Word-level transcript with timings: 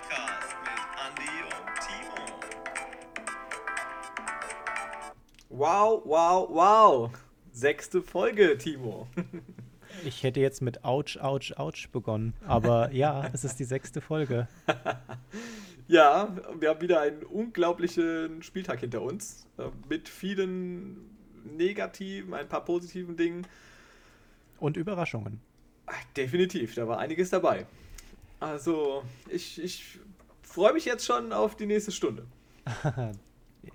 Podcast 0.00 0.56
mit 0.62 0.80
Andy 1.06 1.36
und 1.44 1.66
Timo. 1.80 2.16
Wow, 5.48 6.02
wow, 6.04 6.48
wow. 6.50 7.10
Sechste 7.52 8.02
Folge, 8.02 8.58
Timo. 8.58 9.06
Ich 10.04 10.22
hätte 10.22 10.40
jetzt 10.40 10.60
mit 10.60 10.84
Ouch, 10.84 11.16
Ouch, 11.20 11.52
Ouch 11.56 11.88
begonnen. 11.90 12.34
Aber 12.46 12.92
ja, 12.92 13.30
es 13.32 13.44
ist 13.44 13.58
die 13.58 13.64
sechste 13.64 14.00
Folge. 14.02 14.48
ja, 15.88 16.36
wir 16.58 16.68
haben 16.68 16.80
wieder 16.82 17.00
einen 17.00 17.22
unglaublichen 17.22 18.42
Spieltag 18.42 18.80
hinter 18.80 19.00
uns. 19.02 19.46
äh, 19.58 19.64
Mit 19.88 20.08
vielen 20.08 21.16
negativen, 21.56 22.34
ein 22.34 22.48
paar 22.48 22.64
positiven 22.64 23.16
Dingen. 23.16 23.46
Und 24.58 24.76
Überraschungen. 24.76 25.40
Definitiv, 26.16 26.74
da 26.74 26.88
war 26.88 26.98
einiges 26.98 27.30
dabei. 27.30 27.66
Also, 28.40 29.02
ich, 29.30 29.62
ich 29.62 29.98
freue 30.42 30.72
mich 30.72 30.84
jetzt 30.84 31.04
schon 31.04 31.32
auf 31.32 31.56
die 31.56 31.66
nächste 31.66 31.92
Stunde. 31.92 32.26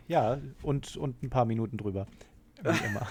Ja, 0.08 0.40
und, 0.62 0.96
und 0.96 1.22
ein 1.22 1.30
paar 1.30 1.46
Minuten 1.46 1.78
drüber. 1.78 2.08
Wie 2.62 2.70
immer. 2.86 3.08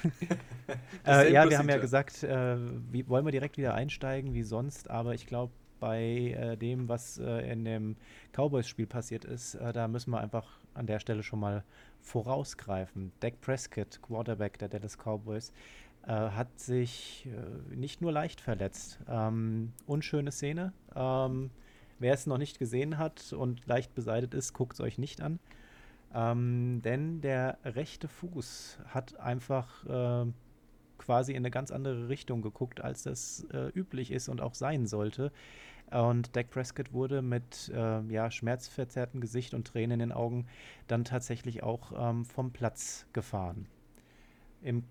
Äh, 1.07 1.33
ja, 1.33 1.49
wir 1.49 1.59
haben 1.59 1.69
ja 1.69 1.79
gesagt, 1.79 2.23
äh, 2.23 2.57
wie, 2.91 3.09
wollen 3.09 3.25
wir 3.25 3.33
direkt 3.33 3.59
wieder 3.59 3.75
einsteigen, 3.75 4.35
wie 4.35 4.43
sonst, 4.43 4.89
aber 4.89 5.15
ich 5.15 5.27
glaube, 5.27 5.53
bei 5.81 6.37
äh, 6.39 6.57
dem, 6.57 6.89
was 6.89 7.19
äh, 7.19 7.51
in 7.51 7.65
dem 7.65 7.97
Cowboys-Spiel 8.33 8.87
passiert 8.87 9.25
ist, 9.25 9.55
äh, 9.55 9.73
da 9.73 9.89
müssen 9.89 10.11
wir 10.11 10.21
einfach 10.21 10.47
an 10.75 10.87
der 10.87 11.01
Stelle 11.01 11.23
schon 11.23 11.41
mal 11.41 11.65
vorausgreifen. 12.01 13.13
Dak 13.21 13.41
Prescott, 13.41 14.01
Quarterback 14.03 14.59
der 14.59 14.69
Dallas 14.69 14.97
Cowboys, 14.97 15.53
äh, 16.07 16.13
hat 16.13 16.59
sich 16.61 17.29
nicht 17.75 18.01
nur 18.01 18.13
leicht 18.13 18.41
verletzt. 18.41 19.01
Ähm, 19.09 19.73
unschöne 19.87 20.31
Szene. 20.31 20.73
Ähm, 20.95 21.51
wer 21.99 22.15
es 22.15 22.27
noch 22.27 22.39
nicht 22.39 22.59
gesehen 22.59 22.99
hat 22.99 23.33
und 23.33 23.67
leicht 23.67 23.95
beseitigt 23.95 24.35
ist, 24.35 24.53
guckt 24.53 24.75
es 24.75 24.81
euch 24.81 24.99
nicht 24.99 25.21
an. 25.21 25.39
Ähm, 26.15 26.81
denn 26.83 27.21
der 27.21 27.59
rechte 27.65 28.09
Fuß 28.09 28.79
hat 28.87 29.19
einfach 29.21 29.87
äh, 29.87 30.31
quasi 30.99 31.33
in 31.33 31.39
eine 31.39 31.51
ganz 31.51 31.71
andere 31.71 32.09
Richtung 32.09 32.43
geguckt, 32.43 32.81
als 32.81 33.05
das 33.05 33.47
äh, 33.53 33.69
üblich 33.69 34.11
ist 34.11 34.29
und 34.29 34.41
auch 34.41 34.55
sein 34.55 34.87
sollte. 34.87 35.33
Und 35.91 36.37
Dak 36.37 36.51
Prescott 36.51 36.93
wurde 36.93 37.21
mit 37.21 37.71
äh, 37.75 38.01
ja, 38.13 38.31
schmerzverzerrtem 38.31 39.21
Gesicht 39.21 39.55
und 39.55 39.67
Tränen 39.67 40.01
in 40.01 40.11
den 40.11 40.13
Augen 40.13 40.47
dann 40.87 41.05
tatsächlich 41.05 41.63
auch 41.63 41.93
ähm, 41.97 42.25
vom 42.25 42.53
Platz 42.53 43.07
gefahren. 43.13 43.67
Im, 44.63 44.85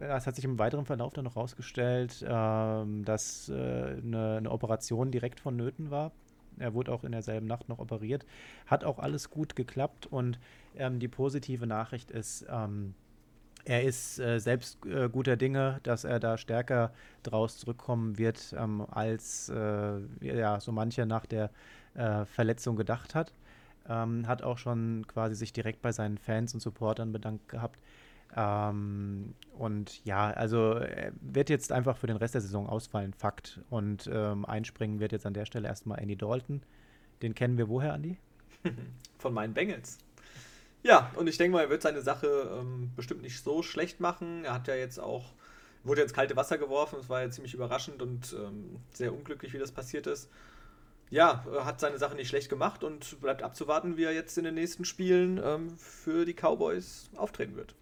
es 0.00 0.26
hat 0.26 0.34
sich 0.34 0.44
im 0.44 0.58
weiteren 0.58 0.84
Verlauf 0.84 1.12
dann 1.12 1.24
noch 1.24 1.36
herausgestellt, 1.36 2.24
ähm, 2.28 3.04
dass 3.04 3.48
äh, 3.48 3.52
eine, 3.54 4.36
eine 4.38 4.50
Operation 4.50 5.10
direkt 5.10 5.40
vonnöten 5.40 5.90
war. 5.90 6.12
Er 6.58 6.74
wurde 6.74 6.92
auch 6.92 7.04
in 7.04 7.12
derselben 7.12 7.46
Nacht 7.46 7.68
noch 7.68 7.78
operiert. 7.78 8.24
Hat 8.66 8.84
auch 8.84 8.98
alles 8.98 9.30
gut 9.30 9.56
geklappt 9.56 10.06
und 10.06 10.38
ähm, 10.76 10.98
die 10.98 11.08
positive 11.08 11.66
Nachricht 11.66 12.10
ist, 12.10 12.46
ähm, 12.50 12.94
er 13.64 13.82
ist 13.82 14.20
äh, 14.20 14.38
selbst 14.38 14.84
äh, 14.86 15.08
guter 15.08 15.36
Dinge, 15.36 15.80
dass 15.82 16.04
er 16.04 16.20
da 16.20 16.38
stärker 16.38 16.92
draus 17.24 17.58
zurückkommen 17.58 18.16
wird, 18.16 18.54
ähm, 18.56 18.86
als 18.90 19.48
äh, 19.48 19.98
ja, 20.20 20.60
so 20.60 20.70
mancher 20.70 21.04
nach 21.04 21.26
der 21.26 21.50
äh, 21.94 22.24
Verletzung 22.26 22.76
gedacht 22.76 23.14
hat. 23.16 23.32
Ähm, 23.88 24.28
hat 24.28 24.42
auch 24.42 24.58
schon 24.58 25.04
quasi 25.08 25.34
sich 25.34 25.52
direkt 25.52 25.82
bei 25.82 25.90
seinen 25.92 26.16
Fans 26.18 26.54
und 26.54 26.60
Supportern 26.60 27.12
bedankt 27.12 27.48
gehabt. 27.48 27.80
Ähm, 28.34 29.34
und 29.52 30.04
ja, 30.04 30.30
also 30.30 30.72
er 30.74 31.12
wird 31.20 31.50
jetzt 31.50 31.72
einfach 31.72 31.96
für 31.96 32.06
den 32.06 32.16
Rest 32.16 32.34
der 32.34 32.40
Saison 32.40 32.68
ausfallen, 32.68 33.12
Fakt. 33.14 33.60
Und 33.70 34.08
ähm, 34.12 34.44
einspringen 34.44 35.00
wird 35.00 35.12
jetzt 35.12 35.26
an 35.26 35.34
der 35.34 35.46
Stelle 35.46 35.68
erstmal 35.68 35.98
Andy 36.00 36.16
Dalton. 36.16 36.62
Den 37.22 37.34
kennen 37.34 37.56
wir 37.58 37.68
woher, 37.68 37.94
Andy? 37.94 38.18
Von 39.18 39.32
meinen 39.32 39.54
Bengals. 39.54 39.98
Ja, 40.82 41.10
und 41.16 41.26
ich 41.26 41.38
denke 41.38 41.56
mal, 41.56 41.64
er 41.64 41.70
wird 41.70 41.82
seine 41.82 42.02
Sache 42.02 42.58
ähm, 42.60 42.92
bestimmt 42.94 43.22
nicht 43.22 43.42
so 43.42 43.62
schlecht 43.62 44.00
machen. 44.00 44.44
Er 44.44 44.54
hat 44.54 44.68
ja 44.68 44.74
jetzt 44.74 45.00
auch, 45.00 45.32
wurde 45.82 46.02
ins 46.02 46.12
kalte 46.12 46.36
Wasser 46.36 46.58
geworfen. 46.58 46.98
Es 47.00 47.08
war 47.08 47.22
ja 47.22 47.30
ziemlich 47.30 47.54
überraschend 47.54 48.02
und 48.02 48.34
ähm, 48.38 48.76
sehr 48.92 49.12
unglücklich, 49.12 49.52
wie 49.52 49.58
das 49.58 49.72
passiert 49.72 50.06
ist. 50.06 50.30
Ja, 51.08 51.44
hat 51.64 51.80
seine 51.80 51.98
Sache 51.98 52.16
nicht 52.16 52.28
schlecht 52.28 52.48
gemacht 52.48 52.82
und 52.82 53.20
bleibt 53.20 53.42
abzuwarten, 53.42 53.96
wie 53.96 54.04
er 54.04 54.12
jetzt 54.12 54.36
in 54.38 54.44
den 54.44 54.54
nächsten 54.54 54.84
Spielen 54.84 55.40
ähm, 55.42 55.78
für 55.78 56.24
die 56.24 56.34
Cowboys 56.34 57.08
auftreten 57.16 57.56
wird. 57.56 57.74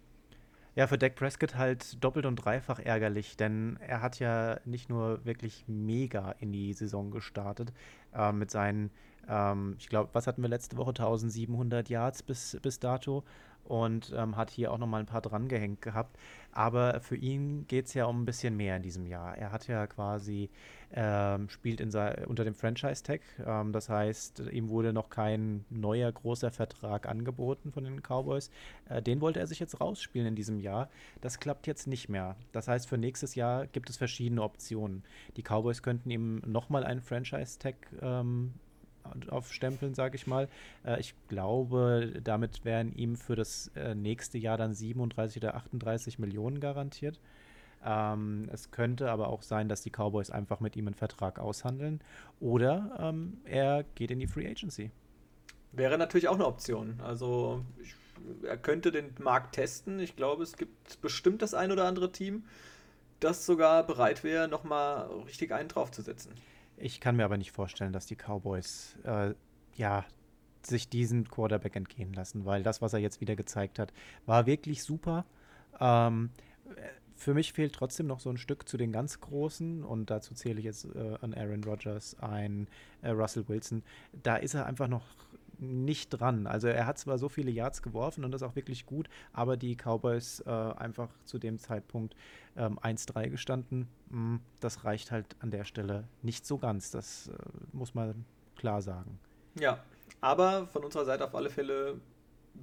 Ja, 0.75 0.87
für 0.87 0.97
Dak 0.97 1.15
Prescott 1.15 1.55
halt 1.55 2.03
doppelt 2.03 2.25
und 2.25 2.35
dreifach 2.35 2.79
ärgerlich, 2.79 3.37
denn 3.37 3.77
er 3.79 4.01
hat 4.01 4.19
ja 4.19 4.59
nicht 4.65 4.89
nur 4.89 5.23
wirklich 5.23 5.63
mega 5.67 6.31
in 6.39 6.51
die 6.51 6.73
Saison 6.73 7.11
gestartet 7.11 7.71
äh, 8.13 8.33
mit 8.33 8.51
seinen, 8.51 8.91
ähm, 9.29 9.75
ich 9.79 9.87
glaube, 9.87 10.09
was 10.11 10.27
hatten 10.27 10.41
wir 10.41 10.49
letzte 10.49 10.75
Woche? 10.75 10.89
1700 10.89 11.87
Yards 11.87 12.23
bis, 12.23 12.57
bis 12.61 12.79
dato 12.79 13.23
und 13.65 14.13
ähm, 14.15 14.37
hat 14.37 14.51
hier 14.51 14.71
auch 14.71 14.77
nochmal 14.77 15.01
ein 15.01 15.05
paar 15.05 15.21
drangehängt 15.21 15.81
gehabt. 15.81 16.17
Aber 16.51 17.01
für 17.01 17.17
ihn 17.17 17.67
geht 17.67 17.87
es 17.87 17.93
ja 17.93 18.05
um 18.05 18.21
ein 18.21 18.25
bisschen 18.25 18.55
mehr 18.55 18.77
in 18.77 18.81
diesem 18.81 19.05
Jahr. 19.05 19.37
Er 19.37 19.51
hat 19.51 19.67
ja 19.67 19.87
quasi, 19.87 20.49
ähm, 20.93 21.49
spielt 21.49 21.81
in 21.81 21.89
unter 22.27 22.45
dem 22.45 22.55
Franchise-Tag. 22.55 23.21
Ähm, 23.45 23.73
das 23.73 23.89
heißt, 23.89 24.43
ihm 24.51 24.69
wurde 24.69 24.93
noch 24.93 25.09
kein 25.09 25.65
neuer 25.69 26.09
großer 26.11 26.51
Vertrag 26.51 27.07
angeboten 27.09 27.73
von 27.73 27.83
den 27.83 28.01
Cowboys. 28.01 28.51
Äh, 28.87 29.01
den 29.01 29.19
wollte 29.19 29.41
er 29.41 29.47
sich 29.47 29.59
jetzt 29.59 29.81
rausspielen 29.81 30.27
in 30.27 30.35
diesem 30.35 30.59
Jahr. 30.59 30.89
Das 31.19 31.39
klappt 31.39 31.67
jetzt 31.67 31.87
nicht 31.87 32.07
mehr. 32.07 32.37
Das 32.53 32.69
heißt, 32.69 32.87
für 32.87 32.97
nächstes 32.97 33.35
Jahr 33.35 33.67
gibt 33.67 33.89
es 33.89 33.97
verschiedene 33.97 34.41
Optionen. 34.41 35.03
Die 35.35 35.43
Cowboys 35.43 35.83
könnten 35.83 36.09
ihm 36.09 36.41
nochmal 36.45 36.85
einen 36.85 37.01
Franchise-Tag 37.01 37.75
ähm, 38.01 38.53
aufstempeln, 39.29 39.93
sage 39.93 40.15
ich 40.15 40.27
mal. 40.27 40.47
Äh, 40.85 40.99
ich 40.99 41.13
glaube, 41.27 42.13
damit 42.23 42.65
wären 42.65 42.93
ihm 42.93 43.15
für 43.15 43.35
das 43.35 43.71
äh, 43.75 43.95
nächste 43.95 44.37
Jahr 44.37 44.57
dann 44.57 44.73
37 44.73 45.41
oder 45.41 45.55
38 45.55 46.19
Millionen 46.19 46.59
garantiert. 46.59 47.19
Ähm, 47.85 48.49
es 48.51 48.71
könnte 48.71 49.11
aber 49.11 49.29
auch 49.29 49.43
sein, 49.43 49.69
dass 49.69 49.81
die 49.81 49.91
Cowboys 49.91 50.31
einfach 50.31 50.59
mit 50.59 50.75
ihm 50.75 50.87
einen 50.87 50.95
Vertrag 50.95 51.39
aushandeln. 51.39 52.01
Oder 52.39 52.97
ähm, 52.99 53.37
er 53.45 53.85
geht 53.95 54.11
in 54.11 54.19
die 54.19 54.27
Free 54.27 54.47
Agency. 54.47 54.89
Wäre 55.71 55.97
natürlich 55.97 56.27
auch 56.27 56.35
eine 56.35 56.47
Option. 56.47 56.99
Also 57.03 57.63
ich, 57.81 57.93
er 58.43 58.57
könnte 58.57 58.91
den 58.91 59.13
Markt 59.19 59.55
testen. 59.55 59.99
Ich 59.99 60.15
glaube, 60.15 60.43
es 60.43 60.57
gibt 60.57 61.01
bestimmt 61.01 61.41
das 61.41 61.53
ein 61.53 61.71
oder 61.71 61.85
andere 61.85 62.11
Team, 62.11 62.45
das 63.19 63.45
sogar 63.45 63.85
bereit 63.85 64.23
wäre, 64.23 64.47
nochmal 64.47 65.07
richtig 65.25 65.53
einen 65.53 65.69
draufzusetzen. 65.69 66.33
Ich 66.77 66.99
kann 66.99 67.15
mir 67.15 67.25
aber 67.25 67.37
nicht 67.37 67.51
vorstellen, 67.51 67.93
dass 67.93 68.05
die 68.05 68.15
Cowboys 68.15 68.97
äh, 69.03 69.33
ja 69.75 70.05
sich 70.61 70.89
diesen 70.89 71.29
Quarterback 71.29 71.75
entgehen 71.75 72.13
lassen, 72.13 72.45
weil 72.45 72.63
das, 72.63 72.81
was 72.81 72.93
er 72.93 72.99
jetzt 72.99 73.21
wieder 73.21 73.35
gezeigt 73.35 73.79
hat, 73.79 73.93
war 74.25 74.45
wirklich 74.45 74.83
super. 74.83 75.25
Ähm, 75.79 76.31
für 77.15 77.33
mich 77.33 77.53
fehlt 77.53 77.73
trotzdem 77.73 78.07
noch 78.07 78.19
so 78.19 78.29
ein 78.29 78.37
Stück 78.37 78.67
zu 78.67 78.77
den 78.77 78.91
ganz 78.91 79.21
Großen 79.21 79.83
und 79.83 80.09
dazu 80.09 80.33
zähle 80.33 80.59
ich 80.59 80.65
jetzt 80.65 80.85
äh, 80.85 81.17
an 81.21 81.33
Aaron 81.33 81.63
Rodgers, 81.63 82.17
ein 82.19 82.67
äh, 83.01 83.09
Russell 83.09 83.47
Wilson. 83.47 83.83
Da 84.23 84.35
ist 84.35 84.53
er 84.53 84.65
einfach 84.65 84.87
noch 84.87 85.05
nicht 85.59 86.09
dran. 86.09 86.47
Also 86.47 86.67
er 86.67 86.85
hat 86.85 86.97
zwar 86.97 87.17
so 87.17 87.29
viele 87.29 87.51
Yards 87.51 87.81
geworfen 87.81 88.23
und 88.23 88.31
das 88.31 88.43
auch 88.43 88.55
wirklich 88.55 88.85
gut, 88.85 89.09
aber 89.33 89.57
die 89.57 89.75
Cowboys 89.75 90.41
äh, 90.41 90.49
einfach 90.49 91.09
zu 91.25 91.39
dem 91.39 91.59
Zeitpunkt 91.59 92.15
ähm, 92.55 92.79
1-3 92.79 93.29
gestanden. 93.29 93.87
Mm, 94.09 94.37
Das 94.59 94.83
reicht 94.83 95.11
halt 95.11 95.35
an 95.39 95.51
der 95.51 95.63
Stelle 95.65 96.07
nicht 96.21 96.45
so 96.45 96.57
ganz. 96.57 96.91
Das 96.91 97.27
äh, 97.27 97.33
muss 97.73 97.93
man 97.93 98.25
klar 98.55 98.81
sagen. 98.81 99.19
Ja, 99.59 99.83
aber 100.21 100.67
von 100.67 100.83
unserer 100.83 101.05
Seite 101.05 101.25
auf 101.25 101.35
alle 101.35 101.49
Fälle 101.49 101.99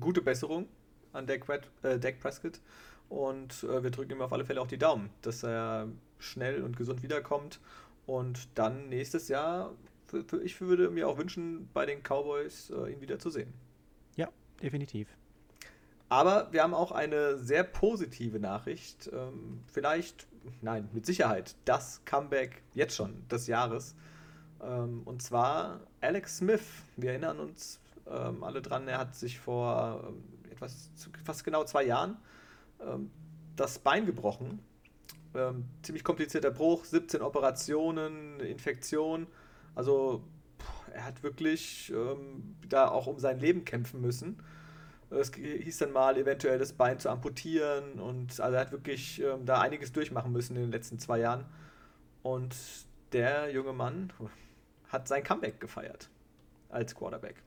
gute 0.01 0.23
Besserung 0.23 0.69
an 1.13 1.27
Dak, 1.27 1.49
äh, 1.83 1.99
Dak 1.99 2.21
Prescott. 2.21 2.61
Und 3.09 3.65
äh, 3.65 3.83
wir 3.83 3.91
drücken 3.91 4.13
ihm 4.13 4.23
auf 4.23 4.33
alle 4.33 4.45
Fälle 4.45 4.61
auch 4.61 4.67
die 4.67 4.79
Daumen, 4.79 5.11
dass 5.21 5.43
er 5.43 5.89
schnell 6.19 6.63
und 6.63 6.77
gesund 6.77 7.03
wiederkommt 7.03 7.61
und 8.07 8.49
dann 8.55 8.89
nächstes 8.89 9.29
Jahr, 9.29 9.73
ich 10.43 10.61
würde 10.61 10.91
mir 10.91 11.09
auch 11.09 11.19
wünschen, 11.19 11.69
bei 11.73 11.87
den 11.87 12.03
Cowboys 12.03 12.71
äh, 12.71 12.93
ihn 12.93 13.01
wieder 13.01 13.19
zu 13.19 13.31
sehen. 13.31 13.53
Ja, 14.17 14.29
definitiv. 14.63 15.09
Aber 16.09 16.53
wir 16.53 16.63
haben 16.63 16.75
auch 16.75 16.93
eine 16.93 17.39
sehr 17.39 17.65
positive 17.65 18.39
Nachricht. 18.39 19.11
Ähm, 19.13 19.63
vielleicht, 19.73 20.27
nein, 20.61 20.89
mit 20.93 21.07
Sicherheit, 21.07 21.57
das 21.65 22.05
Comeback 22.05 22.63
jetzt 22.75 22.95
schon 22.95 23.27
des 23.29 23.47
Jahres. 23.47 23.95
Ähm, 24.63 25.03
und 25.05 25.23
zwar 25.23 25.81
Alex 26.01 26.39
Smith. 26.39 26.67
Wir 26.97 27.13
erinnern 27.13 27.41
uns 27.41 27.81
ähm, 28.07 28.45
alle 28.45 28.61
dran, 28.61 28.89
er 28.89 28.99
hat 28.99 29.15
sich 29.15 29.39
vor 29.39 30.05
ähm, 30.07 30.23
etwas, 30.51 30.91
fast 31.25 31.45
genau 31.45 31.65
zwei 31.65 31.85
Jahren 31.85 32.17
ähm, 32.81 33.11
das 33.57 33.79
Bein 33.79 34.07
gebrochen. 34.07 34.61
Ähm, 35.35 35.65
ziemlich 35.83 36.05
komplizierter 36.05 36.51
Bruch, 36.51 36.85
17 36.85 37.23
Operationen, 37.23 38.39
Infektion. 38.41 39.27
Also 39.75 40.23
er 40.93 41.05
hat 41.05 41.23
wirklich 41.23 41.93
ähm, 41.95 42.57
da 42.69 42.89
auch 42.89 43.07
um 43.07 43.19
sein 43.19 43.39
Leben 43.41 43.65
kämpfen 43.65 44.01
müssen. 44.01 44.43
Es 45.11 45.33
hieß 45.35 45.79
dann 45.79 45.93
mal, 45.93 46.17
eventuell 46.17 46.59
das 46.59 46.73
Bein 46.73 46.99
zu 46.99 47.11
amputieren 47.11 48.01
und 48.01 48.41
also 48.41 48.55
er 48.55 48.61
hat 48.63 48.73
wirklich 48.73 49.21
ähm, 49.21 49.45
da 49.45 49.61
einiges 49.61 49.93
durchmachen 49.93 50.33
müssen 50.33 50.57
in 50.57 50.63
den 50.63 50.73
letzten 50.73 50.99
zwei 50.99 51.19
Jahren. 51.19 51.45
Und 52.23 52.55
der 53.13 53.53
junge 53.53 53.73
Mann 53.73 54.13
hat 54.89 55.09
sein 55.09 55.23
Comeback 55.23 55.61
gefeiert. 55.61 56.09
als 56.71 56.95
Quarterback. 56.95 57.43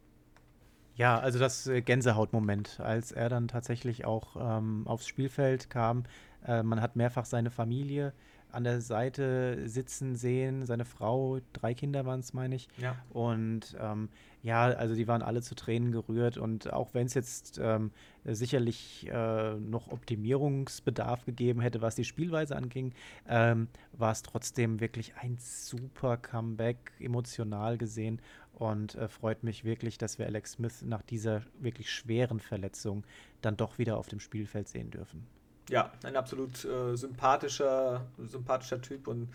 Ja, 0.96 1.20
also 1.20 1.40
das 1.40 1.68
äh, 1.68 1.82
Gänsehautmoment, 1.82 2.80
als 2.80 3.12
er 3.12 3.28
dann 3.30 3.48
tatsächlich 3.48 4.06
auch 4.06 4.36
ähm, 4.40 4.88
aufs 4.88 5.08
Spielfeld 5.08 5.70
kam. 5.70 6.04
Äh, 6.46 6.64
man 6.64 6.82
hat 6.82 6.96
mehrfach 6.96 7.26
seine 7.26 7.52
Familie 7.52 8.14
an 8.52 8.64
der 8.64 8.82
Seite 8.82 9.68
sitzen 9.68 10.16
sehen, 10.16 10.66
seine 10.66 10.86
Frau, 10.86 11.40
drei 11.54 11.74
Kinder 11.74 12.06
waren 12.06 12.20
es, 12.20 12.34
meine 12.34 12.56
ich. 12.56 12.68
Ja. 12.78 12.96
Und 13.10 13.76
ähm, 13.80 14.10
ja, 14.42 14.66
also 14.66 14.94
die 14.94 15.08
waren 15.08 15.22
alle 15.22 15.42
zu 15.42 15.56
Tränen 15.56 15.92
gerührt. 15.92 16.38
Und 16.38 16.72
auch 16.72 16.94
wenn 16.94 17.08
es 17.08 17.16
jetzt 17.16 17.60
ähm, 17.62 17.92
sicherlich 18.24 19.08
äh, 19.12 19.56
noch 19.56 19.88
Optimierungsbedarf 19.92 21.26
gegeben 21.26 21.62
hätte, 21.62 21.82
was 21.82 21.96
die 21.96 22.06
Spielweise 22.06 22.56
anging, 22.56 22.94
ähm, 23.28 23.68
war 23.92 24.12
es 24.12 24.22
trotzdem 24.22 24.80
wirklich 24.80 25.16
ein 25.16 25.38
super 25.40 26.18
Comeback, 26.18 26.94
emotional 27.00 27.78
gesehen. 27.78 28.22
Und 28.54 28.96
äh, 28.96 29.08
freut 29.08 29.44
mich 29.44 29.66
wirklich, 29.66 29.98
dass 29.98 30.18
wir 30.18 30.28
Alex 30.28 30.54
Smith 30.54 30.82
nach 30.84 31.02
dieser 31.02 31.42
wirklich 31.60 31.92
schweren 31.92 32.40
Verletzung 32.40 33.04
dann 33.42 33.58
doch 33.58 33.80
wieder 33.80 33.98
auf 33.98 34.08
dem 34.08 34.20
Spielfeld 34.20 34.70
sehen 34.70 34.92
dürfen. 34.92 35.28
Ja, 35.70 35.92
ein 36.04 36.16
absolut 36.16 36.64
äh, 36.66 36.96
sympathischer, 36.96 38.06
sympathischer 38.20 38.82
Typ 38.82 39.08
und 39.08 39.30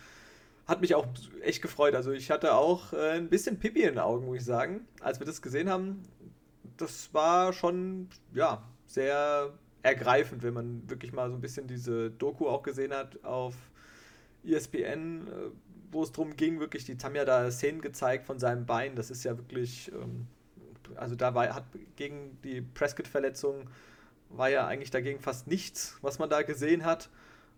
hat 0.67 0.81
mich 0.81 0.95
auch 0.95 1.07
echt 1.43 1.63
gefreut. 1.63 1.95
Also 1.95 2.13
ich 2.13 2.31
hatte 2.31 2.55
auch 2.55 2.93
äh, 2.93 3.13
ein 3.13 3.29
bisschen 3.29 3.59
Pipi 3.59 3.81
in 3.81 3.95
den 3.95 3.99
Augen, 3.99 4.27
muss 4.27 4.39
ich 4.39 4.45
sagen, 4.45 4.87
als 5.01 5.19
wir 5.19 5.27
das 5.27 5.43
gesehen 5.43 5.69
haben. 5.69 6.05
Das 6.77 7.13
war 7.13 7.53
schon, 7.53 8.09
ja, 8.33 8.63
sehr 8.87 9.53
ergreifend, 9.83 10.43
wenn 10.43 10.55
man 10.55 10.89
wirklich 10.89 11.13
mal 11.13 11.29
so 11.31 11.37
ein 11.37 11.41
bisschen 11.41 11.67
diese 11.67 12.11
Doku 12.11 12.47
auch 12.49 12.63
gesehen 12.63 12.93
hat 12.93 13.25
auf 13.25 13.55
ESPN, 14.45 15.27
äh, 15.27 15.31
wo 15.91 16.05
es 16.05 16.13
darum 16.13 16.37
ging, 16.37 16.61
wirklich, 16.61 16.85
die 16.85 16.97
haben 17.03 17.17
ja 17.17 17.25
da 17.25 17.51
Szenen 17.51 17.81
gezeigt 17.81 18.27
von 18.27 18.39
seinem 18.39 18.67
Bein. 18.67 18.95
Das 18.95 19.11
ist 19.11 19.25
ja 19.25 19.37
wirklich, 19.37 19.91
ähm, 19.93 20.29
also 20.95 21.17
da 21.17 21.35
war, 21.35 21.53
hat 21.53 21.65
gegen 21.97 22.39
die 22.45 22.61
Prescott-Verletzung 22.61 23.69
war 24.31 24.49
ja 24.49 24.67
eigentlich 24.67 24.91
dagegen 24.91 25.21
fast 25.21 25.47
nichts, 25.47 25.99
was 26.03 26.19
man 26.19 26.31
da 26.31 26.43
gesehen 26.43 26.85
hat. 26.85 27.11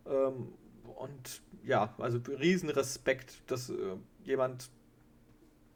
Ähm, 0.07 0.53
und 0.97 1.43
ja, 1.65 1.95
also 1.99 2.19
riesen 2.29 2.71
Respekt, 2.71 3.43
dass 3.47 3.71
äh, 3.71 3.75
jemand, 4.25 4.71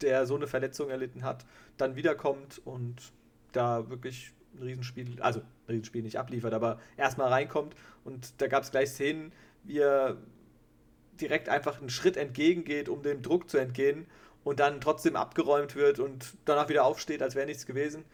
der 0.00 0.26
so 0.26 0.34
eine 0.34 0.46
Verletzung 0.46 0.90
erlitten 0.90 1.22
hat, 1.22 1.46
dann 1.76 1.96
wiederkommt 1.96 2.60
und 2.64 3.12
da 3.52 3.88
wirklich 3.88 4.32
ein 4.54 4.62
Riesenspiel, 4.62 5.20
also 5.20 5.40
ein 5.40 5.44
Riesenspiel 5.68 6.02
nicht 6.02 6.18
abliefert, 6.18 6.52
aber 6.52 6.80
erstmal 6.96 7.28
reinkommt 7.28 7.74
und 8.04 8.40
da 8.40 8.46
gab 8.46 8.62
es 8.62 8.70
gleich 8.70 8.90
Szenen, 8.90 9.32
wie 9.64 9.78
er 9.78 10.16
direkt 11.20 11.48
einfach 11.48 11.80
einen 11.80 11.90
Schritt 11.90 12.16
entgegengeht, 12.16 12.88
um 12.88 13.02
dem 13.02 13.22
Druck 13.22 13.48
zu 13.48 13.58
entgehen 13.58 14.06
und 14.44 14.60
dann 14.60 14.80
trotzdem 14.80 15.16
abgeräumt 15.16 15.76
wird 15.76 15.98
und 15.98 16.34
danach 16.44 16.68
wieder 16.68 16.84
aufsteht, 16.84 17.22
als 17.22 17.34
wäre 17.34 17.46
nichts 17.46 17.66
gewesen 17.66 18.04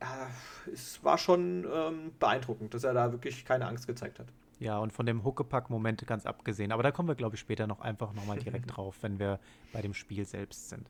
äh, 0.00 0.70
es 0.72 1.02
war 1.02 1.18
schon 1.18 1.66
ähm, 1.72 2.12
beeindruckend, 2.18 2.74
dass 2.74 2.84
er 2.84 2.94
da 2.94 3.12
wirklich 3.12 3.44
keine 3.44 3.66
Angst 3.66 3.86
gezeigt 3.86 4.18
hat. 4.18 4.26
Ja, 4.58 4.78
und 4.78 4.92
von 4.92 5.04
dem 5.04 5.22
Huckepack-Moment 5.22 6.06
ganz 6.06 6.24
abgesehen. 6.24 6.72
Aber 6.72 6.82
da 6.82 6.90
kommen 6.90 7.08
wir, 7.08 7.14
glaube 7.14 7.36
ich, 7.36 7.40
später 7.40 7.66
noch 7.66 7.80
einfach 7.80 8.12
nochmal 8.14 8.38
direkt 8.38 8.64
drauf, 8.76 8.96
wenn 9.02 9.18
wir 9.18 9.38
bei 9.72 9.82
dem 9.82 9.94
Spiel 9.94 10.24
selbst 10.24 10.70
sind. 10.70 10.88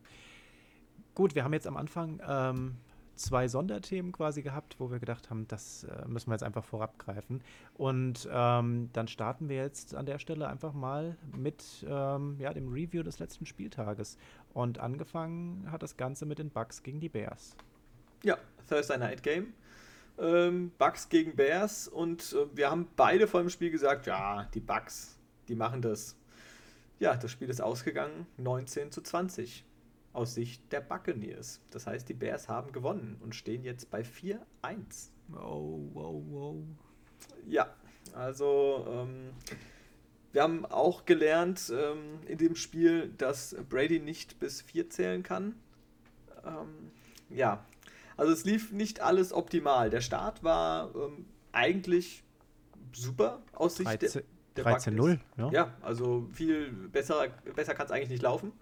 Gut, 1.14 1.34
wir 1.34 1.44
haben 1.44 1.52
jetzt 1.52 1.66
am 1.66 1.76
Anfang 1.76 2.20
ähm, 2.26 2.76
zwei 3.16 3.48
Sonderthemen 3.48 4.12
quasi 4.12 4.42
gehabt, 4.42 4.76
wo 4.78 4.90
wir 4.90 4.98
gedacht 4.98 5.30
haben, 5.30 5.48
das 5.48 5.84
äh, 5.84 6.06
müssen 6.06 6.28
wir 6.30 6.34
jetzt 6.34 6.42
einfach 6.42 6.64
vorabgreifen. 6.64 7.42
Und 7.74 8.28
ähm, 8.30 8.90
dann 8.92 9.08
starten 9.08 9.48
wir 9.48 9.56
jetzt 9.56 9.94
an 9.94 10.06
der 10.06 10.18
Stelle 10.18 10.48
einfach 10.48 10.72
mal 10.72 11.16
mit 11.32 11.84
ähm, 11.88 12.36
ja, 12.38 12.52
dem 12.52 12.68
Review 12.68 13.02
des 13.02 13.18
letzten 13.18 13.46
Spieltages. 13.46 14.16
Und 14.52 14.78
angefangen 14.78 15.70
hat 15.72 15.82
das 15.82 15.96
Ganze 15.96 16.26
mit 16.26 16.38
den 16.38 16.50
Bugs 16.50 16.82
gegen 16.82 17.00
die 17.00 17.08
Bears. 17.08 17.56
Ja, 18.22 18.36
Thursday 18.66 18.98
Night 18.98 19.22
Game. 19.22 19.54
Ähm, 20.18 20.72
Bucks 20.78 21.08
gegen 21.08 21.36
Bears 21.36 21.88
und 21.88 22.32
äh, 22.32 22.56
wir 22.56 22.70
haben 22.70 22.88
beide 22.96 23.26
vor 23.26 23.40
dem 23.40 23.50
Spiel 23.50 23.70
gesagt, 23.70 24.06
ja, 24.06 24.48
die 24.54 24.60
Bucks, 24.60 25.18
die 25.48 25.54
machen 25.54 25.82
das. 25.82 26.16
Ja, 26.98 27.16
das 27.16 27.30
Spiel 27.30 27.50
ist 27.50 27.60
ausgegangen 27.60 28.26
19 28.38 28.90
zu 28.90 29.02
20 29.02 29.64
aus 30.14 30.34
Sicht 30.34 30.72
der 30.72 30.80
Buccaneers. 30.80 31.60
Das 31.70 31.86
heißt, 31.86 32.08
die 32.08 32.14
Bears 32.14 32.48
haben 32.48 32.72
gewonnen 32.72 33.18
und 33.22 33.34
stehen 33.34 33.62
jetzt 33.62 33.90
bei 33.90 34.00
4-1. 34.00 34.38
Wow, 35.28 35.80
wow, 35.92 36.22
wow. 36.30 36.56
Ja, 37.46 37.74
also 38.14 38.86
ähm, 38.88 39.32
wir 40.32 40.42
haben 40.42 40.64
auch 40.64 41.04
gelernt 41.04 41.70
ähm, 41.74 42.20
in 42.26 42.38
dem 42.38 42.56
Spiel, 42.56 43.12
dass 43.18 43.54
Brady 43.68 44.00
nicht 44.00 44.38
bis 44.38 44.62
4 44.62 44.88
zählen 44.88 45.22
kann. 45.22 45.56
Ähm, 46.44 46.90
ja, 47.28 47.64
also 48.16 48.32
es 48.32 48.44
lief 48.44 48.72
nicht 48.72 49.00
alles 49.00 49.32
optimal. 49.32 49.90
Der 49.90 50.00
Start 50.00 50.42
war 50.42 50.94
ähm, 50.94 51.26
eigentlich 51.52 52.24
super 52.92 53.42
aus 53.52 53.76
Sicht 53.76 53.88
13, 53.88 54.22
der, 54.56 54.64
der 54.64 54.78
13-0. 54.78 55.18
Ja. 55.36 55.50
ja, 55.50 55.74
also 55.82 56.28
viel 56.32 56.72
besser, 56.72 57.28
besser 57.54 57.74
kann 57.74 57.86
es 57.86 57.92
eigentlich 57.92 58.10
nicht 58.10 58.22
laufen. 58.22 58.52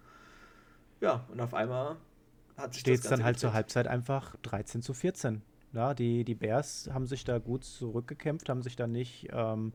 Ja, 1.01 1.25
und 1.29 1.39
auf 1.39 1.53
einmal 1.53 1.97
hat 2.57 2.73
sich 2.73 2.81
Steht 2.81 2.99
es 2.99 3.09
dann 3.09 3.23
halt 3.23 3.39
zur 3.39 3.53
Halbzeit 3.53 3.87
einfach 3.87 4.35
13 4.43 4.81
zu 4.81 4.93
14. 4.93 5.41
Ja, 5.73 5.93
die, 5.93 6.23
die 6.23 6.35
Bears 6.35 6.89
haben 6.93 7.05
sich 7.05 7.25
da 7.25 7.37
gut 7.37 7.65
zurückgekämpft, 7.65 8.47
haben 8.47 8.61
sich 8.63 8.77
da 8.77 8.87
nicht 8.87 9.27
ähm, 9.33 9.73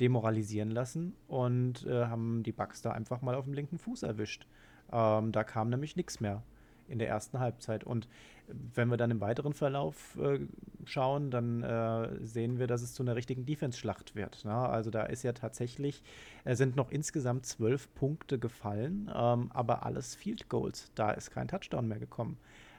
demoralisieren 0.00 0.70
lassen 0.70 1.14
und 1.28 1.86
äh, 1.86 2.06
haben 2.06 2.42
die 2.42 2.52
Bucks 2.52 2.80
da 2.80 2.92
einfach 2.92 3.20
mal 3.20 3.34
auf 3.34 3.44
dem 3.44 3.52
linken 3.52 3.78
Fuß 3.78 4.02
erwischt. 4.02 4.46
Ähm, 4.90 5.30
da 5.32 5.44
kam 5.44 5.68
nämlich 5.68 5.96
nichts 5.96 6.20
mehr 6.20 6.42
in 6.88 6.98
der 6.98 7.08
ersten 7.08 7.38
Halbzeit. 7.38 7.84
Und 7.84 8.08
wenn 8.48 8.88
wir 8.88 8.96
dann 8.96 9.10
im 9.10 9.20
weiteren 9.20 9.54
Verlauf 9.54 10.18
äh, 10.20 10.40
schauen, 10.84 11.30
dann 11.30 11.62
äh, 11.62 12.24
sehen 12.24 12.58
wir, 12.58 12.66
dass 12.66 12.82
es 12.82 12.94
zu 12.94 13.02
einer 13.02 13.16
richtigen 13.16 13.46
Defense-Schlacht 13.46 14.14
wird. 14.14 14.44
Ne? 14.44 14.54
Also 14.54 14.90
da 14.90 15.04
ist 15.04 15.22
ja 15.22 15.32
tatsächlich, 15.32 16.02
äh, 16.44 16.54
sind 16.54 16.76
noch 16.76 16.90
insgesamt 16.90 17.46
zwölf 17.46 17.92
Punkte 17.94 18.38
gefallen, 18.38 19.10
ähm, 19.14 19.50
aber 19.52 19.86
alles 19.86 20.14
Field 20.14 20.48
Goals. 20.48 20.90
Da 20.94 21.12
ist 21.12 21.30
kein 21.30 21.48
Touchdown 21.48 21.88
mehr 21.88 21.98
gekommen. 21.98 22.38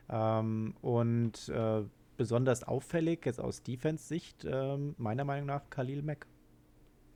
Ähm, 0.09 0.75
und 0.81 1.49
äh, 1.49 1.83
besonders 2.17 2.63
auffällig, 2.63 3.25
jetzt 3.25 3.39
aus 3.39 3.63
Defense-Sicht, 3.63 4.45
ähm, 4.45 4.95
meiner 4.97 5.23
Meinung 5.23 5.47
nach 5.47 5.69
Khalil 5.69 6.03
Mack. 6.03 6.27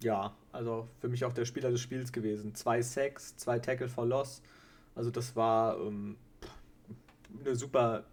Ja, 0.02 0.36
also 0.52 0.88
für 1.00 1.10
mich 1.10 1.26
auch 1.26 1.34
der 1.34 1.46
Spieler 1.46 1.72
des 1.72 1.82
Spiels 1.82 2.12
gewesen. 2.12 2.54
Zwei 2.56 2.82
Sacks, 2.82 3.36
zwei 3.36 3.60
Tackle 3.60 3.90
for 3.90 4.06
Loss. 4.06 4.42
Also 4.96 5.12
das 5.12 5.36
war 5.36 5.80
ähm, 5.80 6.18
eine 7.40 7.56
super 7.56 8.06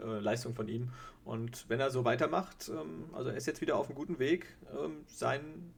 äh, 0.00 0.18
Leistung 0.20 0.54
von 0.54 0.68
ihm. 0.68 0.90
Und 1.24 1.68
wenn 1.68 1.80
er 1.80 1.90
so 1.90 2.04
weitermacht, 2.04 2.68
ähm, 2.68 3.04
also 3.12 3.30
er 3.30 3.36
ist 3.36 3.46
jetzt 3.46 3.60
wieder 3.60 3.76
auf 3.76 3.86
einem 3.86 3.96
guten 3.96 4.18
Weg, 4.18 4.56
ähm, 4.72 5.04
sein, 5.06 5.74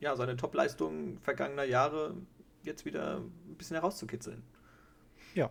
ja, 0.00 0.14
seine 0.16 0.36
Top-Leistung 0.36 1.18
vergangener 1.18 1.64
Jahre 1.64 2.14
jetzt 2.62 2.84
wieder 2.84 3.18
ein 3.18 3.56
bisschen 3.56 3.76
herauszukitzeln. 3.76 4.42
Ja, 5.34 5.50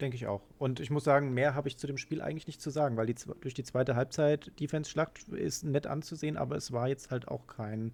denke 0.00 0.16
ich 0.16 0.26
auch. 0.26 0.42
Und 0.58 0.80
ich 0.80 0.90
muss 0.90 1.04
sagen, 1.04 1.34
mehr 1.34 1.54
habe 1.54 1.68
ich 1.68 1.76
zu 1.76 1.86
dem 1.86 1.98
Spiel 1.98 2.20
eigentlich 2.20 2.46
nicht 2.46 2.60
zu 2.60 2.70
sagen, 2.70 2.96
weil 2.96 3.06
die, 3.06 3.14
durch 3.40 3.54
die 3.54 3.64
zweite 3.64 3.96
Halbzeit 3.96 4.58
Defense-Schlacht 4.58 5.28
ist 5.28 5.64
nett 5.64 5.86
anzusehen, 5.86 6.36
aber 6.36 6.56
es 6.56 6.72
war 6.72 6.88
jetzt 6.88 7.10
halt 7.10 7.28
auch 7.28 7.46
kein 7.46 7.92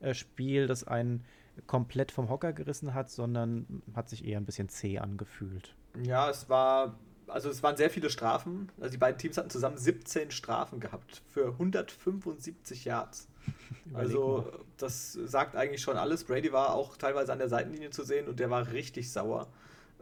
äh, 0.00 0.14
Spiel, 0.14 0.66
das 0.66 0.84
einen 0.84 1.24
komplett 1.66 2.12
vom 2.12 2.28
Hocker 2.28 2.52
gerissen 2.52 2.94
hat, 2.94 3.10
sondern 3.10 3.82
hat 3.94 4.08
sich 4.08 4.24
eher 4.24 4.38
ein 4.38 4.46
bisschen 4.46 4.68
zäh 4.68 4.98
angefühlt. 4.98 5.74
Ja, 6.02 6.30
es 6.30 6.48
war 6.48 6.96
also 7.32 7.50
es 7.50 7.62
waren 7.62 7.76
sehr 7.76 7.90
viele 7.90 8.10
Strafen. 8.10 8.70
Also 8.80 8.92
die 8.92 8.98
beiden 8.98 9.18
Teams 9.18 9.36
hatten 9.36 9.50
zusammen 9.50 9.78
17 9.78 10.30
Strafen 10.30 10.80
gehabt 10.80 11.22
für 11.28 11.48
175 11.48 12.84
Yards. 12.84 13.28
also 13.94 14.50
das 14.76 15.12
sagt 15.12 15.56
eigentlich 15.56 15.82
schon 15.82 15.96
alles. 15.96 16.24
Brady 16.24 16.52
war 16.52 16.74
auch 16.74 16.96
teilweise 16.96 17.32
an 17.32 17.38
der 17.38 17.48
Seitenlinie 17.48 17.90
zu 17.90 18.04
sehen 18.04 18.28
und 18.28 18.40
der 18.40 18.50
war 18.50 18.70
richtig 18.72 19.10
sauer. 19.10 19.48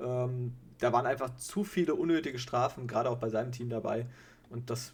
Ähm, 0.01 0.55
da 0.79 0.93
waren 0.93 1.07
einfach 1.07 1.35
zu 1.37 1.65
viele 1.65 1.95
unnötige 1.95 2.39
Strafen, 2.39 2.87
gerade 2.87 3.11
auch 3.11 3.19
bei 3.19 3.29
seinem 3.29 3.53
Team 3.53 3.69
dabei. 3.69 4.07
Und 4.51 4.71
das 4.71 4.93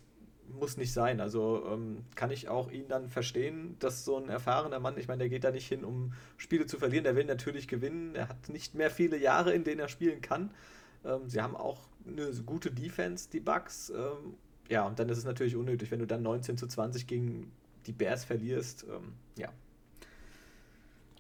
muss 0.49 0.77
nicht 0.77 0.93
sein. 0.93 1.21
Also 1.21 1.67
ähm, 1.71 2.05
kann 2.15 2.31
ich 2.31 2.49
auch 2.49 2.71
ihn 2.71 2.89
dann 2.89 3.09
verstehen, 3.09 3.77
dass 3.79 4.05
so 4.05 4.17
ein 4.17 4.29
erfahrener 4.29 4.81
Mann, 4.81 4.99
ich 4.99 5.09
meine, 5.09 5.21
der 5.21 5.29
geht 5.29 5.45
da 5.45 5.51
nicht 5.51 5.69
hin, 5.69 5.85
um 5.85 6.13
Spiele 6.37 6.67
zu 6.67 6.79
verlieren. 6.79 7.05
Der 7.05 7.17
will 7.17 7.25
natürlich 7.25 7.69
gewinnen. 7.69 8.15
Er 8.15 8.29
hat 8.29 8.49
nicht 8.49 8.75
mehr 8.75 8.91
viele 8.91 9.17
Jahre, 9.17 9.53
in 9.53 9.65
denen 9.65 9.81
er 9.81 9.89
spielen 9.89 10.21
kann. 10.21 10.51
Ähm, 11.05 11.29
sie 11.29 11.41
haben 11.41 11.57
auch 11.57 11.81
eine 12.07 12.31
gute 12.45 12.71
Defense, 12.71 13.29
die 13.31 13.41
Bucks. 13.41 13.91
Ähm, 13.91 14.35
ja, 14.69 14.87
und 14.87 14.99
dann 14.99 15.09
ist 15.09 15.19
es 15.19 15.25
natürlich 15.25 15.57
unnötig, 15.57 15.91
wenn 15.91 15.99
du 15.99 16.07
dann 16.07 16.23
19 16.23 16.57
zu 16.57 16.67
20 16.67 17.07
gegen 17.07 17.53
die 17.87 17.93
Bears 17.93 18.25
verlierst. 18.25 18.87
Ähm, 18.89 19.13
ja. 19.37 19.49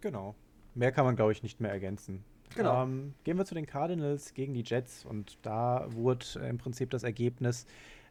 Genau. 0.00 0.34
Mehr 0.74 0.92
kann 0.92 1.04
man, 1.04 1.16
glaube 1.16 1.32
ich, 1.32 1.42
nicht 1.42 1.60
mehr 1.60 1.70
ergänzen. 1.70 2.24
Genau. 2.54 2.82
Ähm, 2.82 3.14
gehen 3.24 3.36
wir 3.36 3.44
zu 3.44 3.54
den 3.54 3.66
Cardinals 3.66 4.34
gegen 4.34 4.54
die 4.54 4.62
Jets 4.62 5.04
und 5.04 5.38
da 5.42 5.86
wurde 5.90 6.26
im 6.48 6.58
Prinzip 6.58 6.90
das 6.90 7.02
Ergebnis 7.02 7.66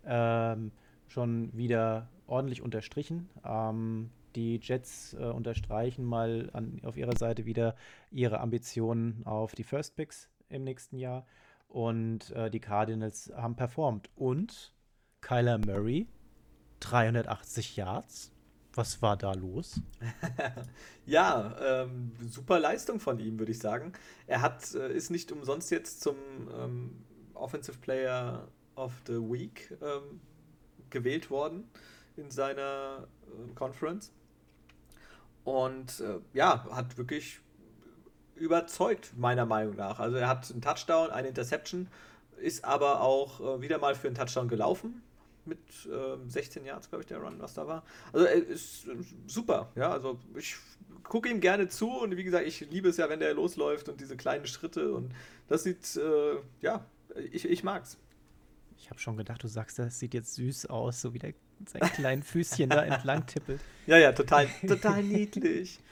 ähm, 0.06 0.72
schon 1.08 1.56
wieder 1.56 2.10
ordentlich 2.28 2.62
unterstrichen. 2.62 3.30
Ähm, 3.46 4.10
die 4.36 4.60
Jets 4.62 5.14
äh, 5.14 5.26
unterstreichen 5.26 6.04
mal 6.04 6.50
an, 6.54 6.82
auf 6.84 6.98
ihrer 6.98 7.16
Seite 7.16 7.46
wieder 7.46 7.76
ihre 8.12 8.40
Ambitionen 8.40 9.22
auf 9.26 9.54
die 9.54 9.64
First 9.64 9.96
Picks 9.96 10.30
im 10.50 10.64
nächsten 10.64 10.98
Jahr 10.98 11.26
Und 11.74 12.30
äh, 12.34 12.52
die 12.52 12.60
Cardinals 12.60 13.34
haben 13.36 13.56
performt. 13.56 14.12
Und 14.16 14.72
Kyler 15.22 15.58
Murray, 15.58 16.08
380 16.82 17.78
Yards. 17.78 18.32
Was 18.76 19.02
war 19.02 19.18
da 19.18 19.34
los? 19.34 19.82
Ja, 21.06 21.58
ähm, 21.62 22.14
super 22.30 22.60
Leistung 22.60 23.02
von 23.02 23.20
ihm, 23.20 23.38
würde 23.38 23.52
ich 23.52 23.60
sagen. 23.60 23.92
Er 24.26 24.42
hat, 24.42 24.74
äh, 24.74 24.94
ist 24.94 25.10
nicht 25.10 25.34
umsonst 25.34 25.70
jetzt 25.70 26.02
zum 26.02 26.16
ähm, 26.58 27.04
Offensive 27.34 27.78
Player 27.80 28.48
of 28.76 28.94
the 29.06 29.16
Week 29.16 29.76
ähm, 29.82 30.22
gewählt 30.90 31.30
worden 31.30 31.66
in 32.16 32.32
seiner 32.32 33.08
äh, 33.26 33.54
Conference. 33.54 34.14
Und 35.44 36.00
äh, 36.00 36.20
ja, 36.34 36.66
hat 36.72 36.98
wirklich 36.98 37.42
überzeugt, 38.44 39.14
meiner 39.18 39.46
Meinung 39.46 39.76
nach. 39.76 40.00
Also 40.00 40.18
er 40.18 40.28
hat 40.28 40.52
einen 40.52 40.62
Touchdown, 40.62 41.10
eine 41.10 41.30
Interception, 41.30 41.88
ist 42.38 42.66
aber 42.66 43.02
auch 43.02 43.40
äh, 43.40 43.62
wieder 43.62 43.78
mal 43.80 43.96
für 43.96 44.08
einen 44.08 44.16
Touchdown 44.16 44.48
gelaufen. 44.48 45.02
Mit 45.46 45.60
ähm, 45.92 46.30
16 46.30 46.66
Yards, 46.66 46.90
glaube 46.90 47.04
ich, 47.04 47.08
der 47.08 47.18
Run, 47.18 47.36
was 47.40 47.54
da 47.54 47.68
war. 47.68 47.84
Also 48.14 48.26
er 48.26 48.36
ist 48.36 48.88
äh, 48.88 48.96
super, 49.28 49.72
ja. 49.76 49.92
Also 49.92 50.20
ich 50.36 50.56
gucke 51.04 51.30
ihm 51.30 51.42
gerne 51.42 51.68
zu 51.68 51.90
und 51.90 52.16
wie 52.16 52.24
gesagt, 52.24 52.48
ich 52.48 52.62
liebe 52.70 52.88
es 52.88 52.98
ja, 52.98 53.10
wenn 53.10 53.20
der 53.20 53.34
losläuft 53.34 53.90
und 53.90 54.00
diese 54.00 54.16
kleinen 54.16 54.46
Schritte 54.48 54.94
und 54.94 55.14
das 55.50 55.64
sieht, 55.64 55.98
äh, 55.98 56.36
ja, 56.62 56.86
ich, 57.32 57.44
ich 57.46 57.64
mag's. 57.64 57.98
Ich 58.78 58.90
habe 58.90 59.00
schon 59.00 59.18
gedacht, 59.18 59.44
du 59.44 59.48
sagst, 59.48 59.80
das 59.80 60.00
sieht 60.00 60.14
jetzt 60.14 60.36
süß 60.36 60.68
aus, 60.68 61.02
so 61.02 61.14
wie 61.14 61.20
der 61.20 61.34
sein 61.66 61.82
kleinen 61.82 62.24
Füßchen 62.24 62.70
da 62.70 62.84
entlang 62.84 63.26
tippelt. 63.26 63.62
Ja, 63.86 63.98
ja, 63.98 64.12
total, 64.12 64.48
total 64.68 65.04
niedlich. 65.04 65.80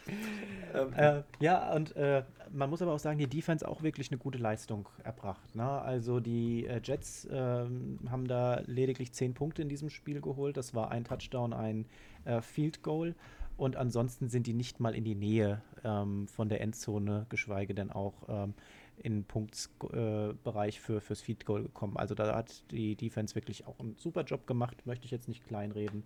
Ähm, 0.73 0.93
Äh, 0.93 1.23
ja, 1.41 1.73
und 1.73 1.93
äh, 1.97 2.23
man 2.53 2.69
muss 2.69 2.81
aber 2.81 2.93
auch 2.93 2.99
sagen, 2.99 3.17
die 3.17 3.27
Defense 3.27 3.67
auch 3.67 3.83
wirklich 3.83 4.11
eine 4.11 4.17
gute 4.17 4.37
Leistung 4.37 4.87
erbracht. 5.03 5.55
Ne? 5.55 5.67
Also 5.69 6.19
die 6.19 6.65
äh, 6.65 6.81
Jets 6.83 7.27
ähm, 7.31 7.99
haben 8.09 8.27
da 8.27 8.61
lediglich 8.65 9.11
10 9.13 9.33
Punkte 9.33 9.61
in 9.61 9.69
diesem 9.69 9.89
Spiel 9.89 10.21
geholt. 10.21 10.57
Das 10.57 10.73
war 10.73 10.91
ein 10.91 11.03
Touchdown, 11.03 11.53
ein 11.53 11.85
äh, 12.25 12.41
Field 12.41 12.83
Goal. 12.83 13.15
Und 13.57 13.75
ansonsten 13.75 14.29
sind 14.29 14.47
die 14.47 14.53
nicht 14.53 14.79
mal 14.79 14.95
in 14.95 15.03
die 15.03 15.15
Nähe 15.15 15.61
ähm, 15.83 16.27
von 16.27 16.49
der 16.49 16.61
Endzone, 16.61 17.25
geschweige 17.29 17.75
denn 17.75 17.91
auch 17.91 18.13
ähm, 18.27 18.53
in 18.97 19.13
den 19.13 19.23
Punktsbereich 19.23 20.79
für, 20.79 21.01
fürs 21.01 21.21
Field 21.21 21.45
Goal 21.45 21.63
gekommen. 21.63 21.97
Also 21.97 22.15
da 22.15 22.35
hat 22.35 22.63
die 22.71 22.95
Defense 22.95 23.35
wirklich 23.35 23.67
auch 23.67 23.79
einen 23.79 23.95
super 23.97 24.23
Job 24.23 24.47
gemacht, 24.47 24.85
möchte 24.85 25.05
ich 25.05 25.11
jetzt 25.11 25.27
nicht 25.27 25.45
kleinreden. 25.45 26.03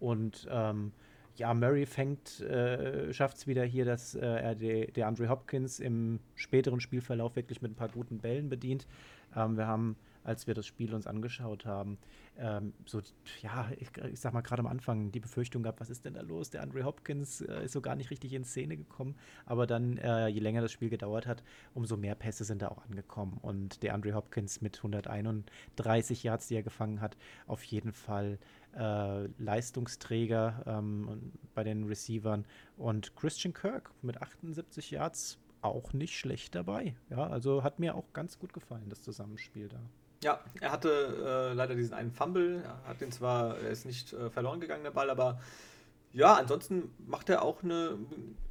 Und 0.00 0.46
ähm, 0.50 0.92
ja, 1.38 1.54
Murray 1.54 1.86
fängt, 1.86 2.40
äh, 2.40 3.12
schafft 3.12 3.38
es 3.38 3.46
wieder 3.46 3.64
hier, 3.64 3.84
dass 3.84 4.14
äh, 4.14 4.26
er 4.26 4.54
de, 4.54 4.90
der 4.90 5.06
Andre 5.06 5.28
Hopkins 5.28 5.80
im 5.80 6.20
späteren 6.34 6.80
Spielverlauf 6.80 7.36
wirklich 7.36 7.62
mit 7.62 7.72
ein 7.72 7.76
paar 7.76 7.88
guten 7.88 8.18
Bällen 8.18 8.48
bedient. 8.48 8.86
Ähm, 9.36 9.56
wir 9.56 9.66
haben, 9.66 9.96
als 10.24 10.46
wir 10.46 10.54
das 10.54 10.66
Spiel 10.66 10.94
uns 10.94 11.06
angeschaut 11.06 11.64
haben, 11.64 11.98
ähm, 12.40 12.72
so, 12.86 13.00
ja, 13.42 13.68
ich, 13.78 13.88
ich 14.12 14.20
sag 14.20 14.32
mal 14.32 14.42
gerade 14.42 14.60
am 14.60 14.68
Anfang 14.68 15.10
die 15.10 15.20
Befürchtung 15.20 15.62
gehabt, 15.62 15.80
was 15.80 15.90
ist 15.90 16.04
denn 16.04 16.14
da 16.14 16.20
los? 16.20 16.50
Der 16.50 16.62
Andre 16.62 16.84
Hopkins 16.84 17.40
äh, 17.40 17.64
ist 17.64 17.72
so 17.72 17.80
gar 17.80 17.96
nicht 17.96 18.10
richtig 18.10 18.32
in 18.32 18.44
Szene 18.44 18.76
gekommen. 18.76 19.16
Aber 19.44 19.66
dann, 19.66 19.96
äh, 19.98 20.28
je 20.28 20.40
länger 20.40 20.60
das 20.60 20.72
Spiel 20.72 20.88
gedauert 20.88 21.26
hat, 21.26 21.42
umso 21.74 21.96
mehr 21.96 22.14
Pässe 22.14 22.44
sind 22.44 22.62
da 22.62 22.68
auch 22.68 22.84
angekommen. 22.84 23.38
Und 23.42 23.82
der 23.82 23.94
Andre 23.94 24.14
Hopkins 24.14 24.60
mit 24.60 24.76
131 24.76 26.22
Yards, 26.22 26.48
die 26.48 26.54
er 26.54 26.62
gefangen 26.62 27.00
hat, 27.00 27.16
auf 27.46 27.62
jeden 27.64 27.92
Fall 27.92 28.38
äh, 28.76 29.26
Leistungsträger 29.38 30.62
ähm, 30.66 31.32
bei 31.54 31.64
den 31.64 31.84
Receivern. 31.84 32.44
Und 32.76 33.16
Christian 33.16 33.54
Kirk 33.54 33.90
mit 34.02 34.20
78 34.20 34.90
Yards 34.90 35.38
auch 35.60 35.92
nicht 35.92 36.18
schlecht 36.18 36.54
dabei. 36.54 36.94
Ja, 37.10 37.26
also 37.26 37.62
hat 37.62 37.78
mir 37.78 37.94
auch 37.94 38.12
ganz 38.12 38.38
gut 38.38 38.52
gefallen, 38.52 38.88
das 38.88 39.02
Zusammenspiel 39.02 39.68
da. 39.68 39.80
Ja, 40.22 40.40
er 40.60 40.72
hatte 40.72 41.50
äh, 41.50 41.54
leider 41.54 41.74
diesen 41.74 41.94
einen 41.94 42.12
Fumble. 42.12 42.62
Er 42.62 42.88
hat 42.88 43.00
den 43.00 43.12
zwar, 43.12 43.58
er 43.58 43.70
ist 43.70 43.86
nicht 43.86 44.12
äh, 44.12 44.30
verloren 44.30 44.60
gegangen, 44.60 44.82
der 44.82 44.90
Ball, 44.90 45.10
aber 45.10 45.40
ja, 46.12 46.34
ansonsten 46.34 46.90
macht 47.06 47.28
er 47.28 47.42
auch 47.42 47.62
eine, 47.62 47.98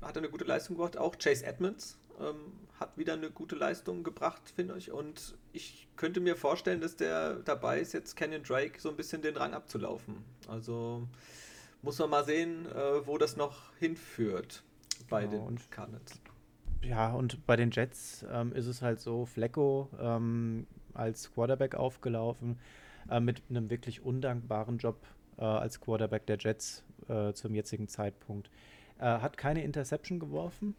hat 0.02 0.16
er 0.16 0.22
eine 0.22 0.30
gute 0.30 0.46
Leistung 0.46 0.78
gemacht. 0.78 0.98
Auch 0.98 1.18
Chase 1.18 1.46
Edmonds 1.46 1.98
ähm, 2.20 2.54
hat 2.80 2.98
wieder 2.98 3.14
eine 3.14 3.32
gute 3.32 3.56
Leistung 3.56 4.04
gebracht, 4.04 4.52
finde 4.56 4.78
ich. 4.78 4.92
Und 4.92 5.36
ich 5.54 5.88
könnte 5.96 6.20
mir 6.20 6.36
vorstellen, 6.36 6.82
dass 6.82 6.96
der 6.96 7.36
dabei 7.38 7.80
ist, 7.80 7.94
jetzt 7.94 8.16
Kenyon 8.16 8.44
Drake 8.44 8.80
so 8.80 8.90
ein 8.90 8.96
bisschen 8.96 9.22
den 9.22 9.38
Rang 9.38 9.54
abzulaufen. 9.54 10.24
Also 10.48 11.08
muss 11.82 12.00
man 12.00 12.10
mal 12.10 12.26
sehen, 12.26 12.66
äh, 12.68 13.06
wo 13.06 13.18
das 13.18 13.38
noch 13.38 13.76
hinführt 13.80 14.64
bei 15.10 15.26
Genau, 15.26 15.48
den 15.48 15.60
Cardinals. 15.70 16.20
Ja, 16.84 17.12
und 17.14 17.46
bei 17.46 17.56
den 17.56 17.72
Jets 17.72 18.26
ähm, 18.32 18.54
ist 18.54 18.68
es 18.68 18.82
halt 18.82 19.00
so, 19.00 19.26
Flecko 19.26 19.90
ähm, 20.00 20.68
als 20.94 21.34
Quarterback 21.34 21.76
aufgelaufen, 21.76 22.60
äh, 23.10 23.20
mit 23.20 23.42
einem 23.50 23.70
wirklich 23.70 24.04
undankbaren 24.04 24.78
Job 24.78 25.00
äh, 25.38 25.44
als 25.44 25.80
Quarterback 25.82 26.26
der 26.28 26.38
Jets 26.38 26.84
äh, 27.08 27.34
zum 27.34 27.56
jetzigen 27.56 27.88
Zeitpunkt. 27.88 28.50
Äh, 29.00 29.06
hat 29.06 29.38
keine 29.38 29.64
Interception 29.64 30.20
geworfen 30.20 30.76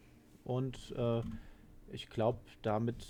und 0.48 0.94
äh, 0.96 1.20
ich 1.92 2.08
glaube, 2.08 2.40
damit 2.62 3.06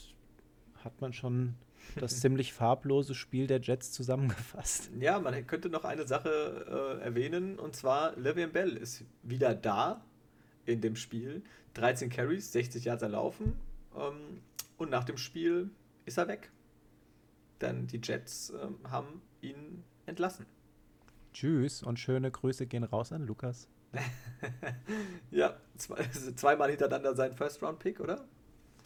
hat 0.83 1.00
man 1.00 1.12
schon 1.12 1.54
das 1.95 2.21
ziemlich 2.21 2.52
farblose 2.52 3.14
Spiel 3.14 3.47
der 3.47 3.61
Jets 3.61 3.92
zusammengefasst. 3.92 4.90
Ja, 4.99 5.21
man 5.21 5.47
könnte 5.47 5.68
noch 5.68 5.85
eine 5.85 6.04
Sache 6.07 6.99
äh, 7.00 7.04
erwähnen, 7.04 7.59
und 7.59 7.76
zwar 7.76 8.16
Le'Veon 8.16 8.49
Bell 8.49 8.76
ist 8.76 9.04
wieder 9.23 9.54
da 9.54 10.04
in 10.66 10.80
dem 10.80 10.97
Spiel. 10.97 11.42
13 11.75 12.11
Carries, 12.11 12.50
60 12.50 12.85
Yards 12.85 13.04
erlaufen 13.04 13.54
ähm, 13.97 14.42
und 14.76 14.90
nach 14.90 15.04
dem 15.04 15.16
Spiel 15.16 15.71
ist 16.07 16.18
er 16.18 16.26
weg. 16.26 16.50
Denn 17.61 17.87
die 17.87 18.00
Jets 18.02 18.52
ähm, 18.61 18.78
haben 18.90 19.23
ihn 19.42 19.85
entlassen. 20.07 20.45
Tschüss 21.33 21.85
und 21.85 22.00
schöne 22.00 22.33
Grüße 22.33 22.66
gehen 22.66 22.83
raus 22.83 23.12
an 23.12 23.25
Lukas. 23.25 23.68
Ja, 25.30 25.57
zwei, 25.76 26.02
zweimal 26.37 26.71
hintereinander 26.71 27.14
sein 27.14 27.33
First-Round-Pick, 27.33 28.00
oder? 28.00 28.25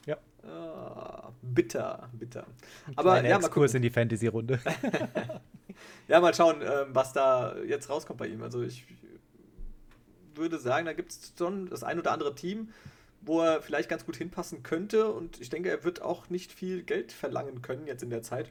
Ja. 0.07 0.17
Ah, 0.43 1.31
bitter, 1.43 2.09
bitter. 2.13 2.47
Ein 2.87 2.99
Aber 2.99 3.23
ja, 3.23 3.39
mal 3.39 3.47
Exkurs 3.47 3.75
in 3.75 3.83
die 3.83 3.91
Fantasy-Runde. 3.91 4.59
Ja, 6.09 6.21
mal 6.21 6.35
schauen, 6.35 6.61
ähm, 6.63 6.89
was 6.91 7.13
da 7.13 7.57
jetzt 7.59 7.89
rauskommt 7.89 8.19
bei 8.19 8.27
ihm. 8.27 8.43
Also 8.43 8.63
ich 8.63 8.85
würde 10.35 10.59
sagen, 10.59 10.87
da 10.87 10.93
gibt 10.93 11.13
es 11.13 11.33
schon 11.37 11.69
das 11.69 11.83
ein 11.83 11.99
oder 11.99 12.13
andere 12.13 12.35
Team, 12.35 12.73
wo 13.21 13.41
er 13.41 13.63
vielleicht 13.63 13.89
ganz 13.89 14.05
gut 14.05 14.17
hinpassen 14.17 14.63
könnte. 14.63 15.13
Und 15.13 15.41
ich 15.41 15.51
denke, 15.51 15.71
er 15.71 15.85
wird 15.85 16.03
auch 16.03 16.29
nicht 16.31 16.53
viel 16.53 16.83
Geld 16.83 17.13
verlangen 17.13 17.63
können 17.63 17.87
jetzt 17.87 18.03
in 18.03 18.11
der 18.11 18.23
Zeit. 18.23 18.51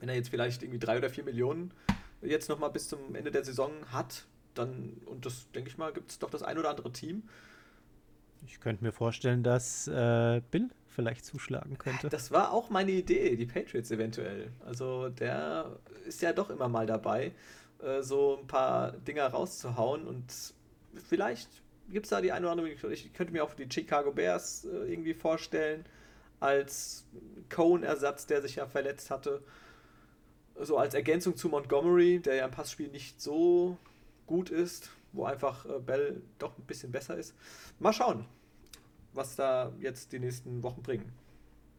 Wenn 0.00 0.08
er 0.08 0.14
jetzt 0.14 0.28
vielleicht 0.28 0.62
irgendwie 0.62 0.78
drei 0.78 0.98
oder 0.98 1.10
vier 1.10 1.24
Millionen 1.24 1.72
jetzt 2.20 2.48
nochmal 2.48 2.70
bis 2.70 2.88
zum 2.88 3.14
Ende 3.14 3.30
der 3.30 3.44
Saison 3.44 3.72
hat, 3.92 4.24
dann, 4.58 5.00
und 5.06 5.24
das 5.24 5.50
denke 5.52 5.70
ich 5.70 5.78
mal, 5.78 5.92
gibt 5.92 6.10
es 6.10 6.18
doch 6.18 6.30
das 6.30 6.42
ein 6.42 6.58
oder 6.58 6.70
andere 6.70 6.92
Team. 6.92 7.22
Ich 8.46 8.60
könnte 8.60 8.84
mir 8.84 8.92
vorstellen, 8.92 9.42
dass 9.42 9.88
äh, 9.88 10.40
Bill 10.50 10.70
vielleicht 10.88 11.24
zuschlagen 11.24 11.78
könnte. 11.78 12.08
Das 12.08 12.32
war 12.32 12.52
auch 12.52 12.70
meine 12.70 12.90
Idee, 12.90 13.36
die 13.36 13.46
Patriots 13.46 13.90
eventuell. 13.90 14.50
Also 14.64 15.08
der 15.08 15.78
ist 16.06 16.22
ja 16.22 16.32
doch 16.32 16.50
immer 16.50 16.68
mal 16.68 16.86
dabei, 16.86 17.32
äh, 17.82 18.02
so 18.02 18.38
ein 18.40 18.46
paar 18.46 18.92
Dinger 18.92 19.26
rauszuhauen 19.28 20.06
und 20.06 20.24
vielleicht 21.08 21.48
gibt 21.90 22.06
es 22.06 22.10
da 22.10 22.20
die 22.20 22.32
eine 22.32 22.46
oder 22.46 22.52
andere 22.52 22.66
Möglichkeit. 22.66 22.92
Ich 22.92 23.12
könnte 23.12 23.32
mir 23.32 23.44
auch 23.44 23.54
die 23.54 23.68
Chicago 23.70 24.12
Bears 24.12 24.64
äh, 24.64 24.92
irgendwie 24.92 25.14
vorstellen, 25.14 25.84
als 26.40 27.04
Cone-Ersatz, 27.48 28.26
der 28.26 28.42
sich 28.42 28.56
ja 28.56 28.66
verletzt 28.66 29.10
hatte. 29.10 29.42
So 30.60 30.76
als 30.76 30.94
Ergänzung 30.94 31.36
zu 31.36 31.48
Montgomery, 31.48 32.20
der 32.20 32.36
ja 32.36 32.44
im 32.44 32.50
Passspiel 32.50 32.88
nicht 32.88 33.20
so 33.20 33.76
gut 34.28 34.50
ist, 34.50 34.90
wo 35.12 35.24
einfach 35.24 35.66
äh, 35.66 35.80
Bell 35.80 36.22
doch 36.38 36.56
ein 36.56 36.64
bisschen 36.64 36.92
besser 36.92 37.16
ist. 37.16 37.34
Mal 37.80 37.92
schauen, 37.92 38.26
was 39.12 39.34
da 39.34 39.72
jetzt 39.80 40.12
die 40.12 40.20
nächsten 40.20 40.62
Wochen 40.62 40.82
bringen. 40.82 41.12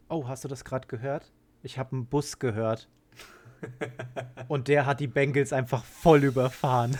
Oh, 0.09 0.27
hast 0.27 0.43
du 0.43 0.49
das 0.49 0.65
gerade 0.65 0.87
gehört? 0.87 1.31
Ich 1.63 1.77
habe 1.77 1.93
einen 1.93 2.05
Bus 2.07 2.39
gehört. 2.39 2.89
Und 4.47 4.67
der 4.67 4.85
hat 4.85 4.99
die 4.99 5.07
Bengals 5.07 5.53
einfach 5.53 5.83
voll 5.83 6.23
überfahren. 6.23 6.97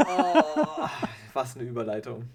Oh, 0.00 0.88
was 1.32 1.56
eine 1.56 1.64
Überleitung. 1.64 2.28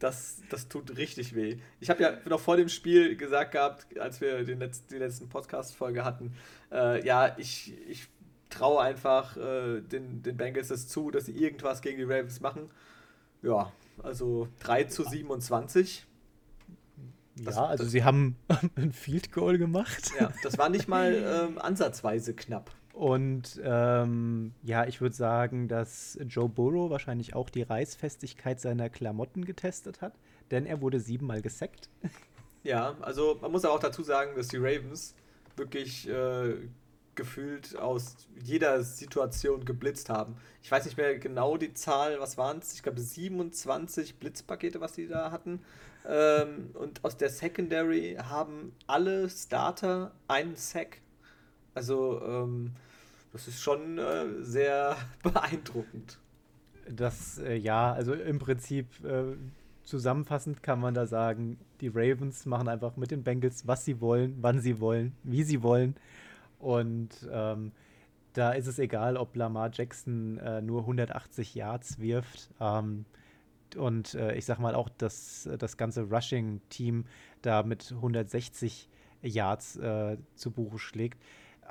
Das, 0.00 0.40
das 0.48 0.68
tut 0.68 0.96
richtig 0.96 1.34
weh. 1.34 1.58
Ich 1.78 1.90
habe 1.90 2.02
ja 2.02 2.12
noch 2.26 2.40
vor 2.40 2.56
dem 2.56 2.70
Spiel 2.70 3.16
gesagt 3.16 3.52
gehabt, 3.52 3.86
als 3.98 4.20
wir 4.22 4.44
den 4.44 4.58
Letz-, 4.58 4.86
die 4.88 4.96
letzten 4.96 5.28
Podcast-Folge 5.28 6.04
hatten, 6.04 6.34
äh, 6.72 7.04
ja, 7.06 7.36
ich, 7.38 7.74
ich 7.86 8.08
traue 8.50 8.80
einfach 8.82 9.36
äh, 9.36 9.80
den, 9.80 10.22
den 10.22 10.36
Bengals 10.36 10.68
das 10.68 10.88
zu, 10.88 11.10
dass 11.10 11.26
sie 11.26 11.32
irgendwas 11.32 11.80
gegen 11.82 11.98
die 11.98 12.04
Ravens 12.04 12.40
machen. 12.40 12.70
Ja, 13.42 13.72
also 14.02 14.48
3 14.60 14.84
zu 14.84 15.04
27. 15.04 16.06
Das- 17.36 17.56
ja, 17.56 17.64
also 17.66 17.84
das- 17.84 17.92
sie 17.92 18.04
haben 18.04 18.36
ein 18.76 18.92
Field 18.92 19.32
Goal 19.32 19.56
gemacht. 19.58 20.10
Ja, 20.20 20.30
das 20.42 20.58
war 20.58 20.68
nicht 20.68 20.88
mal 20.88 21.48
ähm, 21.48 21.58
ansatzweise 21.58 22.34
knapp. 22.34 22.70
Und 22.92 23.58
ähm, 23.64 24.52
ja, 24.62 24.84
ich 24.86 25.00
würde 25.00 25.14
sagen, 25.14 25.68
dass 25.68 26.18
Joe 26.28 26.48
Burrow 26.48 26.90
wahrscheinlich 26.90 27.34
auch 27.34 27.48
die 27.48 27.62
Reißfestigkeit 27.62 28.60
seiner 28.60 28.90
Klamotten 28.90 29.44
getestet 29.46 30.02
hat, 30.02 30.12
denn 30.50 30.66
er 30.66 30.82
wurde 30.82 31.00
siebenmal 31.00 31.40
gesackt. 31.40 31.88
Ja, 32.62 32.96
also 33.00 33.38
man 33.40 33.52
muss 33.52 33.64
aber 33.64 33.74
auch 33.74 33.78
dazu 33.80 34.02
sagen, 34.02 34.32
dass 34.36 34.48
die 34.48 34.58
Ravens 34.58 35.14
wirklich 35.56 36.08
äh, 36.10 36.56
gefühlt 37.14 37.76
aus 37.76 38.16
jeder 38.42 38.82
Situation 38.82 39.64
geblitzt 39.64 40.08
haben. 40.08 40.36
Ich 40.62 40.70
weiß 40.70 40.84
nicht 40.84 40.96
mehr 40.96 41.18
genau 41.18 41.56
die 41.56 41.74
Zahl, 41.74 42.20
was 42.20 42.38
waren 42.38 42.58
es? 42.58 42.74
Ich 42.74 42.82
glaube 42.82 43.00
27 43.00 44.16
Blitzpakete, 44.16 44.80
was 44.80 44.92
die 44.92 45.06
da 45.06 45.30
hatten. 45.30 45.60
Ähm, 46.08 46.70
und 46.74 47.04
aus 47.04 47.16
der 47.16 47.30
Secondary 47.30 48.16
haben 48.22 48.72
alle 48.86 49.28
Starter 49.28 50.12
einen 50.28 50.56
Sack. 50.56 51.00
Also 51.74 52.20
ähm, 52.22 52.72
das 53.32 53.48
ist 53.48 53.60
schon 53.60 53.98
äh, 53.98 54.26
sehr 54.40 54.96
beeindruckend. 55.22 56.18
Das, 56.88 57.38
äh, 57.38 57.56
ja, 57.56 57.92
also 57.92 58.14
im 58.14 58.38
Prinzip 58.38 58.86
äh, 59.04 59.36
zusammenfassend 59.84 60.62
kann 60.62 60.80
man 60.80 60.94
da 60.94 61.06
sagen, 61.06 61.58
die 61.80 61.88
Ravens 61.88 62.46
machen 62.46 62.68
einfach 62.68 62.96
mit 62.96 63.10
den 63.10 63.22
Bengals, 63.22 63.66
was 63.66 63.84
sie 63.84 64.00
wollen, 64.00 64.36
wann 64.40 64.60
sie 64.60 64.80
wollen, 64.80 65.12
wie 65.22 65.42
sie 65.42 65.62
wollen. 65.62 65.96
Und 66.60 67.28
ähm, 67.32 67.72
da 68.34 68.52
ist 68.52 68.66
es 68.66 68.78
egal, 68.78 69.16
ob 69.16 69.34
Lamar 69.34 69.70
Jackson 69.72 70.38
äh, 70.38 70.62
nur 70.62 70.82
180 70.82 71.54
Yards 71.54 71.98
wirft. 71.98 72.50
Ähm, 72.60 73.06
und 73.76 74.14
äh, 74.14 74.34
ich 74.34 74.44
sag 74.44 74.58
mal 74.58 74.74
auch, 74.74 74.88
dass 74.88 75.48
das 75.58 75.76
ganze 75.76 76.02
Rushing-Team 76.02 77.06
da 77.42 77.62
mit 77.62 77.92
160 77.92 78.88
Yards 79.22 79.76
äh, 79.76 80.16
zu 80.34 80.50
Buche 80.50 80.78
schlägt. 80.78 81.22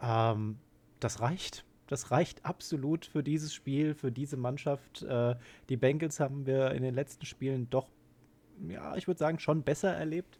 Ähm, 0.01 0.57
das 0.99 1.21
reicht. 1.21 1.65
Das 1.87 2.11
reicht 2.11 2.45
absolut 2.45 3.05
für 3.05 3.23
dieses 3.23 3.53
Spiel, 3.53 3.95
für 3.95 4.11
diese 4.11 4.37
Mannschaft. 4.37 5.01
Äh, 5.01 5.35
die 5.69 5.77
Bengals 5.77 6.19
haben 6.19 6.45
wir 6.45 6.71
in 6.71 6.83
den 6.83 6.93
letzten 6.93 7.25
Spielen 7.25 7.69
doch, 7.69 7.89
ja, 8.67 8.95
ich 8.95 9.07
würde 9.07 9.17
sagen, 9.17 9.39
schon 9.39 9.63
besser 9.63 9.93
erlebt. 9.93 10.39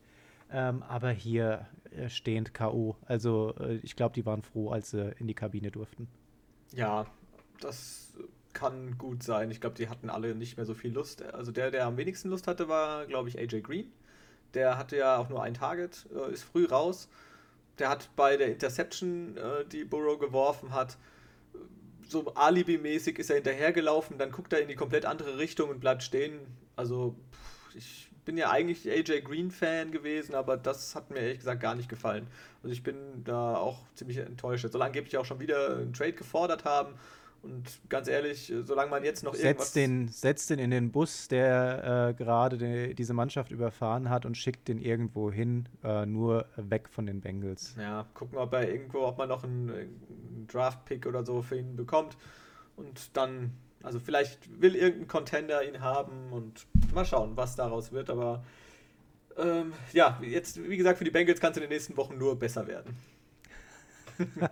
Ähm, 0.52 0.84
aber 0.84 1.12
hier 1.12 1.68
äh, 1.79 1.79
stehend 2.08 2.54
K.O. 2.54 2.96
Also 3.06 3.54
äh, 3.60 3.76
ich 3.84 3.96
glaube, 3.96 4.14
die 4.14 4.26
waren 4.26 4.42
froh, 4.42 4.70
als 4.70 4.92
sie 4.92 5.14
in 5.20 5.28
die 5.28 5.34
Kabine 5.34 5.72
durften. 5.72 6.08
Ja, 6.74 7.06
das 7.60 8.14
kann 8.54 8.98
gut 8.98 9.24
sein. 9.24 9.52
Ich 9.52 9.62
glaube, 9.62 9.76
die 9.76 9.90
hatten 9.90 10.10
alle 10.10 10.36
nicht 10.36 10.58
mehr 10.58 10.66
so 10.66 10.74
viel 10.74 10.92
Lust. 10.92 11.22
Also 11.22 11.52
der, 11.52 11.72
der 11.72 11.86
am 11.86 11.98
wenigsten 11.98 12.30
Lust 12.30 12.48
hatte, 12.48 12.68
war, 12.68 13.06
glaube 13.06 13.30
ich, 13.30 13.38
AJ 13.40 13.62
Green. 13.62 13.92
Der 14.54 14.78
hatte 14.78 14.98
ja 14.98 15.18
auch 15.18 15.30
nur 15.30 15.44
ein 15.44 15.54
Target, 15.54 16.08
äh, 16.14 16.34
ist 16.34 16.44
früh 16.44 16.66
raus. 16.66 17.10
Der 17.78 17.90
hat 17.90 18.10
bei 18.16 18.36
der 18.36 18.52
Interception, 18.52 19.38
äh, 19.38 19.66
die 19.66 19.86
Burrow 19.86 20.20
geworfen 20.20 20.74
hat, 20.74 20.98
so 22.08 22.34
Alibi-mäßig 22.34 23.20
ist 23.20 23.30
er 23.30 23.36
hinterhergelaufen, 23.36 24.18
dann 24.18 24.32
guckt 24.32 24.52
er 24.52 24.62
in 24.62 24.68
die 24.68 24.76
komplett 24.76 25.06
andere 25.06 25.38
Richtung 25.38 25.70
und 25.70 25.80
bleibt 25.80 26.02
stehen. 26.02 26.40
Also 26.76 27.16
ich 27.76 28.09
bin 28.30 28.38
ja 28.38 28.52
eigentlich 28.52 28.88
AJ 28.88 29.22
Green-Fan 29.22 29.92
gewesen, 29.92 30.36
aber 30.36 30.56
das 30.56 30.94
hat 30.94 31.10
mir 31.10 31.18
ehrlich 31.18 31.40
gesagt 31.40 31.62
gar 31.62 31.74
nicht 31.74 31.90
gefallen. 31.90 32.28
Also 32.62 32.72
ich 32.72 32.84
bin 32.84 33.24
da 33.24 33.56
auch 33.56 33.80
ziemlich 33.96 34.18
enttäuscht. 34.18 34.72
Soll 34.72 34.84
angeblich 34.84 35.18
auch 35.18 35.26
schon 35.26 35.40
wieder 35.40 35.78
einen 35.78 35.94
Trade 35.94 36.14
gefordert 36.14 36.64
haben 36.64 36.94
und 37.42 37.80
ganz 37.90 38.08
ehrlich, 38.08 38.54
solange 38.62 38.92
man 38.92 39.04
jetzt 39.04 39.24
noch 39.24 39.34
irgendwas... 39.34 39.74
Setzt 39.74 39.76
den, 39.78 40.08
setzt 40.10 40.50
den 40.52 40.60
in 40.60 40.70
den 40.70 40.92
Bus, 40.92 41.28
der 41.28 42.10
äh, 42.10 42.14
gerade 42.14 42.60
die, 42.60 42.94
diese 42.94 43.16
Mannschaft 43.16 43.50
überfahren 43.50 44.12
hat 44.12 44.28
und 44.28 44.38
schickt 44.38 44.68
den 44.68 44.78
irgendwo 44.78 45.32
hin, 45.32 45.68
äh, 45.84 46.06
nur 46.06 46.46
weg 46.56 46.88
von 46.88 47.08
den 47.08 47.22
Bengals. 47.22 47.76
Ja, 47.80 48.06
gucken, 48.14 48.38
ob 48.38 48.54
er 48.54 48.70
irgendwo, 48.70 49.08
ob 49.08 49.18
man 49.18 49.30
noch 49.30 49.44
einen, 49.44 49.72
einen 49.72 50.48
Draft-Pick 50.52 51.08
oder 51.08 51.26
so 51.26 51.42
für 51.42 51.58
ihn 51.58 51.76
bekommt. 51.76 52.16
Und 52.76 53.18
dann, 53.18 53.54
also 53.84 54.00
vielleicht 54.00 54.62
will 54.62 54.76
irgendein 54.76 55.08
Contender 55.08 55.68
ihn 55.68 55.82
haben 55.82 56.32
und 56.32 56.66
mal 56.94 57.06
schauen, 57.06 57.36
was 57.36 57.56
daraus 57.56 57.92
wird. 57.92 58.10
Aber 58.10 58.44
ähm, 59.38 59.74
ja, 59.94 60.20
jetzt, 60.22 60.62
wie 60.70 60.78
gesagt, 60.78 60.98
für 60.98 61.06
die 61.06 61.12
Bengals 61.12 61.40
kann 61.40 61.52
es 61.52 61.58
in 61.58 61.62
den 61.62 61.70
nächsten 61.70 61.96
Wochen 61.98 62.18
nur 62.18 62.38
besser 62.38 62.68
werden. 62.68 62.98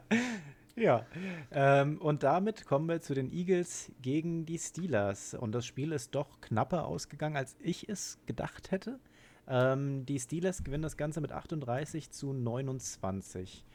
Ja, 0.80 1.08
ähm, 1.50 2.00
und 2.00 2.22
damit 2.22 2.68
kommen 2.68 2.88
wir 2.88 3.02
zu 3.02 3.16
den 3.16 3.34
Eagles 3.34 3.92
gegen 4.04 4.46
die 4.46 4.60
Steelers. 4.60 5.34
Und 5.34 5.54
das 5.54 5.66
Spiel 5.66 5.92
ist 5.92 6.14
doch 6.14 6.40
knapper 6.40 6.86
ausgegangen, 6.86 7.36
als 7.36 7.56
ich 7.60 7.90
es 7.90 8.20
gedacht 8.28 8.70
hätte. 8.70 9.00
Ähm, 9.48 10.06
die 10.06 10.20
Steelers 10.20 10.64
gewinnen 10.64 10.84
das 10.84 10.96
Ganze 10.96 11.20
mit 11.20 11.32
38 11.32 12.12
zu 12.12 12.32
29. 12.32 13.66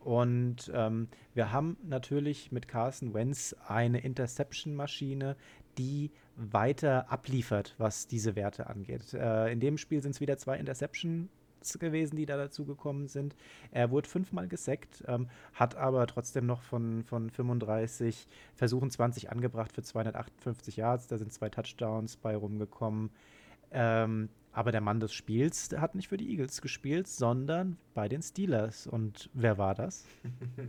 Und 0.00 0.70
ähm, 0.74 1.08
wir 1.34 1.52
haben 1.52 1.76
natürlich 1.82 2.52
mit 2.52 2.68
Carson 2.68 3.14
Wentz 3.14 3.54
eine 3.66 4.00
Interception-Maschine, 4.00 5.36
die 5.76 6.10
weiter 6.36 7.10
abliefert, 7.10 7.74
was 7.78 8.06
diese 8.06 8.36
Werte 8.36 8.68
angeht. 8.68 9.12
Äh, 9.12 9.52
in 9.52 9.60
dem 9.60 9.78
Spiel 9.78 10.02
sind 10.02 10.12
es 10.12 10.20
wieder 10.20 10.38
zwei 10.38 10.56
Interception 10.56 11.28
gewesen, 11.78 12.16
die 12.16 12.24
da 12.24 12.36
dazu 12.36 12.64
gekommen 12.64 13.08
sind. 13.08 13.34
Er 13.72 13.90
wurde 13.90 14.08
fünfmal 14.08 14.48
gesackt, 14.48 15.04
ähm, 15.06 15.28
hat 15.52 15.74
aber 15.74 16.06
trotzdem 16.06 16.46
noch 16.46 16.62
von, 16.62 17.04
von 17.04 17.30
35 17.30 18.26
Versuchen 18.54 18.90
20 18.90 19.30
angebracht 19.30 19.72
für 19.72 19.82
258 19.82 20.76
Yards. 20.76 21.08
Da 21.08 21.18
sind 21.18 21.32
zwei 21.32 21.48
Touchdowns 21.50 22.16
bei 22.16 22.36
rumgekommen. 22.36 23.10
Ähm, 23.70 24.30
aber 24.52 24.72
der 24.72 24.80
Mann 24.80 25.00
des 25.00 25.12
Spiels 25.12 25.70
hat 25.76 25.94
nicht 25.94 26.08
für 26.08 26.16
die 26.16 26.30
Eagles 26.30 26.60
gespielt, 26.60 27.06
sondern 27.06 27.78
bei 27.94 28.08
den 28.08 28.22
Steelers. 28.22 28.86
Und 28.86 29.30
wer 29.32 29.58
war 29.58 29.74
das? 29.74 30.04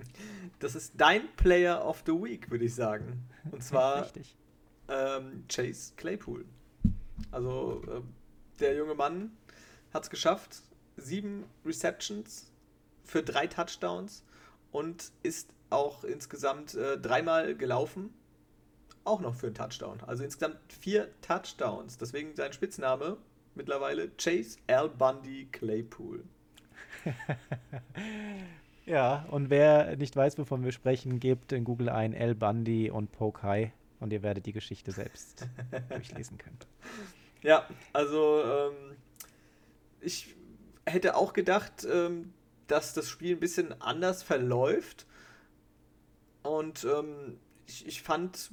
Das 0.60 0.76
ist 0.76 0.94
dein 0.98 1.22
Player 1.38 1.86
of 1.86 2.04
the 2.06 2.12
Week, 2.12 2.52
würde 2.52 2.66
ich 2.66 2.76
sagen. 2.76 3.30
Und 3.50 3.64
zwar 3.64 4.08
ähm, 4.90 5.46
Chase 5.48 5.94
Claypool. 5.96 6.44
Also 7.32 7.82
äh, 7.88 8.02
der 8.60 8.76
junge 8.76 8.94
Mann 8.94 9.32
hat 9.94 10.04
es 10.04 10.10
geschafft, 10.10 10.62
sieben 10.98 11.46
Receptions 11.66 12.52
für 13.06 13.24
drei 13.24 13.48
Touchdowns 13.48 14.24
und 14.72 15.12
ist 15.24 15.54
auch 15.70 16.04
insgesamt 16.04 16.76
äh, 16.76 16.98
dreimal 16.98 17.56
gelaufen. 17.56 18.14
Auch 19.04 19.22
noch 19.22 19.36
für 19.36 19.48
einen 19.48 19.56
Touchdown. 19.56 20.02
Also 20.06 20.24
insgesamt 20.24 20.58
vier 20.68 21.10
Touchdowns. 21.22 21.98
Deswegen 21.98 22.36
sein 22.36 22.54
Spitzname 22.54 23.18
mittlerweile 23.56 24.10
Chase 24.18 24.58
Al 24.68 24.90
Bundy 24.90 25.48
Claypool. 25.52 26.24
ja, 28.86 29.26
und 29.30 29.50
wer 29.50 29.96
nicht 29.96 30.16
weiß, 30.16 30.38
wovon 30.38 30.64
wir 30.64 30.72
sprechen, 30.72 31.20
gebt 31.20 31.52
in 31.52 31.64
Google 31.64 31.90
ein 31.90 32.16
Al 32.16 32.36
Bundy 32.36 32.90
und 32.90 33.12
Poke 33.12 33.44
High 33.44 33.72
und 34.00 34.14
ihr 34.14 34.24
werdet 34.24 34.46
die 34.46 34.54
Geschichte 34.54 34.92
selbst 34.92 35.48
durchlesen 35.90 36.38
können. 36.38 36.58
Ja, 37.42 37.68
also 37.94 38.44
ähm, 38.44 38.98
ich 40.02 40.36
hätte 40.86 41.16
auch 41.16 41.34
gedacht, 41.34 41.86
ähm, 41.90 42.34
dass 42.68 42.94
das 42.94 43.10
Spiel 43.10 43.36
ein 43.36 43.40
bisschen 43.40 43.82
anders 43.82 44.24
verläuft. 44.24 45.06
Und 46.44 46.84
ähm, 46.86 47.40
ich, 47.66 47.88
ich 47.88 48.02
fand 48.02 48.52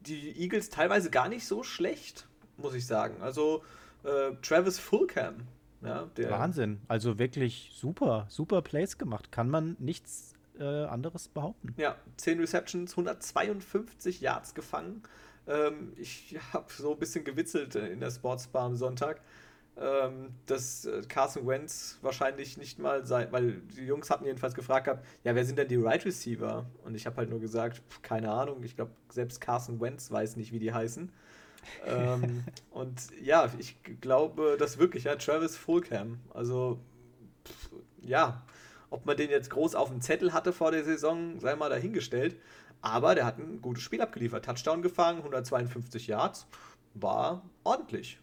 die 0.00 0.40
Eagles 0.40 0.70
teilweise 0.70 1.10
gar 1.10 1.28
nicht 1.28 1.46
so 1.46 1.62
schlecht, 1.62 2.28
muss 2.56 2.74
ich 2.74 2.86
sagen. 2.86 3.20
Also 3.22 3.62
äh, 4.04 4.32
Travis 4.42 4.78
Fulcam. 4.78 5.46
Ja, 5.82 6.08
Wahnsinn. 6.28 6.80
Also 6.88 7.18
wirklich 7.18 7.72
super, 7.74 8.26
super 8.28 8.60
Plays 8.60 8.98
gemacht. 8.98 9.32
Kann 9.32 9.48
man 9.48 9.76
nichts 9.78 10.34
äh, 10.58 10.64
anderes 10.64 11.28
behaupten. 11.28 11.74
Ja, 11.78 11.96
10 12.18 12.38
Receptions, 12.38 12.92
152 12.92 14.20
Yards 14.20 14.54
gefangen. 14.54 15.02
Ähm, 15.46 15.94
ich 15.96 16.38
habe 16.52 16.66
so 16.70 16.92
ein 16.92 16.98
bisschen 16.98 17.24
gewitzelt 17.24 17.76
in 17.76 18.00
der 18.00 18.10
Sportsbar 18.10 18.64
am 18.64 18.76
Sonntag 18.76 19.22
ähm, 19.80 20.34
dass 20.46 20.84
äh, 20.84 21.02
Carson 21.08 21.46
Wentz 21.46 21.98
wahrscheinlich 22.02 22.58
nicht 22.58 22.78
mal 22.78 23.06
sein, 23.06 23.28
weil 23.30 23.62
die 23.76 23.86
Jungs 23.86 24.10
hatten 24.10 24.26
jedenfalls 24.26 24.54
gefragt 24.54 24.84
gehabt, 24.84 25.06
ja, 25.24 25.34
wer 25.34 25.44
sind 25.44 25.58
denn 25.58 25.68
die 25.68 25.76
Right 25.76 26.04
Receiver? 26.04 26.66
Und 26.84 26.94
ich 26.94 27.06
habe 27.06 27.16
halt 27.16 27.30
nur 27.30 27.40
gesagt, 27.40 27.82
keine 28.02 28.30
Ahnung, 28.30 28.62
ich 28.62 28.76
glaube, 28.76 28.92
selbst 29.10 29.40
Carson 29.40 29.80
Wentz 29.80 30.10
weiß 30.10 30.36
nicht, 30.36 30.52
wie 30.52 30.58
die 30.58 30.72
heißen. 30.72 31.10
Ähm, 31.86 32.44
und 32.70 33.00
ja, 33.22 33.50
ich 33.58 33.76
glaube 34.00 34.56
das 34.58 34.78
wirklich, 34.78 35.04
ja, 35.04 35.16
Travis 35.16 35.56
Fulcam. 35.56 36.20
Also, 36.32 36.78
pff, 37.46 37.70
ja, 38.02 38.42
ob 38.90 39.06
man 39.06 39.16
den 39.16 39.30
jetzt 39.30 39.50
groß 39.50 39.74
auf 39.74 39.88
dem 39.88 40.00
Zettel 40.00 40.32
hatte 40.32 40.52
vor 40.52 40.72
der 40.72 40.84
Saison, 40.84 41.38
sei 41.40 41.56
mal 41.56 41.70
dahingestellt. 41.70 42.36
Aber 42.82 43.14
der 43.14 43.26
hat 43.26 43.38
ein 43.38 43.60
gutes 43.60 43.82
Spiel 43.82 44.00
abgeliefert. 44.00 44.44
Touchdown 44.44 44.82
gefangen, 44.82 45.18
152 45.18 46.06
Yards. 46.06 46.46
War 46.94 47.42
ordentlich. 47.62 48.18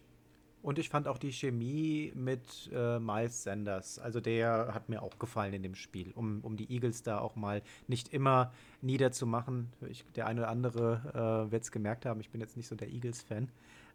Und 0.62 0.80
ich 0.80 0.89
fand 0.89 1.08
auch 1.08 1.17
die 1.17 1.32
Chemie 1.32 2.12
mit 2.15 2.70
äh, 2.74 3.00
Miles 3.00 3.43
Sanders. 3.43 4.00
Also 4.00 4.20
der 4.20 4.74
hat 4.74 4.89
mir 4.89 5.02
auch 5.02 5.17
gefallen 5.20 5.54
in 5.54 5.63
dem 5.63 5.76
Spiel, 5.76 6.12
um, 6.15 6.41
um 6.41 6.58
die 6.58 6.72
Eagles 6.72 7.04
da 7.04 7.20
auch 7.20 7.36
mal 7.36 7.62
nicht 7.88 8.13
immer 8.13 8.52
niederzumachen. 8.82 9.72
Ich, 9.89 10.04
der 10.15 10.28
eine 10.28 10.41
oder 10.41 10.50
andere 10.50 11.46
äh, 11.48 11.52
wird 11.52 11.63
es 11.63 11.72
gemerkt 11.72 12.06
haben, 12.06 12.20
ich 12.20 12.32
bin 12.32 12.41
jetzt 12.41 12.58
nicht 12.58 12.67
so 12.67 12.76
der 12.76 12.89
Eagles-Fan. 12.89 13.50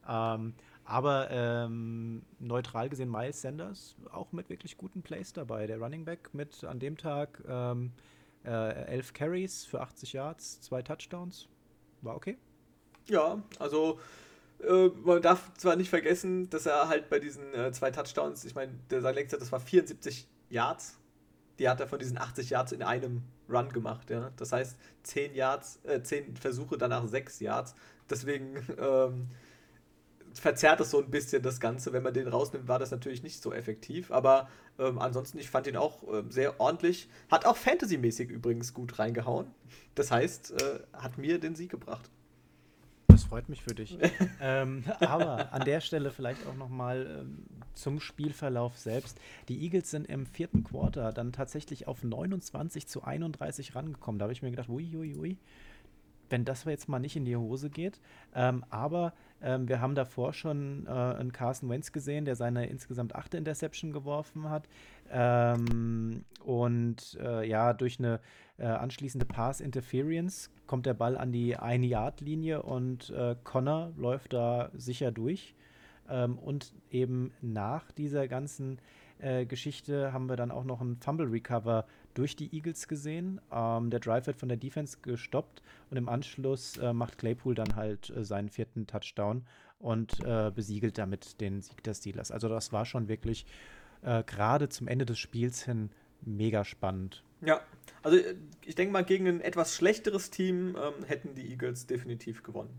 Ähm, 0.09 0.55
aber 0.85 1.31
ähm, 1.31 2.23
neutral 2.39 2.89
gesehen 2.89 3.11
Miles 3.11 3.43
Sanders 3.43 3.95
auch 4.11 4.33
mit 4.33 4.49
wirklich 4.49 4.77
guten 4.77 5.03
Plays 5.03 5.33
dabei. 5.33 5.67
Der 5.67 5.79
Running 5.79 6.05
Back 6.05 6.31
mit 6.33 6.65
an 6.65 6.79
dem 6.79 6.97
Tag 6.97 7.43
ähm, 7.47 7.93
äh, 8.45 8.87
elf 8.87 9.13
Carries 9.13 9.65
für 9.65 9.81
80 9.81 10.13
Yards, 10.13 10.61
zwei 10.61 10.83
Touchdowns. 10.83 11.49
War 12.01 12.17
okay. 12.17 12.37
Ja, 13.07 13.43
also 13.59 14.01
äh, 14.63 14.91
man 15.05 15.23
darf 15.23 15.53
zwar 15.55 15.77
nicht 15.77 15.91
vergessen, 15.91 16.49
dass 16.51 16.67
er 16.67 16.89
halt 16.89 17.09
bei 17.11 17.19
diesen 17.19 17.55
äh, 17.55 17.73
zwei 17.73 17.91
Touchdowns, 17.91 18.45
ich 18.45 18.55
meine, 18.55 18.73
der 18.91 19.01
sein 19.01 19.15
längster, 19.15 19.39
das 19.39 19.53
war 19.53 19.61
74 19.61 20.29
Yards, 20.49 20.99
die 21.59 21.69
hat 21.69 21.81
er 21.81 21.87
von 21.87 21.99
diesen 21.99 22.19
80 22.19 22.51
Yards 22.51 22.73
in 22.73 22.83
einem 22.83 23.23
Run 23.49 23.69
gemacht. 23.71 24.11
Ja? 24.11 24.31
Das 24.37 24.53
heißt, 24.53 24.77
10 25.03 25.35
Yards, 25.35 25.81
äh, 25.85 26.03
10 26.03 26.37
Versuche, 26.37 26.79
danach 26.79 27.07
6 27.07 27.41
Yards. 27.41 27.75
Deswegen 28.09 28.57
ähm, 28.79 29.29
verzerrt 30.35 30.81
es 30.81 30.91
so 30.91 30.99
ein 30.99 31.11
bisschen 31.11 31.43
das 31.43 31.61
Ganze. 31.61 31.93
Wenn 31.93 32.03
man 32.03 32.15
den 32.15 32.29
rausnimmt, 32.29 32.69
war 32.69 32.79
das 32.79 32.91
natürlich 32.91 33.23
nicht 33.23 33.43
so 33.43 33.53
effektiv. 33.53 34.11
Aber 34.11 34.49
ähm, 34.79 34.99
ansonsten, 34.99 35.39
ich 35.39 35.51
fand 35.51 35.67
ihn 35.67 35.77
auch 35.77 36.03
äh, 36.13 36.25
sehr 36.29 36.61
ordentlich. 36.61 37.09
Hat 37.31 37.45
auch 37.47 37.57
Fantasy-mäßig 37.57 38.31
übrigens 38.31 38.73
gut 38.73 38.99
reingehauen. 38.99 39.49
Das 39.95 40.11
heißt, 40.11 40.63
äh, 40.63 40.81
hat 40.93 41.19
mir 41.19 41.39
den 41.39 41.55
Sieg 41.55 41.71
gebracht. 41.71 42.11
Das 43.13 43.25
freut 43.25 43.51
mich 43.51 43.63
für 43.63 43.75
dich. 43.75 43.99
ähm, 44.41 44.85
aber 45.01 45.53
an 45.53 45.65
der 45.67 45.83
Stelle 45.83 46.11
vielleicht 46.11 46.47
auch 46.47 46.55
nochmal 46.55 47.21
ähm, 47.21 47.45
zum 47.75 48.01
Spielverlauf 48.01 48.79
selbst. 48.79 49.19
Die 49.49 49.63
Eagles 49.63 49.91
sind 49.91 50.09
im 50.09 50.25
vierten 50.25 50.65
Quarter 50.65 51.13
dann 51.13 51.31
tatsächlich 51.31 51.87
auf 51.87 52.03
29 52.03 52.87
zu 52.87 53.05
31 53.05 53.75
rangekommen. 53.75 54.19
Da 54.19 54.25
habe 54.25 54.33
ich 54.33 54.41
mir 54.41 54.51
gedacht, 54.51 54.71
ui, 54.71 54.97
ui, 54.97 55.15
ui, 55.17 55.37
wenn 56.31 56.47
das 56.47 56.65
jetzt 56.65 56.89
mal 56.89 57.01
nicht 57.01 57.15
in 57.15 57.27
die 57.27 57.37
Hose 57.37 57.69
geht. 57.69 58.01
Ähm, 58.35 58.65
aber 58.71 59.13
ähm, 59.43 59.69
wir 59.69 59.83
haben 59.83 59.95
davor 59.95 60.33
schon 60.33 60.87
äh, 60.87 60.91
einen 60.91 61.33
Carson 61.33 61.69
Wentz 61.69 61.93
gesehen, 61.93 62.25
der 62.25 62.37
seine 62.37 62.67
insgesamt 62.67 63.15
achte 63.15 63.37
Interception 63.37 63.93
geworfen 63.93 64.49
hat. 64.49 64.69
Ähm, 65.11 66.25
und 66.43 67.19
äh, 67.21 67.47
ja, 67.47 67.75
durch 67.75 67.99
eine 67.99 68.21
äh, 68.63 68.67
anschließende 68.67 69.27
Pass-Interference 69.27 70.51
kommt 70.67 70.87
der 70.87 70.95
Ball 70.95 71.19
an 71.19 71.33
die 71.33 71.59
1-Yard-Linie 71.59 72.63
und 72.63 73.11
äh, 73.11 73.35
Connor 73.43 73.93
läuft 73.97 74.33
da 74.33 74.71
sicher 74.73 75.11
durch. 75.11 75.55
Ähm, 76.09 76.39
und 76.39 76.73
eben 76.91 77.33
nach 77.41 77.91
dieser 77.91 78.29
ganzen 78.29 78.79
äh, 79.19 79.47
Geschichte 79.47 80.13
haben 80.13 80.29
wir 80.29 80.37
dann 80.37 80.53
auch 80.53 80.65
noch 80.65 80.81
einen 80.81 80.97
Fumble 80.97 81.27
Recover 81.27 81.87
durch 82.15 82.37
die 82.37 82.55
Eagles 82.55 82.87
gesehen. 82.87 83.41
Ähm, 83.51 83.91
der 83.91 84.01
Drive 84.01 84.27
wird 84.27 84.39
von 84.39 84.49
der 84.49 84.59
Defense 84.59 84.99
gestoppt 85.03 85.61
und 85.91 85.97
im 85.97 86.09
Anschluss 86.09 86.77
äh, 86.77 86.93
macht 86.93 87.19
Claypool 87.19 87.57
dann 87.57 87.75
halt 87.75 88.11
äh, 88.11 88.25
seinen 88.25 88.49
vierten 88.49 88.87
Touchdown 88.87 89.45
und 89.81 90.21
äh, 90.25 90.53
besiegelt 90.55 90.99
damit 90.99 91.41
den 91.41 91.63
Sieg 91.63 91.83
der 91.83 91.95
Steelers. 91.95 92.31
Also 92.31 92.49
das 92.49 92.73
war 92.73 92.85
schon 92.85 93.09
wirklich 93.09 93.45
äh, 94.03 94.23
gerade 94.23 94.69
zum 94.69 94.87
Ende 94.87 95.05
des 95.05 95.19
Spiels 95.19 95.65
hin 95.65 95.91
mega 96.21 96.65
spannend. 96.65 97.25
Ja, 97.45 97.61
also 98.03 98.17
äh, 98.17 98.37
ich 98.65 98.75
denke 98.75 98.93
mal, 98.93 99.05
gegen 99.05 99.27
ein 99.27 99.41
etwas 99.41 99.75
schlechteres 99.75 100.31
Team 100.31 100.77
ähm, 100.77 101.05
hätten 101.05 101.35
die 101.35 101.51
Eagles 101.51 101.87
definitiv 101.87 102.43
gewonnen. 102.43 102.73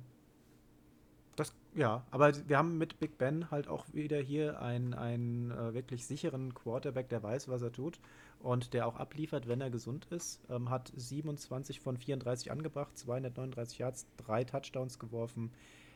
Das, 1.35 1.53
ja, 1.73 2.05
aber 2.11 2.31
wir 2.47 2.57
haben 2.57 2.77
mit 2.77 2.99
Big 2.99 3.17
Ben 3.17 3.49
halt 3.49 3.67
auch 3.67 3.85
wieder 3.91 4.19
hier 4.19 4.61
einen, 4.61 4.93
einen 4.93 5.51
äh, 5.51 5.73
wirklich 5.73 6.05
sicheren 6.05 6.53
Quarterback, 6.53 7.09
der 7.09 7.23
weiß, 7.23 7.47
was 7.49 7.61
er 7.61 7.71
tut 7.71 7.99
und 8.39 8.73
der 8.73 8.85
auch 8.87 8.97
abliefert, 8.97 9.47
wenn 9.47 9.59
er 9.59 9.71
gesund 9.71 10.05
ist. 10.11 10.41
Ähm, 10.49 10.69
hat 10.69 10.91
27 10.95 11.79
von 11.79 11.97
34 11.97 12.51
angebracht, 12.51 12.97
239 12.97 13.79
Yards, 13.79 14.05
drei 14.17 14.43
Touchdowns 14.43 14.99
geworfen, 14.99 15.51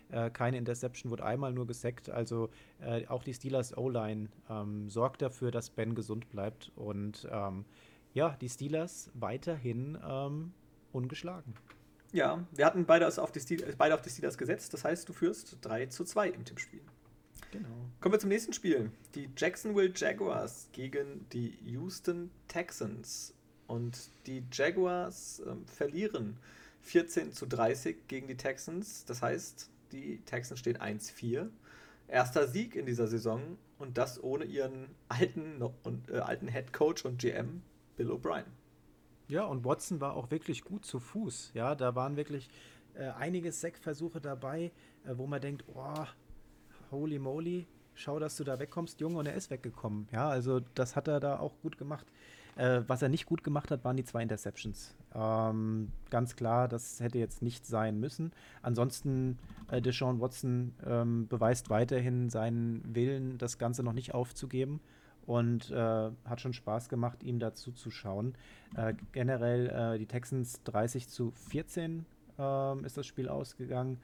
äh, 0.09 0.31
keine 0.31 0.57
Interception, 0.57 1.11
wurde 1.11 1.25
einmal 1.25 1.53
nur 1.53 1.67
gesackt. 1.67 2.09
Also 2.09 2.49
äh, 2.81 3.05
auch 3.07 3.23
die 3.23 3.33
Steelers 3.33 3.77
O-Line 3.77 4.29
ähm, 4.49 4.89
sorgt 4.89 5.21
dafür, 5.21 5.51
dass 5.51 5.69
Ben 5.69 5.93
gesund 5.93 6.29
bleibt 6.29 6.71
und 6.75 7.27
ähm, 7.31 7.65
ja, 8.17 8.35
die 8.41 8.49
Steelers 8.49 9.11
weiterhin 9.13 9.95
ähm, 10.03 10.51
ungeschlagen. 10.91 11.53
Ja, 12.11 12.47
wir 12.51 12.65
hatten 12.65 12.85
beide 12.85 13.07
auf, 13.07 13.31
die 13.31 13.39
Steelers, 13.39 13.75
beide 13.75 13.93
auf 13.93 14.01
die 14.01 14.09
Steelers 14.09 14.39
gesetzt. 14.39 14.73
Das 14.73 14.83
heißt, 14.83 15.07
du 15.07 15.13
führst 15.13 15.57
3 15.61 15.85
zu 15.85 16.03
2 16.03 16.29
im 16.29 16.43
Tippspiel. 16.43 16.81
Genau. 17.51 17.69
Kommen 18.01 18.13
wir 18.13 18.19
zum 18.19 18.29
nächsten 18.29 18.53
Spiel. 18.53 18.91
Die 19.13 19.29
Jacksonville 19.37 19.93
Jaguars 19.95 20.67
gegen 20.71 21.27
die 21.31 21.59
Houston 21.63 22.31
Texans. 22.47 23.35
Und 23.67 24.09
die 24.25 24.43
Jaguars 24.51 25.39
äh, 25.41 25.53
verlieren 25.67 26.37
14 26.81 27.33
zu 27.33 27.45
30 27.45 28.07
gegen 28.07 28.27
die 28.27 28.37
Texans. 28.37 29.05
Das 29.05 29.21
heißt, 29.21 29.69
die 29.91 30.21
Texans 30.25 30.59
stehen 30.59 30.77
1-4. 30.77 31.49
Erster 32.07 32.47
Sieg 32.47 32.75
in 32.75 32.87
dieser 32.87 33.07
Saison 33.07 33.57
und 33.77 33.99
das 33.99 34.23
ohne 34.23 34.45
ihren 34.45 34.87
alten, 35.07 35.61
äh, 36.09 36.17
alten 36.17 36.47
Head 36.47 36.73
Coach 36.73 37.05
und 37.05 37.19
GM 37.19 37.61
Bill 37.97 38.11
O'Brien. 38.11 38.45
Ja, 39.27 39.43
und 39.43 39.65
Watson 39.65 39.99
war 39.99 40.15
auch 40.15 40.31
wirklich 40.31 40.63
gut 40.63 40.85
zu 40.85 40.99
Fuß. 40.99 41.51
Ja, 41.53 41.75
da 41.75 41.95
waren 41.95 42.15
wirklich 42.15 42.49
äh, 42.93 43.09
einige 43.09 43.51
Sackversuche 43.51 44.21
dabei, 44.21 44.71
äh, 45.03 45.17
wo 45.17 45.27
man 45.27 45.41
denkt, 45.41 45.65
oh, 45.73 46.05
holy 46.91 47.19
moly, 47.19 47.67
schau, 47.93 48.19
dass 48.19 48.37
du 48.37 48.45
da 48.45 48.57
wegkommst, 48.59 49.01
Junge, 49.01 49.17
und 49.17 49.25
er 49.25 49.33
ist 49.33 49.49
weggekommen. 49.49 50.07
Ja, 50.11 50.29
also 50.29 50.61
das 50.75 50.95
hat 50.95 51.09
er 51.09 51.19
da 51.19 51.39
auch 51.39 51.59
gut 51.61 51.77
gemacht. 51.77 52.05
Äh, 52.55 52.83
was 52.87 53.01
er 53.01 53.09
nicht 53.09 53.25
gut 53.25 53.43
gemacht 53.43 53.69
hat, 53.69 53.83
waren 53.83 53.97
die 53.97 54.05
zwei 54.05 54.23
Interceptions. 54.23 54.95
Ähm, 55.13 55.91
ganz 56.09 56.35
klar, 56.35 56.67
das 56.67 56.99
hätte 56.99 57.19
jetzt 57.19 57.41
nicht 57.41 57.65
sein 57.65 57.99
müssen. 57.99 58.31
Ansonsten, 58.61 59.37
äh, 59.69 59.81
Deshaun 59.81 60.21
Watson 60.21 60.73
ähm, 60.85 61.27
beweist 61.27 61.69
weiterhin 61.69 62.29
seinen 62.29 62.95
Willen, 62.95 63.37
das 63.37 63.57
Ganze 63.57 63.83
noch 63.83 63.93
nicht 63.93 64.13
aufzugeben 64.13 64.79
und 65.27 65.69
äh, 65.71 66.09
hat 66.25 66.41
schon 66.41 66.53
Spaß 66.53 66.87
gemacht, 66.89 67.21
ihm 67.21 67.37
dazu 67.37 67.73
zu 67.73 67.91
schauen. 67.91 68.33
Äh, 68.75 68.93
generell 69.11 69.67
äh, 69.67 69.99
die 69.99 70.07
Texans 70.07 70.63
30 70.63 71.09
zu 71.09 71.31
14 71.31 72.05
ähm, 72.39 72.85
ist 72.85 72.97
das 72.97 73.05
Spiel 73.05 73.27
ausgegangen. 73.27 73.99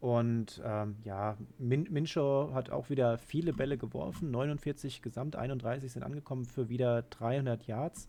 Und 0.00 0.60
ähm, 0.64 0.96
ja, 1.04 1.36
Min 1.58 1.86
Minshaw 1.90 2.54
hat 2.54 2.70
auch 2.70 2.88
wieder 2.88 3.18
viele 3.18 3.52
Bälle 3.52 3.76
geworfen, 3.78 4.32
49 4.32 5.02
gesamt, 5.02 5.36
31 5.36 5.92
sind 5.92 6.02
angekommen 6.02 6.46
für 6.46 6.68
wieder 6.68 7.02
300 7.02 7.66
Yards, 7.66 8.08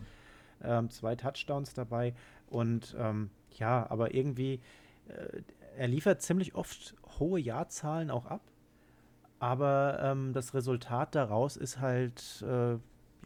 ähm, 0.63 0.89
zwei 0.89 1.15
Touchdowns 1.15 1.73
dabei. 1.73 2.15
Und 2.47 2.95
ähm, 2.97 3.29
ja, 3.51 3.85
aber 3.91 4.15
irgendwie, 4.15 4.61
äh, 5.09 5.41
er 5.77 5.87
liefert 5.89 6.21
ziemlich 6.21 6.55
oft 6.55 6.95
hohe 7.19 7.39
Jahrzahlen 7.39 8.09
auch 8.09 8.25
ab 8.25 8.41
aber 9.43 9.99
ähm, 10.01 10.31
das 10.31 10.53
Resultat 10.53 11.15
daraus 11.15 11.57
ist 11.57 11.81
halt 11.81 12.41
äh, 12.43 12.77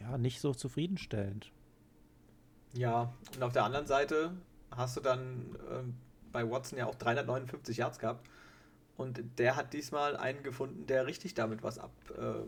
ja 0.01 0.17
nicht 0.17 0.41
so 0.41 0.51
zufriedenstellend. 0.51 1.51
Ja, 2.73 3.13
und 3.35 3.43
auf 3.43 3.53
der 3.53 3.63
anderen 3.63 3.85
Seite 3.85 4.31
hast 4.71 4.97
du 4.97 5.01
dann 5.01 5.55
äh, 5.69 5.83
bei 6.31 6.49
Watson 6.49 6.79
ja 6.79 6.87
auch 6.87 6.95
359 6.95 7.77
Yards 7.77 7.99
gehabt. 7.99 8.27
Und 8.97 9.21
der 9.37 9.55
hat 9.55 9.73
diesmal 9.73 10.17
einen 10.17 10.41
gefunden, 10.41 10.87
der 10.87 11.05
richtig 11.05 11.35
damit 11.35 11.61
was 11.61 11.77
ab, 11.77 11.91
äh, 12.17 12.43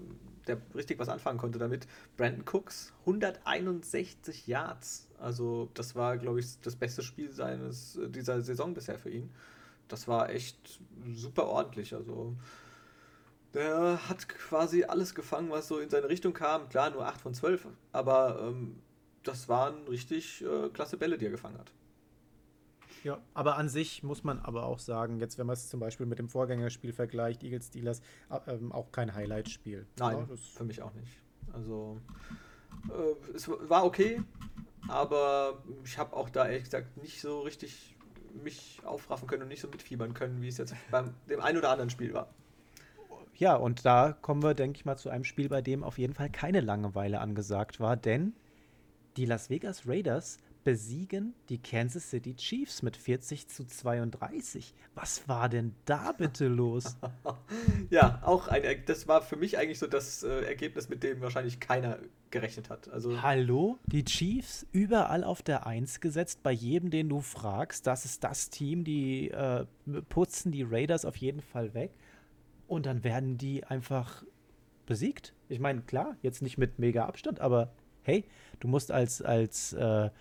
der 0.47 0.57
richtig 0.73 0.97
was 0.97 1.07
anfangen 1.07 1.37
konnte 1.37 1.59
damit. 1.59 1.85
Brandon 2.17 2.45
Cooks, 2.51 2.91
161 3.01 4.47
Yards. 4.47 5.07
Also, 5.19 5.69
das 5.75 5.95
war, 5.95 6.17
glaube 6.17 6.39
ich, 6.39 6.59
das 6.61 6.75
beste 6.75 7.03
Spiel 7.03 7.31
seines 7.31 7.99
dieser 8.07 8.41
Saison 8.41 8.73
bisher 8.73 8.97
für 8.97 9.11
ihn. 9.11 9.29
Das 9.87 10.07
war 10.07 10.31
echt 10.31 10.79
super 11.13 11.45
ordentlich. 11.45 11.93
Also, 11.93 12.35
der 13.53 14.07
hat 14.07 14.29
quasi 14.29 14.83
alles 14.83 15.15
gefangen, 15.15 15.49
was 15.49 15.67
so 15.67 15.79
in 15.79 15.89
seine 15.89 16.09
Richtung 16.09 16.33
kam. 16.33 16.69
Klar, 16.69 16.91
nur 16.91 17.05
8 17.05 17.21
von 17.21 17.33
12, 17.33 17.67
aber 17.91 18.39
ähm, 18.41 18.81
das 19.23 19.49
waren 19.49 19.87
richtig 19.87 20.43
äh, 20.43 20.69
klasse 20.69 20.97
Bälle, 20.97 21.17
die 21.17 21.25
er 21.25 21.31
gefangen 21.31 21.57
hat. 21.57 21.71
Ja, 23.03 23.19
aber 23.33 23.57
an 23.57 23.69
sich 23.69 24.03
muss 24.03 24.23
man 24.23 24.39
aber 24.39 24.65
auch 24.65 24.79
sagen, 24.79 25.19
jetzt 25.19 25.37
wenn 25.37 25.47
man 25.47 25.53
es 25.53 25.69
zum 25.69 25.79
Beispiel 25.79 26.05
mit 26.05 26.19
dem 26.19 26.27
Vorgängerspiel 26.27 26.91
vergleicht, 26.91 27.43
Eagles 27.43 27.67
Steelers, 27.67 28.01
äh, 28.29 28.39
ähm, 28.47 28.71
auch 28.71 28.91
kein 28.91 29.13
Highlight-Spiel. 29.13 29.87
Nein, 29.97 30.27
ja, 30.29 30.35
für 30.35 30.65
mich 30.65 30.81
auch 30.81 30.93
nicht. 30.93 31.21
Also 31.53 31.99
äh, 32.89 33.35
es 33.35 33.49
war 33.49 33.85
okay, 33.85 34.21
aber 34.87 35.63
ich 35.83 35.97
habe 35.97 36.15
auch 36.15 36.29
da 36.29 36.47
ehrlich 36.47 36.65
gesagt 36.65 36.97
nicht 36.97 37.21
so 37.21 37.41
richtig 37.41 37.95
mich 38.43 38.79
aufraffen 38.83 39.27
können 39.27 39.43
und 39.43 39.49
nicht 39.49 39.61
so 39.61 39.67
mitfiebern 39.67 40.13
können, 40.13 40.41
wie 40.41 40.49
es 40.49 40.57
jetzt 40.57 40.75
beim 40.91 41.13
dem 41.29 41.39
einen 41.39 41.57
oder 41.57 41.71
anderen 41.71 41.89
Spiel 41.89 42.13
war. 42.13 42.29
Ja, 43.39 43.55
und 43.55 43.85
da 43.85 44.11
kommen 44.11 44.43
wir, 44.43 44.53
denke 44.53 44.77
ich 44.77 44.85
mal, 44.85 44.97
zu 44.97 45.09
einem 45.09 45.23
Spiel, 45.23 45.47
bei 45.47 45.61
dem 45.61 45.81
auf 45.81 45.97
jeden 45.97 46.13
Fall 46.13 46.29
keine 46.29 46.59
Langeweile 46.59 47.21
angesagt 47.21 47.79
war, 47.79 47.95
denn 47.95 48.33
die 49.15 49.25
Las 49.25 49.49
Vegas 49.49 49.87
Raiders 49.87 50.39
besiegen 50.65 51.33
die 51.47 51.57
Kansas 51.57 52.09
City 52.09 52.35
Chiefs 52.35 52.81
mit 52.81 52.97
40 52.97 53.47
zu 53.47 53.65
32. 53.65 54.73
Was 54.93 55.29
war 55.29 55.47
denn 55.47 55.73
da 55.85 56.11
bitte 56.11 56.49
los? 56.49 56.97
ja, 57.89 58.21
auch 58.25 58.49
ein, 58.49 58.61
das 58.85 59.07
war 59.07 59.21
für 59.21 59.37
mich 59.37 59.57
eigentlich 59.57 59.79
so 59.79 59.87
das 59.87 60.21
äh, 60.23 60.41
Ergebnis, 60.41 60.89
mit 60.89 61.01
dem 61.03 61.21
wahrscheinlich 61.21 61.61
keiner 61.61 61.97
gerechnet 62.31 62.69
hat. 62.69 62.89
Also 62.89 63.21
Hallo, 63.21 63.79
die 63.85 64.03
Chiefs 64.03 64.67
überall 64.73 65.23
auf 65.23 65.41
der 65.43 65.65
Eins 65.65 66.01
gesetzt, 66.01 66.43
bei 66.43 66.51
jedem, 66.51 66.89
den 66.89 67.07
du 67.07 67.21
fragst, 67.21 67.87
das 67.87 68.03
ist 68.03 68.21
das 68.25 68.49
Team, 68.49 68.83
die 68.83 69.31
äh, 69.31 69.65
putzen 70.09 70.51
die 70.51 70.63
Raiders 70.63 71.05
auf 71.05 71.15
jeden 71.15 71.41
Fall 71.41 71.73
weg. 71.73 71.93
Und 72.69 72.85
dann 72.85 73.03
werden 73.03 73.37
die 73.39 73.63
einfach 73.63 74.23
besiegt. 74.85 75.33
Ich 75.49 75.59
meine, 75.59 75.81
klar, 75.81 76.15
jetzt 76.21 76.43
nicht 76.43 76.59
mit 76.59 76.77
mega 76.77 77.05
Abstand, 77.05 77.41
aber 77.41 77.71
hey, 78.03 78.23
du 78.59 78.67
musst 78.67 78.91
als, 78.91 79.23
als 79.23 79.73
äh, 79.73 80.11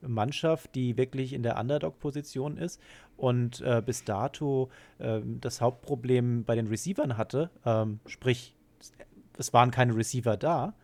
Mannschaft, 0.00 0.74
die 0.74 0.96
wirklich 0.96 1.32
in 1.32 1.44
der 1.44 1.58
Underdog-Position 1.58 2.56
ist 2.56 2.80
und 3.16 3.60
äh, 3.60 3.80
bis 3.86 4.02
dato 4.02 4.68
äh, 4.98 5.20
das 5.40 5.60
Hauptproblem 5.60 6.42
bei 6.44 6.56
den 6.56 6.66
Receivern 6.66 7.16
hatte, 7.16 7.50
ähm, 7.64 8.00
sprich, 8.06 8.56
es 9.38 9.52
waren 9.52 9.70
keine 9.70 9.94
Receiver 9.94 10.36
da, 10.36 10.74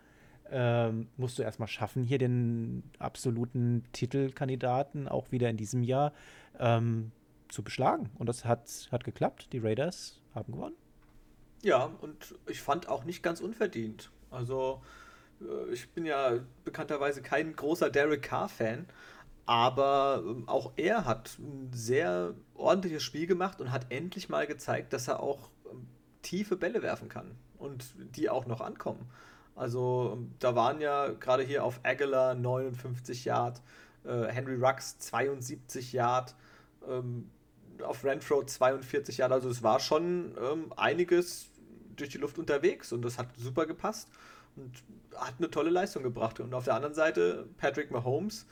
ähm, 0.52 1.08
musst 1.16 1.36
du 1.38 1.42
erstmal 1.42 1.68
schaffen, 1.68 2.04
hier 2.04 2.18
den 2.18 2.84
absoluten 3.00 3.84
Titelkandidaten 3.92 5.08
auch 5.08 5.32
wieder 5.32 5.50
in 5.50 5.56
diesem 5.56 5.82
Jahr 5.82 6.12
ähm, 6.60 7.10
zu 7.48 7.64
beschlagen. 7.64 8.10
Und 8.14 8.28
das 8.28 8.44
hat, 8.44 8.88
hat 8.92 9.02
geklappt. 9.02 9.52
Die 9.52 9.58
Raiders 9.58 10.20
haben 10.32 10.52
gewonnen. 10.52 10.76
Ja, 11.62 11.90
und 12.00 12.34
ich 12.46 12.62
fand 12.62 12.88
auch 12.88 13.04
nicht 13.04 13.22
ganz 13.22 13.40
unverdient. 13.40 14.10
Also, 14.30 14.82
äh, 15.40 15.72
ich 15.72 15.90
bin 15.90 16.04
ja 16.04 16.38
bekannterweise 16.64 17.22
kein 17.22 17.54
großer 17.54 17.90
Derek 17.90 18.22
Carr-Fan, 18.22 18.86
aber 19.46 20.22
ähm, 20.24 20.48
auch 20.48 20.72
er 20.76 21.04
hat 21.04 21.38
ein 21.38 21.70
sehr 21.72 22.34
ordentliches 22.54 23.02
Spiel 23.02 23.26
gemacht 23.26 23.60
und 23.60 23.72
hat 23.72 23.86
endlich 23.90 24.28
mal 24.28 24.46
gezeigt, 24.46 24.92
dass 24.92 25.08
er 25.08 25.20
auch 25.20 25.50
ähm, 25.70 25.88
tiefe 26.22 26.56
Bälle 26.56 26.82
werfen 26.82 27.08
kann 27.08 27.36
und 27.56 27.94
die 28.16 28.28
auch 28.28 28.46
noch 28.46 28.60
ankommen. 28.60 29.10
Also 29.56 30.12
ähm, 30.14 30.34
da 30.38 30.54
waren 30.54 30.80
ja 30.80 31.08
gerade 31.08 31.42
hier 31.42 31.64
auf 31.64 31.80
Aguilar 31.82 32.34
59 32.34 33.24
Yard, 33.24 33.60
äh, 34.04 34.26
Henry 34.26 34.54
Rux 34.54 34.98
72 34.98 35.92
Yard, 35.92 36.36
ähm, 36.88 37.30
auf 37.82 38.04
Renfro 38.04 38.42
42 38.44 39.18
Yard. 39.18 39.32
Also 39.32 39.48
es 39.48 39.62
war 39.62 39.80
schon 39.80 40.34
ähm, 40.40 40.72
einiges 40.76 41.48
durch 41.96 42.10
die 42.10 42.18
Luft 42.18 42.38
unterwegs 42.38 42.92
und 42.92 43.02
das 43.02 43.18
hat 43.18 43.28
super 43.36 43.66
gepasst 43.66 44.08
und 44.56 44.70
hat 45.16 45.34
eine 45.38 45.50
tolle 45.50 45.70
Leistung 45.70 46.02
gebracht. 46.02 46.40
Und 46.40 46.54
auf 46.54 46.64
der 46.64 46.74
anderen 46.74 46.94
Seite 46.94 47.46
Patrick 47.58 47.90
Mahomes 47.90 48.46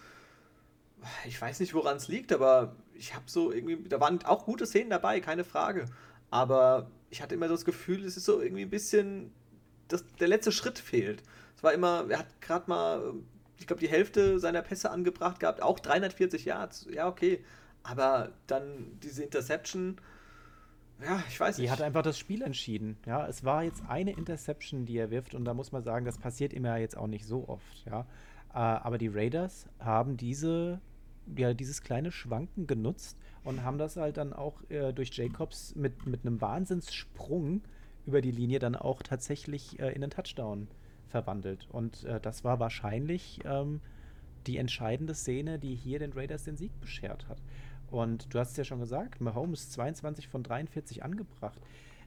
ich 1.27 1.41
weiß 1.41 1.61
nicht, 1.61 1.75
woran 1.75 1.97
es 1.97 2.09
liegt, 2.09 2.33
aber 2.33 2.75
ich 2.95 3.15
habe 3.15 3.25
so 3.27 3.53
irgendwie, 3.53 3.89
da 3.89 4.01
waren 4.01 4.25
auch 4.25 4.45
gute 4.45 4.67
Szenen 4.67 4.91
dabei, 4.91 5.21
keine 5.21 5.45
Frage. 5.45 5.87
Aber 6.31 6.91
ich 7.11 7.23
hatte 7.23 7.35
immer 7.35 7.49
so 7.49 7.55
das 7.55 7.65
Gefühl, 7.65 8.05
es 8.05 8.17
ist 8.17 8.25
so 8.25 8.41
irgendwie 8.41 8.63
ein 8.63 8.71
bisschen, 8.71 9.33
dass 9.89 10.05
der 10.19 10.29
letzte 10.29 10.53
Schritt 10.53 10.79
fehlt. 10.79 11.23
Es 11.57 11.63
war 11.63 11.73
immer, 11.73 12.07
er 12.09 12.21
hat 12.21 12.41
gerade 12.41 12.69
mal, 12.69 13.15
ich 13.59 13.67
glaube, 13.67 13.81
die 13.81 13.89
Hälfte 13.89 14.39
seiner 14.39 14.63
Pässe 14.63 14.91
angebracht 14.91 15.41
gehabt, 15.41 15.63
auch 15.63 15.79
340 15.79 16.45
Yards. 16.45 16.87
Ja, 16.91 17.09
okay. 17.09 17.45
Aber 17.89 18.33
dann 18.47 18.99
diese 19.03 19.23
Interception, 19.23 20.01
ja, 21.03 21.23
ich 21.29 21.39
weiß 21.39 21.59
nicht. 21.59 21.67
Die 21.67 21.71
hat 21.71 21.83
einfach 21.83 22.03
das 22.03 22.19
Spiel 22.19 22.43
entschieden. 22.43 22.97
Ja, 23.07 23.27
es 23.27 23.45
war 23.45 23.63
jetzt 23.65 23.83
eine 23.89 24.13
Interception, 24.13 24.87
die 24.87 24.97
er 24.97 25.11
wirft, 25.11 25.35
und 25.35 25.45
da 25.45 25.55
muss 25.55 25.73
man 25.73 25.83
sagen, 25.83 26.05
das 26.05 26.19
passiert 26.19 26.53
immer 26.53 26.77
jetzt 26.79 26.97
auch 26.97 27.07
nicht 27.07 27.27
so 27.27 27.49
oft. 27.49 27.85
Ja, 27.85 28.07
äh, 28.55 28.59
aber 28.59 28.99
die 28.99 29.09
Raiders 29.09 29.67
haben 29.79 30.17
diese, 30.17 30.81
ja, 31.37 31.55
dieses 31.55 31.83
kleine 31.83 32.11
Schwanken 32.11 32.67
genutzt 32.67 33.19
und 33.45 33.63
haben 33.63 33.79
das 33.79 33.97
halt 33.97 34.17
dann 34.17 34.33
auch 34.33 34.63
äh, 34.71 34.93
durch 34.93 35.11
Jacobs 35.13 35.75
mit, 35.75 36.07
mit 36.07 36.25
einem 36.25 36.41
Wahnsinnssprung 36.41 37.63
über 38.07 38.21
die 38.21 38.31
Linie 38.31 38.59
dann 38.59 38.75
auch 38.75 39.03
tatsächlich 39.03 39.79
äh, 39.79 39.91
in 39.91 40.03
einen 40.03 40.11
Touchdown 40.11 40.69
verwandelt. 41.09 41.69
Und 41.71 42.05
äh, 42.05 42.21
das 42.21 42.43
war 42.43 42.59
wahrscheinlich 42.59 43.41
ähm, 43.45 43.81
die 44.47 44.59
entscheidende 44.59 45.15
Szene, 45.15 45.59
die 45.59 45.75
hier 45.75 45.99
den 45.99 46.13
Raiders 46.13 46.45
den 46.45 46.57
Sieg 46.57 46.73
beschert 46.81 47.29
hat. 47.29 47.39
Und 47.91 48.33
du 48.35 48.39
hast 48.39 48.53
es 48.53 48.57
ja 48.57 48.65
schon 48.65 48.81
gesagt, 48.81 49.21
Mahomes 49.21 49.71
22 49.71 50.29
von 50.29 50.43
43 50.43 51.05
angebracht. 51.05 51.61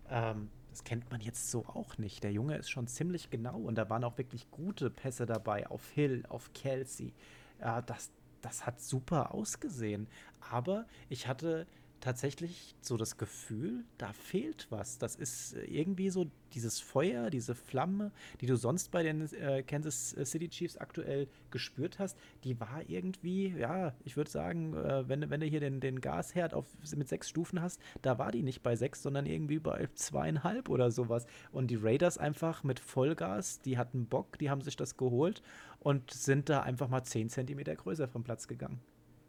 Ähm, 0.10 0.50
das 0.70 0.84
kennt 0.84 1.10
man 1.10 1.22
jetzt 1.22 1.50
so 1.50 1.66
auch 1.66 1.98
nicht. 1.98 2.24
Der 2.24 2.32
Junge 2.32 2.56
ist 2.58 2.70
schon 2.70 2.88
ziemlich 2.88 3.30
genau 3.30 3.58
und 3.58 3.76
da 3.76 3.90
waren 3.90 4.04
auch 4.04 4.18
wirklich 4.18 4.50
gute 4.52 4.90
Pässe 4.90 5.26
dabei 5.26 5.68
auf 5.68 5.90
Hill, 5.90 6.24
auf 6.30 6.54
Kelsey. 6.54 7.14
Äh, 7.60 7.82
das, 7.86 8.12
das 8.42 8.66
hat 8.66 8.82
super 8.82 9.34
ausgesehen. 9.34 10.08
Aber 10.40 10.86
ich 11.10 11.28
hatte 11.28 11.66
tatsächlich 12.00 12.76
so 12.82 12.98
das 12.98 13.18
Gefühl, 13.18 13.84
da 13.98 14.14
fehlt 14.14 14.68
was. 14.70 14.98
Das 14.98 15.16
ist 15.16 15.54
äh, 15.54 15.64
irgendwie 15.66 16.10
so 16.10 16.30
dieses 16.54 16.80
Feuer, 16.80 17.30
diese 17.30 17.54
Flamme, 17.56 18.12
die 18.42 18.48
du 18.48 18.56
sonst 18.56 18.92
bei 18.92 19.04
den 19.04 19.32
äh, 19.34 19.64
Kansas 19.64 20.16
City 20.24 20.50
Chiefs 20.50 20.78
aktuell 20.78 21.28
gespürt 21.52 22.00
hast, 22.00 22.18
die 22.44 22.60
war 22.60 22.82
irgendwie, 22.88 23.50
ja, 23.50 23.94
ich 24.04 24.18
würde 24.18 24.32
sagen, 24.32 24.74
äh, 24.74 25.08
wenn, 25.08 25.30
wenn 25.30 25.40
du 25.40 25.46
hier 25.46 25.60
den, 25.60 25.80
den 25.80 26.02
Gasherd 26.02 26.54
auf, 26.54 26.66
mit 26.96 27.08
sechs 27.08 27.30
Stufen 27.30 27.62
hast, 27.62 27.80
da 28.02 28.18
war 28.18 28.32
die 28.32 28.44
nicht 28.44 28.64
bei 28.64 28.76
sechs, 28.76 29.04
sondern 29.04 29.26
irgendwie 29.26 29.60
bei 29.60 29.88
zweieinhalb 29.94 30.70
oder 30.70 30.92
sowas. 30.92 31.28
Und 31.52 31.68
die 31.68 31.76
Raiders 31.76 32.18
einfach 32.18 32.64
mit 32.64 32.80
Vollgas, 32.80 33.62
die 33.62 33.78
hatten 33.78 34.08
Bock, 34.08 34.40
die 34.40 34.50
haben 34.50 34.62
sich 34.62 34.76
das 34.76 34.98
geholt 34.98 35.42
und 35.80 36.12
sind 36.12 36.50
da 36.50 36.62
einfach 36.62 36.90
mal 36.90 37.04
zehn 37.04 37.30
Zentimeter 37.30 37.76
größer 37.76 38.08
vom 38.08 38.24
Platz 38.24 38.48
gegangen. 38.48 38.80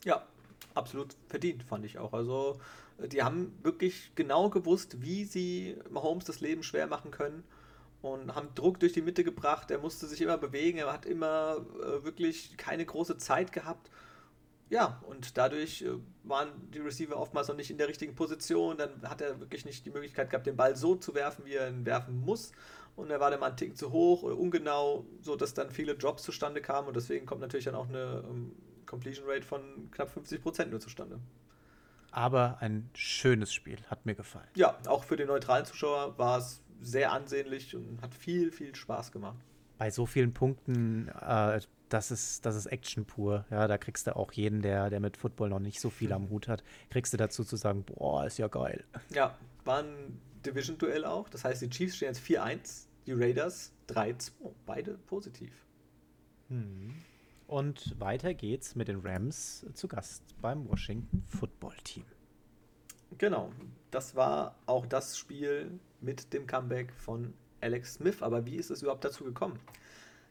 Ja, 0.04 0.26
absolut 0.74 1.16
verdient, 1.28 1.62
fand 1.62 1.84
ich 1.84 1.98
auch. 1.98 2.12
Also, 2.12 2.60
äh, 2.98 3.08
die 3.08 3.22
haben 3.22 3.52
wirklich 3.62 4.12
genau 4.14 4.50
gewusst, 4.50 5.02
wie 5.02 5.24
sie 5.24 5.76
Mahomes 5.90 6.24
das 6.24 6.40
Leben 6.40 6.62
schwer 6.62 6.86
machen 6.86 7.10
können 7.10 7.44
und 8.02 8.34
haben 8.34 8.48
Druck 8.54 8.80
durch 8.80 8.92
die 8.92 9.02
Mitte 9.02 9.24
gebracht. 9.24 9.70
Er 9.70 9.78
musste 9.78 10.06
sich 10.06 10.20
immer 10.20 10.38
bewegen, 10.38 10.78
er 10.78 10.92
hat 10.92 11.06
immer 11.06 11.64
äh, 11.82 12.04
wirklich 12.04 12.56
keine 12.56 12.84
große 12.84 13.18
Zeit 13.18 13.52
gehabt. 13.52 13.90
Ja, 14.70 15.02
und 15.06 15.36
dadurch 15.36 15.82
äh, 15.82 15.90
waren 16.22 16.48
die 16.72 16.78
Receiver 16.78 17.16
oftmals 17.16 17.48
noch 17.48 17.56
nicht 17.56 17.70
in 17.70 17.78
der 17.78 17.88
richtigen 17.88 18.14
Position. 18.14 18.78
Dann 18.78 19.02
hat 19.02 19.20
er 19.20 19.40
wirklich 19.40 19.64
nicht 19.64 19.84
die 19.84 19.90
Möglichkeit 19.90 20.30
gehabt, 20.30 20.46
den 20.46 20.56
Ball 20.56 20.76
so 20.76 20.94
zu 20.94 21.14
werfen, 21.14 21.44
wie 21.44 21.54
er 21.54 21.68
ihn 21.68 21.84
werfen 21.84 22.20
muss. 22.20 22.52
Und 22.96 23.10
er 23.10 23.20
war 23.20 23.30
dann 23.30 23.40
mal 23.40 23.48
einen 23.48 23.56
Tick 23.56 23.76
zu 23.76 23.92
hoch 23.92 24.22
oder 24.22 24.38
ungenau, 24.38 25.06
sodass 25.20 25.54
dann 25.54 25.70
viele 25.70 25.96
Drops 25.96 26.22
zustande 26.22 26.60
kamen. 26.60 26.88
Und 26.88 26.96
deswegen 26.96 27.26
kommt 27.26 27.40
natürlich 27.40 27.64
dann 27.64 27.74
auch 27.74 27.88
eine 27.88 28.22
ähm, 28.28 28.52
Completion 28.90 29.24
Rate 29.28 29.46
von 29.46 29.88
knapp 29.92 30.10
50% 30.14 30.66
nur 30.66 30.80
zustande. 30.80 31.20
Aber 32.10 32.58
ein 32.60 32.90
schönes 32.92 33.54
Spiel, 33.54 33.78
hat 33.86 34.04
mir 34.04 34.16
gefallen. 34.16 34.48
Ja, 34.56 34.76
auch 34.88 35.04
für 35.04 35.16
den 35.16 35.28
neutralen 35.28 35.64
Zuschauer 35.64 36.18
war 36.18 36.38
es 36.38 36.60
sehr 36.80 37.12
ansehnlich 37.12 37.76
und 37.76 38.02
hat 38.02 38.12
viel, 38.16 38.50
viel 38.50 38.74
Spaß 38.74 39.12
gemacht. 39.12 39.38
Bei 39.78 39.90
so 39.90 40.06
vielen 40.06 40.34
Punkten, 40.34 41.06
äh, 41.08 41.60
das, 41.88 42.10
ist, 42.10 42.44
das 42.44 42.56
ist 42.56 42.66
Action 42.66 43.04
pur. 43.04 43.44
Ja, 43.50 43.68
da 43.68 43.78
kriegst 43.78 44.08
du 44.08 44.16
auch 44.16 44.32
jeden, 44.32 44.60
der, 44.60 44.90
der 44.90 44.98
mit 44.98 45.16
Football 45.16 45.50
noch 45.50 45.60
nicht 45.60 45.80
so 45.80 45.88
viel 45.88 46.12
am 46.12 46.28
Hut 46.28 46.48
hat, 46.48 46.64
kriegst 46.90 47.12
du 47.12 47.16
dazu 47.16 47.44
zu 47.44 47.54
sagen, 47.54 47.84
boah, 47.84 48.26
ist 48.26 48.38
ja 48.38 48.48
geil. 48.48 48.84
Ja, 49.10 49.38
war 49.64 49.84
ein 49.84 50.20
Division-Duell 50.44 51.04
auch. 51.04 51.28
Das 51.28 51.44
heißt, 51.44 51.62
die 51.62 51.70
Chiefs 51.70 51.96
stehen 51.96 52.08
jetzt 52.08 52.24
4-1, 52.24 52.86
die 53.06 53.12
Raiders 53.12 53.72
3-2. 53.88 54.32
Beide 54.66 54.98
positiv. 55.06 55.52
Hm. 56.48 56.96
Und 57.50 57.98
weiter 57.98 58.32
geht's 58.32 58.76
mit 58.76 58.86
den 58.86 59.00
Rams 59.00 59.66
zu 59.74 59.88
Gast 59.88 60.22
beim 60.40 60.68
Washington 60.68 61.24
Football 61.26 61.74
Team. 61.82 62.04
Genau, 63.18 63.50
das 63.90 64.14
war 64.14 64.54
auch 64.66 64.86
das 64.86 65.18
Spiel 65.18 65.80
mit 66.00 66.32
dem 66.32 66.46
Comeback 66.46 66.92
von 66.94 67.34
Alex 67.60 67.94
Smith. 67.94 68.22
Aber 68.22 68.46
wie 68.46 68.54
ist 68.54 68.70
es 68.70 68.82
überhaupt 68.82 69.04
dazu 69.04 69.24
gekommen? 69.24 69.58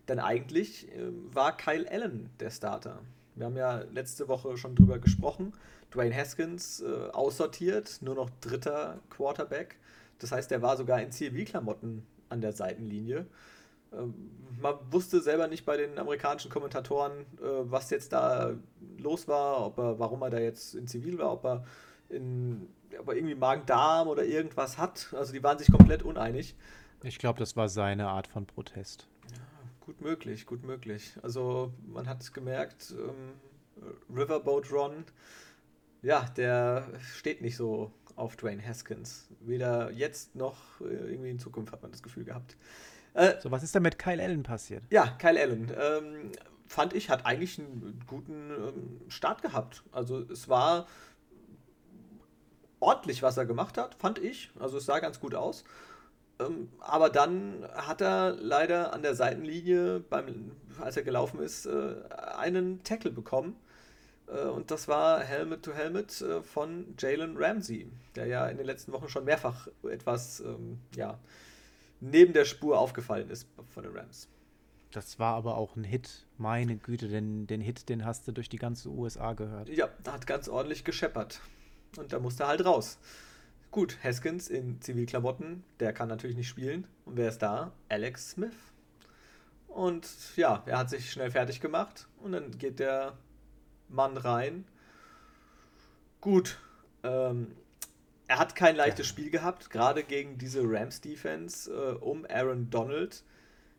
Denn 0.07 0.19
eigentlich 0.19 0.87
äh, 0.93 1.11
war 1.33 1.57
Kyle 1.57 1.91
Allen 1.91 2.29
der 2.39 2.51
Starter. 2.51 3.01
Wir 3.35 3.47
haben 3.47 3.57
ja 3.57 3.79
letzte 3.91 4.29
Woche 4.29 4.55
schon 4.55 4.75
drüber 4.75 4.97
gesprochen. 4.97 5.51
Dwayne 5.93 6.15
Haskins 6.15 6.79
äh, 6.79 7.09
aussortiert, 7.11 7.97
nur 8.01 8.15
noch 8.15 8.29
dritter 8.39 9.01
Quarterback. 9.09 9.75
Das 10.19 10.31
heißt, 10.31 10.53
er 10.53 10.61
war 10.61 10.77
sogar 10.77 11.01
in 11.01 11.09
CLV-Klamotten 11.09 12.01
an 12.29 12.39
der 12.39 12.53
Seitenlinie. 12.53 13.25
Ähm, 13.93 14.13
man 14.59 14.75
wusste 14.91 15.21
selber 15.21 15.47
nicht 15.47 15.65
bei 15.65 15.77
den 15.77 15.97
amerikanischen 15.97 16.51
Kommentatoren, 16.51 17.21
äh, 17.21 17.45
was 17.63 17.89
jetzt 17.89 18.13
da 18.13 18.55
los 18.97 19.27
war, 19.27 19.65
ob 19.65 19.77
er, 19.77 19.99
warum 19.99 20.21
er 20.21 20.29
da 20.29 20.39
jetzt 20.39 20.75
in 20.75 20.87
Zivil 20.87 21.17
war, 21.17 21.31
ob 21.33 21.45
er, 21.45 21.65
in, 22.09 22.67
ob 22.99 23.07
er 23.07 23.15
irgendwie 23.15 23.35
Magen-Darm 23.35 24.07
oder 24.07 24.25
irgendwas 24.25 24.77
hat. 24.77 25.13
Also 25.13 25.33
die 25.33 25.43
waren 25.43 25.57
sich 25.57 25.71
komplett 25.71 26.03
uneinig. 26.03 26.55
Ich 27.03 27.17
glaube, 27.17 27.39
das 27.39 27.55
war 27.55 27.69
seine 27.69 28.09
Art 28.09 28.27
von 28.27 28.45
Protest. 28.45 29.07
Ja, 29.31 29.37
gut 29.79 30.01
möglich, 30.01 30.45
gut 30.45 30.63
möglich. 30.63 31.13
Also 31.21 31.73
man 31.87 32.07
hat 32.09 32.33
gemerkt, 32.33 32.93
ähm, 32.97 33.33
Riverboat 34.13 34.71
Ron, 34.71 35.05
ja, 36.01 36.25
der 36.35 36.87
steht 36.99 37.41
nicht 37.41 37.55
so 37.55 37.91
auf 38.15 38.35
Dwayne 38.35 38.65
Haskins. 38.65 39.29
Weder 39.39 39.91
jetzt 39.91 40.35
noch 40.35 40.81
äh, 40.81 40.85
irgendwie 40.85 41.31
in 41.31 41.39
Zukunft 41.39 41.71
hat 41.71 41.81
man 41.81 41.91
das 41.91 42.03
Gefühl 42.03 42.25
gehabt. 42.25 42.57
Äh, 43.13 43.33
so, 43.41 43.51
was 43.51 43.63
ist 43.63 43.75
denn 43.75 43.83
mit 43.83 43.99
Kyle 43.99 44.21
Allen 44.21 44.43
passiert? 44.43 44.83
Ja, 44.89 45.07
Kyle 45.19 45.39
Allen. 45.39 45.71
Ähm, 45.79 46.31
fand 46.67 46.93
ich, 46.93 47.09
hat 47.09 47.25
eigentlich 47.25 47.59
einen 47.59 48.03
guten 48.07 48.51
ähm, 48.51 49.01
Start 49.09 49.41
gehabt. 49.41 49.83
Also 49.91 50.19
es 50.19 50.47
war 50.47 50.87
ordentlich, 52.79 53.23
was 53.23 53.37
er 53.37 53.45
gemacht 53.45 53.77
hat, 53.77 53.95
fand 53.95 54.19
ich. 54.19 54.51
Also 54.59 54.77
es 54.77 54.85
sah 54.85 54.99
ganz 54.99 55.19
gut 55.19 55.35
aus. 55.35 55.63
Ähm, 56.39 56.69
aber 56.79 57.09
dann 57.09 57.67
hat 57.73 58.01
er 58.01 58.31
leider 58.31 58.93
an 58.93 59.01
der 59.01 59.15
Seitenlinie, 59.15 59.99
beim, 59.99 60.51
als 60.79 60.95
er 60.95 61.03
gelaufen 61.03 61.39
ist, 61.39 61.65
äh, 61.65 61.95
einen 62.37 62.83
Tackle 62.83 63.11
bekommen. 63.11 63.55
Äh, 64.27 64.45
und 64.45 64.71
das 64.71 64.87
war 64.87 65.19
Helmet 65.19 65.63
to 65.63 65.73
Helmet 65.73 66.21
äh, 66.21 66.41
von 66.41 66.95
Jalen 66.97 67.35
Ramsey, 67.37 67.91
der 68.15 68.27
ja 68.27 68.47
in 68.47 68.57
den 68.57 68.65
letzten 68.65 68.91
Wochen 68.93 69.09
schon 69.09 69.25
mehrfach 69.25 69.67
etwas, 69.83 70.39
ähm, 70.39 70.79
ja, 70.95 71.19
neben 71.99 72.33
der 72.33 72.45
Spur 72.45 72.79
aufgefallen 72.79 73.29
ist 73.29 73.47
von 73.69 73.83
den 73.83 73.95
Rams. 73.95 74.27
Das 74.91 75.19
war 75.19 75.35
aber 75.35 75.55
auch 75.55 75.75
ein 75.75 75.83
Hit. 75.83 76.25
Meine 76.37 76.75
Güte, 76.77 77.09
den, 77.09 77.45
den 77.45 77.61
Hit, 77.61 77.89
den 77.89 78.05
hast 78.05 78.27
du 78.27 78.31
durch 78.31 78.49
die 78.49 78.57
ganze 78.57 78.89
USA 78.89 79.33
gehört. 79.33 79.69
Ja, 79.69 79.89
da 80.03 80.13
hat 80.13 80.25
ganz 80.25 80.49
ordentlich 80.49 80.83
gescheppert. 80.83 81.41
Und 81.97 82.11
da 82.11 82.19
musste 82.19 82.43
er 82.43 82.49
halt 82.49 82.65
raus. 82.65 82.97
Gut, 83.71 83.97
Haskins 84.03 84.49
in 84.49 84.81
Zivilklamotten, 84.81 85.63
der 85.79 85.93
kann 85.93 86.09
natürlich 86.09 86.35
nicht 86.35 86.47
spielen. 86.47 86.87
Und 87.05 87.17
wer 87.17 87.29
ist 87.29 87.39
da? 87.39 87.71
Alex 87.87 88.31
Smith. 88.31 88.55
Und 89.67 90.07
ja, 90.35 90.63
er 90.65 90.79
hat 90.79 90.89
sich 90.89 91.11
schnell 91.11 91.29
fertig 91.29 91.61
gemacht 91.61 92.07
und 92.17 92.31
dann 92.31 92.57
geht 92.57 92.79
der 92.79 93.13
Mann 93.87 94.17
rein. 94.17 94.65
Gut, 96.19 96.57
ähm, 97.03 97.55
er 98.29 98.37
hat 98.37 98.55
kein 98.55 98.75
leichtes 98.75 99.07
ja. 99.07 99.09
Spiel 99.09 99.31
gehabt, 99.31 99.71
gerade 99.71 100.03
gegen 100.03 100.37
diese 100.37 100.61
Rams-Defense 100.63 101.71
äh, 101.73 101.95
um 101.95 102.25
Aaron 102.29 102.69
Donald. 102.69 103.23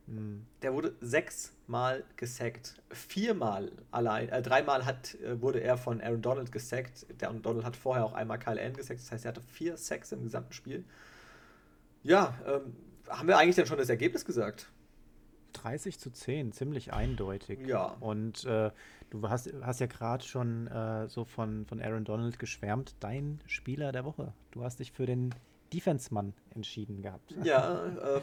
Mhm. 0.09 0.45
Der 0.63 0.75
wurde 0.75 0.97
sechsmal 1.01 2.03
gesackt. 2.17 2.83
Viermal 2.91 3.71
allein, 3.93 4.29
äh, 4.29 4.43
dreimal 4.43 4.85
hat, 4.85 5.15
äh, 5.21 5.41
wurde 5.41 5.61
er 5.61 5.77
von 5.77 6.01
Aaron 6.01 6.21
Donald 6.21 6.51
gesackt. 6.51 7.07
Der 7.21 7.29
Aaron 7.29 7.43
Donald 7.43 7.65
hat 7.65 7.77
vorher 7.77 8.05
auch 8.05 8.13
einmal 8.13 8.41
Kyle 8.41 8.61
Allen 8.61 8.75
gesackt. 8.75 9.01
Das 9.01 9.13
heißt, 9.13 9.25
er 9.25 9.29
hatte 9.29 9.41
vier 9.41 9.77
Sacks 9.77 10.11
im 10.11 10.25
gesamten 10.25 10.53
Spiel. 10.53 10.85
Ja, 12.03 12.35
ähm, 12.45 12.75
haben 13.09 13.29
wir 13.29 13.39
eigentlich 13.39 13.57
dann 13.57 13.67
schon 13.67 13.79
das 13.79 13.89
Ergebnis 13.89 14.25
gesagt? 14.25 14.67
30 15.53 15.99
zu 15.99 16.11
10, 16.11 16.53
ziemlich 16.53 16.93
eindeutig. 16.93 17.61
Ja. 17.67 17.97
Und 18.01 18.45
äh, 18.45 18.71
du 19.11 19.29
hast, 19.29 19.53
hast 19.63 19.81
ja 19.81 19.87
gerade 19.87 20.25
schon 20.25 20.67
äh, 20.69 21.09
so 21.09 21.25
von, 21.25 21.67
von 21.67 21.81
Aaron 21.81 22.05
Donald 22.05 22.39
geschwärmt. 22.39 22.95
Dein 23.01 23.41
Spieler 23.47 23.93
der 23.93 24.05
Woche. 24.05 24.33
Du 24.51 24.65
hast 24.65 24.81
dich 24.81 24.93
für 24.93 25.07
den 25.07 25.35
Defense-Mann 25.73 26.35
entschieden 26.55 27.03
gehabt. 27.03 27.35
Ja, 27.45 27.85
ähm, 27.85 28.23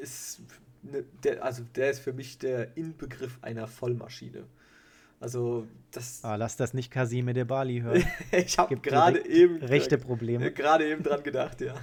ist 0.00 0.42
ne, 0.82 1.04
der, 1.24 1.44
also 1.44 1.62
der 1.74 1.90
ist 1.90 2.00
für 2.00 2.12
mich 2.12 2.38
der 2.38 2.76
Inbegriff 2.76 3.38
einer 3.42 3.66
Vollmaschine. 3.66 4.44
Also 5.20 5.66
das. 5.90 6.20
Ah, 6.22 6.36
lass 6.36 6.56
das 6.56 6.74
nicht 6.74 6.92
Kasime 6.92 7.34
de 7.34 7.44
Bali 7.44 7.80
hören. 7.80 8.04
ich 8.30 8.58
habe 8.58 8.76
gerade 8.76 9.26
eben 9.26 9.56
rechte 9.56 9.98
Probleme. 9.98 10.52
Gerade 10.58 10.88
eben 10.88 11.02
dran 11.02 11.22
gedacht, 11.22 11.60
ja. 11.60 11.74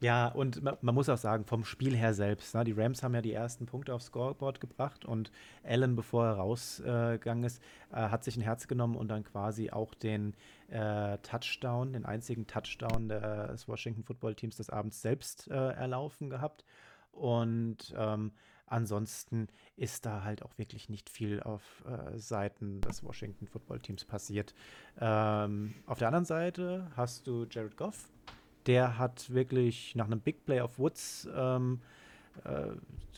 Ja, 0.00 0.28
und 0.28 0.62
man, 0.62 0.78
man, 0.80 0.94
muss 0.94 1.10
auch 1.10 1.18
sagen, 1.18 1.44
vom 1.44 1.64
Spiel 1.64 1.94
her 1.94 2.14
selbst. 2.14 2.54
Ne? 2.54 2.64
Die 2.64 2.72
Rams 2.72 3.02
haben 3.02 3.14
ja 3.14 3.20
die 3.20 3.34
ersten 3.34 3.66
Punkte 3.66 3.92
aufs 3.94 4.06
Scoreboard 4.06 4.58
gebracht 4.58 5.04
und 5.04 5.30
Allen, 5.62 5.94
bevor 5.94 6.24
er 6.24 6.32
rausgegangen 6.34 7.44
äh, 7.44 7.46
ist, 7.46 7.62
äh, 7.92 7.96
hat 7.96 8.24
sich 8.24 8.36
ein 8.36 8.42
Herz 8.42 8.66
genommen 8.66 8.96
und 8.96 9.08
dann 9.08 9.24
quasi 9.24 9.70
auch 9.70 9.92
den 9.92 10.34
äh, 10.68 11.18
Touchdown, 11.18 11.92
den 11.92 12.06
einzigen 12.06 12.46
Touchdown 12.46 13.10
des 13.10 13.68
Washington 13.68 14.02
Football 14.02 14.34
Teams 14.34 14.56
des 14.56 14.70
Abends 14.70 15.02
selbst 15.02 15.48
äh, 15.50 15.54
erlaufen 15.54 16.30
gehabt. 16.30 16.64
Und 17.12 17.94
ähm, 17.96 18.32
ansonsten 18.66 19.48
ist 19.76 20.06
da 20.06 20.24
halt 20.24 20.42
auch 20.42 20.56
wirklich 20.56 20.88
nicht 20.88 21.10
viel 21.10 21.42
auf 21.42 21.84
äh, 21.84 22.18
Seiten 22.18 22.80
des 22.80 23.04
Washington 23.04 23.46
Football 23.46 23.80
Teams 23.80 24.04
passiert. 24.04 24.54
Ähm, 24.98 25.74
auf 25.86 25.98
der 25.98 26.08
anderen 26.08 26.24
Seite 26.24 26.90
hast 26.96 27.26
du 27.26 27.44
Jared 27.50 27.76
Goff, 27.76 28.08
der 28.66 28.98
hat 28.98 29.32
wirklich 29.32 29.94
nach 29.94 30.06
einem 30.06 30.20
Big 30.20 30.44
Play 30.44 30.60
of 30.60 30.78
Woods 30.78 31.28
ähm, 31.34 31.80
äh, 32.44 32.68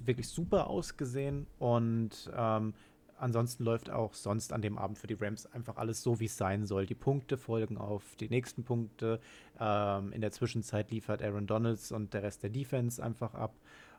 wirklich 0.05 0.29
super 0.29 0.69
ausgesehen 0.69 1.47
und 1.59 2.31
ähm, 2.35 2.75
ansonsten 3.19 3.65
läuft 3.65 3.91
auch 3.91 4.15
sonst 4.15 4.53
an 4.53 4.63
dem 4.63 4.79
Abend 4.79 4.99
für 4.99 5.07
die 5.07 5.15
Rams 5.15 5.47
einfach 5.47 5.77
alles 5.77 6.03
so, 6.03 6.19
wie 6.19 6.25
es 6.25 6.37
sein 6.37 6.67
soll. 6.67 6.87
Die 6.87 6.95
Punkte 6.95 7.37
folgen 7.37 7.79
auf 7.79 8.17
die 8.17 8.29
nächsten 8.29 8.65
Punkte. 8.65 9.21
Ähm, 9.61 10.13
in 10.13 10.21
der 10.21 10.33
Zwischenzeit 10.33 10.91
liefert 10.91 11.23
Aaron 11.23 11.47
Donalds 11.47 11.93
und 11.93 12.15
der 12.15 12.25
Rest 12.25 12.43
der 12.43 12.51
Defense 12.51 13.03
einfach 13.03 13.35
ab 13.35 13.55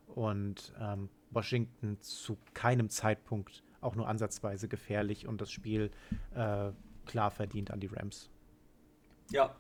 und 0.08 0.74
ähm, 0.80 1.10
Washington 1.32 1.98
zu 2.02 2.38
keinem 2.54 2.90
Zeitpunkt 2.90 3.64
auch 3.82 3.96
nur 3.96 4.08
ansatzweise 4.08 4.68
gefährlich 4.68 5.28
und 5.28 5.42
das 5.42 5.52
Spiel 5.52 5.92
äh, 6.36 6.72
klar 7.06 7.32
verdient 7.32 7.72
an 7.72 7.80
die 7.80 7.88
Rams. 7.88 8.30
Ja, 9.32 9.56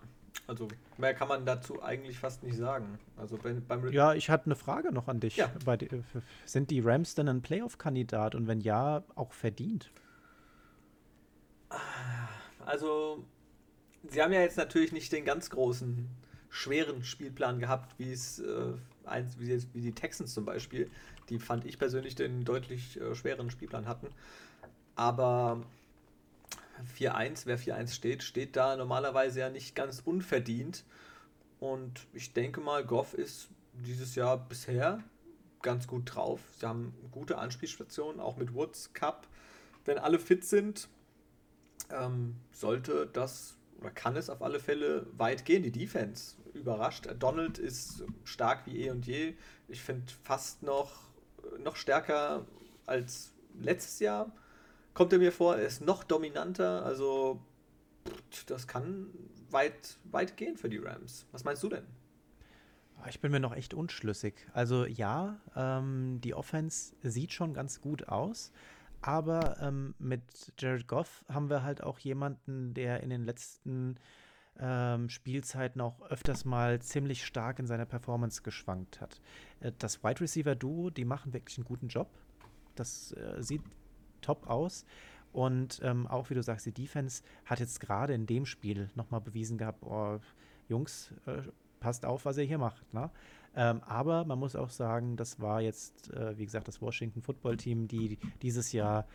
also 0.47 0.67
mehr 0.97 1.13
kann 1.13 1.27
man 1.27 1.45
dazu 1.45 1.81
eigentlich 1.81 2.19
fast 2.19 2.43
nicht 2.43 2.57
sagen. 2.57 2.99
Also 3.17 3.37
beim, 3.37 3.63
beim 3.65 3.91
ja, 3.91 4.13
ich 4.13 4.29
hatte 4.29 4.45
eine 4.45 4.55
Frage 4.55 4.91
noch 4.91 5.07
an 5.07 5.19
dich. 5.19 5.37
Ja. 5.37 5.49
Die, 5.75 5.89
sind 6.45 6.69
die 6.71 6.81
Rams 6.81 7.15
denn 7.15 7.29
ein 7.29 7.41
Playoff-Kandidat 7.41 8.35
und 8.35 8.47
wenn 8.47 8.59
ja, 8.61 9.03
auch 9.15 9.31
verdient? 9.31 9.91
Also, 12.65 13.25
sie 14.09 14.21
haben 14.21 14.33
ja 14.33 14.41
jetzt 14.41 14.57
natürlich 14.57 14.91
nicht 14.91 15.11
den 15.11 15.25
ganz 15.25 15.49
großen, 15.49 16.09
schweren 16.53 17.03
Spielplan 17.03 17.59
gehabt, 17.59 17.97
wie 17.97 18.11
es 18.11 18.39
äh, 18.39 18.73
wie, 19.37 19.47
jetzt, 19.47 19.73
wie 19.73 19.81
die 19.81 19.93
Texans 19.93 20.33
zum 20.33 20.45
Beispiel. 20.45 20.89
Die 21.29 21.39
fand 21.39 21.65
ich 21.65 21.79
persönlich 21.79 22.15
den 22.15 22.45
deutlich 22.45 23.01
äh, 23.01 23.15
schweren 23.15 23.49
Spielplan 23.49 23.87
hatten. 23.87 24.07
Aber 24.95 25.63
4-1, 26.97 27.45
wer 27.45 27.59
4-1 27.59 27.93
steht, 27.93 28.23
steht 28.23 28.55
da 28.55 28.75
normalerweise 28.75 29.41
ja 29.41 29.49
nicht 29.49 29.75
ganz 29.75 30.01
unverdient. 30.03 30.83
Und 31.59 32.07
ich 32.13 32.33
denke 32.33 32.59
mal, 32.61 32.83
Goff 32.83 33.13
ist 33.13 33.47
dieses 33.73 34.15
Jahr 34.15 34.37
bisher 34.37 35.03
ganz 35.61 35.87
gut 35.87 36.13
drauf. 36.13 36.41
Sie 36.59 36.65
haben 36.65 36.93
gute 37.11 37.37
Anspielstationen, 37.37 38.19
auch 38.19 38.37
mit 38.37 38.53
Woods 38.53 38.93
Cup. 38.93 39.27
Wenn 39.85 39.97
alle 39.97 40.19
fit 40.19 40.43
sind, 40.45 40.89
ähm, 41.89 42.35
sollte 42.51 43.07
das 43.07 43.57
oder 43.79 43.91
kann 43.91 44.15
es 44.15 44.29
auf 44.29 44.41
alle 44.41 44.59
Fälle 44.59 45.05
weit 45.17 45.45
gehen. 45.45 45.63
Die 45.63 45.71
Defense 45.71 46.35
überrascht. 46.53 47.07
Donald 47.19 47.57
ist 47.57 48.03
stark 48.23 48.65
wie 48.65 48.85
eh 48.85 48.91
und 48.91 49.05
je. 49.05 49.35
Ich 49.67 49.81
finde 49.81 50.05
fast 50.23 50.63
noch, 50.63 51.09
noch 51.59 51.75
stärker 51.75 52.45
als 52.85 53.33
letztes 53.59 53.99
Jahr 53.99 54.31
kommt 54.93 55.13
er 55.13 55.19
mir 55.19 55.31
vor, 55.31 55.55
er 55.57 55.65
ist 55.65 55.81
noch 55.81 56.03
dominanter, 56.03 56.85
also 56.85 57.41
das 58.47 58.67
kann 58.67 59.07
weit, 59.49 59.97
weit 60.05 60.37
gehen 60.37 60.57
für 60.57 60.69
die 60.69 60.77
Rams. 60.77 61.25
Was 61.31 61.43
meinst 61.43 61.63
du 61.63 61.69
denn? 61.69 61.85
Ah, 63.01 63.07
ich 63.09 63.19
bin 63.19 63.31
mir 63.31 63.39
noch 63.39 63.55
echt 63.55 63.73
unschlüssig. 63.73 64.47
Also 64.53 64.85
ja, 64.85 65.39
ähm, 65.55 66.19
die 66.21 66.33
Offense 66.33 66.95
sieht 67.01 67.33
schon 67.33 67.53
ganz 67.53 67.81
gut 67.81 68.07
aus, 68.07 68.51
aber 69.01 69.57
ähm, 69.61 69.93
mit 69.99 70.53
Jared 70.57 70.87
Goff 70.87 71.25
haben 71.27 71.49
wir 71.49 71.63
halt 71.63 71.83
auch 71.83 71.99
jemanden, 71.99 72.73
der 72.73 73.01
in 73.01 73.09
den 73.09 73.25
letzten 73.25 73.97
ähm, 74.59 75.09
Spielzeiten 75.09 75.81
auch 75.81 76.01
öfters 76.09 76.45
mal 76.45 76.81
ziemlich 76.81 77.25
stark 77.25 77.59
in 77.59 77.67
seiner 77.67 77.85
Performance 77.85 78.43
geschwankt 78.43 79.01
hat. 79.01 79.19
Äh, 79.59 79.71
das 79.77 80.03
Wide 80.03 80.21
Receiver 80.21 80.55
Duo, 80.55 80.89
die 80.89 81.05
machen 81.05 81.33
wirklich 81.33 81.57
einen 81.57 81.65
guten 81.65 81.87
Job. 81.87 82.09
Das 82.75 83.11
äh, 83.13 83.41
sieht 83.41 83.63
top 84.23 84.49
aus. 84.49 84.85
Und 85.31 85.81
ähm, 85.83 86.07
auch 86.07 86.29
wie 86.29 86.35
du 86.35 86.43
sagst, 86.43 86.65
die 86.65 86.71
Defense 86.71 87.23
hat 87.45 87.59
jetzt 87.59 87.79
gerade 87.79 88.13
in 88.13 88.25
dem 88.27 88.45
Spiel 88.45 88.89
nochmal 88.95 89.21
bewiesen 89.21 89.57
gehabt, 89.57 89.83
oh, 89.83 90.19
Jungs, 90.69 91.11
äh, 91.25 91.41
passt 91.79 92.05
auf, 92.05 92.25
was 92.25 92.37
ihr 92.37 92.45
hier 92.45 92.59
macht. 92.59 92.93
Ne? 92.93 93.09
Ähm, 93.55 93.81
aber 93.83 94.25
man 94.25 94.39
muss 94.39 94.55
auch 94.55 94.69
sagen, 94.69 95.17
das 95.17 95.39
war 95.39 95.61
jetzt, 95.61 96.11
äh, 96.13 96.37
wie 96.37 96.45
gesagt, 96.45 96.67
das 96.67 96.81
Washington 96.81 97.21
Football 97.21 97.57
Team, 97.57 97.87
die 97.87 98.17
dieses 98.41 98.71
Jahr 98.71 99.07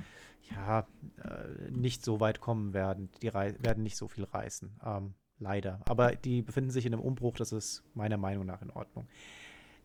ja 0.50 0.86
äh, 1.24 1.70
nicht 1.70 2.04
so 2.04 2.20
weit 2.20 2.40
kommen 2.40 2.74
werden. 2.74 3.10
Die 3.22 3.32
werden 3.32 3.82
nicht 3.82 3.96
so 3.96 4.08
viel 4.08 4.24
reißen. 4.24 4.70
Ähm, 4.84 5.14
leider. 5.38 5.80
Aber 5.86 6.14
die 6.14 6.42
befinden 6.42 6.70
sich 6.70 6.86
in 6.86 6.92
einem 6.92 7.02
Umbruch, 7.02 7.36
das 7.36 7.52
ist 7.52 7.82
meiner 7.94 8.16
Meinung 8.16 8.46
nach 8.46 8.62
in 8.62 8.70
Ordnung. 8.70 9.08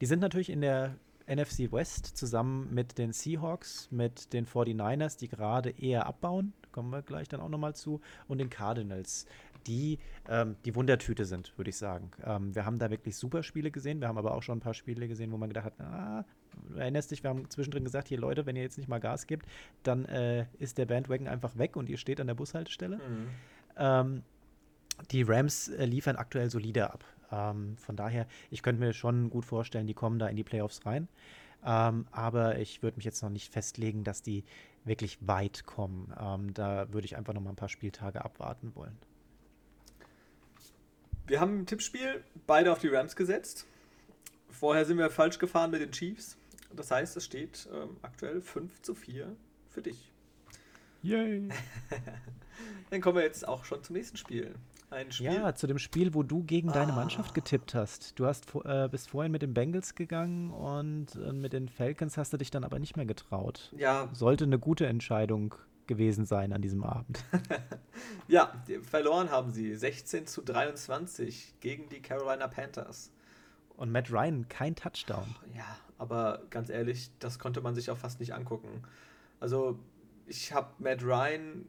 Die 0.01 0.05
sind 0.05 0.19
natürlich 0.19 0.49
in 0.49 0.61
der 0.61 0.95
NFC 1.27 1.71
West 1.71 2.05
zusammen 2.17 2.73
mit 2.73 2.97
den 2.97 3.13
Seahawks, 3.13 3.87
mit 3.91 4.33
den 4.33 4.45
49ers, 4.45 5.17
die 5.17 5.27
gerade 5.27 5.69
eher 5.69 6.05
abbauen, 6.05 6.53
kommen 6.71 6.89
wir 6.89 7.01
gleich 7.01 7.27
dann 7.27 7.39
auch 7.39 7.49
nochmal 7.49 7.75
zu, 7.75 8.01
und 8.27 8.39
den 8.39 8.49
Cardinals, 8.49 9.25
die 9.67 9.99
ähm, 10.27 10.55
die 10.65 10.75
Wundertüte 10.75 11.25
sind, 11.25 11.57
würde 11.57 11.69
ich 11.69 11.77
sagen. 11.77 12.11
Ähm, 12.23 12.53
wir 12.53 12.65
haben 12.65 12.79
da 12.79 12.89
wirklich 12.89 13.15
super 13.15 13.43
Spiele 13.43 13.71
gesehen, 13.71 14.01
wir 14.01 14.07
haben 14.07 14.17
aber 14.17 14.35
auch 14.35 14.43
schon 14.43 14.57
ein 14.57 14.61
paar 14.61 14.73
Spiele 14.73 15.07
gesehen, 15.07 15.31
wo 15.31 15.37
man 15.37 15.49
gedacht 15.49 15.65
hat, 15.65 15.79
ah, 15.79 16.25
du 16.69 16.75
erinnerst 16.75 17.11
dich, 17.11 17.23
wir 17.23 17.29
haben 17.29 17.49
zwischendrin 17.49 17.83
gesagt, 17.83 18.07
hier 18.07 18.19
Leute, 18.19 18.45
wenn 18.45 18.55
ihr 18.55 18.63
jetzt 18.63 18.77
nicht 18.77 18.89
mal 18.89 18.99
Gas 18.99 19.27
gebt, 19.27 19.45
dann 19.83 20.05
äh, 20.05 20.45
ist 20.59 20.77
der 20.77 20.85
Bandwagon 20.85 21.27
einfach 21.27 21.57
weg 21.57 21.75
und 21.75 21.89
ihr 21.89 21.97
steht 21.97 22.19
an 22.19 22.27
der 22.27 22.35
Bushaltestelle. 22.35 22.97
Mhm. 22.97 23.27
Ähm, 23.77 24.23
die 25.11 25.23
Rams 25.23 25.69
äh, 25.69 25.85
liefern 25.85 26.15
aktuell 26.15 26.49
solide 26.49 26.91
ab. 26.91 27.03
Ähm, 27.31 27.77
von 27.77 27.95
daher, 27.95 28.27
ich 28.49 28.61
könnte 28.63 28.81
mir 28.81 28.93
schon 28.93 29.29
gut 29.29 29.45
vorstellen, 29.45 29.87
die 29.87 29.93
kommen 29.93 30.19
da 30.19 30.27
in 30.27 30.35
die 30.35 30.43
Playoffs 30.43 30.85
rein. 30.85 31.07
Ähm, 31.65 32.05
aber 32.11 32.59
ich 32.59 32.83
würde 32.83 32.97
mich 32.97 33.05
jetzt 33.05 33.21
noch 33.21 33.29
nicht 33.29 33.51
festlegen, 33.51 34.03
dass 34.03 34.21
die 34.21 34.43
wirklich 34.83 35.17
weit 35.21 35.65
kommen. 35.65 36.13
Ähm, 36.19 36.53
da 36.53 36.91
würde 36.91 37.05
ich 37.05 37.15
einfach 37.15 37.33
noch 37.33 37.41
mal 37.41 37.51
ein 37.51 37.55
paar 37.55 37.69
Spieltage 37.69 38.23
abwarten 38.23 38.75
wollen. 38.75 38.97
Wir 41.25 41.39
haben 41.39 41.59
im 41.59 41.65
Tippspiel 41.65 42.21
beide 42.47 42.71
auf 42.71 42.79
die 42.79 42.89
Rams 42.89 43.15
gesetzt. 43.15 43.65
Vorher 44.49 44.85
sind 44.85 44.97
wir 44.97 45.09
falsch 45.09 45.39
gefahren 45.39 45.71
mit 45.71 45.81
den 45.81 45.91
Chiefs. 45.91 46.37
Das 46.75 46.91
heißt, 46.91 47.15
es 47.15 47.23
steht 47.23 47.69
ähm, 47.73 47.97
aktuell 48.01 48.41
5 48.41 48.81
zu 48.81 48.93
4 48.93 49.35
für 49.69 49.81
dich. 49.81 50.11
Yay! 51.01 51.49
Dann 52.89 53.01
kommen 53.01 53.17
wir 53.17 53.23
jetzt 53.23 53.47
auch 53.47 53.63
schon 53.65 53.83
zum 53.83 53.95
nächsten 53.95 54.17
Spiel. 54.17 54.55
Ein 54.93 55.11
Spiel? 55.11 55.33
Ja, 55.33 55.55
zu 55.55 55.67
dem 55.67 55.79
Spiel, 55.79 56.13
wo 56.13 56.23
du 56.23 56.43
gegen 56.43 56.69
ah. 56.69 56.73
deine 56.73 56.93
Mannschaft 56.93 57.33
getippt 57.33 57.73
hast. 57.73 58.17
Du 58.19 58.25
hast, 58.25 58.45
äh, 58.63 58.87
bist 58.89 59.09
vorhin 59.09 59.31
mit 59.31 59.41
den 59.41 59.53
Bengals 59.53 59.95
gegangen 59.95 60.51
und 60.51 61.15
äh, 61.15 61.33
mit 61.33 61.53
den 61.53 61.67
Falcons 61.67 62.17
hast 62.17 62.31
du 62.31 62.37
dich 62.37 62.51
dann 62.51 62.63
aber 62.63 62.79
nicht 62.79 62.95
mehr 62.95 63.05
getraut. 63.05 63.73
Ja. 63.75 64.09
Sollte 64.13 64.43
eine 64.43 64.59
gute 64.59 64.85
Entscheidung 64.85 65.55
gewesen 65.87 66.25
sein 66.25 66.53
an 66.53 66.61
diesem 66.61 66.83
Abend. 66.83 67.23
ja, 68.27 68.53
verloren 68.83 69.31
haben 69.31 69.51
sie 69.51 69.75
16 69.75 70.27
zu 70.27 70.41
23 70.41 71.55
gegen 71.59 71.89
die 71.89 72.01
Carolina 72.01 72.47
Panthers. 72.47 73.11
Und 73.75 73.91
Matt 73.91 74.11
Ryan 74.11 74.47
kein 74.47 74.75
Touchdown. 74.75 75.35
Ja, 75.55 75.65
aber 75.97 76.43
ganz 76.51 76.69
ehrlich, 76.69 77.09
das 77.19 77.39
konnte 77.39 77.61
man 77.61 77.73
sich 77.73 77.89
auch 77.89 77.97
fast 77.97 78.19
nicht 78.19 78.33
angucken. 78.33 78.83
Also 79.39 79.79
ich 80.27 80.53
habe 80.53 80.69
Matt 80.77 81.03
Ryan 81.03 81.67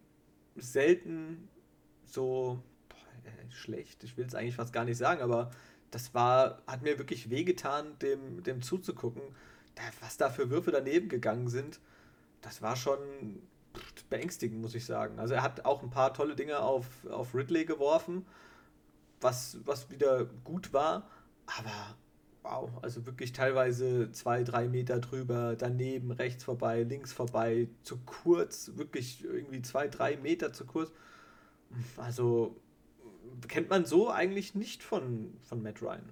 selten 0.56 1.48
so 2.04 2.62
äh, 3.24 3.50
schlecht, 3.50 4.04
ich 4.04 4.16
will 4.16 4.26
es 4.26 4.34
eigentlich 4.34 4.56
fast 4.56 4.72
gar 4.72 4.84
nicht 4.84 4.98
sagen, 4.98 5.22
aber 5.22 5.50
das 5.90 6.14
war, 6.14 6.62
hat 6.66 6.82
mir 6.82 6.98
wirklich 6.98 7.30
wehgetan, 7.30 7.98
dem, 8.00 8.42
dem 8.42 8.62
zuzugucken. 8.62 9.22
Da, 9.74 9.82
was 10.00 10.16
da 10.16 10.30
für 10.30 10.50
Würfe 10.50 10.70
daneben 10.70 11.08
gegangen 11.08 11.48
sind, 11.48 11.80
das 12.42 12.62
war 12.62 12.76
schon 12.76 12.98
beängstigend, 14.10 14.60
muss 14.60 14.74
ich 14.74 14.84
sagen. 14.84 15.18
Also 15.18 15.34
er 15.34 15.42
hat 15.42 15.64
auch 15.64 15.82
ein 15.82 15.90
paar 15.90 16.14
tolle 16.14 16.36
Dinge 16.36 16.60
auf, 16.60 16.86
auf 17.10 17.34
Ridley 17.34 17.64
geworfen, 17.64 18.26
was, 19.20 19.58
was 19.64 19.90
wieder 19.90 20.24
gut 20.44 20.72
war, 20.72 21.08
aber 21.46 21.96
wow, 22.42 22.70
also 22.82 23.06
wirklich 23.06 23.32
teilweise 23.32 24.12
zwei, 24.12 24.44
drei 24.44 24.68
Meter 24.68 25.00
drüber, 25.00 25.56
daneben, 25.56 26.10
rechts 26.10 26.44
vorbei, 26.44 26.82
links 26.82 27.12
vorbei, 27.12 27.68
zu 27.82 27.98
kurz, 28.04 28.72
wirklich 28.74 29.24
irgendwie 29.24 29.62
zwei, 29.62 29.88
drei 29.88 30.16
Meter 30.16 30.52
zu 30.52 30.66
kurz. 30.66 30.92
Also 31.96 32.60
kennt 33.48 33.70
man 33.70 33.84
so 33.84 34.10
eigentlich 34.10 34.54
nicht 34.54 34.82
von, 34.82 35.34
von 35.42 35.62
Matt 35.62 35.82
Ryan. 35.82 36.08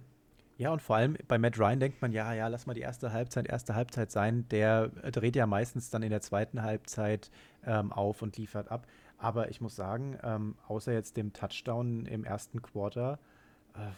Ja, 0.58 0.72
und 0.72 0.82
vor 0.82 0.96
allem 0.96 1.16
bei 1.28 1.38
Matt 1.38 1.58
Ryan 1.58 1.80
denkt 1.80 2.02
man, 2.02 2.12
ja, 2.12 2.32
ja, 2.34 2.46
lass 2.48 2.66
mal 2.66 2.74
die 2.74 2.82
erste 2.82 3.12
Halbzeit, 3.12 3.48
erste 3.48 3.74
Halbzeit 3.74 4.10
sein. 4.10 4.46
Der 4.50 4.88
dreht 4.88 5.34
ja 5.34 5.46
meistens 5.46 5.90
dann 5.90 6.02
in 6.02 6.10
der 6.10 6.20
zweiten 6.20 6.62
Halbzeit 6.62 7.30
ähm, 7.66 7.92
auf 7.92 8.22
und 8.22 8.36
liefert 8.36 8.70
ab. 8.70 8.86
Aber 9.18 9.50
ich 9.50 9.60
muss 9.60 9.76
sagen, 9.76 10.18
ähm, 10.22 10.56
außer 10.68 10.92
jetzt 10.92 11.16
dem 11.16 11.32
Touchdown 11.32 12.06
im 12.06 12.24
ersten 12.24 12.60
Quarter, 12.60 13.18
äh, 13.74 13.90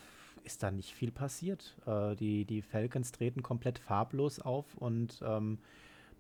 ist 0.45 0.63
da 0.63 0.71
nicht 0.71 0.95
viel 0.95 1.11
passiert. 1.11 1.77
Äh, 1.87 2.15
die, 2.17 2.45
die 2.45 2.63
Falcons 2.63 3.13
treten 3.13 3.43
komplett 3.43 3.79
farblos 3.79 4.39
auf 4.41 4.77
und 4.77 5.21
ähm, 5.27 5.59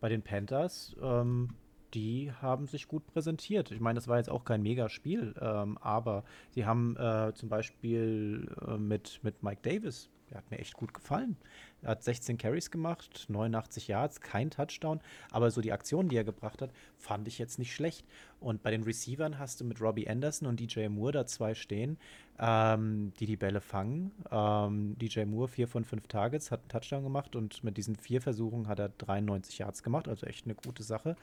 bei 0.00 0.08
den 0.08 0.22
Panthers, 0.22 0.96
ähm, 1.02 1.50
die 1.94 2.32
haben 2.42 2.66
sich 2.66 2.88
gut 2.88 3.06
präsentiert. 3.06 3.70
Ich 3.70 3.80
meine, 3.80 3.96
das 3.96 4.08
war 4.08 4.18
jetzt 4.18 4.30
auch 4.30 4.44
kein 4.44 4.62
Megaspiel, 4.62 5.34
ähm, 5.40 5.78
aber 5.78 6.24
sie 6.50 6.66
haben 6.66 6.96
äh, 6.96 7.32
zum 7.34 7.48
Beispiel 7.48 8.48
äh, 8.66 8.76
mit, 8.76 9.20
mit 9.22 9.42
Mike 9.42 9.60
Davis 9.62 10.10
der 10.30 10.38
hat 10.38 10.50
mir 10.50 10.58
echt 10.58 10.74
gut 10.74 10.94
gefallen. 10.94 11.36
Er 11.82 11.90
hat 11.90 12.02
16 12.02 12.38
Carries 12.38 12.70
gemacht, 12.70 13.26
89 13.28 13.88
Yards, 13.88 14.20
kein 14.20 14.50
Touchdown, 14.50 15.00
aber 15.30 15.50
so 15.50 15.60
die 15.60 15.72
Aktionen, 15.72 16.08
die 16.08 16.16
er 16.16 16.24
gebracht 16.24 16.62
hat, 16.62 16.70
fand 16.96 17.28
ich 17.28 17.38
jetzt 17.38 17.58
nicht 17.58 17.74
schlecht. 17.74 18.06
Und 18.40 18.62
bei 18.62 18.70
den 18.70 18.82
Receivern 18.82 19.38
hast 19.38 19.60
du 19.60 19.64
mit 19.64 19.80
Robbie 19.80 20.08
Anderson 20.08 20.48
und 20.48 20.58
DJ 20.58 20.88
Moore 20.88 21.12
da 21.12 21.26
zwei 21.26 21.54
stehen, 21.54 21.98
ähm, 22.38 23.12
die 23.20 23.26
die 23.26 23.36
Bälle 23.36 23.60
fangen. 23.60 24.12
Ähm, 24.30 24.96
DJ 24.98 25.24
Moore 25.24 25.48
vier 25.48 25.68
von 25.68 25.84
fünf 25.84 26.08
Targets, 26.08 26.50
hat 26.50 26.60
einen 26.60 26.68
Touchdown 26.68 27.04
gemacht 27.04 27.36
und 27.36 27.62
mit 27.62 27.76
diesen 27.76 27.96
vier 27.96 28.22
Versuchen 28.22 28.66
hat 28.66 28.78
er 28.78 28.88
93 28.88 29.58
Yards 29.58 29.82
gemacht, 29.82 30.08
also 30.08 30.26
echt 30.26 30.46
eine 30.46 30.54
gute 30.54 30.82
Sache. 30.82 31.16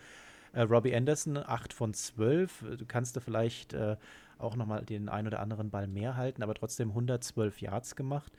Äh, 0.54 0.62
Robbie 0.62 0.96
Anderson, 0.96 1.38
8 1.38 1.74
von 1.74 1.94
12. 1.94 2.78
Du 2.78 2.86
kannst 2.86 3.16
du 3.16 3.20
vielleicht 3.20 3.74
äh, 3.74 3.98
auch 4.38 4.56
nochmal 4.56 4.84
den 4.84 5.10
ein 5.10 5.28
oder 5.28 5.40
anderen 5.40 5.70
Ball 5.70 5.88
mehr 5.88 6.16
halten, 6.18 6.44
aber 6.44 6.54
trotzdem 6.54 6.90
112 6.90 7.62
Yards 7.62 7.96
gemacht. 7.96 8.32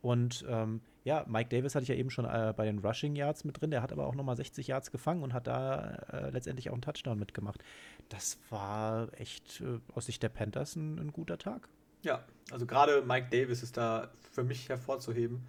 Und 0.00 0.44
ähm, 0.48 0.80
ja, 1.04 1.24
Mike 1.26 1.48
Davis 1.48 1.74
hatte 1.74 1.82
ich 1.82 1.88
ja 1.88 1.94
eben 1.94 2.10
schon 2.10 2.24
äh, 2.24 2.52
bei 2.56 2.64
den 2.64 2.78
Rushing 2.78 3.16
Yards 3.16 3.44
mit 3.44 3.60
drin. 3.60 3.70
Der 3.70 3.82
hat 3.82 3.92
aber 3.92 4.06
auch 4.06 4.14
nochmal 4.14 4.36
60 4.36 4.68
Yards 4.68 4.90
gefangen 4.90 5.22
und 5.22 5.32
hat 5.32 5.46
da 5.46 5.96
äh, 6.12 6.30
letztendlich 6.30 6.70
auch 6.70 6.74
einen 6.74 6.82
Touchdown 6.82 7.18
mitgemacht. 7.18 7.62
Das 8.08 8.38
war 8.50 9.08
echt 9.18 9.60
äh, 9.60 9.80
aus 9.94 10.06
Sicht 10.06 10.22
der 10.22 10.28
Panthers 10.28 10.76
ein, 10.76 10.98
ein, 10.98 11.12
guter 11.12 11.38
Tag. 11.38 11.68
Ja, 12.02 12.24
also 12.52 12.64
gerade 12.64 13.02
Mike 13.02 13.28
Davis 13.30 13.62
ist 13.62 13.76
da 13.76 14.10
für 14.30 14.44
mich 14.44 14.68
hervorzuheben. 14.68 15.46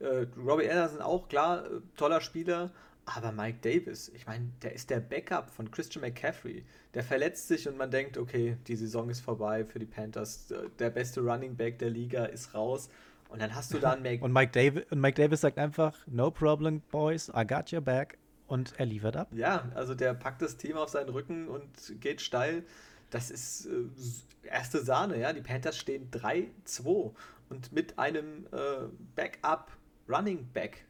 Äh, 0.00 0.26
Robbie 0.36 0.68
Anderson 0.68 1.00
auch, 1.00 1.28
klar, 1.28 1.64
äh, 1.64 1.80
toller 1.96 2.20
Spieler. 2.20 2.70
Aber 3.04 3.32
Mike 3.32 3.58
Davis, 3.62 4.10
ich 4.14 4.26
meine, 4.26 4.48
der 4.62 4.74
ist 4.74 4.90
der 4.90 5.00
Backup 5.00 5.50
von 5.50 5.70
Christian 5.70 6.02
McCaffrey. 6.02 6.64
Der 6.94 7.02
verletzt 7.02 7.48
sich 7.48 7.68
und 7.68 7.76
man 7.76 7.90
denkt, 7.90 8.16
okay, 8.16 8.56
die 8.68 8.76
Saison 8.76 9.10
ist 9.10 9.20
vorbei 9.20 9.64
für 9.64 9.78
die 9.78 9.86
Panthers. 9.86 10.52
Der 10.78 10.90
beste 10.90 11.20
Running 11.20 11.56
Back 11.56 11.78
der 11.78 11.90
Liga 11.90 12.26
ist 12.26 12.54
raus 12.54 12.88
und 13.32 13.40
dann 13.40 13.54
hast 13.54 13.72
du 13.72 13.78
dann 13.78 14.02
Mac 14.02 14.22
und, 14.22 14.32
Mike 14.32 14.52
Davis, 14.52 14.84
und 14.90 15.00
Mike 15.00 15.20
Davis 15.20 15.40
sagt 15.40 15.58
einfach, 15.58 15.96
no 16.06 16.30
problem, 16.30 16.82
boys, 16.90 17.30
I 17.34 17.46
got 17.46 17.72
your 17.72 17.80
back. 17.80 18.18
Und 18.46 18.74
er 18.76 18.84
liefert 18.84 19.16
ab. 19.16 19.28
Ja, 19.32 19.70
also 19.74 19.94
der 19.94 20.12
packt 20.12 20.42
das 20.42 20.58
Team 20.58 20.76
auf 20.76 20.90
seinen 20.90 21.08
Rücken 21.08 21.48
und 21.48 21.70
geht 22.00 22.20
steil. 22.20 22.64
Das 23.08 23.30
ist 23.30 23.66
äh, 23.66 24.48
erste 24.48 24.84
Sahne, 24.84 25.18
ja. 25.18 25.32
Die 25.32 25.40
Panthers 25.40 25.78
stehen 25.78 26.10
3-2 26.10 27.12
und 27.48 27.72
mit 27.72 27.98
einem 27.98 28.46
äh, 28.52 28.88
Backup 29.16 29.72
Running 30.06 30.46
Back. 30.52 30.84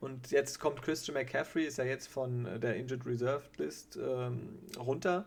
Und 0.00 0.30
jetzt 0.30 0.58
kommt 0.60 0.82
Christian 0.82 1.14
McCaffrey, 1.14 1.64
ist 1.64 1.78
ja 1.78 1.84
jetzt 1.84 2.08
von 2.08 2.44
der 2.60 2.76
Injured 2.76 3.04
Reserve 3.06 3.44
List 3.58 3.98
ähm, 4.02 4.58
runter 4.78 5.26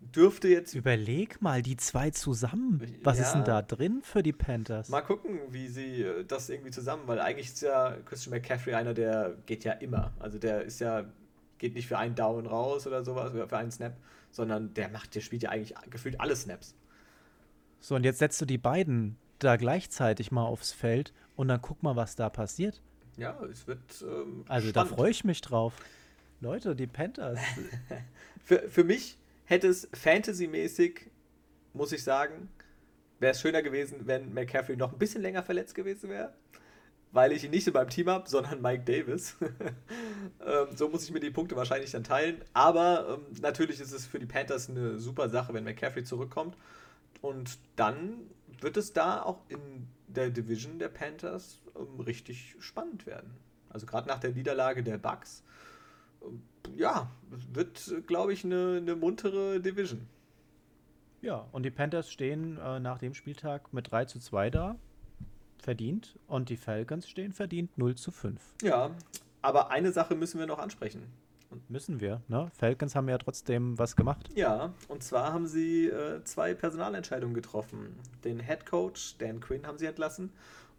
dürfte 0.00 0.48
jetzt. 0.48 0.74
Überleg 0.74 1.40
mal, 1.42 1.62
die 1.62 1.76
zwei 1.76 2.10
zusammen. 2.10 2.80
Was 3.02 3.18
ja, 3.18 3.24
ist 3.24 3.32
denn 3.32 3.44
da 3.44 3.62
drin 3.62 4.00
für 4.02 4.22
die 4.22 4.32
Panthers? 4.32 4.88
Mal 4.88 5.02
gucken, 5.02 5.40
wie 5.50 5.68
sie 5.68 6.02
äh, 6.02 6.24
das 6.24 6.48
irgendwie 6.48 6.70
zusammen, 6.70 7.02
weil 7.06 7.20
eigentlich 7.20 7.46
ist 7.46 7.62
ja 7.62 7.96
Christian 8.04 8.34
McCaffrey 8.34 8.74
einer, 8.74 8.94
der 8.94 9.36
geht 9.46 9.64
ja 9.64 9.72
immer. 9.72 10.12
Also 10.18 10.38
der 10.38 10.62
ist 10.62 10.80
ja, 10.80 11.04
geht 11.58 11.74
nicht 11.74 11.88
für 11.88 11.98
einen 11.98 12.14
Down 12.14 12.46
raus 12.46 12.86
oder 12.86 13.04
sowas, 13.04 13.32
oder 13.32 13.48
für 13.48 13.56
einen 13.56 13.70
Snap, 13.70 13.96
sondern 14.30 14.74
der 14.74 14.88
macht, 14.88 15.14
der 15.14 15.20
spielt 15.20 15.42
ja 15.42 15.50
eigentlich 15.50 15.74
gefühlt 15.90 16.20
alle 16.20 16.36
Snaps. 16.36 16.74
So, 17.80 17.94
und 17.94 18.04
jetzt 18.04 18.18
setzt 18.18 18.40
du 18.40 18.46
die 18.46 18.58
beiden 18.58 19.16
da 19.38 19.56
gleichzeitig 19.56 20.32
mal 20.32 20.44
aufs 20.44 20.72
Feld 20.72 21.12
und 21.36 21.48
dann 21.48 21.60
guck 21.60 21.82
mal, 21.82 21.96
was 21.96 22.16
da 22.16 22.30
passiert. 22.30 22.82
Ja, 23.16 23.38
es 23.50 23.66
wird. 23.66 23.80
Ähm, 24.02 24.44
also 24.48 24.68
spannend. 24.68 24.76
da 24.76 24.84
freue 24.96 25.10
ich 25.10 25.24
mich 25.24 25.40
drauf. 25.40 25.74
Leute, 26.40 26.76
die 26.76 26.86
Panthers. 26.86 27.40
für, 28.44 28.68
für 28.68 28.84
mich 28.84 29.16
hätte 29.46 29.68
es 29.68 29.88
fantasymäßig, 29.94 31.10
muss 31.72 31.92
ich 31.92 32.02
sagen, 32.02 32.48
wäre 33.18 33.32
es 33.32 33.40
schöner 33.40 33.62
gewesen, 33.62 34.06
wenn 34.06 34.34
McCaffrey 34.34 34.76
noch 34.76 34.92
ein 34.92 34.98
bisschen 34.98 35.22
länger 35.22 35.42
verletzt 35.42 35.74
gewesen 35.74 36.10
wäre. 36.10 36.34
Weil 37.12 37.32
ich 37.32 37.44
ihn 37.44 37.50
nicht 37.50 37.66
in 37.66 37.72
meinem 37.72 37.88
Team 37.88 38.10
habe, 38.10 38.28
sondern 38.28 38.60
Mike 38.60 38.84
Davis. 38.84 39.36
ähm, 40.46 40.66
so 40.74 40.88
muss 40.88 41.04
ich 41.04 41.12
mir 41.12 41.20
die 41.20 41.30
Punkte 41.30 41.56
wahrscheinlich 41.56 41.92
dann 41.92 42.04
teilen. 42.04 42.42
Aber 42.52 43.18
ähm, 43.18 43.40
natürlich 43.40 43.80
ist 43.80 43.92
es 43.92 44.04
für 44.04 44.18
die 44.18 44.26
Panthers 44.26 44.68
eine 44.68 44.98
super 44.98 45.30
Sache, 45.30 45.54
wenn 45.54 45.64
McCaffrey 45.64 46.04
zurückkommt. 46.04 46.56
Und 47.22 47.58
dann 47.76 48.18
wird 48.60 48.76
es 48.76 48.92
da 48.92 49.22
auch 49.22 49.40
in 49.48 49.86
der 50.08 50.28
Division 50.30 50.78
der 50.78 50.88
Panthers 50.88 51.58
richtig 52.06 52.56
spannend 52.58 53.06
werden. 53.06 53.30
Also 53.68 53.86
gerade 53.86 54.08
nach 54.08 54.18
der 54.18 54.32
Niederlage 54.32 54.82
der 54.82 54.98
Bucks 54.98 55.42
ja, 56.74 57.10
wird, 57.52 58.06
glaube 58.06 58.32
ich, 58.32 58.44
eine, 58.44 58.78
eine 58.78 58.96
muntere 58.96 59.60
Division. 59.60 60.06
Ja, 61.22 61.46
und 61.52 61.64
die 61.64 61.70
Panthers 61.70 62.10
stehen 62.10 62.58
äh, 62.58 62.80
nach 62.80 62.98
dem 62.98 63.14
Spieltag 63.14 63.72
mit 63.72 63.90
3 63.90 64.06
zu 64.06 64.18
2 64.18 64.50
da. 64.50 64.76
Verdient. 65.58 66.18
Und 66.26 66.48
die 66.48 66.56
Falcons 66.56 67.08
stehen 67.08 67.32
verdient 67.32 67.76
0 67.78 67.96
zu 67.96 68.10
5. 68.10 68.40
Ja, 68.62 68.90
aber 69.42 69.70
eine 69.70 69.92
Sache 69.92 70.14
müssen 70.14 70.38
wir 70.38 70.46
noch 70.46 70.58
ansprechen. 70.58 71.02
Müssen 71.68 72.00
wir, 72.00 72.22
ne? 72.28 72.50
Falcons 72.52 72.94
haben 72.94 73.08
ja 73.08 73.16
trotzdem 73.18 73.78
was 73.78 73.94
gemacht. 73.94 74.28
Ja, 74.34 74.74
und 74.88 75.02
zwar 75.02 75.32
haben 75.32 75.46
sie 75.46 75.86
äh, 75.86 76.22
zwei 76.24 76.54
Personalentscheidungen 76.54 77.34
getroffen. 77.34 77.96
Den 78.24 78.40
Head 78.40 78.66
Coach 78.66 79.16
Dan 79.18 79.40
Quinn 79.40 79.66
haben 79.66 79.78
sie 79.78 79.86
entlassen 79.86 80.32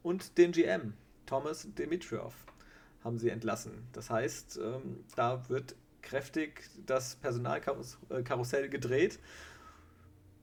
und 0.03 0.37
den 0.37 0.51
GM 0.51 0.93
Thomas 1.25 1.67
Dimitrov 1.73 2.33
haben 3.03 3.17
sie 3.17 3.29
entlassen. 3.29 3.71
Das 3.93 4.09
heißt, 4.09 4.59
ähm, 4.63 5.03
da 5.15 5.47
wird 5.49 5.75
kräftig 6.01 6.63
das 6.85 7.15
Personalkarussell 7.15 8.69
gedreht. 8.69 9.19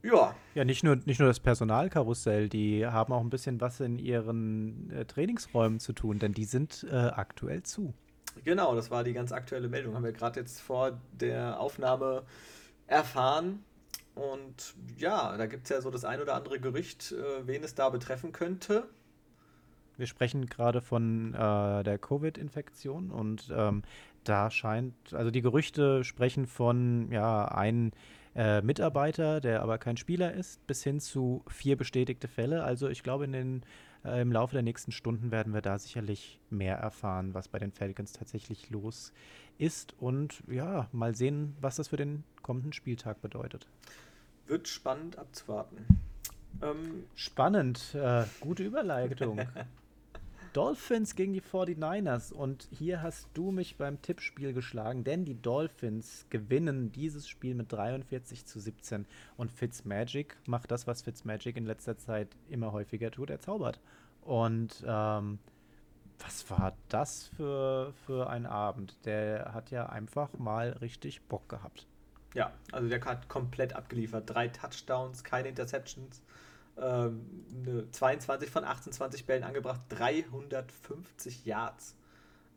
Ja. 0.03 0.35
Ja, 0.53 0.63
nicht 0.63 0.83
nur, 0.83 0.97
nicht 1.05 1.19
nur 1.19 1.27
das 1.27 1.39
Personalkarussell, 1.39 2.47
die 2.47 2.85
haben 2.85 3.11
auch 3.11 3.21
ein 3.21 3.31
bisschen 3.31 3.59
was 3.59 3.79
in 3.79 3.97
ihren 3.97 4.91
äh, 4.91 5.05
Trainingsräumen 5.05 5.79
zu 5.79 5.93
tun, 5.93 6.19
denn 6.19 6.31
die 6.31 6.45
sind 6.45 6.85
äh, 6.89 6.95
aktuell 6.95 7.63
zu. 7.63 7.93
Genau, 8.43 8.75
das 8.75 8.91
war 8.91 9.03
die 9.03 9.13
ganz 9.13 9.31
aktuelle 9.31 9.67
Meldung. 9.67 9.95
Haben 9.95 10.03
wir 10.03 10.11
gerade 10.11 10.39
jetzt 10.39 10.61
vor 10.61 10.99
der 11.13 11.59
Aufnahme 11.59 12.23
erfahren. 12.85 13.63
Und 14.13 14.75
ja, 14.97 15.35
da 15.37 15.45
gibt 15.45 15.63
es 15.63 15.69
ja 15.69 15.81
so 15.81 15.89
das 15.89 16.05
ein 16.05 16.21
oder 16.21 16.35
andere 16.35 16.59
Gerücht, 16.59 17.11
äh, 17.11 17.47
wen 17.47 17.63
es 17.63 17.75
da 17.75 17.89
betreffen 17.89 18.31
könnte. 18.31 18.87
Wir 19.97 20.07
sprechen 20.07 20.47
gerade 20.47 20.81
von 20.81 21.33
äh, 21.33 21.83
der 21.83 21.97
Covid-Infektion 21.97 23.11
und 23.11 23.51
ähm, 23.55 23.83
da 24.23 24.49
scheint, 24.51 24.95
also 25.13 25.31
die 25.31 25.41
Gerüchte 25.41 26.03
sprechen 26.03 26.47
von 26.47 27.11
ja, 27.11 27.45
einem 27.45 27.91
äh, 28.35 28.61
Mitarbeiter, 28.61 29.39
der 29.39 29.61
aber 29.61 29.77
kein 29.77 29.97
Spieler 29.97 30.33
ist, 30.33 30.65
bis 30.67 30.83
hin 30.83 30.99
zu 30.99 31.43
vier 31.47 31.77
bestätigte 31.77 32.27
Fälle. 32.27 32.63
Also 32.63 32.89
ich 32.89 33.01
glaube, 33.03 33.25
in 33.25 33.31
den, 33.31 33.63
äh, 34.03 34.21
im 34.21 34.31
Laufe 34.31 34.53
der 34.53 34.63
nächsten 34.63 34.91
Stunden 34.91 35.31
werden 35.31 35.53
wir 35.53 35.61
da 35.61 35.79
sicherlich 35.79 36.39
mehr 36.49 36.77
erfahren, 36.77 37.33
was 37.33 37.47
bei 37.47 37.59
den 37.59 37.71
Falcons 37.71 38.11
tatsächlich 38.11 38.69
los 38.69 39.13
ist. 39.57 39.95
Und 39.99 40.43
ja, 40.47 40.89
mal 40.91 41.15
sehen, 41.15 41.55
was 41.61 41.77
das 41.77 41.87
für 41.87 41.97
den 41.97 42.23
kommenden 42.41 42.73
Spieltag 42.73 43.21
bedeutet. 43.21 43.67
Wird 44.47 44.67
spannend 44.67 45.17
abzuwarten. 45.17 45.85
Ähm, 46.61 47.03
Spannend, 47.15 47.95
äh, 47.95 48.25
gute 48.39 48.63
Überleitung. 48.63 49.39
Dolphins 50.55 51.15
gegen 51.15 51.33
die 51.33 51.41
49ers. 51.41 52.31
Und 52.31 52.67
hier 52.71 53.01
hast 53.01 53.27
du 53.33 53.51
mich 53.51 53.77
beim 53.77 54.01
Tippspiel 54.01 54.53
geschlagen, 54.53 55.03
denn 55.03 55.25
die 55.25 55.41
Dolphins 55.41 56.25
gewinnen 56.29 56.93
dieses 56.93 57.27
Spiel 57.27 57.55
mit 57.55 57.73
43 57.73 58.45
zu 58.45 58.61
17. 58.61 59.05
Und 59.35 59.51
Fitzmagic 59.51 60.37
macht 60.45 60.71
das, 60.71 60.87
was 60.87 61.01
Fitzmagic 61.01 61.57
in 61.57 61.65
letzter 61.65 61.97
Zeit 61.97 62.29
immer 62.49 62.71
häufiger 62.71 63.11
tut, 63.11 63.29
er 63.29 63.41
zaubert. 63.41 63.81
Und 64.21 64.81
ähm, 64.87 65.39
was 66.19 66.49
war 66.49 66.77
das 66.87 67.27
für, 67.35 67.93
für 68.05 68.29
ein 68.29 68.45
Abend? 68.45 68.95
Der 69.05 69.53
hat 69.53 69.71
ja 69.71 69.87
einfach 69.87 70.39
mal 70.39 70.69
richtig 70.79 71.21
Bock 71.23 71.49
gehabt. 71.49 71.85
Ja, 72.33 72.53
also 72.71 72.87
der 72.87 73.03
hat 73.03 73.27
komplett 73.27 73.73
abgeliefert. 73.73 74.29
Drei 74.29 74.47
Touchdowns, 74.47 75.25
keine 75.25 75.49
Interceptions. 75.49 76.21
Ähm, 76.77 77.45
eine 77.65 77.89
22 77.91 78.49
von 78.49 78.63
28 78.63 79.25
Bällen 79.25 79.43
angebracht, 79.43 79.81
350 79.89 81.45
Yards. 81.45 81.95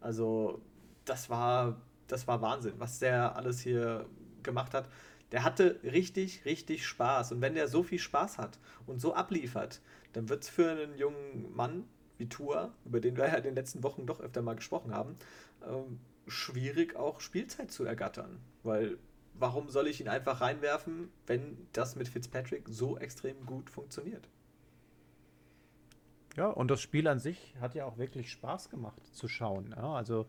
Also 0.00 0.60
das 1.04 1.30
war, 1.30 1.80
das 2.06 2.26
war 2.26 2.42
Wahnsinn, 2.42 2.74
was 2.78 2.98
der 2.98 3.36
alles 3.36 3.60
hier 3.60 4.06
gemacht 4.42 4.74
hat. 4.74 4.88
Der 5.32 5.44
hatte 5.44 5.78
richtig, 5.82 6.44
richtig 6.44 6.86
Spaß. 6.86 7.32
Und 7.32 7.40
wenn 7.40 7.54
der 7.54 7.68
so 7.68 7.82
viel 7.82 7.98
Spaß 7.98 8.38
hat 8.38 8.58
und 8.86 9.00
so 9.00 9.14
abliefert, 9.14 9.80
dann 10.12 10.28
wird 10.28 10.42
es 10.44 10.48
für 10.48 10.70
einen 10.70 10.96
jungen 10.96 11.54
Mann 11.54 11.84
wie 12.16 12.28
Tua, 12.28 12.72
über 12.84 13.00
den 13.00 13.16
wir 13.16 13.28
ja 13.28 13.34
in 13.34 13.44
den 13.44 13.54
letzten 13.54 13.82
Wochen 13.82 14.06
doch 14.06 14.20
öfter 14.20 14.42
mal 14.42 14.56
gesprochen 14.56 14.94
haben, 14.94 15.16
ähm, 15.66 16.00
schwierig 16.26 16.96
auch 16.96 17.20
Spielzeit 17.20 17.70
zu 17.70 17.84
ergattern. 17.84 18.40
Weil 18.62 18.98
warum 19.38 19.70
soll 19.70 19.86
ich 19.86 20.00
ihn 20.00 20.08
einfach 20.08 20.40
reinwerfen, 20.40 21.08
wenn 21.26 21.66
das 21.72 21.96
mit 21.96 22.08
Fitzpatrick 22.08 22.68
so 22.68 22.98
extrem 22.98 23.46
gut 23.46 23.70
funktioniert? 23.70 24.28
Ja, 26.36 26.46
und 26.46 26.70
das 26.70 26.80
Spiel 26.80 27.08
an 27.08 27.18
sich 27.18 27.54
hat 27.60 27.74
ja 27.74 27.84
auch 27.84 27.98
wirklich 27.98 28.30
Spaß 28.30 28.70
gemacht 28.70 29.04
zu 29.12 29.26
schauen. 29.26 29.74
Ja, 29.76 29.94
also, 29.94 30.26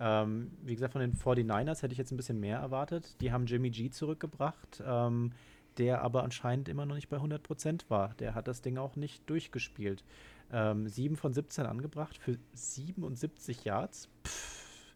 ähm, 0.00 0.50
wie 0.62 0.74
gesagt, 0.74 0.92
von 0.92 1.00
den 1.00 1.14
49ers 1.14 1.82
hätte 1.82 1.92
ich 1.92 1.98
jetzt 1.98 2.10
ein 2.10 2.16
bisschen 2.16 2.40
mehr 2.40 2.58
erwartet. 2.58 3.20
Die 3.20 3.32
haben 3.32 3.46
Jimmy 3.46 3.70
G 3.70 3.90
zurückgebracht, 3.90 4.82
ähm, 4.84 5.32
der 5.78 6.02
aber 6.02 6.24
anscheinend 6.24 6.68
immer 6.68 6.84
noch 6.84 6.96
nicht 6.96 7.08
bei 7.08 7.18
100% 7.18 7.88
war. 7.88 8.14
Der 8.14 8.34
hat 8.34 8.48
das 8.48 8.62
Ding 8.62 8.76
auch 8.76 8.96
nicht 8.96 9.28
durchgespielt. 9.30 10.04
Ähm, 10.50 10.88
7 10.88 11.16
von 11.16 11.32
17 11.32 11.64
angebracht 11.64 12.18
für 12.18 12.38
77 12.54 13.64
Yards. 13.64 14.08
Pff, 14.24 14.94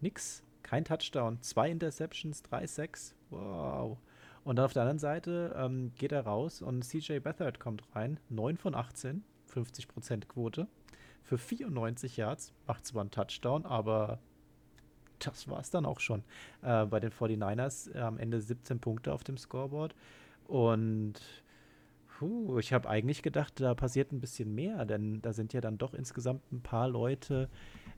nix. 0.00 0.42
Kein 0.68 0.84
Touchdown. 0.84 1.40
Zwei 1.40 1.70
Interceptions, 1.70 2.42
drei 2.42 2.66
Sacks. 2.66 3.14
Wow. 3.30 3.96
Und 4.44 4.56
dann 4.56 4.66
auf 4.66 4.74
der 4.74 4.82
anderen 4.82 4.98
Seite 4.98 5.56
ähm, 5.56 5.92
geht 5.96 6.12
er 6.12 6.26
raus 6.26 6.60
und 6.60 6.82
CJ 6.84 7.20
Beathard 7.20 7.58
kommt 7.58 7.82
rein. 7.94 8.20
9 8.28 8.58
von 8.58 8.74
18, 8.74 9.24
50% 9.50 10.26
Quote. 10.26 10.68
Für 11.22 11.38
94 11.38 12.18
Yards. 12.18 12.52
Macht 12.66 12.84
zwar 12.86 13.00
einen 13.00 13.10
Touchdown, 13.10 13.64
aber 13.64 14.18
das 15.20 15.48
war 15.48 15.60
es 15.60 15.70
dann 15.70 15.86
auch 15.86 16.00
schon. 16.00 16.22
Äh, 16.60 16.84
bei 16.84 17.00
den 17.00 17.12
49ers 17.12 17.94
äh, 17.94 18.00
am 18.00 18.18
Ende 18.18 18.38
17 18.38 18.78
Punkte 18.78 19.14
auf 19.14 19.24
dem 19.24 19.38
Scoreboard. 19.38 19.94
Und 20.48 21.14
Puh, 22.18 22.58
ich 22.58 22.72
habe 22.72 22.88
eigentlich 22.88 23.22
gedacht, 23.22 23.60
da 23.60 23.74
passiert 23.74 24.10
ein 24.10 24.20
bisschen 24.20 24.52
mehr, 24.52 24.84
denn 24.84 25.22
da 25.22 25.32
sind 25.32 25.52
ja 25.52 25.60
dann 25.60 25.78
doch 25.78 25.94
insgesamt 25.94 26.50
ein 26.50 26.60
paar 26.60 26.88
Leute 26.88 27.48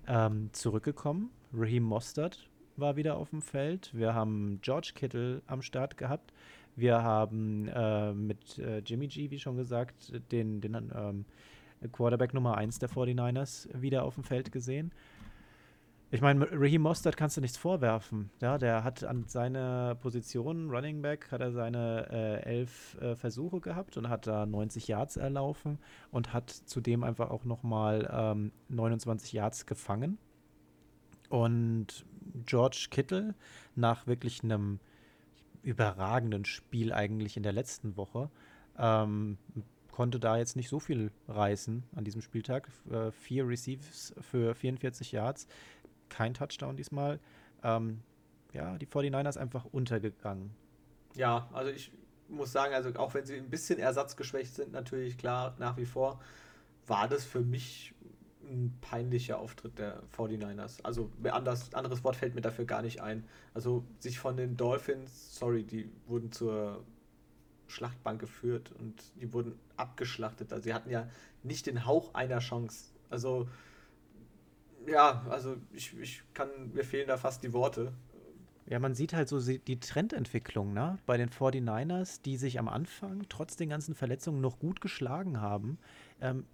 ähm, 0.06 0.50
zurückgekommen. 0.52 1.30
Raheem 1.54 1.84
Mostert 1.84 2.49
war 2.80 2.96
wieder 2.96 3.16
auf 3.16 3.30
dem 3.30 3.42
Feld. 3.42 3.90
Wir 3.94 4.14
haben 4.14 4.58
George 4.62 4.92
Kittle 4.94 5.42
am 5.46 5.62
Start 5.62 5.96
gehabt. 5.96 6.32
Wir 6.76 7.02
haben 7.02 7.68
äh, 7.68 8.12
mit 8.12 8.58
äh, 8.58 8.78
Jimmy 8.78 9.08
G, 9.08 9.30
wie 9.30 9.38
schon 9.38 9.56
gesagt, 9.56 10.12
den, 10.32 10.60
den 10.60 10.74
ähm, 10.94 11.24
Quarterback 11.92 12.34
Nummer 12.34 12.56
1 12.56 12.78
der 12.78 12.88
49ers 12.88 13.68
wieder 13.80 14.04
auf 14.04 14.14
dem 14.14 14.24
Feld 14.24 14.52
gesehen. 14.52 14.92
Ich 16.12 16.20
meine, 16.20 16.48
Raheem 16.50 16.82
Mostert 16.82 17.16
kannst 17.16 17.36
du 17.36 17.40
nichts 17.40 17.56
vorwerfen. 17.56 18.30
Ja, 18.40 18.58
der 18.58 18.82
hat 18.82 19.04
an 19.04 19.26
seiner 19.28 19.94
Position, 19.94 20.68
Running 20.68 21.02
Back, 21.02 21.30
hat 21.30 21.40
er 21.40 21.52
seine 21.52 22.08
äh, 22.10 22.42
elf 22.42 22.96
äh, 23.00 23.14
Versuche 23.14 23.60
gehabt 23.60 23.96
und 23.96 24.08
hat 24.08 24.26
da 24.26 24.44
90 24.44 24.88
Yards 24.88 25.16
erlaufen 25.16 25.78
und 26.10 26.32
hat 26.32 26.50
zudem 26.50 27.04
einfach 27.04 27.30
auch 27.30 27.44
nochmal 27.44 28.10
ähm, 28.12 28.50
29 28.70 29.32
Yards 29.32 29.66
gefangen. 29.66 30.18
Und 31.28 32.04
George 32.46 32.88
Kittle 32.90 33.34
nach 33.74 34.06
wirklich 34.06 34.42
einem 34.42 34.80
überragenden 35.62 36.44
Spiel 36.44 36.92
eigentlich 36.92 37.36
in 37.36 37.42
der 37.42 37.52
letzten 37.52 37.96
Woche 37.96 38.30
ähm, 38.78 39.36
konnte 39.92 40.18
da 40.18 40.38
jetzt 40.38 40.56
nicht 40.56 40.68
so 40.68 40.80
viel 40.80 41.10
reißen 41.28 41.82
an 41.94 42.04
diesem 42.04 42.22
Spieltag. 42.22 42.68
Äh, 42.90 43.10
vier 43.10 43.46
Receives 43.46 44.14
für 44.20 44.54
44 44.54 45.12
Yards 45.12 45.46
kein 46.08 46.34
Touchdown 46.34 46.76
diesmal. 46.76 47.20
Ähm, 47.62 48.00
ja, 48.52 48.78
die 48.78 48.86
49ers 48.86 49.36
einfach 49.36 49.64
untergegangen. 49.66 50.50
Ja, 51.14 51.48
also 51.52 51.70
ich 51.70 51.92
muss 52.28 52.52
sagen, 52.52 52.74
also 52.74 52.90
auch 52.98 53.14
wenn 53.14 53.26
sie 53.26 53.36
ein 53.36 53.50
bisschen 53.50 53.78
ersatzgeschwächt 53.78 54.54
sind, 54.54 54.72
natürlich 54.72 55.18
klar, 55.18 55.54
nach 55.58 55.76
wie 55.76 55.86
vor, 55.86 56.20
war 56.86 57.08
das 57.08 57.24
für 57.24 57.40
mich 57.40 57.94
ein 58.50 58.78
peinlicher 58.80 59.38
Auftritt 59.38 59.78
der 59.78 60.02
49ers. 60.16 60.82
Also 60.82 61.10
anders, 61.30 61.72
anderes 61.74 62.04
Wort 62.04 62.16
fällt 62.16 62.34
mir 62.34 62.40
dafür 62.40 62.64
gar 62.64 62.82
nicht 62.82 63.00
ein. 63.00 63.24
Also 63.54 63.84
sich 63.98 64.18
von 64.18 64.36
den 64.36 64.56
Dolphins, 64.56 65.36
sorry, 65.36 65.64
die 65.64 65.90
wurden 66.06 66.32
zur 66.32 66.84
Schlachtbank 67.68 68.20
geführt 68.20 68.72
und 68.78 68.94
die 69.20 69.32
wurden 69.32 69.58
abgeschlachtet. 69.76 70.52
Also 70.52 70.64
sie 70.64 70.74
hatten 70.74 70.90
ja 70.90 71.08
nicht 71.42 71.66
den 71.66 71.86
Hauch 71.86 72.14
einer 72.14 72.40
Chance. 72.40 72.86
Also 73.08 73.48
ja, 74.86 75.24
also 75.28 75.56
ich, 75.72 75.96
ich 75.98 76.22
kann, 76.34 76.48
mir 76.72 76.84
fehlen 76.84 77.08
da 77.08 77.16
fast 77.16 77.42
die 77.42 77.52
Worte. 77.52 77.92
Ja, 78.66 78.78
man 78.78 78.94
sieht 78.94 79.14
halt 79.14 79.28
so 79.28 79.40
die 79.40 79.80
Trendentwicklung, 79.80 80.72
ne? 80.72 80.98
Bei 81.04 81.16
den 81.16 81.28
49ers, 81.28 82.22
die 82.22 82.36
sich 82.36 82.58
am 82.58 82.68
Anfang 82.68 83.26
trotz 83.28 83.56
den 83.56 83.68
ganzen 83.68 83.94
Verletzungen 83.94 84.40
noch 84.40 84.60
gut 84.60 84.80
geschlagen 84.80 85.40
haben, 85.40 85.78
ähm, 86.20 86.46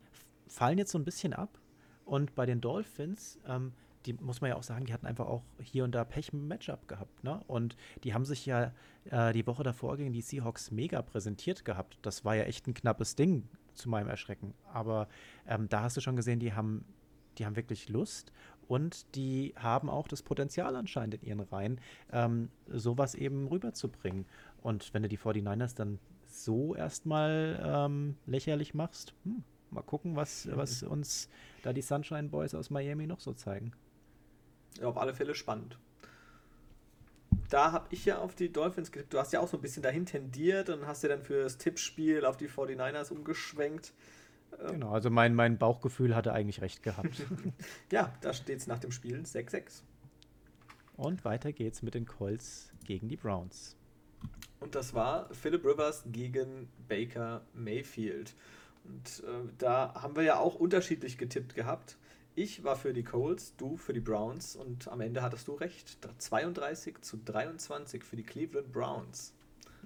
fallen 0.47 0.78
jetzt 0.78 0.92
so 0.92 0.99
ein 0.99 1.05
bisschen 1.05 1.34
ab. 1.34 1.59
Und 2.07 2.34
bei 2.34 2.46
den 2.46 2.62
Dolphins, 2.62 3.38
ähm, 3.46 3.72
die 4.07 4.14
muss 4.14 4.40
man 4.40 4.50
ja 4.50 4.57
auch 4.57 4.62
sagen, 4.62 4.86
die 4.86 4.94
hatten 4.94 5.07
einfach 5.07 5.26
auch 5.26 5.42
hier 5.61 5.84
und 5.84 5.92
da 5.92 6.04
Pech 6.04 6.30
im 6.32 6.46
Matchup 6.46 6.86
gehabt, 6.86 7.24
ne? 7.24 7.42
Und 7.48 7.76
die 8.04 8.14
haben 8.14 8.24
sich 8.24 8.46
ja 8.46 8.72
äh, 9.11 9.32
die 9.32 9.46
Woche 9.46 9.64
davor 9.64 9.96
gegen 9.96 10.12
die 10.12 10.22
Seahawks 10.22 10.70
mega 10.70 11.02
präsentiert 11.02 11.64
gehabt. 11.64 11.98
Das 12.02 12.24
war 12.24 12.36
ja 12.36 12.44
echt 12.44 12.66
ein 12.68 12.74
knappes 12.74 13.16
Ding 13.16 13.48
zu 13.74 13.90
meinem 13.90 14.09
Erschrecken. 14.09 14.54
Aber 14.72 15.09
ähm, 15.46 15.68
da 15.68 15.82
hast 15.82 15.96
du 15.96 16.00
schon 16.00 16.16
gesehen, 16.16 16.38
die 16.38 16.54
haben 16.54 16.84
die 17.38 17.44
haben 17.44 17.57
wirklich 17.57 17.88
Lust 17.88 18.32
und 18.68 19.14
die 19.14 19.54
haben 19.57 19.88
auch 19.88 20.09
das 20.09 20.22
Potenzial 20.22 20.74
anscheinend 20.76 21.14
in 21.16 21.22
ihren 21.22 21.40
Reihen, 21.40 21.80
ähm, 22.12 22.50
sowas 22.66 23.14
eben 23.14 23.46
rüberzubringen. 23.46 24.26
Und 24.62 24.92
wenn 24.94 25.02
du 25.02 25.09
die 25.09 25.18
49ers 25.18 25.76
dann 25.76 25.98
so 26.26 26.74
erstmal 26.74 27.61
ähm, 27.62 28.16
lächerlich 28.26 28.74
machst, 28.74 29.14
hm, 29.24 29.44
mal 29.70 29.82
gucken, 29.82 30.16
was, 30.16 30.46
mhm. 30.46 30.56
was 30.56 30.82
uns 30.82 31.28
da 31.62 31.72
die 31.72 31.82
Sunshine 31.82 32.28
Boys 32.28 32.54
aus 32.54 32.70
Miami 32.70 33.06
noch 33.06 33.20
so 33.20 33.32
zeigen. 33.32 33.72
Ja, 34.80 34.86
auf 34.86 34.98
alle 34.98 35.14
Fälle 35.14 35.34
spannend. 35.34 35.78
Da 37.48 37.72
habe 37.72 37.86
ich 37.90 38.04
ja 38.04 38.18
auf 38.18 38.34
die 38.34 38.52
Dolphins 38.52 38.90
getippt. 38.90 39.14
Du 39.14 39.18
hast 39.18 39.32
ja 39.32 39.40
auch 39.40 39.48
so 39.48 39.56
ein 39.56 39.62
bisschen 39.62 39.82
dahin 39.82 40.04
tendiert 40.04 40.68
und 40.68 40.86
hast 40.86 41.02
ja 41.02 41.08
dann 41.08 41.22
für 41.22 41.44
das 41.44 41.58
Tippspiel 41.58 42.24
auf 42.24 42.36
die 42.36 42.48
49ers 42.48 43.12
umgeschwenkt. 43.12 43.92
Genau, 44.68 44.90
also 44.90 45.10
mein, 45.10 45.34
mein 45.34 45.58
Bauchgefühl 45.58 46.14
hatte 46.14 46.32
eigentlich 46.32 46.60
recht 46.60 46.82
gehabt. 46.82 47.24
ja, 47.92 48.12
da 48.20 48.32
steht 48.32 48.58
es 48.58 48.66
nach 48.66 48.78
dem 48.78 48.90
Spiel 48.90 49.20
6-6. 49.20 49.82
Und 50.96 51.24
weiter 51.24 51.52
geht's 51.52 51.82
mit 51.82 51.94
den 51.94 52.06
Colts 52.06 52.72
gegen 52.84 53.08
die 53.08 53.16
Browns. 53.16 53.76
Und 54.60 54.74
das 54.74 54.94
war 54.94 55.32
Philip 55.34 55.64
Rivers 55.64 56.04
gegen 56.06 56.68
Baker 56.88 57.42
Mayfield. 57.52 58.34
Und 58.89 59.24
äh, 59.24 59.49
da 59.59 59.95
haben 59.95 60.16
wir 60.16 60.22
ja 60.22 60.39
auch 60.39 60.55
unterschiedlich 60.55 61.18
getippt 61.18 61.55
gehabt. 61.55 61.97
Ich 62.34 62.64
war 62.64 62.76
für 62.76 62.93
die 62.93 63.03
Colts, 63.03 63.57
du 63.57 63.76
für 63.76 63.95
die 63.95 64.01
Browns 64.01 64.57
und 64.57 64.89
am 64.89 65.01
Ende 65.01 65.22
hattest 65.22 65.49
du 65.49 65.55
recht. 65.55 65.99
32 66.18 67.01
zu 67.01 67.16
23 67.24 68.05
für 68.05 68.16
die 68.16 68.24
Cleveland 68.24 68.72
Browns. 68.72 69.32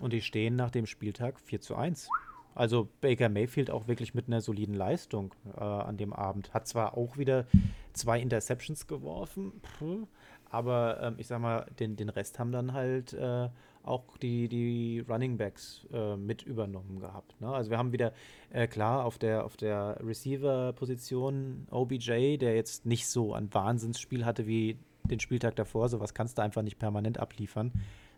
Und 0.01 0.13
die 0.13 0.23
stehen 0.23 0.57
nach 0.57 0.71
dem 0.71 0.87
Spieltag 0.87 1.39
4 1.39 1.61
zu 1.61 1.77
1. 1.77 2.09
Also 2.55 2.89
Baker 3.01 3.29
Mayfield 3.29 3.71
auch 3.71 3.87
wirklich 3.87 4.15
mit 4.15 4.27
einer 4.27 4.41
soliden 4.41 4.75
Leistung 4.75 5.33
äh, 5.57 5.61
an 5.61 5.97
dem 5.97 6.13
Abend. 6.13 6.53
Hat 6.53 6.67
zwar 6.67 6.97
auch 6.97 7.17
wieder 7.17 7.47
zwei 7.93 8.21
Interceptions 8.21 8.87
geworfen, 8.87 9.53
pff, 9.63 10.09
aber 10.51 11.01
ähm, 11.03 11.15
ich 11.19 11.27
sag 11.27 11.41
mal, 11.41 11.67
den, 11.79 11.97
den 11.97 12.09
Rest 12.09 12.39
haben 12.39 12.53
dann 12.53 12.73
halt 12.73 13.13
äh, 13.13 13.49
auch 13.83 14.17
die, 14.19 14.49
die 14.49 15.05
Running 15.09 15.39
Backs 15.39 15.87
äh, 15.93 16.17
mit 16.17 16.43
übernommen 16.43 17.01
gehabt. 17.01 17.41
Ne? 17.41 17.49
Also 17.49 17.71
wir 17.71 17.79
haben 17.79 17.93
wieder 17.93 18.13
äh, 18.51 18.67
klar 18.67 19.05
auf 19.05 19.19
der, 19.19 19.45
auf 19.45 19.57
der 19.57 19.99
Receiver-Position 20.05 21.69
OBJ, 21.71 22.37
der 22.37 22.55
jetzt 22.55 22.85
nicht 22.85 23.09
so 23.09 23.33
ein 23.33 23.53
Wahnsinnsspiel 23.55 24.25
hatte 24.25 24.47
wie 24.47 24.77
den 25.05 25.21
Spieltag 25.21 25.57
davor, 25.57 25.89
sowas 25.89 26.15
kannst 26.15 26.39
du 26.39 26.43
einfach 26.43 26.63
nicht 26.63 26.79
permanent 26.79 27.19
abliefern. 27.19 27.73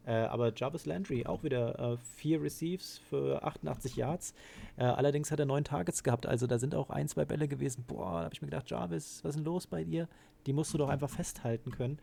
Äh, 0.04 0.12
aber 0.12 0.52
Jarvis 0.54 0.84
Landry 0.84 1.26
auch 1.26 1.44
wieder 1.44 1.78
äh, 1.78 1.96
vier 1.96 2.42
Receives 2.42 2.98
für 3.08 3.42
88 3.44 3.96
Yards. 3.96 4.34
Äh, 4.76 4.84
allerdings 4.84 5.30
hat 5.30 5.38
er 5.38 5.46
neun 5.46 5.64
Targets 5.64 6.02
gehabt. 6.02 6.26
Also 6.26 6.46
da 6.46 6.58
sind 6.58 6.74
auch 6.74 6.90
ein, 6.90 7.06
zwei 7.08 7.24
Bälle 7.24 7.46
gewesen. 7.46 7.84
Boah, 7.86 8.18
da 8.18 8.24
habe 8.24 8.34
ich 8.34 8.42
mir 8.42 8.48
gedacht, 8.48 8.68
Jarvis, 8.68 9.20
was 9.22 9.30
ist 9.30 9.36
denn 9.36 9.44
los 9.44 9.66
bei 9.66 9.84
dir? 9.84 10.08
Die 10.46 10.52
musst 10.52 10.72
du 10.74 10.78
doch 10.78 10.88
einfach 10.88 11.10
festhalten 11.10 11.70
können. 11.70 11.98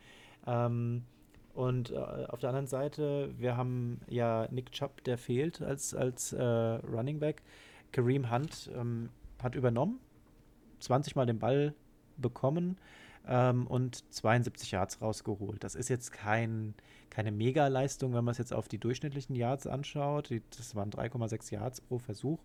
Ähm, 0.45 1.03
und 1.53 1.91
äh, 1.91 1.95
auf 1.95 2.39
der 2.39 2.49
anderen 2.49 2.67
Seite, 2.67 3.33
wir 3.37 3.57
haben 3.57 3.99
ja 4.07 4.47
Nick 4.51 4.71
Chubb, 4.71 5.03
der 5.03 5.17
fehlt 5.17 5.61
als, 5.61 5.93
als 5.93 6.31
äh, 6.33 6.43
Running 6.43 7.19
Back. 7.19 7.41
Kareem 7.91 8.31
Hunt 8.31 8.71
ähm, 8.75 9.09
hat 9.41 9.55
übernommen, 9.55 9.99
20 10.79 11.15
Mal 11.15 11.25
den 11.25 11.39
Ball 11.39 11.73
bekommen 12.17 12.77
ähm, 13.27 13.67
und 13.67 14.03
72 14.13 14.71
Yards 14.71 15.01
rausgeholt. 15.01 15.63
Das 15.63 15.75
ist 15.75 15.89
jetzt 15.89 16.11
kein, 16.11 16.75
keine 17.09 17.31
Mega-Leistung, 17.31 18.13
wenn 18.13 18.23
man 18.23 18.31
es 18.33 18.37
jetzt 18.37 18.53
auf 18.53 18.67
die 18.67 18.77
durchschnittlichen 18.77 19.35
Yards 19.35 19.67
anschaut. 19.67 20.29
Die, 20.29 20.41
das 20.57 20.75
waren 20.75 20.91
3,6 20.91 21.53
Yards 21.53 21.81
pro 21.81 21.99
Versuch. 21.99 22.39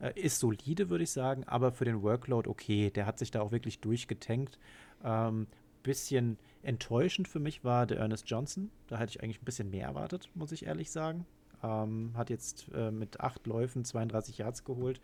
Äh, 0.00 0.18
ist 0.20 0.38
solide, 0.38 0.90
würde 0.90 1.04
ich 1.04 1.10
sagen, 1.10 1.44
aber 1.44 1.72
für 1.72 1.84
den 1.84 2.02
Workload 2.02 2.48
okay. 2.48 2.90
Der 2.90 3.06
hat 3.06 3.18
sich 3.18 3.30
da 3.30 3.40
auch 3.40 3.52
wirklich 3.52 3.80
durchgetankt. 3.80 4.58
Ähm, 5.04 5.46
bisschen 5.82 6.38
enttäuschend 6.62 7.28
für 7.28 7.40
mich 7.40 7.64
war 7.64 7.86
der 7.86 7.98
Ernest 7.98 8.28
Johnson. 8.28 8.70
Da 8.88 8.98
hätte 8.98 9.10
ich 9.10 9.22
eigentlich 9.22 9.40
ein 9.40 9.44
bisschen 9.44 9.70
mehr 9.70 9.86
erwartet, 9.86 10.28
muss 10.34 10.52
ich 10.52 10.66
ehrlich 10.66 10.90
sagen. 10.90 11.26
Ähm, 11.62 12.12
hat 12.16 12.30
jetzt 12.30 12.66
äh, 12.74 12.90
mit 12.90 13.20
acht 13.20 13.46
Läufen 13.46 13.84
32 13.84 14.38
Yards 14.38 14.64
geholt. 14.64 15.00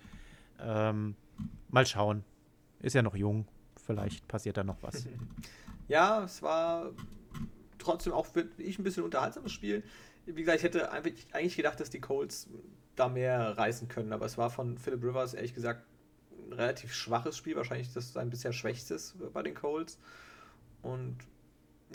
Ähm, 0.61 1.17
mal 1.69 1.87
schauen. 1.87 2.25
Ist 2.81 2.95
ja 2.95 3.03
noch 3.03 3.17
jung. 3.17 3.47
Vielleicht 3.77 4.29
passiert 4.29 4.57
da 4.57 4.65
noch 4.65 4.83
was. 4.83 5.07
Ja, 5.87 6.25
es 6.25 6.41
war 6.41 6.93
trotzdem 7.77 8.15
auch 8.15 8.25
für 8.25 8.49
ich 8.57 8.79
ein 8.79 8.85
bisschen 8.85 9.05
unterhaltsames 9.05 9.53
Spiel. 9.53 9.83
Wie 10.25 10.41
gesagt, 10.41 10.57
ich 10.57 10.65
hätte 10.65 10.91
eigentlich 10.91 11.57
gedacht, 11.57 11.79
dass 11.79 11.91
die 11.91 12.01
Colts 12.01 12.49
da 12.97 13.09
mehr 13.09 13.57
reißen 13.57 13.89
können, 13.89 14.13
aber 14.13 14.27
es 14.27 14.39
war 14.39 14.51
von 14.51 14.79
Philip 14.79 15.03
Rivers 15.03 15.35
ehrlich 15.35 15.55
gesagt 15.55 15.85
ein 16.49 16.53
relativ 16.53 16.93
schwaches 16.93 17.37
Spiel, 17.37 17.57
wahrscheinlich 17.57 17.93
das 17.93 18.13
sein 18.13 18.31
bisher 18.31 18.53
schwächstes 18.53 19.17
bei 19.33 19.43
den 19.43 19.55
Colts. 19.55 19.99
Und 20.83 21.17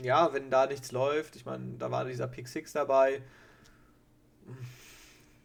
ja, 0.01 0.33
wenn 0.33 0.49
da 0.49 0.65
nichts 0.65 0.91
läuft, 0.91 1.35
ich 1.35 1.45
meine, 1.45 1.77
da 1.77 1.91
war 1.91 2.05
dieser 2.05 2.27
Pick 2.27 2.47
Six 2.47 2.73
dabei. 2.73 3.21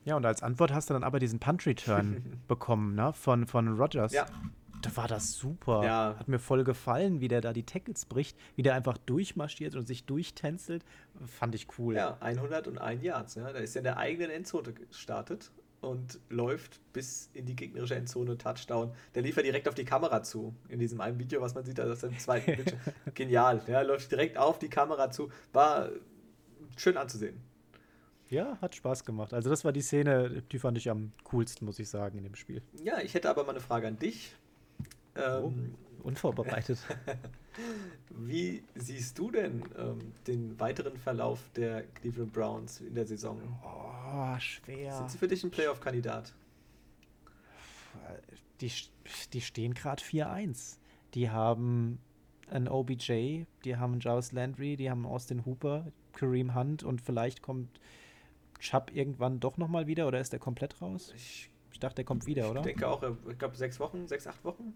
Ja, 0.05 0.17
und 0.17 0.27
als 0.27 0.43
Antwort 0.43 0.73
hast 0.73 0.91
du 0.91 0.95
dann 0.95 1.05
aber 1.05 1.19
diesen 1.19 1.39
Punt-Return 1.39 2.41
bekommen, 2.49 2.95
ne? 2.95 3.13
Von, 3.13 3.47
von 3.47 3.77
Rogers. 3.79 4.13
Ja. 4.13 4.27
Da 4.85 4.97
war 4.97 5.09
das 5.09 5.33
super. 5.33 5.85
Ja. 5.85 6.17
Hat 6.19 6.29
mir 6.29 6.39
voll 6.39 6.63
gefallen, 6.65 7.21
wie 7.21 7.29
der 7.29 7.41
da 7.41 7.53
die 7.53 7.65
Tackles 7.65 8.05
bricht, 8.05 8.37
wie 8.55 8.63
der 8.63 8.75
einfach 8.75 8.99
durchmarschiert 8.99 9.77
und 9.77 9.87
sich 9.87 10.05
durchtänzelt. 10.05 10.85
Fand 11.27 11.55
ich 11.55 11.67
cool. 11.79 11.95
Ja, 11.95 12.19
101 12.21 13.03
Yards. 13.03 13.35
Ja. 13.37 13.53
Da 13.53 13.59
ist 13.59 13.77
er 13.77 13.81
in 13.81 13.85
der 13.85 13.97
eigenen 13.97 14.31
Endzone 14.31 14.73
gestartet 14.73 15.51
und 15.81 16.19
läuft 16.29 16.81
bis 16.93 17.31
in 17.33 17.47
die 17.47 17.57
gegnerische 17.57 17.95
Endzone 17.95 18.37
Touchdown. 18.37 18.93
Der 19.15 19.23
lief 19.23 19.37
ja 19.37 19.43
direkt 19.43 19.69
auf 19.69 19.75
die 19.75 19.85
Kamera 19.85 20.23
zu. 20.23 20.55
In 20.69 20.79
diesem 20.79 21.01
einen 21.01 21.19
Video, 21.19 21.41
was 21.41 21.55
man 21.55 21.65
sieht, 21.65 21.79
das 21.79 21.89
ist 21.99 22.05
im 22.05 22.19
zweiten 22.19 22.47
Bildschirm. 22.57 22.81
Genial. 23.15 23.63
Ja, 23.67 23.83
läuft 23.83 24.11
direkt 24.11 24.37
auf 24.37 24.59
die 24.59 24.69
Kamera 24.69 25.11
zu. 25.11 25.31
War 25.53 25.91
schön 26.77 26.97
anzusehen. 26.97 27.41
Ja, 28.31 28.59
hat 28.61 28.75
Spaß 28.75 29.05
gemacht. 29.05 29.33
Also 29.35 29.51
das 29.51 29.65
war 29.65 29.73
die 29.73 29.83
Szene, 29.83 30.43
die 30.51 30.59
fand 30.59 30.79
ich 30.79 30.91
am 30.91 31.13
coolsten, 31.25 31.67
muss 31.67 31.79
ich 31.79 31.89
sagen, 31.89 32.19
in 32.19 32.25
dem 32.25 32.35
Spiel. 32.35 32.63
Ja, 32.83 33.01
ich 33.01 33.15
hätte 33.15 33.31
aber 33.31 33.45
mal 33.45 33.51
eine 33.51 33.61
Frage 33.61 33.87
an 33.87 33.99
dich. 33.99 34.35
Ähm, 35.17 35.75
oh, 36.03 36.09
unvorbereitet. 36.09 36.79
Wie 38.11 38.63
siehst 38.75 39.19
du 39.19 39.31
denn 39.31 39.65
ähm, 39.79 40.13
den 40.27 40.59
weiteren 40.59 40.97
Verlauf 40.97 41.41
der 41.55 41.85
Cleveland 41.95 42.33
Browns 42.33 42.81
in 42.81 42.95
der 42.95 43.07
Saison? 43.07 43.41
Oh, 43.65 44.39
schwer. 44.39 44.97
Sind 44.97 45.11
sie 45.11 45.19
für 45.19 45.29
dich 45.29 45.45
ein 45.45 45.51
Playoff-Kandidat? 45.51 46.33
Die, 48.61 48.73
die 49.33 49.41
stehen 49.41 49.75
gerade 49.75 50.03
4-1. 50.03 50.79
Die 51.15 51.31
haben 51.31 51.99
einen 52.51 52.69
OBJ, 52.69 53.45
die 53.65 53.77
haben 53.77 54.01
Jarvis 54.01 54.33
Landry, 54.33 54.77
die 54.77 54.91
haben 54.91 55.07
Austin 55.07 55.45
Hooper, 55.45 55.87
Kareem 56.13 56.55
Hunt 56.55 56.83
und 56.83 57.01
vielleicht 57.01 57.43
kommt 57.43 57.81
Chubb 58.61 58.91
irgendwann 58.95 59.41
doch 59.41 59.57
nochmal 59.57 59.87
wieder 59.87 60.07
oder 60.07 60.21
ist 60.21 60.33
der 60.33 60.41
komplett 60.41 60.81
raus? 60.81 61.13
Ich, 61.17 61.51
ich 61.73 61.81
dachte, 61.81 61.97
der 61.97 62.05
kommt 62.05 62.27
wieder, 62.27 62.51
oder? 62.51 62.61
Ich 62.61 62.67
denke 62.67 62.89
auch, 62.89 63.03
ich 63.29 63.39
glaube 63.39 63.57
sechs 63.57 63.81
Wochen, 63.81 64.07
sechs, 64.07 64.27
acht 64.27 64.45
Wochen. 64.45 64.75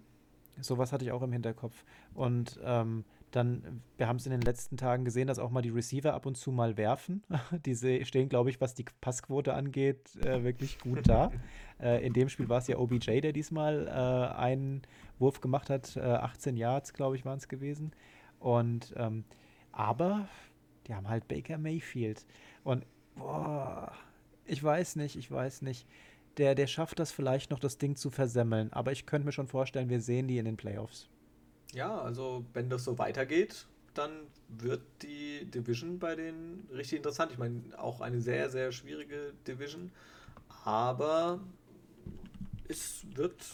Sowas 0.61 0.93
hatte 0.93 1.05
ich 1.05 1.13
auch 1.13 1.23
im 1.23 1.33
Hinterkopf. 1.33 1.85
Und 2.15 2.59
ähm, 2.65 3.05
dann, 3.31 3.83
wir 3.97 4.09
haben 4.09 4.17
es 4.17 4.27
in 4.27 4.33
den 4.33 4.41
letzten 4.41 4.77
Tagen 4.77 5.05
gesehen, 5.05 5.27
dass 5.27 5.39
auch 5.39 5.51
mal 5.51 5.63
die 5.63 5.69
Receiver 5.69 6.15
ab 6.15 6.27
und 6.27 6.37
zu 6.37 6.51
mal 6.51 6.77
werfen. 6.77 7.23
die 7.67 7.75
stehen, 8.05 8.29
glaube 8.29 8.51
ich, 8.51 8.61
was 8.61 8.75
die 8.75 8.85
Passquote 9.01 9.55
angeht, 9.55 10.17
äh, 10.17 10.43
wirklich 10.45 10.79
gut 10.79 11.09
da. 11.09 11.31
äh, 11.81 12.05
in 12.05 12.13
dem 12.13 12.29
Spiel 12.29 12.49
war 12.49 12.59
es 12.59 12.69
ja 12.69 12.79
OBJ, 12.79 13.21
der 13.21 13.33
diesmal 13.33 13.87
äh, 13.87 14.37
einen 14.37 14.83
Wurf 15.19 15.41
gemacht 15.41 15.71
hat. 15.71 15.97
18 15.97 16.57
äh, 16.57 16.61
Yards, 16.61 16.93
glaube 16.95 17.17
ich, 17.17 17.25
waren 17.25 17.39
es 17.39 17.49
gewesen. 17.49 17.93
Und 18.39 18.95
ähm, 18.97 19.25
aber 19.73 20.29
die 20.87 20.95
haben 20.95 21.09
halt 21.09 21.29
Baker 21.29 21.59
Mayfield. 21.59 22.25
Und 22.65 22.87
boah, 23.15 23.93
ich 24.47 24.63
weiß 24.63 24.97
nicht, 24.97 25.17
ich 25.17 25.31
weiß 25.31 25.63
nicht 25.63 25.87
der, 26.39 26.55
der 26.55 26.66
schafft 26.66 26.99
das 26.99 27.12
vielleicht 27.12 27.51
noch, 27.51 27.59
das 27.59 27.78
Ding 27.78 27.97
zu 27.97 28.11
versemmeln. 28.11 28.72
Aber 28.72 28.93
ich 28.93 29.07
könnte 29.07 29.26
mir 29.26 29.32
schon 29.32 29.49
vorstellen, 29.49 29.89
wir 29.91 30.01
sehen 30.01 30.28
die 30.28 30.39
in 30.39 30.45
den 30.45 30.57
Playoffs. 30.57 31.09
Ja, 31.74 32.01
also 32.01 32.45
wenn 32.55 32.70
das 32.70 32.84
so 32.84 32.99
weitergeht, 32.99 33.66
dann 33.95 34.12
wird 34.49 34.82
die 35.03 35.45
Division 35.45 35.99
bei 35.99 36.14
denen 36.14 36.68
richtig 36.72 36.99
interessant. 36.99 37.32
Ich 37.32 37.39
meine, 37.39 37.61
auch 37.76 38.01
eine 38.01 38.20
sehr, 38.20 38.49
sehr 38.49 38.72
schwierige 38.72 39.34
Division. 39.47 39.91
Aber 40.64 41.41
es 42.68 43.05
wird 43.14 43.45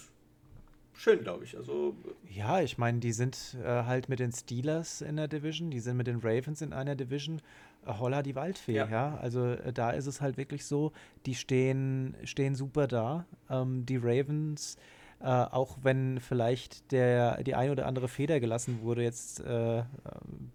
schön, 0.92 1.22
glaube 1.22 1.44
ich. 1.44 1.56
Also 1.56 1.96
ja, 2.28 2.60
ich 2.60 2.78
meine, 2.78 2.98
die 2.98 3.12
sind 3.12 3.56
äh, 3.62 3.84
halt 3.84 4.08
mit 4.08 4.20
den 4.20 4.32
Steelers 4.32 5.00
in 5.00 5.16
der 5.16 5.28
Division, 5.28 5.70
die 5.70 5.80
sind 5.80 5.96
mit 5.96 6.06
den 6.06 6.20
Ravens 6.20 6.62
in 6.62 6.72
einer 6.72 6.94
Division 6.94 7.40
Holla 7.86 8.22
die 8.22 8.34
Waldfee, 8.34 8.74
ja. 8.74 8.88
ja? 8.88 9.18
Also 9.20 9.46
äh, 9.46 9.72
da 9.72 9.90
ist 9.90 10.06
es 10.06 10.20
halt 10.20 10.36
wirklich 10.36 10.64
so, 10.64 10.92
die 11.26 11.34
stehen, 11.34 12.16
stehen 12.24 12.54
super 12.54 12.86
da. 12.86 13.26
Ähm, 13.50 13.86
die 13.86 13.96
Ravens, 13.96 14.76
äh, 15.20 15.26
auch 15.26 15.78
wenn 15.82 16.20
vielleicht 16.20 16.92
der, 16.92 17.42
die 17.42 17.54
ein 17.54 17.70
oder 17.70 17.86
andere 17.86 18.08
Feder 18.08 18.40
gelassen 18.40 18.80
wurde, 18.82 19.02
jetzt 19.02 19.40
äh, 19.40 19.82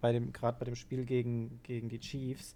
bei 0.02 0.12
dem, 0.12 0.34
gerade 0.34 0.58
bei 0.60 0.66
dem 0.66 0.76
Spiel 0.76 1.06
gegen, 1.06 1.60
gegen 1.64 1.90
die 1.90 2.00
Chiefs, 2.00 2.56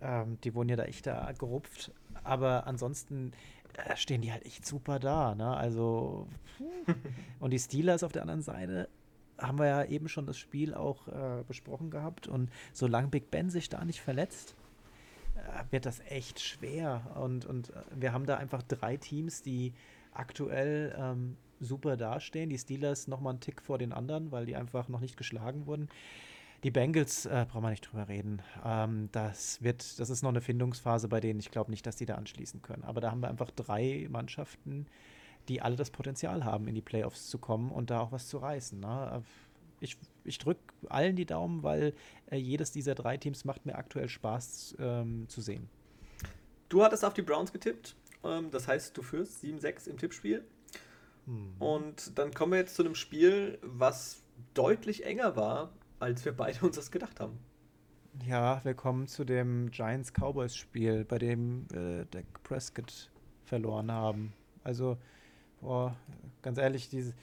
ähm, 0.00 0.38
die 0.42 0.54
wurden 0.54 0.68
ja 0.68 0.76
da 0.76 0.84
echt 0.84 1.06
da 1.06 1.32
gerupft. 1.32 1.92
Aber 2.22 2.66
ansonsten 2.66 3.32
äh, 3.74 3.96
stehen 3.96 4.22
die 4.22 4.32
halt 4.32 4.44
echt 4.46 4.66
super 4.66 4.98
da. 4.98 5.34
Ne? 5.34 5.56
Also, 5.56 6.26
und 7.40 7.52
die 7.52 7.58
Steelers 7.58 8.02
auf 8.02 8.12
der 8.12 8.22
anderen 8.22 8.42
Seite, 8.42 8.88
haben 9.38 9.58
wir 9.58 9.66
ja 9.66 9.84
eben 9.84 10.08
schon 10.08 10.26
das 10.26 10.38
Spiel 10.38 10.74
auch 10.74 11.08
äh, 11.08 11.42
besprochen 11.46 11.90
gehabt. 11.90 12.28
Und 12.28 12.50
solange 12.72 13.08
Big 13.08 13.30
Ben 13.30 13.50
sich 13.50 13.68
da 13.68 13.84
nicht 13.84 14.00
verletzt, 14.00 14.54
äh, 15.36 15.72
wird 15.72 15.86
das 15.86 16.00
echt 16.08 16.40
schwer. 16.40 17.12
Und, 17.20 17.44
und 17.44 17.70
äh, 17.70 17.82
wir 17.96 18.12
haben 18.12 18.26
da 18.26 18.36
einfach 18.36 18.62
drei 18.62 18.96
Teams, 18.96 19.42
die 19.42 19.72
aktuell 20.12 20.94
ähm, 20.98 21.36
super 21.60 21.96
dastehen. 21.96 22.50
Die 22.50 22.58
Steelers 22.58 23.08
nochmal 23.08 23.32
einen 23.32 23.40
Tick 23.40 23.62
vor 23.62 23.78
den 23.78 23.92
anderen, 23.92 24.30
weil 24.30 24.46
die 24.46 24.56
einfach 24.56 24.88
noch 24.88 25.00
nicht 25.00 25.16
geschlagen 25.16 25.66
wurden. 25.66 25.88
Die 26.62 26.70
Bengals, 26.70 27.26
äh, 27.26 27.44
brauchen 27.46 27.62
wir 27.62 27.70
nicht 27.70 27.90
drüber 27.90 28.08
reden. 28.08 28.40
Ähm, 28.64 29.10
das 29.12 29.62
wird, 29.62 30.00
das 30.00 30.08
ist 30.08 30.22
noch 30.22 30.30
eine 30.30 30.40
Findungsphase 30.40 31.08
bei 31.08 31.20
denen. 31.20 31.40
Ich 31.40 31.50
glaube 31.50 31.70
nicht, 31.70 31.84
dass 31.84 31.96
die 31.96 32.06
da 32.06 32.14
anschließen 32.14 32.62
können. 32.62 32.84
Aber 32.84 33.02
da 33.02 33.10
haben 33.10 33.20
wir 33.20 33.28
einfach 33.28 33.50
drei 33.50 34.06
Mannschaften, 34.10 34.86
die 35.48 35.60
alle 35.60 35.76
das 35.76 35.90
Potenzial 35.90 36.44
haben, 36.44 36.68
in 36.68 36.74
die 36.74 36.82
Playoffs 36.82 37.28
zu 37.28 37.38
kommen 37.38 37.70
und 37.70 37.90
da 37.90 38.00
auch 38.00 38.12
was 38.12 38.28
zu 38.28 38.38
reißen. 38.38 38.80
Ne? 38.80 39.22
Ich, 39.80 39.96
ich 40.24 40.38
drücke 40.38 40.60
allen 40.88 41.16
die 41.16 41.26
Daumen, 41.26 41.62
weil 41.62 41.94
äh, 42.30 42.36
jedes 42.36 42.72
dieser 42.72 42.94
drei 42.94 43.16
Teams 43.16 43.44
macht 43.44 43.66
mir 43.66 43.74
aktuell 43.74 44.08
Spaß 44.08 44.76
ähm, 44.78 45.26
zu 45.28 45.40
sehen. 45.40 45.68
Du 46.68 46.82
hattest 46.82 47.04
auf 47.04 47.14
die 47.14 47.22
Browns 47.22 47.52
getippt. 47.52 47.96
Ähm, 48.24 48.50
das 48.50 48.68
heißt, 48.68 48.96
du 48.96 49.02
führst 49.02 49.44
7-6 49.44 49.88
im 49.88 49.98
Tippspiel. 49.98 50.44
Hm. 51.26 51.54
Und 51.58 52.18
dann 52.18 52.32
kommen 52.32 52.52
wir 52.52 52.58
jetzt 52.58 52.74
zu 52.74 52.82
einem 52.82 52.94
Spiel, 52.94 53.58
was 53.62 54.22
deutlich 54.54 55.04
enger 55.04 55.36
war, 55.36 55.72
als 56.00 56.24
wir 56.24 56.32
beide 56.32 56.64
uns 56.64 56.76
das 56.76 56.90
gedacht 56.90 57.20
haben. 57.20 57.38
Ja, 58.26 58.60
wir 58.64 58.74
kommen 58.74 59.08
zu 59.08 59.24
dem 59.24 59.70
Giants-Cowboys-Spiel, 59.70 61.04
bei 61.04 61.18
dem 61.18 61.66
äh, 61.72 62.04
Dak 62.10 62.42
Prescott 62.44 63.10
verloren 63.44 63.90
haben. 63.90 64.32
Also 64.62 64.98
Boah, 65.64 65.96
ganz 66.42 66.58
ehrlich, 66.58 66.90
diese, 66.90 67.14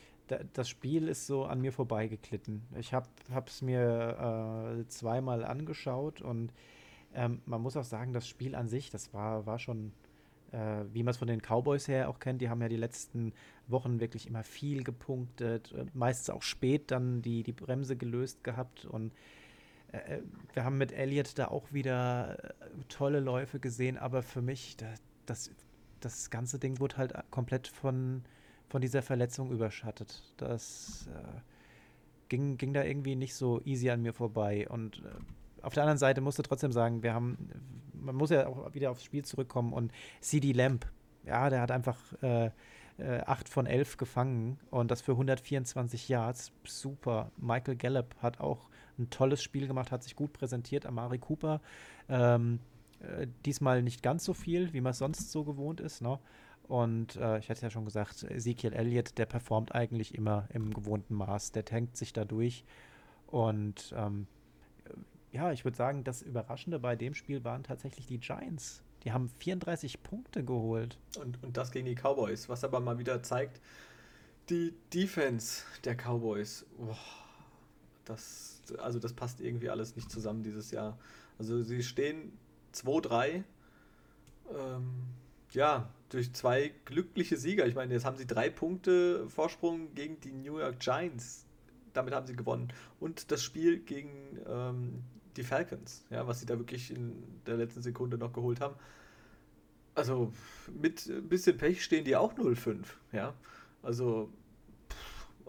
das 0.53 0.67
Spiel 0.67 1.07
ist 1.07 1.27
so 1.27 1.45
an 1.45 1.61
mir 1.61 1.71
vorbeigeklitten. 1.71 2.63
Ich 2.79 2.91
habe 2.91 3.07
es 3.45 3.61
mir 3.61 4.79
äh, 4.81 4.87
zweimal 4.87 5.45
angeschaut 5.45 6.23
und 6.23 6.51
ähm, 7.13 7.41
man 7.45 7.61
muss 7.61 7.77
auch 7.77 7.83
sagen, 7.83 8.13
das 8.13 8.27
Spiel 8.27 8.55
an 8.55 8.67
sich, 8.67 8.89
das 8.89 9.13
war, 9.13 9.45
war 9.45 9.59
schon, 9.59 9.91
äh, 10.51 10.85
wie 10.91 11.03
man 11.03 11.11
es 11.11 11.17
von 11.17 11.27
den 11.27 11.39
Cowboys 11.39 11.87
her 11.87 12.09
auch 12.09 12.17
kennt, 12.17 12.41
die 12.41 12.49
haben 12.49 12.63
ja 12.63 12.67
die 12.67 12.77
letzten 12.77 13.31
Wochen 13.67 13.99
wirklich 13.99 14.25
immer 14.25 14.43
viel 14.43 14.83
gepunktet, 14.83 15.71
äh, 15.73 15.85
meistens 15.93 16.31
auch 16.31 16.41
spät 16.41 16.89
dann 16.89 17.21
die, 17.21 17.43
die 17.43 17.53
Bremse 17.53 17.95
gelöst 17.95 18.43
gehabt 18.43 18.85
und 18.85 19.13
äh, 19.91 19.97
äh, 19.97 20.21
wir 20.53 20.63
haben 20.63 20.79
mit 20.79 20.93
Elliott 20.93 21.37
da 21.37 21.49
auch 21.49 21.71
wieder 21.73 22.55
tolle 22.89 23.19
Läufe 23.19 23.59
gesehen, 23.59 23.99
aber 23.99 24.23
für 24.23 24.41
mich, 24.41 24.77
da, 24.77 24.87
das, 25.27 25.51
das 26.01 26.29
ganze 26.29 26.59
Ding 26.59 26.79
wurde 26.79 26.97
halt 26.97 27.13
komplett 27.31 27.67
von, 27.67 28.23
von 28.67 28.81
dieser 28.81 29.01
Verletzung 29.01 29.51
überschattet. 29.51 30.21
Das 30.37 31.07
äh, 31.13 31.39
ging, 32.29 32.57
ging 32.57 32.73
da 32.73 32.83
irgendwie 32.83 33.15
nicht 33.15 33.35
so 33.35 33.61
easy 33.65 33.89
an 33.89 34.01
mir 34.01 34.13
vorbei. 34.13 34.67
Und 34.69 35.03
äh, 35.05 35.63
auf 35.63 35.73
der 35.73 35.83
anderen 35.83 35.97
Seite 35.97 36.21
musste 36.21 36.43
trotzdem 36.43 36.71
sagen, 36.71 37.03
wir 37.03 37.13
haben, 37.13 37.37
man 37.93 38.15
muss 38.15 38.29
ja 38.29 38.47
auch 38.47 38.73
wieder 38.73 38.91
aufs 38.91 39.03
Spiel 39.03 39.23
zurückkommen 39.23 39.73
und 39.73 39.91
CD 40.19 40.51
Lamp, 40.51 40.85
ja, 41.23 41.49
der 41.49 41.61
hat 41.61 41.71
einfach 41.71 41.97
äh, 42.23 42.49
äh, 42.97 43.21
8 43.25 43.49
von 43.49 43.65
11 43.65 43.97
gefangen 43.97 44.59
und 44.69 44.91
das 44.91 45.01
für 45.01 45.13
124 45.13 46.09
Yards. 46.09 46.51
Super. 46.65 47.31
Michael 47.37 47.75
Gallup 47.75 48.15
hat 48.21 48.39
auch 48.39 48.69
ein 48.97 49.09
tolles 49.09 49.41
Spiel 49.43 49.67
gemacht, 49.67 49.91
hat 49.91 50.03
sich 50.03 50.15
gut 50.15 50.33
präsentiert. 50.33 50.85
Amari 50.85 51.19
Cooper 51.19 51.61
ähm, 52.09 52.59
äh, 53.01 53.27
diesmal 53.45 53.81
nicht 53.81 54.03
ganz 54.03 54.23
so 54.23 54.33
viel, 54.33 54.73
wie 54.73 54.81
man 54.81 54.91
es 54.91 54.99
sonst 54.99 55.31
so 55.31 55.43
gewohnt 55.43 55.79
ist. 55.79 56.01
Ne? 56.01 56.19
Und 56.63 57.15
äh, 57.17 57.39
ich 57.39 57.49
hatte 57.49 57.63
ja 57.63 57.69
schon 57.69 57.85
gesagt, 57.85 58.23
Ezekiel 58.23 58.73
Elliott, 58.73 59.17
der 59.17 59.25
performt 59.25 59.73
eigentlich 59.73 60.15
immer 60.15 60.47
im 60.53 60.73
gewohnten 60.73 61.15
Maß. 61.15 61.51
Der 61.51 61.65
tankt 61.65 61.97
sich 61.97 62.13
da 62.13 62.25
durch. 62.25 62.63
Und 63.27 63.93
ähm, 63.95 64.27
ja, 65.31 65.51
ich 65.51 65.63
würde 65.63 65.77
sagen, 65.77 66.03
das 66.03 66.21
Überraschende 66.21 66.79
bei 66.79 66.95
dem 66.95 67.13
Spiel 67.13 67.43
waren 67.43 67.63
tatsächlich 67.63 68.07
die 68.07 68.19
Giants. 68.19 68.83
Die 69.03 69.11
haben 69.11 69.29
34 69.39 70.03
Punkte 70.03 70.43
geholt. 70.43 70.97
Und, 71.19 71.41
und 71.43 71.57
das 71.57 71.71
gegen 71.71 71.87
die 71.87 71.95
Cowboys, 71.95 72.49
was 72.49 72.63
aber 72.63 72.79
mal 72.79 72.99
wieder 72.99 73.23
zeigt, 73.23 73.61
die 74.49 74.73
Defense 74.93 75.63
der 75.85 75.95
Cowboys, 75.95 76.65
boah, 76.77 76.97
das, 78.05 78.61
also 78.79 78.99
das 78.99 79.13
passt 79.13 79.39
irgendwie 79.39 79.69
alles 79.69 79.95
nicht 79.95 80.11
zusammen 80.11 80.43
dieses 80.43 80.71
Jahr. 80.71 80.97
Also 81.39 81.61
sie 81.63 81.81
stehen 81.83 82.37
2-3, 82.73 83.43
ähm, 84.53 85.03
ja, 85.51 85.89
durch 86.09 86.33
zwei 86.33 86.71
glückliche 86.85 87.37
Sieger. 87.37 87.65
Ich 87.67 87.75
meine, 87.75 87.93
jetzt 87.93 88.05
haben 88.05 88.17
sie 88.17 88.27
drei 88.27 88.49
Punkte 88.49 89.27
Vorsprung 89.29 89.93
gegen 89.93 90.19
die 90.19 90.31
New 90.31 90.59
York 90.59 90.79
Giants. 90.79 91.45
Damit 91.93 92.13
haben 92.13 92.27
sie 92.27 92.35
gewonnen. 92.35 92.71
Und 92.99 93.31
das 93.31 93.43
Spiel 93.43 93.79
gegen 93.79 94.39
ähm, 94.47 95.03
die 95.35 95.43
Falcons, 95.43 96.05
ja, 96.09 96.27
was 96.27 96.39
sie 96.39 96.45
da 96.45 96.57
wirklich 96.57 96.91
in 96.91 97.23
der 97.45 97.57
letzten 97.57 97.81
Sekunde 97.81 98.17
noch 98.17 98.33
geholt 98.33 98.61
haben. 98.61 98.75
Also 99.95 100.31
mit 100.71 101.05
ein 101.07 101.27
bisschen 101.27 101.57
Pech 101.57 101.83
stehen 101.83 102.05
die 102.05 102.15
auch 102.15 102.33
0-5, 102.33 102.85
ja. 103.11 103.33
Also 103.83 104.29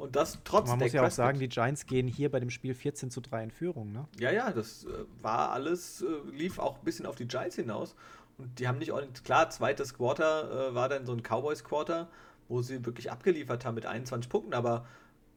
und 0.03 0.17
das 0.17 0.39
trotz 0.45 0.69
Man 0.69 0.81
muss 0.81 0.93
ja 0.93 1.07
auch 1.07 1.11
sagen, 1.11 1.39
die 1.39 1.49
Giants 1.49 1.87
gehen 1.87 2.09
hier 2.09 2.31
bei 2.31 2.41
dem 2.41 2.51
Spiel 2.51 2.75
14 2.75 3.11
zu 3.11 3.21
3 3.21 3.45
in 3.45 3.51
Führung, 3.51 3.93
ne? 3.93 4.07
Ja, 4.19 4.31
ja, 4.31 4.51
das 4.51 4.85
äh, 4.85 4.89
war 5.21 5.53
alles, 5.53 6.03
äh, 6.03 6.31
lief 6.31 6.59
auch 6.59 6.79
ein 6.79 6.85
bisschen 6.85 7.07
auf 7.07 7.15
die 7.15 7.27
Giants 7.27 7.57
hinaus. 7.57 7.95
Und 8.39 8.59
die 8.59 8.67
haben 8.67 8.79
nicht, 8.79 8.93
klar, 9.25 9.51
zweites 9.51 9.95
Quarter 9.95 10.71
äh, 10.71 10.75
war 10.75 10.89
dann 10.89 11.07
so 11.07 11.13
ein 11.13 11.23
Cowboys-Quarter, 11.23 12.09
wo 12.49 12.63
sie 12.63 12.85
wirklich 12.85 13.11
abgeliefert 13.11 13.65
haben 13.65 13.77
mit 13.77 13.87
21 13.87 14.29
Punkten, 14.29 14.55
aber 14.55 14.87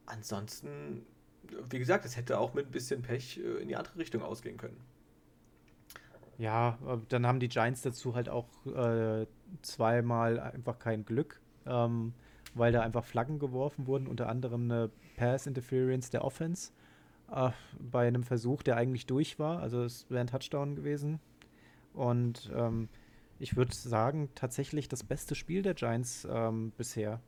ansonsten 0.06 1.06
wie 1.70 1.78
gesagt, 1.78 2.04
es 2.04 2.16
hätte 2.16 2.38
auch 2.38 2.54
mit 2.54 2.66
ein 2.66 2.72
bisschen 2.72 3.02
Pech 3.02 3.38
in 3.38 3.68
die 3.68 3.76
andere 3.76 3.96
Richtung 3.98 4.22
ausgehen 4.22 4.56
können. 4.56 4.80
Ja, 6.38 6.78
dann 7.08 7.26
haben 7.26 7.40
die 7.40 7.48
Giants 7.48 7.82
dazu 7.82 8.14
halt 8.14 8.28
auch 8.28 8.48
äh, 8.66 9.26
zweimal 9.62 10.38
einfach 10.38 10.78
kein 10.78 11.04
Glück, 11.04 11.40
ähm, 11.66 12.12
weil 12.56 12.72
da 12.72 12.80
einfach 12.80 13.04
Flaggen 13.04 13.38
geworfen 13.38 13.86
wurden, 13.86 14.06
unter 14.06 14.28
anderem 14.28 14.64
eine 14.64 14.90
Pass 15.16 15.46
Interference 15.46 16.10
der 16.10 16.24
Offense 16.24 16.72
äh, 17.30 17.50
bei 17.78 18.06
einem 18.06 18.24
Versuch, 18.24 18.62
der 18.62 18.76
eigentlich 18.76 19.06
durch 19.06 19.38
war. 19.38 19.60
Also 19.60 19.82
es 19.84 20.06
wäre 20.10 20.20
ein 20.20 20.26
Touchdown 20.26 20.74
gewesen. 20.74 21.20
Und 21.92 22.50
ähm, 22.54 22.88
ich 23.38 23.56
würde 23.56 23.74
sagen, 23.74 24.30
tatsächlich 24.34 24.88
das 24.88 25.04
beste 25.04 25.34
Spiel 25.34 25.62
der 25.62 25.74
Giants 25.74 26.26
ähm, 26.30 26.72
bisher. 26.76 27.20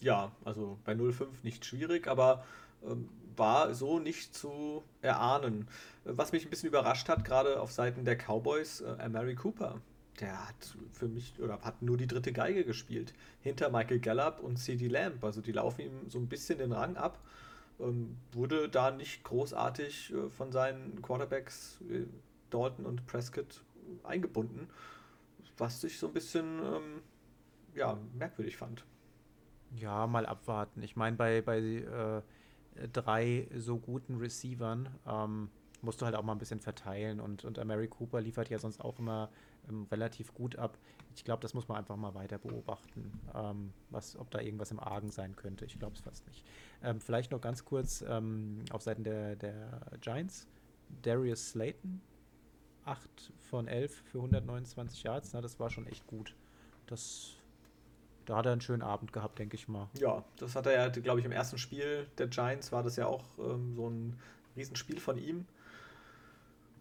Ja, 0.00 0.32
also 0.44 0.78
bei 0.84 0.92
0-5 0.92 1.28
nicht 1.42 1.64
schwierig, 1.64 2.08
aber 2.08 2.44
ähm, 2.84 3.08
war 3.36 3.74
so 3.74 3.98
nicht 3.98 4.34
zu 4.34 4.82
erahnen. 5.00 5.68
Was 6.04 6.32
mich 6.32 6.44
ein 6.44 6.50
bisschen 6.50 6.68
überrascht 6.68 7.08
hat, 7.08 7.24
gerade 7.24 7.60
auf 7.60 7.72
Seiten 7.72 8.04
der 8.04 8.16
Cowboys, 8.16 8.80
äh, 8.80 9.08
Mary 9.08 9.34
Cooper. 9.34 9.80
Der 10.20 10.48
hat 10.48 10.76
für 10.92 11.08
mich 11.08 11.34
oder 11.40 11.60
hat 11.62 11.82
nur 11.82 11.96
die 11.96 12.06
dritte 12.06 12.32
Geige 12.32 12.64
gespielt. 12.64 13.14
Hinter 13.40 13.70
Michael 13.70 13.98
Gallup 13.98 14.40
und 14.40 14.58
CD 14.58 14.88
Lamb. 14.88 15.24
Also 15.24 15.40
die 15.40 15.52
laufen 15.52 15.80
ihm 15.82 16.10
so 16.10 16.18
ein 16.18 16.28
bisschen 16.28 16.58
den 16.58 16.72
Rang 16.72 16.96
ab. 16.96 17.18
Ähm, 17.80 18.16
wurde 18.32 18.68
da 18.68 18.90
nicht 18.90 19.24
großartig 19.24 20.12
äh, 20.12 20.30
von 20.30 20.52
seinen 20.52 21.00
Quarterbacks 21.00 21.80
äh, 21.90 22.04
Dalton 22.50 22.84
und 22.84 23.06
Prescott 23.06 23.64
eingebunden. 24.04 24.68
Was 25.56 25.82
ich 25.84 25.98
so 25.98 26.08
ein 26.08 26.12
bisschen 26.12 26.60
ähm, 26.60 27.02
ja, 27.74 27.98
merkwürdig 28.14 28.56
fand. 28.56 28.84
Ja, 29.76 30.06
mal 30.06 30.26
abwarten. 30.26 30.82
Ich 30.82 30.96
meine, 30.96 31.16
bei, 31.16 31.40
bei 31.40 31.58
äh, 31.58 32.88
drei 32.92 33.48
so 33.56 33.78
guten 33.78 34.16
Receivern 34.16 34.88
ähm, 35.06 35.50
musst 35.80 36.00
du 36.00 36.06
halt 36.06 36.14
auch 36.14 36.22
mal 36.22 36.32
ein 36.32 36.38
bisschen 36.38 36.60
verteilen 36.60 37.20
und, 37.20 37.44
und 37.44 37.62
Mary 37.64 37.88
Cooper 37.88 38.20
liefert 38.20 38.50
ja 38.50 38.58
sonst 38.58 38.80
auch 38.80 38.98
immer 38.98 39.30
ähm, 39.68 39.86
relativ 39.90 40.34
gut 40.34 40.56
ab. 40.56 40.78
Ich 41.14 41.24
glaube, 41.24 41.42
das 41.42 41.54
muss 41.54 41.68
man 41.68 41.78
einfach 41.78 41.96
mal 41.96 42.14
weiter 42.14 42.38
beobachten, 42.38 43.20
ähm, 43.34 43.72
was, 43.90 44.16
ob 44.16 44.30
da 44.30 44.40
irgendwas 44.40 44.70
im 44.70 44.80
Argen 44.80 45.10
sein 45.10 45.36
könnte. 45.36 45.64
Ich 45.64 45.78
glaube 45.78 45.94
es 45.94 46.00
fast 46.00 46.26
nicht. 46.26 46.44
Ähm, 46.82 47.00
vielleicht 47.00 47.30
noch 47.32 47.40
ganz 47.40 47.64
kurz 47.64 48.02
ähm, 48.08 48.64
auf 48.70 48.82
Seiten 48.82 49.04
der, 49.04 49.36
der 49.36 49.80
Giants. 50.00 50.48
Darius 51.02 51.50
Slayton, 51.50 52.02
8 52.84 53.32
von 53.38 53.66
11 53.68 54.02
für 54.04 54.18
129 54.18 55.02
Yards, 55.02 55.32
na, 55.32 55.40
das 55.40 55.58
war 55.58 55.70
schon 55.70 55.86
echt 55.86 56.06
gut. 56.06 56.34
Das 56.86 57.36
da 58.26 58.36
hat 58.36 58.46
er 58.46 58.52
einen 58.52 58.60
schönen 58.60 58.82
Abend 58.82 59.12
gehabt, 59.12 59.38
denke 59.38 59.56
ich 59.56 59.68
mal. 59.68 59.88
Ja, 59.98 60.24
das 60.36 60.54
hat 60.54 60.66
er 60.66 60.72
ja, 60.72 60.88
glaube 60.88 61.20
ich, 61.20 61.26
im 61.26 61.32
ersten 61.32 61.58
Spiel 61.58 62.06
der 62.18 62.28
Giants 62.28 62.70
war 62.72 62.82
das 62.82 62.96
ja 62.96 63.06
auch 63.06 63.24
ähm, 63.38 63.74
so 63.74 63.88
ein 63.88 64.18
Riesenspiel 64.56 65.00
von 65.00 65.18
ihm. 65.18 65.46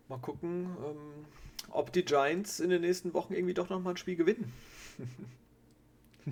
Mal 0.07 0.19
gucken, 0.19 0.75
ähm, 0.85 1.25
ob 1.69 1.93
die 1.93 2.03
Giants 2.03 2.59
in 2.59 2.69
den 2.69 2.81
nächsten 2.81 3.13
Wochen 3.13 3.33
irgendwie 3.33 3.53
doch 3.53 3.69
nochmal 3.69 3.93
ein 3.93 3.97
Spiel 3.97 4.15
gewinnen. 4.15 4.51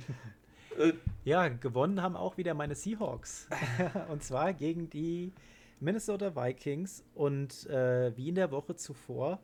äh, 0.78 0.94
ja, 1.24 1.48
gewonnen 1.48 2.02
haben 2.02 2.16
auch 2.16 2.38
wieder 2.38 2.54
meine 2.54 2.76
Seahawks. 2.76 3.48
und 4.10 4.24
zwar 4.24 4.54
gegen 4.54 4.90
die 4.90 5.32
Minnesota 5.80 6.36
Vikings. 6.36 7.04
Und 7.14 7.68
äh, 7.68 8.16
wie 8.18 8.30
in 8.30 8.36
der 8.36 8.52
Woche 8.52 8.76
zuvor 8.76 9.40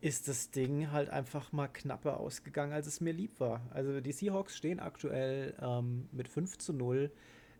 ist 0.00 0.28
das 0.28 0.50
Ding 0.50 0.92
halt 0.92 1.08
einfach 1.08 1.52
mal 1.52 1.68
knapper 1.68 2.20
ausgegangen, 2.20 2.72
als 2.72 2.86
es 2.86 3.00
mir 3.00 3.12
lieb 3.12 3.40
war. 3.40 3.62
Also 3.70 4.00
die 4.00 4.12
Seahawks 4.12 4.56
stehen 4.56 4.78
aktuell 4.78 5.54
ähm, 5.60 6.08
mit 6.12 6.28
5 6.28 6.58
zu 6.58 6.72
0 6.72 7.10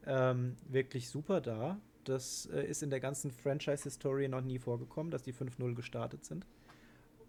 ähm, 0.07 0.57
wirklich 0.68 1.09
super 1.09 1.41
da. 1.41 1.80
Das 2.05 2.47
äh, 2.53 2.64
ist 2.64 2.82
in 2.82 2.91
der 2.91 3.01
ganzen 3.01 3.32
Franchise-Historie 3.32 4.28
noch 4.28 4.43
nie 4.43 4.59
vorgekommen, 4.59 5.11
dass 5.11 5.22
die 5.22 5.32
5-0 5.32 5.74
gestartet 5.74 6.24
sind. 6.24 6.47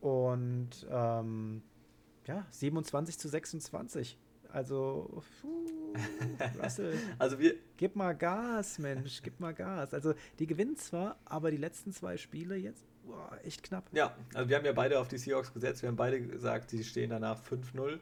Und 0.07 0.87
ähm, 0.89 1.61
ja, 2.25 2.45
27 2.49 3.17
zu 3.17 3.27
26. 3.27 4.17
Also, 4.49 5.21
puh, 5.41 5.93
Russell, 6.63 6.97
also 7.19 7.37
wir 7.39 7.55
gib 7.75 7.97
mal 7.97 8.13
Gas, 8.13 8.79
Mensch, 8.79 9.21
gib 9.21 9.39
mal 9.41 9.53
Gas. 9.53 9.93
Also, 9.93 10.13
die 10.39 10.47
gewinnen 10.47 10.77
zwar, 10.77 11.17
aber 11.25 11.51
die 11.51 11.57
letzten 11.57 11.91
zwei 11.91 12.15
Spiele 12.15 12.55
jetzt 12.55 12.85
boah, 13.03 13.37
echt 13.43 13.63
knapp. 13.63 13.89
Ja, 13.91 14.15
also 14.33 14.47
wir 14.47 14.55
haben 14.55 14.65
ja 14.65 14.71
beide 14.71 14.97
auf 14.99 15.09
die 15.09 15.17
Seahawks 15.17 15.53
gesetzt. 15.53 15.81
Wir 15.81 15.89
haben 15.89 15.97
beide 15.97 16.21
gesagt, 16.21 16.69
sie 16.69 16.85
stehen 16.85 17.09
danach 17.09 17.41
5-0. 17.43 17.99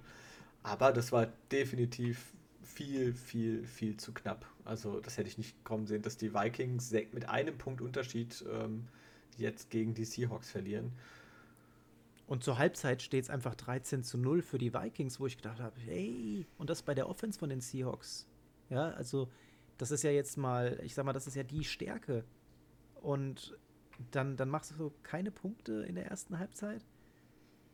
Aber 0.62 0.91
das 0.91 1.12
war 1.12 1.28
definitiv 1.51 2.34
viel, 2.62 3.14
viel, 3.14 3.66
viel 3.66 3.97
zu 3.97 4.14
knapp. 4.14 4.45
Also 4.64 4.99
das 4.99 5.18
hätte 5.18 5.30
ich 5.30 5.39
nicht 5.39 5.64
kommen 5.64 5.88
sehen, 5.88 6.03
dass 6.03 6.18
die 6.18 6.36
Vikings 6.36 6.91
mit 6.91 7.30
einem 7.30 7.58
Punkt 7.58 7.82
Unterschied 7.82 8.45
ähm, 8.51 8.88
jetzt 9.38 9.72
gegen 9.72 9.95
die 9.95 10.06
Seahawks 10.06 10.51
verlieren. 10.51 10.91
Und 12.28 12.44
zur 12.44 12.58
Halbzeit 12.58 13.02
steht 13.02 13.26
es 13.26 13.30
einfach 13.30 13.56
13 13.56 14.04
zu 14.04 14.18
0 14.18 14.42
für 14.42 14.58
die 14.58 14.74
Vikings, 14.74 15.20
wo 15.20 15.28
ich 15.28 15.38
gedacht 15.38 15.60
habe, 15.60 15.80
hey, 15.80 16.48
und 16.58 16.70
das 16.70 16.82
bei 16.82 16.96
der 16.96 17.08
Offense 17.08 17.38
von 17.38 17.50
den 17.50 17.62
Seahawks. 17.62 18.28
Ja, 18.70 18.90
also 18.92 19.30
das 19.78 19.92
ist 19.92 20.04
ja 20.04 20.12
jetzt 20.12 20.38
mal, 20.38 20.80
ich 20.84 20.96
sag 20.96 21.06
mal, 21.06 21.14
das 21.14 21.28
ist 21.28 21.36
ja 21.36 21.44
die 21.44 21.64
Stärke. 21.64 22.24
Und 23.02 23.56
dann, 24.12 24.38
dann 24.38 24.50
machst 24.50 24.74
du 24.78 24.92
keine 25.04 25.32
Punkte 25.32 25.84
in 25.84 25.96
der 25.96 26.08
ersten 26.08 26.40
Halbzeit. 26.40 26.84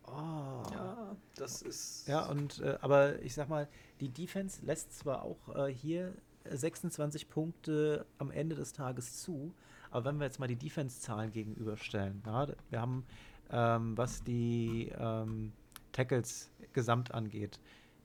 Oh. 0.06 0.64
Ja, 0.74 1.16
das 1.36 1.62
ist. 1.62 2.08
Ja, 2.08 2.26
und 2.28 2.60
äh, 2.60 2.78
aber 2.82 3.22
ich 3.22 3.34
sag 3.34 3.50
mal, 3.50 3.70
die 4.00 4.10
Defense 4.10 4.66
lässt 4.66 4.98
zwar 4.98 5.24
auch 5.24 5.56
äh, 5.56 5.74
hier 5.74 6.14
26 6.50 7.30
Punkte 7.30 8.06
am 8.18 8.32
Ende 8.32 8.56
des 8.56 8.74
Tages 8.74 9.22
zu, 9.22 9.54
aber 9.92 10.06
wenn 10.06 10.18
wir 10.20 10.26
jetzt 10.26 10.40
mal 10.40 10.48
die 10.48 10.56
Defense-Zahlen 10.56 11.32
gegenüberstellen, 11.32 12.24
ja, 12.26 12.48
wir 12.70 12.82
haben, 12.82 13.06
ähm, 13.52 13.98
was 13.98 14.24
die 14.24 14.92
ähm, 14.98 15.52
Tackles 15.92 16.50
gesamt 16.74 17.14
angeht, 17.14 17.60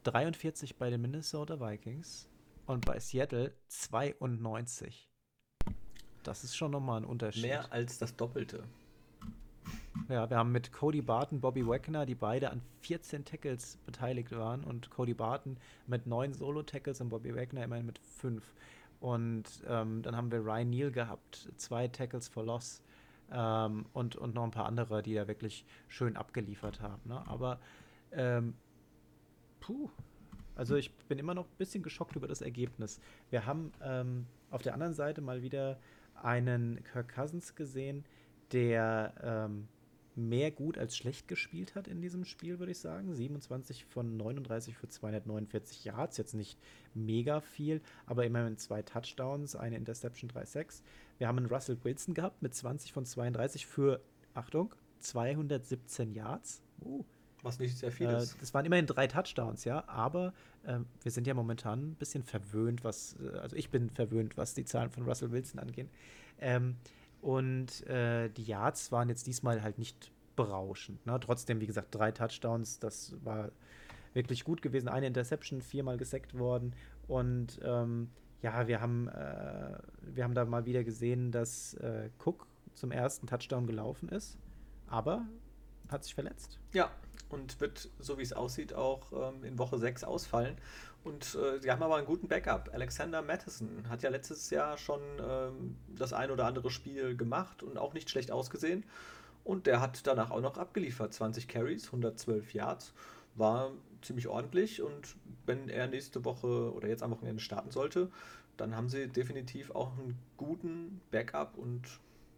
43 0.04 0.76
bei 0.76 0.90
den 0.90 1.02
Minnesota 1.02 1.60
Vikings 1.60 2.28
und 2.66 2.84
bei 2.84 2.98
Seattle 2.98 3.52
92. 3.68 5.08
Das 6.22 6.44
ist 6.44 6.56
schon 6.56 6.72
nochmal 6.72 7.00
ein 7.00 7.04
Unterschied. 7.04 7.42
Mehr 7.42 7.72
als 7.72 7.98
das 7.98 8.16
Doppelte. 8.16 8.64
Ja, 10.08 10.28
wir 10.30 10.36
haben 10.36 10.52
mit 10.52 10.72
Cody 10.72 11.02
Barton, 11.02 11.40
Bobby 11.40 11.66
Wagner, 11.66 12.06
die 12.06 12.14
beide 12.14 12.50
an 12.50 12.62
14 12.82 13.24
Tackles 13.24 13.78
beteiligt 13.86 14.30
waren 14.30 14.62
und 14.62 14.90
Cody 14.90 15.14
Barton 15.14 15.56
mit 15.86 16.06
9 16.06 16.32
Solo-Tackles 16.34 17.00
und 17.00 17.08
Bobby 17.08 17.34
Wagner 17.34 17.64
immerhin 17.64 17.86
mit 17.86 17.98
5. 17.98 18.44
Und 19.00 19.44
ähm, 19.68 20.02
dann 20.02 20.16
haben 20.16 20.30
wir 20.30 20.40
Ryan 20.44 20.70
Neal 20.70 20.90
gehabt, 20.92 21.48
zwei 21.56 21.88
Tackles 21.88 22.28
for 22.28 22.44
Loss 22.44 22.82
ähm, 23.32 23.86
und, 23.92 24.16
und 24.16 24.34
noch 24.34 24.44
ein 24.44 24.50
paar 24.50 24.66
andere, 24.66 25.02
die 25.02 25.14
da 25.14 25.28
wirklich 25.28 25.64
schön 25.88 26.16
abgeliefert 26.16 26.80
haben. 26.80 27.02
Ne? 27.04 27.22
Aber 27.26 27.58
ähm, 28.12 28.54
puh, 29.60 29.90
also 30.54 30.76
ich 30.76 30.92
bin 31.08 31.18
immer 31.18 31.34
noch 31.34 31.44
ein 31.44 31.56
bisschen 31.58 31.82
geschockt 31.82 32.16
über 32.16 32.28
das 32.28 32.40
Ergebnis. 32.40 33.00
Wir 33.30 33.46
haben 33.46 33.72
ähm, 33.82 34.26
auf 34.50 34.62
der 34.62 34.74
anderen 34.74 34.94
Seite 34.94 35.20
mal 35.20 35.42
wieder 35.42 35.78
einen 36.22 36.82
Kirk 36.84 37.14
Cousins 37.14 37.54
gesehen, 37.54 38.04
der 38.52 39.12
ähm, 39.22 39.68
mehr 40.16 40.50
gut 40.50 40.78
als 40.78 40.96
schlecht 40.96 41.28
gespielt 41.28 41.74
hat 41.74 41.88
in 41.88 42.00
diesem 42.00 42.24
Spiel, 42.24 42.58
würde 42.58 42.72
ich 42.72 42.78
sagen. 42.78 43.14
27 43.14 43.84
von 43.84 44.16
39 44.16 44.76
für 44.76 44.88
249 44.88 45.84
Yards, 45.84 46.16
jetzt 46.16 46.34
nicht 46.34 46.58
mega 46.94 47.40
viel, 47.40 47.82
aber 48.06 48.24
immerhin 48.24 48.56
zwei 48.56 48.82
Touchdowns, 48.82 49.54
eine 49.54 49.76
Interception, 49.76 50.30
3-6. 50.30 50.82
Wir 51.18 51.28
haben 51.28 51.38
einen 51.38 51.46
Russell 51.46 51.78
Wilson 51.82 52.14
gehabt 52.14 52.42
mit 52.42 52.54
20 52.54 52.92
von 52.92 53.04
32 53.04 53.66
für, 53.66 54.00
Achtung, 54.34 54.74
217 55.00 56.12
Yards. 56.12 56.62
Uh, 56.82 57.04
was 57.42 57.58
nicht 57.58 57.76
sehr 57.78 57.92
viel 57.92 58.08
äh, 58.08 58.18
ist. 58.18 58.40
Das 58.40 58.54
waren 58.54 58.64
immerhin 58.64 58.86
drei 58.86 59.06
Touchdowns, 59.06 59.64
ja, 59.64 59.86
aber 59.86 60.32
äh, 60.64 60.78
wir 61.02 61.12
sind 61.12 61.26
ja 61.26 61.34
momentan 61.34 61.90
ein 61.90 61.94
bisschen 61.94 62.22
verwöhnt, 62.22 62.84
was, 62.84 63.16
äh, 63.20 63.38
also 63.38 63.56
ich 63.56 63.70
bin 63.70 63.90
verwöhnt, 63.90 64.36
was 64.36 64.54
die 64.54 64.64
Zahlen 64.64 64.90
von 64.90 65.04
Russell 65.04 65.30
Wilson 65.30 65.60
angehen. 65.60 65.88
Ähm, 66.38 66.76
und 67.26 67.84
äh, 67.88 68.28
die 68.28 68.44
Yards 68.44 68.92
waren 68.92 69.08
jetzt 69.08 69.26
diesmal 69.26 69.60
halt 69.60 69.78
nicht 69.78 70.12
berauschend. 70.36 71.04
Ne? 71.06 71.18
Trotzdem, 71.18 71.60
wie 71.60 71.66
gesagt, 71.66 71.92
drei 71.92 72.12
Touchdowns, 72.12 72.78
das 72.78 73.16
war 73.24 73.50
wirklich 74.14 74.44
gut 74.44 74.62
gewesen. 74.62 74.86
Eine 74.86 75.08
Interception, 75.08 75.60
viermal 75.60 75.96
gesackt 75.96 76.38
worden. 76.38 76.72
Und 77.08 77.58
ähm, 77.64 78.10
ja, 78.42 78.68
wir 78.68 78.80
haben, 78.80 79.08
äh, 79.08 79.76
wir 80.02 80.22
haben 80.22 80.34
da 80.34 80.44
mal 80.44 80.66
wieder 80.66 80.84
gesehen, 80.84 81.32
dass 81.32 81.74
äh, 81.74 82.10
Cook 82.24 82.46
zum 82.74 82.92
ersten 82.92 83.26
Touchdown 83.26 83.66
gelaufen 83.66 84.08
ist, 84.08 84.38
aber 84.86 85.26
hat 85.88 86.04
sich 86.04 86.14
verletzt. 86.14 86.60
Ja, 86.74 86.92
und 87.28 87.60
wird, 87.60 87.90
so 87.98 88.18
wie 88.18 88.22
es 88.22 88.34
aussieht, 88.34 88.72
auch 88.72 89.32
ähm, 89.32 89.42
in 89.42 89.58
Woche 89.58 89.78
6 89.78 90.04
ausfallen. 90.04 90.54
Und 91.06 91.36
äh, 91.36 91.60
sie 91.60 91.70
haben 91.70 91.84
aber 91.84 91.94
einen 91.96 92.06
guten 92.06 92.26
Backup. 92.26 92.68
Alexander 92.72 93.22
Matheson 93.22 93.88
hat 93.88 94.02
ja 94.02 94.10
letztes 94.10 94.50
Jahr 94.50 94.76
schon 94.76 95.00
ähm, 95.20 95.76
das 95.94 96.12
ein 96.12 96.32
oder 96.32 96.46
andere 96.46 96.68
Spiel 96.68 97.16
gemacht 97.16 97.62
und 97.62 97.78
auch 97.78 97.94
nicht 97.94 98.10
schlecht 98.10 98.32
ausgesehen. 98.32 98.84
Und 99.44 99.68
der 99.68 99.80
hat 99.80 100.04
danach 100.08 100.32
auch 100.32 100.40
noch 100.40 100.58
abgeliefert. 100.58 101.14
20 101.14 101.46
Carries, 101.46 101.86
112 101.86 102.52
Yards. 102.54 102.92
War 103.36 103.70
ziemlich 104.02 104.26
ordentlich. 104.26 104.82
Und 104.82 105.14
wenn 105.44 105.68
er 105.68 105.86
nächste 105.86 106.24
Woche 106.24 106.74
oder 106.74 106.88
jetzt 106.88 107.04
am 107.04 107.12
Wochenende 107.12 107.40
starten 107.40 107.70
sollte, 107.70 108.10
dann 108.56 108.74
haben 108.74 108.88
sie 108.88 109.06
definitiv 109.06 109.70
auch 109.70 109.92
einen 109.92 110.18
guten 110.36 111.00
Backup 111.12 111.56
und 111.56 111.82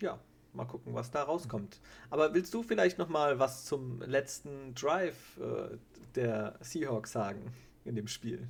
ja, 0.02 0.18
mal 0.52 0.66
gucken, 0.66 0.92
was 0.92 1.10
da 1.10 1.22
rauskommt. 1.22 1.80
Aber 2.10 2.34
willst 2.34 2.52
du 2.52 2.62
vielleicht 2.62 2.98
noch 2.98 3.08
mal 3.08 3.38
was 3.38 3.64
zum 3.64 4.02
letzten 4.02 4.74
Drive 4.74 5.38
äh, 5.38 5.78
der 6.16 6.58
Seahawks 6.60 7.12
sagen 7.12 7.50
in 7.86 7.96
dem 7.96 8.08
Spiel? 8.08 8.46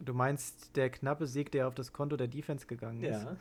Du 0.00 0.14
meinst 0.14 0.76
der 0.76 0.90
knappe 0.90 1.26
Sieg, 1.26 1.52
der 1.52 1.68
auf 1.68 1.74
das 1.74 1.92
Konto 1.92 2.16
der 2.16 2.28
Defense 2.28 2.66
gegangen 2.66 3.02
ist? 3.02 3.22
Ja. 3.22 3.36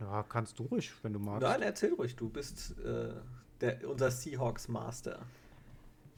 ja, 0.00 0.22
kannst 0.22 0.58
du 0.58 0.64
ruhig, 0.64 0.92
wenn 1.02 1.12
du 1.12 1.18
magst. 1.18 1.42
Nein, 1.42 1.62
erzähl 1.62 1.94
ruhig, 1.94 2.14
du 2.14 2.28
bist 2.28 2.78
äh, 2.80 3.14
der, 3.60 3.88
unser 3.88 4.10
Seahawks 4.10 4.68
Master. 4.68 5.20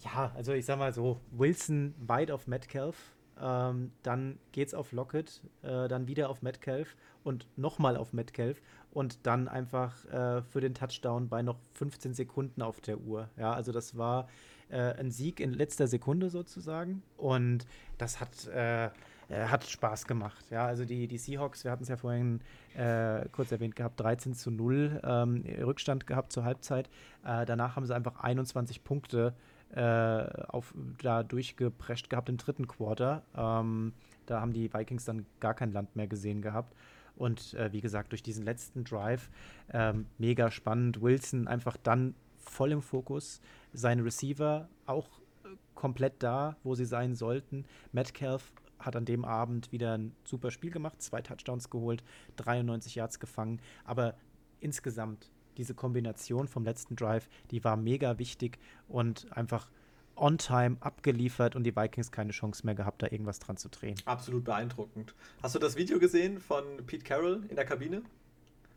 Ja, 0.04 0.32
also 0.34 0.52
ich 0.52 0.64
sag 0.64 0.78
mal 0.78 0.92
so, 0.92 1.20
Wilson 1.30 1.94
weit 1.98 2.30
auf 2.30 2.46
Metcalf, 2.46 2.96
ähm, 3.40 3.92
dann 4.02 4.38
geht's 4.52 4.74
auf 4.74 4.92
Lockett, 4.92 5.40
äh, 5.62 5.88
dann 5.88 6.08
wieder 6.08 6.28
auf 6.28 6.42
Metcalf 6.42 6.96
und 7.24 7.46
nochmal 7.56 7.96
auf 7.96 8.12
Metcalf 8.12 8.60
und 8.90 9.26
dann 9.26 9.48
einfach 9.48 10.04
äh, 10.06 10.42
für 10.42 10.60
den 10.60 10.74
Touchdown 10.74 11.28
bei 11.28 11.42
noch 11.42 11.58
15 11.74 12.14
Sekunden 12.14 12.62
auf 12.62 12.80
der 12.80 12.98
Uhr. 12.98 13.28
Ja, 13.36 13.52
also 13.52 13.72
das 13.72 13.96
war 13.96 14.28
äh, 14.70 14.94
ein 14.94 15.10
Sieg 15.10 15.40
in 15.40 15.52
letzter 15.52 15.86
Sekunde 15.86 16.30
sozusagen 16.30 17.02
und 17.16 17.66
das 17.98 18.20
hat 18.20 18.46
äh, 18.48 18.90
hat 19.30 19.64
Spaß 19.64 20.06
gemacht. 20.06 20.46
Ja, 20.50 20.66
also 20.66 20.84
die, 20.84 21.06
die 21.06 21.18
Seahawks, 21.18 21.64
wir 21.64 21.70
hatten 21.70 21.82
es 21.82 21.88
ja 21.88 21.96
vorhin 21.96 22.40
äh, 22.74 23.28
kurz 23.30 23.52
erwähnt 23.52 23.76
gehabt, 23.76 24.00
13 24.00 24.34
zu 24.34 24.50
0 24.50 25.00
ähm, 25.04 25.44
Rückstand 25.60 26.06
gehabt 26.06 26.32
zur 26.32 26.44
Halbzeit. 26.44 26.88
Äh, 27.24 27.44
danach 27.44 27.76
haben 27.76 27.84
sie 27.84 27.94
einfach 27.94 28.20
21 28.20 28.84
Punkte 28.84 29.34
äh, 29.74 29.82
auf, 29.82 30.72
da 31.02 31.22
durchgeprescht 31.22 32.08
gehabt 32.08 32.28
im 32.28 32.38
dritten 32.38 32.66
Quarter. 32.66 33.22
Ähm, 33.36 33.92
da 34.26 34.40
haben 34.40 34.52
die 34.52 34.72
Vikings 34.72 35.04
dann 35.04 35.26
gar 35.40 35.54
kein 35.54 35.72
Land 35.72 35.94
mehr 35.94 36.06
gesehen 36.06 36.40
gehabt. 36.40 36.74
Und 37.16 37.54
äh, 37.54 37.72
wie 37.72 37.80
gesagt, 37.80 38.12
durch 38.12 38.22
diesen 38.22 38.44
letzten 38.44 38.84
Drive 38.84 39.28
ähm, 39.72 40.06
mega 40.18 40.50
spannend. 40.50 41.02
Wilson 41.02 41.48
einfach 41.48 41.76
dann 41.76 42.14
voll 42.48 42.72
im 42.72 42.82
Fokus. 42.82 43.40
Seine 43.72 44.04
Receiver 44.04 44.68
auch 44.86 45.08
äh, 45.44 45.48
komplett 45.74 46.22
da, 46.22 46.56
wo 46.62 46.74
sie 46.74 46.84
sein 46.84 47.14
sollten. 47.14 47.64
Metcalf 47.92 48.52
hat 48.78 48.96
an 48.96 49.04
dem 49.04 49.24
Abend 49.24 49.72
wieder 49.72 49.96
ein 49.96 50.14
super 50.24 50.50
Spiel 50.50 50.70
gemacht, 50.70 51.02
zwei 51.02 51.20
Touchdowns 51.20 51.70
geholt, 51.70 52.04
93 52.36 52.94
Yards 52.94 53.18
gefangen. 53.18 53.60
Aber 53.84 54.14
insgesamt 54.60 55.30
diese 55.56 55.74
Kombination 55.74 56.46
vom 56.46 56.64
letzten 56.64 56.96
Drive, 56.96 57.28
die 57.50 57.64
war 57.64 57.76
mega 57.76 58.18
wichtig 58.18 58.58
und 58.86 59.26
einfach 59.36 59.70
on 60.14 60.38
time 60.38 60.76
abgeliefert 60.80 61.54
und 61.56 61.64
die 61.64 61.74
Vikings 61.76 62.10
keine 62.10 62.32
Chance 62.32 62.64
mehr 62.64 62.74
gehabt, 62.74 63.02
da 63.02 63.08
irgendwas 63.10 63.38
dran 63.38 63.56
zu 63.56 63.68
drehen. 63.68 63.96
Absolut 64.04 64.44
beeindruckend. 64.44 65.14
Hast 65.42 65.54
du 65.54 65.58
das 65.58 65.76
Video 65.76 65.98
gesehen 65.98 66.40
von 66.40 66.64
Pete 66.86 67.04
Carroll 67.04 67.44
in 67.48 67.56
der 67.56 67.64
Kabine? 67.64 68.02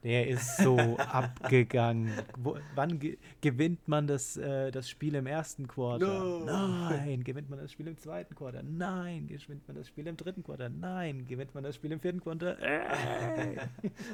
Der 0.04 0.28
ist 0.28 0.58
so 0.58 0.78
abgegangen. 0.98 2.12
Wo, 2.38 2.58
wann 2.76 3.00
ge 3.00 3.18
gewinnt 3.42 3.88
man 3.88 4.08
das, 4.08 4.36
äh, 4.38 4.72
das 4.72 4.90
Spiel 4.90 5.16
im 5.16 5.28
ersten 5.28 5.68
Quarter? 5.68 6.06
No. 6.06 6.46
Nein. 6.46 7.24
Gewinnt 7.24 7.50
man 7.50 7.60
das 7.60 7.72
Spiel 7.72 7.88
im 7.88 7.98
zweiten 7.98 8.34
Quarter? 8.34 8.64
Nein. 8.64 9.28
Gewinnt 9.28 9.68
man 9.68 9.78
das 9.78 9.88
Spiel 9.88 10.08
im 10.08 10.18
dritten 10.18 10.44
Quarter? 10.44 10.70
Nein. 10.70 11.26
Gewinnt 11.28 11.54
man 11.54 11.64
das 11.64 11.76
Spiel 11.76 11.92
im 11.92 12.00
vierten 12.00 12.20
Quarter? 12.20 12.58
Äh. 12.62 13.58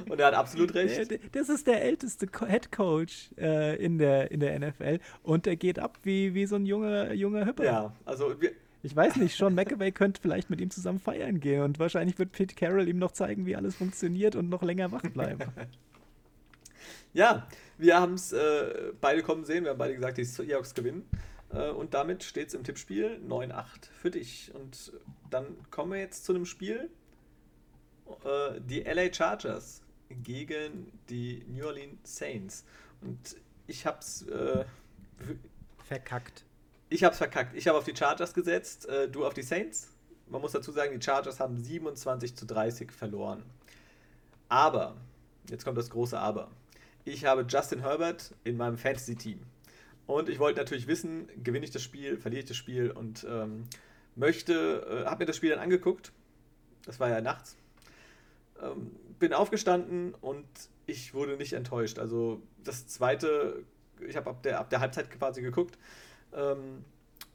Und 0.10 0.20
er 0.20 0.28
hat 0.28 0.34
absolut 0.34 0.74
recht. 0.74 1.20
Das 1.34 1.50
ist 1.50 1.68
der 1.68 1.84
älteste 1.84 2.28
Head 2.48 2.72
Coach 2.72 3.32
äh, 3.38 3.76
in, 3.84 3.98
der, 3.98 4.32
in 4.32 4.40
der 4.40 4.60
NFL 4.60 5.00
und 5.24 5.46
der 5.46 5.56
geht 5.56 5.80
ab 5.80 5.98
wie, 6.04 6.34
wie 6.34 6.46
so 6.46 6.56
ein 6.56 6.66
junger, 6.66 7.14
junger 7.14 7.46
Hüpper. 7.46 7.64
Ja, 7.64 7.94
also 8.06 8.40
wir, 8.42 8.52
ich 8.88 8.96
weiß 8.96 9.18
nicht, 9.18 9.36
Sean 9.36 9.54
McAvey 9.54 9.92
könnte 9.92 10.22
vielleicht 10.22 10.50
mit 10.50 10.62
ihm 10.62 10.72
zusammen 10.72 11.00
feiern 11.00 11.42
gehen 11.42 11.62
und 11.62 11.78
wahrscheinlich 11.78 12.18
wird 12.18 12.32
Pete 12.32 12.56
Carroll 12.56 12.88
ihm 12.88 13.00
noch 13.00 13.12
zeigen, 13.12 13.46
wie 13.46 13.58
alles 13.58 13.76
funktioniert 13.76 14.38
und 14.38 14.48
noch 14.48 14.64
länger 14.64 14.94
wach 14.94 15.02
bleiben. 15.02 15.52
ja, 17.14 17.50
wir 17.78 18.00
haben 18.00 18.14
es 18.14 18.32
äh, 18.32 18.94
beide 19.02 19.24
kommen 19.24 19.44
sehen, 19.44 19.66
wir 19.66 19.72
haben 19.72 19.78
beide 19.78 19.94
gesagt, 19.94 20.18
die 20.18 20.24
Seahawks 20.24 20.74
gewinnen. 20.74 21.04
Äh, 21.52 21.70
und 21.70 21.94
damit 21.94 22.24
steht 22.24 22.48
es 22.48 22.54
im 22.54 22.64
Tippspiel 22.64 23.20
9-8 23.28 23.66
für 23.92 24.10
dich. 24.10 24.52
Und 24.56 24.94
dann 25.30 25.46
kommen 25.70 25.92
wir 25.92 26.00
jetzt 26.00 26.24
zu 26.24 26.34
einem 26.34 26.46
Spiel. 26.46 26.90
Äh, 28.24 28.62
die 28.62 28.84
LA 28.84 29.14
Chargers 29.14 29.82
gegen 30.24 30.94
die 31.10 31.44
New 31.50 31.66
Orleans 31.66 32.00
Saints. 32.04 32.64
Und 33.02 33.36
ich 33.68 33.86
hab's 33.86 34.22
äh, 34.28 34.64
verkackt. 35.84 36.46
Ich 36.90 37.04
hab's 37.04 37.18
verkackt. 37.18 37.54
Ich 37.56 37.68
habe 37.68 37.78
auf 37.78 37.84
die 37.84 37.96
Chargers 37.96 38.34
gesetzt, 38.34 38.88
äh, 38.88 39.10
du 39.10 39.26
auf 39.26 39.34
die 39.34 39.42
Saints. 39.42 39.90
Man 40.30 40.42
muss 40.42 40.54
dazu 40.54 40.72
sagen, 40.72 40.98
die 40.98 41.04
Chargers 41.04 41.40
haben 41.40 41.58
27 41.58 42.36
zu 42.36 42.46
30 42.46 42.92
verloren. 42.92 43.44
Aber, 44.48 44.96
jetzt 45.50 45.66
kommt 45.66 45.78
das 45.78 45.90
große 45.90 46.18
Aber. 46.18 46.50
Ich 47.04 47.26
habe 47.26 47.46
Justin 47.48 47.82
Herbert 47.82 48.34
in 48.46 48.56
meinem 48.56 48.78
Fantasy-Team. 48.78 49.42
Und 50.06 50.30
ich 50.30 50.40
wollte 50.40 50.60
natürlich 50.60 50.88
wissen, 50.88 51.28
gewinne 51.44 51.66
ich 51.66 51.72
das 51.72 51.84
Spiel, 51.84 52.18
verliere 52.18 52.44
ich 52.44 52.48
das 52.48 52.56
Spiel 52.56 52.92
und 52.92 53.26
ähm, 53.30 53.66
möchte, 54.16 55.04
äh, 55.04 55.06
habe 55.06 55.24
mir 55.24 55.26
das 55.26 55.36
Spiel 55.36 55.50
dann 55.50 55.60
angeguckt. 55.60 56.14
Das 56.86 57.02
war 57.02 57.10
ja 57.10 57.20
nachts. 57.20 57.58
Ähm, 58.62 58.96
bin 59.20 59.34
aufgestanden 59.34 60.14
und 60.22 60.48
ich 60.86 61.14
wurde 61.14 61.36
nicht 61.36 61.52
enttäuscht. 61.52 62.00
Also 62.00 62.42
das 62.64 62.88
zweite, 62.88 63.66
ich 64.08 64.16
habe 64.16 64.30
ab 64.30 64.42
der, 64.44 64.60
ab 64.60 64.70
der 64.70 64.80
Halbzeit 64.80 65.12
quasi 65.12 65.42
geguckt 65.42 65.78
ähm, 66.34 66.84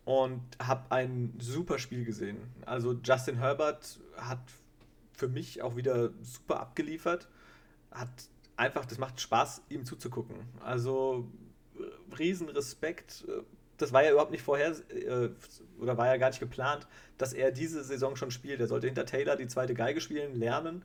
und 0.05 0.43
habe 0.59 0.91
ein 0.91 1.35
super 1.39 1.79
Spiel 1.79 2.05
gesehen. 2.05 2.39
Also 2.67 2.95
Justin 3.05 3.39
Herbert 3.39 4.01
hat 4.17 4.41
für 5.13 5.29
mich 5.29 5.63
auch 5.63 5.77
wieder 5.77 6.11
super 6.23 6.61
abgeliefert. 6.61 7.29
Hat 7.91 8.09
einfach, 8.57 8.85
das 8.85 8.99
macht 8.99 9.21
Spaß, 9.21 9.63
ihm 9.69 9.85
zuzugucken. 9.85 10.37
Also 10.61 11.29
riesen 12.19 12.49
Respekt. 12.49 13.25
Das 13.79 13.93
war 13.93 14.03
ja 14.03 14.11
überhaupt 14.11 14.31
nicht 14.31 14.43
vorher 14.43 14.73
äh, 14.91 15.31
oder 15.81 15.97
war 15.97 16.07
ja 16.07 16.17
gar 16.17 16.29
nicht 16.29 16.41
geplant, 16.41 16.87
dass 17.19 17.33
er 17.33 17.51
diese 17.51 17.83
Saison 17.83 18.17
schon 18.17 18.31
spielt. 18.31 18.61
Er 18.61 18.67
sollte 18.67 18.87
hinter 18.87 19.07
Taylor 19.07 19.37
die 19.37 19.49
zweite 19.49 19.75
Geige 19.75 20.01
spielen, 20.01 20.35
lernen. 20.39 20.85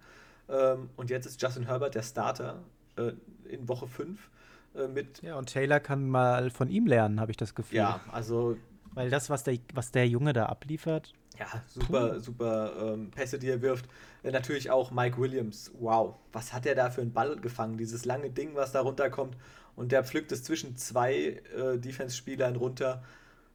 Ähm, 0.49 0.89
und 0.95 1.09
jetzt 1.09 1.25
ist 1.25 1.41
Justin 1.41 1.65
Herbert 1.65 1.95
der 1.95 2.03
Starter 2.03 2.63
äh, 2.95 3.11
in 3.49 3.67
Woche 3.67 3.87
5 3.87 4.29
äh, 4.77 4.87
mit. 4.87 5.21
Ja, 5.21 5.37
und 5.37 5.51
Taylor 5.51 5.79
kann 5.79 6.09
mal 6.09 6.49
von 6.49 6.69
ihm 6.69 6.87
lernen, 6.87 7.19
habe 7.19 7.31
ich 7.31 7.37
das 7.37 7.55
Gefühl. 7.55 7.77
Ja, 7.77 7.99
also. 8.11 8.57
Weil 8.93 9.09
das, 9.09 9.29
was 9.29 9.43
der, 9.43 9.59
was 9.73 9.91
der 9.91 10.07
Junge 10.07 10.33
da 10.33 10.47
abliefert. 10.47 11.13
Ja, 11.37 11.45
super, 11.67 12.13
Puh. 12.13 12.19
super 12.19 12.71
ähm, 12.81 13.11
Pässe, 13.11 13.37
die 13.37 13.49
er 13.49 13.61
wirft. 13.61 13.85
Äh, 14.23 14.31
natürlich 14.31 14.71
auch 14.71 14.89
Mike 14.91 15.19
Williams. 15.19 15.71
Wow, 15.79 16.15
was 16.31 16.51
hat 16.51 16.65
er 16.65 16.73
da 16.73 16.89
für 16.89 17.01
einen 17.01 17.13
Ball 17.13 17.35
gefangen? 17.37 17.77
Dieses 17.77 18.05
lange 18.05 18.31
Ding, 18.31 18.55
was 18.55 18.71
da 18.71 18.81
runterkommt. 18.81 19.37
Und 19.75 19.91
der 19.91 20.03
pflückt 20.03 20.31
es 20.31 20.43
zwischen 20.43 20.75
zwei 20.77 21.43
äh, 21.55 21.77
Defense-Spielern 21.77 22.55
runter. 22.55 23.03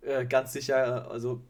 Äh, 0.02 0.26
ganz 0.26 0.52
sicher, 0.52 1.10
also 1.10 1.42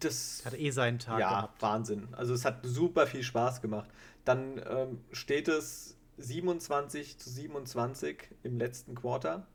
das 0.00 0.42
hat 0.44 0.58
eh 0.58 0.70
seinen 0.70 0.98
Tag 0.98 1.20
ja, 1.20 1.28
gehabt. 1.28 1.62
Wahnsinn. 1.62 2.08
Also 2.12 2.34
es 2.34 2.44
hat 2.44 2.60
super 2.64 3.06
viel 3.06 3.22
Spaß 3.22 3.62
gemacht. 3.62 3.88
Dann 4.24 4.60
ähm, 4.68 5.00
steht 5.12 5.46
es 5.48 5.96
27 6.22 7.18
zu 7.18 7.30
27 7.30 8.28
im 8.42 8.58
letzten 8.58 8.94
Quarter. 8.94 9.46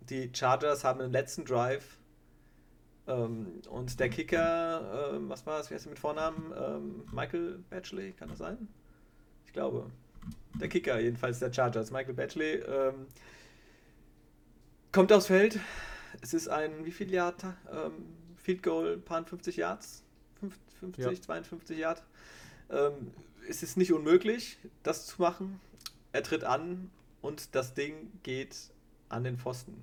Die 0.00 0.30
Chargers 0.32 0.84
haben 0.84 1.00
den 1.00 1.12
letzten 1.12 1.44
Drive 1.44 1.98
ähm, 3.06 3.60
und 3.68 4.00
der 4.00 4.08
Kicker, 4.08 5.12
ähm, 5.14 5.28
was 5.28 5.46
war 5.46 5.60
es, 5.60 5.70
wie 5.70 5.74
heißt 5.74 5.86
er 5.86 5.90
mit 5.90 5.98
Vornamen? 5.98 6.52
Ähm, 6.56 7.04
Michael 7.12 7.58
Batchley, 7.70 8.12
kann 8.12 8.28
das 8.28 8.38
sein? 8.38 8.68
Ich 9.46 9.52
glaube. 9.52 9.90
Der 10.58 10.68
Kicker 10.68 10.98
jedenfalls 11.00 11.38
der 11.38 11.52
Chargers, 11.52 11.90
Michael 11.90 12.14
Batchley, 12.14 12.54
ähm, 12.66 13.06
kommt 14.90 15.12
aufs 15.12 15.26
Feld. 15.26 15.58
Es 16.22 16.32
ist 16.32 16.48
ein, 16.48 16.84
wie 16.86 16.92
viel 16.92 17.12
Yard? 17.12 17.44
Ähm, 17.70 17.92
Field 18.36 18.62
Goal, 18.62 18.96
paar 18.98 19.24
50 19.24 19.56
Yards? 19.56 20.02
50, 20.80 21.04
ja. 21.04 21.12
52 21.12 21.78
Yards. 21.78 22.02
Es 23.48 23.62
ist 23.62 23.76
nicht 23.76 23.92
unmöglich, 23.92 24.58
das 24.82 25.06
zu 25.06 25.20
machen. 25.20 25.60
Er 26.12 26.22
tritt 26.22 26.44
an 26.44 26.90
und 27.20 27.54
das 27.54 27.74
Ding 27.74 28.12
geht 28.22 28.70
an 29.08 29.24
den 29.24 29.38
Pfosten. 29.38 29.82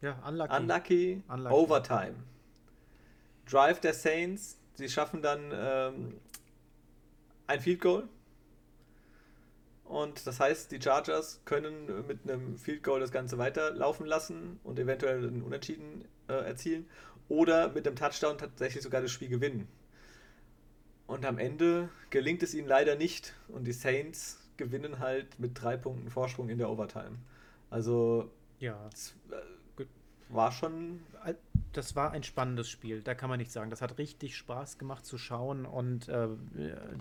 Ja, 0.00 0.12
unlucky. 0.26 0.56
Unlucky, 0.56 1.22
unlucky. 1.28 1.54
Overtime. 1.54 2.14
Drive 3.50 3.80
der 3.80 3.94
Saints. 3.94 4.58
Sie 4.74 4.88
schaffen 4.88 5.22
dann 5.22 5.50
ähm, 5.52 6.20
ein 7.46 7.60
Field 7.60 7.80
Goal. 7.80 8.08
Und 9.84 10.26
das 10.26 10.38
heißt, 10.38 10.70
die 10.70 10.80
Chargers 10.80 11.40
können 11.46 12.06
mit 12.06 12.30
einem 12.30 12.58
Field 12.58 12.82
Goal 12.82 13.00
das 13.00 13.10
Ganze 13.10 13.38
weiterlaufen 13.38 14.06
lassen 14.06 14.60
und 14.62 14.78
eventuell 14.78 15.26
einen 15.26 15.42
Unentschieden 15.42 16.04
äh, 16.28 16.34
erzielen. 16.34 16.88
Oder 17.28 17.70
mit 17.70 17.86
einem 17.86 17.96
Touchdown 17.96 18.38
tatsächlich 18.38 18.82
sogar 18.82 19.00
das 19.00 19.10
Spiel 19.10 19.28
gewinnen. 19.28 19.66
Und 21.08 21.24
am 21.24 21.38
Ende 21.38 21.88
gelingt 22.10 22.44
es 22.44 22.54
ihnen 22.54 22.68
leider 22.68 22.94
nicht. 22.94 23.34
Und 23.48 23.64
die 23.64 23.72
Saints 23.72 24.38
gewinnen 24.56 25.00
halt 25.00 25.40
mit 25.40 25.60
drei 25.60 25.76
Punkten 25.76 26.10
Vorsprung 26.10 26.50
in 26.50 26.58
der 26.58 26.70
Overtime. 26.70 27.16
Also 27.70 28.30
ja. 28.60 28.88
Äh, 29.30 29.84
war 30.28 30.52
schon. 30.52 31.00
Das 31.72 31.96
war 31.96 32.12
ein 32.12 32.22
spannendes 32.22 32.68
Spiel, 32.68 33.02
da 33.02 33.14
kann 33.14 33.30
man 33.30 33.38
nicht 33.38 33.52
sagen. 33.52 33.70
Das 33.70 33.82
hat 33.82 33.98
richtig 33.98 34.36
Spaß 34.36 34.78
gemacht 34.78 35.04
zu 35.06 35.16
schauen 35.18 35.64
und 35.64 36.08
äh, 36.08 36.28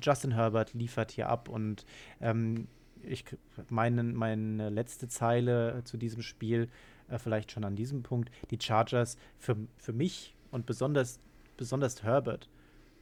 Justin 0.01 0.31
Herbert 0.31 0.73
liefert 0.73 1.11
hier 1.11 1.29
ab 1.29 1.49
und 1.49 1.85
ähm, 2.21 2.67
ich 3.01 3.23
meine, 3.69 4.03
meine 4.03 4.69
letzte 4.69 5.07
Zeile 5.07 5.81
zu 5.83 5.97
diesem 5.97 6.21
Spiel, 6.21 6.69
äh, 7.09 7.17
vielleicht 7.17 7.51
schon 7.51 7.63
an 7.63 7.75
diesem 7.75 8.03
Punkt, 8.03 8.29
die 8.51 8.59
Chargers 8.61 9.17
für, 9.37 9.55
für 9.77 9.93
mich 9.93 10.35
und 10.51 10.65
besonders, 10.65 11.19
besonders 11.55 12.03
Herbert 12.03 12.49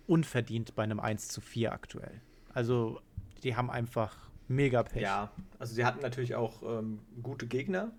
unverdient 0.08 0.76
bei 0.76 0.84
einem 0.84 1.00
1 1.00 1.28
zu 1.30 1.42
4 1.42 1.72
aktuell. 1.72 2.22
Also 2.54 3.02
die 3.44 3.56
haben 3.56 3.70
einfach 3.70 4.18
mega 4.48 4.84
Pech. 4.84 5.02
Ja, 5.02 5.32
also 5.60 5.74
sie 5.74 5.86
hatten 5.86 6.02
natürlich 6.02 6.36
auch 6.36 6.62
ähm, 6.64 7.00
gute 7.22 7.48
Gegner. 7.48 7.92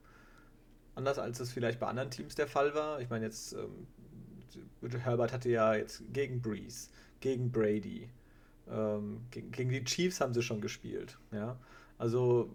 Anders 0.95 1.19
als 1.19 1.41
es 1.41 1.53
vielleicht 1.53 1.79
bei 1.79 1.87
anderen 1.87 2.11
Teams 2.11 2.35
der 2.35 2.47
Fall 2.47 2.75
war. 2.75 3.01
Ich 3.01 3.11
meine, 3.11 3.27
jetzt, 3.27 3.53
ähm, 3.53 3.87
Herbert 4.99 5.33
hatte 5.33 5.51
ja 5.51 5.75
jetzt 5.75 6.03
gegen 6.13 6.41
Breeze, 6.41 6.89
gegen 7.21 7.53
Brady, 7.53 8.09
ähm, 8.71 9.21
gegen, 9.31 9.51
gegen, 9.51 9.71
die 9.71 9.85
Chiefs 9.85 10.21
haben 10.21 10.33
sie 10.33 10.43
schon 10.43 10.61
gespielt. 10.61 11.19
Ja, 11.33 11.59
also 11.99 12.51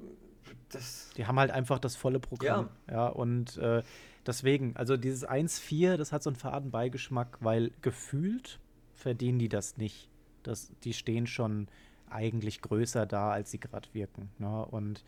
das. 0.70 1.12
Die 1.18 1.28
haben 1.28 1.40
halt 1.40 1.52
einfach 1.52 1.80
das 1.80 1.96
volle 1.96 2.20
Programm. 2.20 2.70
Ja, 2.88 2.94
ja 2.94 3.08
und 3.08 3.58
äh, 3.58 3.84
deswegen, 4.26 4.76
also 4.76 4.98
dieses 4.98 5.28
1-4, 5.28 5.98
das 5.98 6.12
hat 6.12 6.24
so 6.24 6.30
einen 6.30 6.38
faden 6.38 6.72
Beigeschmack, 6.72 7.38
weil 7.42 7.72
gefühlt 7.82 8.60
verdienen 9.02 9.40
die 9.40 9.50
das 9.50 9.78
nicht. 9.78 10.10
Das, 10.44 10.72
die 10.84 10.94
stehen 10.94 11.28
schon 11.28 11.68
eigentlich 12.10 12.62
größer 12.62 13.06
da, 13.06 13.32
als 13.32 13.52
sie 13.52 13.60
gerade 13.60 13.88
wirken. 13.94 14.30
Ne? 14.38 14.66
Und 14.66 15.04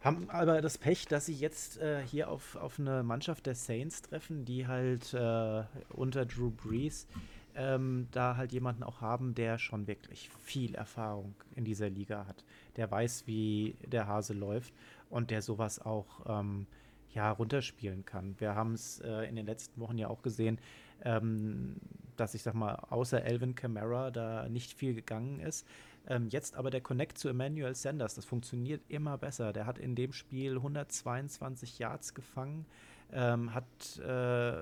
haben 0.00 0.28
aber 0.30 0.60
das 0.60 0.78
Pech, 0.78 1.06
dass 1.06 1.26
sie 1.26 1.34
jetzt 1.34 1.78
äh, 1.78 2.02
hier 2.04 2.28
auf, 2.28 2.56
auf 2.56 2.80
eine 2.80 3.02
Mannschaft 3.02 3.46
der 3.46 3.54
Saints 3.54 4.02
treffen, 4.02 4.44
die 4.44 4.66
halt 4.66 5.14
äh, 5.14 5.62
unter 5.90 6.26
Drew 6.26 6.50
Brees 6.50 7.06
ähm, 7.54 8.08
da 8.10 8.36
halt 8.36 8.52
jemanden 8.52 8.82
auch 8.82 9.00
haben, 9.00 9.34
der 9.34 9.58
schon 9.58 9.86
wirklich 9.86 10.28
viel 10.42 10.74
Erfahrung 10.74 11.34
in 11.54 11.64
dieser 11.64 11.88
Liga 11.88 12.26
hat. 12.26 12.44
Der 12.76 12.90
weiß, 12.90 13.26
wie 13.26 13.76
der 13.86 14.06
Hase 14.08 14.32
läuft 14.32 14.72
und 15.10 15.30
der 15.30 15.42
sowas 15.42 15.78
auch 15.78 16.06
ähm, 16.26 16.66
ja, 17.14 17.30
runterspielen 17.30 18.04
kann. 18.04 18.34
Wir 18.38 18.54
haben 18.54 18.72
es 18.72 19.00
äh, 19.00 19.28
in 19.28 19.36
den 19.36 19.46
letzten 19.46 19.80
Wochen 19.80 19.98
ja 19.98 20.08
auch 20.08 20.22
gesehen, 20.22 20.58
ähm, 21.04 21.76
dass 22.16 22.34
ich 22.34 22.42
sag 22.42 22.54
mal, 22.54 22.74
außer 22.74 23.24
Elvin 23.24 23.54
Kamara 23.54 24.10
da 24.10 24.48
nicht 24.48 24.72
viel 24.72 24.94
gegangen 24.94 25.40
ist. 25.40 25.66
Ähm, 26.06 26.28
jetzt 26.28 26.56
aber 26.56 26.70
der 26.70 26.80
Connect 26.80 27.18
zu 27.18 27.28
Emmanuel 27.28 27.74
Sanders, 27.74 28.14
das 28.14 28.24
funktioniert 28.24 28.82
immer 28.88 29.18
besser. 29.18 29.52
Der 29.52 29.66
hat 29.66 29.78
in 29.78 29.94
dem 29.94 30.12
Spiel 30.12 30.56
122 30.56 31.78
Yards 31.78 32.14
gefangen, 32.14 32.66
ähm, 33.12 33.54
hat, 33.54 33.98
äh, 33.98 34.52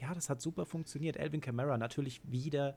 ja, 0.00 0.14
das 0.14 0.30
hat 0.30 0.40
super 0.40 0.64
funktioniert. 0.64 1.16
Elvin 1.16 1.40
Kamara 1.40 1.76
natürlich 1.76 2.20
wieder 2.24 2.76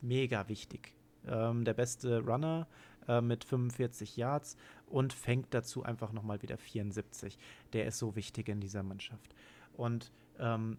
mega 0.00 0.48
wichtig. 0.48 0.94
Ähm, 1.26 1.64
der 1.64 1.74
beste 1.74 2.20
Runner 2.20 2.66
äh, 3.06 3.20
mit 3.20 3.44
45 3.44 4.16
Yards 4.16 4.56
und 4.86 5.12
fängt 5.12 5.52
dazu 5.54 5.82
einfach 5.82 6.12
nochmal 6.12 6.42
wieder 6.42 6.58
74. 6.58 7.38
Der 7.72 7.86
ist 7.86 7.98
so 7.98 8.16
wichtig 8.16 8.48
in 8.48 8.60
dieser 8.60 8.82
Mannschaft. 8.82 9.34
Und 9.74 10.10
ähm, 10.38 10.78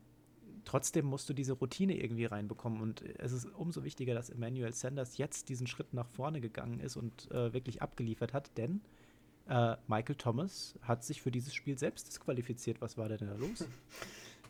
trotzdem 0.66 1.05
musst 1.05 1.30
du 1.30 1.34
diese 1.34 1.53
Routine 1.53 2.01
irgendwie 2.01 2.26
reinbekommen. 2.26 2.82
Und 2.82 3.03
es 3.18 3.32
ist 3.32 3.45
umso 3.45 3.84
wichtiger, 3.84 4.14
dass 4.14 4.30
Emmanuel 4.30 4.74
Sanders 4.74 5.18
jetzt 5.18 5.49
diesen 5.49 5.68
Schritt 5.68 5.93
nach 5.93 6.07
vorne 6.07 6.41
gegangen 6.41 6.80
ist 6.80 6.95
und 6.97 7.30
äh, 7.32 7.53
wirklich 7.53 7.82
abgeliefert 7.82 8.34
hat, 8.34 8.57
denn 8.57 8.82
äh, 9.49 9.76
Michael 9.88 10.16
Thomas 10.16 10.76
hat 10.82 11.03
sich 11.03 11.22
für 11.22 11.32
dieses 11.32 11.53
Spiel 11.53 11.78
selbst 11.78 12.07
disqualifiziert. 12.07 12.82
Was 12.82 12.97
war 12.97 13.10
denn 13.10 13.28
da 13.28 13.36
los? 13.36 13.66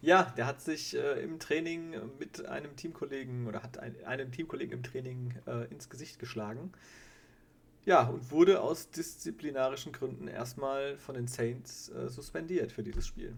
Ja, 0.01 0.33
der 0.37 0.45
hat 0.45 0.61
sich 0.61 0.95
äh, 0.95 1.21
im 1.21 1.39
Training 1.39 1.93
mit 2.19 2.45
einem 2.45 2.73
Teamkollegen 2.77 3.47
oder 3.47 3.61
hat 3.61 3.79
ein, 3.79 4.01
einem 4.05 4.31
Teamkollegen 4.31 4.77
im 4.77 4.81
Training 4.81 5.35
äh, 5.45 5.65
ins 5.65 5.89
Gesicht 5.89 6.19
geschlagen. 6.19 6.71
Ja, 7.83 8.07
und 8.07 8.31
wurde 8.31 8.61
aus 8.61 8.91
disziplinarischen 8.91 9.91
Gründen 9.91 10.29
erstmal 10.29 10.97
von 10.97 11.15
den 11.15 11.27
Saints 11.27 11.89
äh, 11.89 12.07
suspendiert 12.07 12.71
für 12.71 12.81
dieses 12.81 13.07
Spiel. 13.07 13.35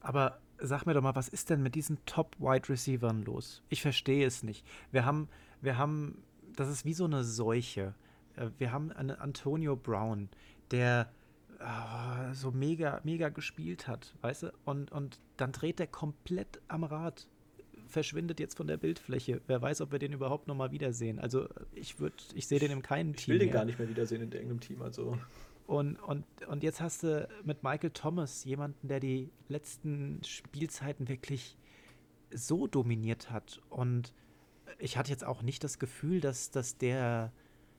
Aber 0.00 0.41
sag 0.62 0.86
mir 0.86 0.94
doch 0.94 1.02
mal, 1.02 1.14
was 1.14 1.28
ist 1.28 1.50
denn 1.50 1.62
mit 1.62 1.74
diesen 1.74 1.98
Top-Wide 2.06 2.68
Receivern 2.68 3.22
los? 3.22 3.62
Ich 3.68 3.82
verstehe 3.82 4.26
es 4.26 4.42
nicht. 4.42 4.64
Wir 4.90 5.04
haben, 5.04 5.28
wir 5.60 5.76
haben, 5.76 6.22
das 6.56 6.68
ist 6.68 6.84
wie 6.84 6.94
so 6.94 7.04
eine 7.04 7.24
Seuche. 7.24 7.94
Äh, 8.36 8.50
wir 8.58 8.72
haben 8.72 8.92
einen 8.92 9.10
Antonio 9.10 9.76
Brown, 9.76 10.28
der 10.70 11.10
oh, 11.60 12.32
so 12.32 12.50
mega, 12.50 13.00
mega 13.04 13.28
gespielt 13.28 13.88
hat, 13.88 14.14
weißt 14.20 14.44
du? 14.44 14.52
Und, 14.64 14.92
und 14.92 15.18
dann 15.36 15.52
dreht 15.52 15.80
er 15.80 15.86
komplett 15.86 16.60
am 16.68 16.84
Rad, 16.84 17.26
verschwindet 17.88 18.40
jetzt 18.40 18.56
von 18.56 18.66
der 18.66 18.76
Bildfläche. 18.76 19.40
Wer 19.46 19.60
weiß, 19.60 19.80
ob 19.82 19.92
wir 19.92 19.98
den 19.98 20.12
überhaupt 20.12 20.48
nochmal 20.48 20.70
wiedersehen. 20.70 21.18
Also 21.18 21.48
ich 21.74 22.00
würde, 22.00 22.16
ich 22.34 22.46
sehe 22.46 22.58
den 22.58 22.70
in 22.70 22.82
keinem 22.82 23.12
ich 23.12 23.16
Team. 23.16 23.22
Ich 23.22 23.28
will 23.28 23.38
den 23.38 23.48
mehr. 23.48 23.54
gar 23.54 23.64
nicht 23.64 23.78
mehr 23.78 23.88
wiedersehen 23.88 24.22
in 24.22 24.32
irgendeinem 24.32 24.60
Team. 24.60 24.82
Also 24.82 25.18
und, 25.72 25.96
und, 25.96 26.26
und 26.48 26.62
jetzt 26.62 26.82
hast 26.82 27.02
du 27.02 27.26
mit 27.44 27.62
Michael 27.62 27.92
Thomas 27.92 28.44
jemanden, 28.44 28.88
der 28.88 29.00
die 29.00 29.30
letzten 29.48 30.22
Spielzeiten 30.22 31.08
wirklich 31.08 31.56
so 32.30 32.66
dominiert 32.66 33.30
hat. 33.30 33.58
Und 33.70 34.12
ich 34.78 34.98
hatte 34.98 35.10
jetzt 35.10 35.24
auch 35.24 35.40
nicht 35.40 35.64
das 35.64 35.78
Gefühl, 35.78 36.20
dass, 36.20 36.50
dass 36.50 36.76
der 36.76 37.32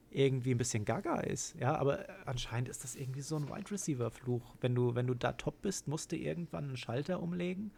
irgendwie 0.09 0.55
ein 0.55 0.57
bisschen 0.57 0.85
gaga 0.85 1.19
ist. 1.19 1.53
Ja, 1.59 1.75
aber 1.75 2.07
anscheinend 2.25 2.67
ist 2.67 2.83
das 2.83 2.95
irgendwie 2.95 3.21
so 3.21 3.35
ein 3.35 3.47
Wide 3.47 3.69
Receiver-Fluch. 3.69 4.55
Wenn 4.59 4.73
du, 4.73 4.95
wenn 4.95 5.05
du 5.05 5.13
da 5.13 5.33
top 5.33 5.61
bist, 5.61 5.87
musst 5.87 6.11
du 6.11 6.15
irgendwann 6.15 6.63
einen 6.63 6.77
Schalter 6.77 7.21
umlegen. 7.21 7.71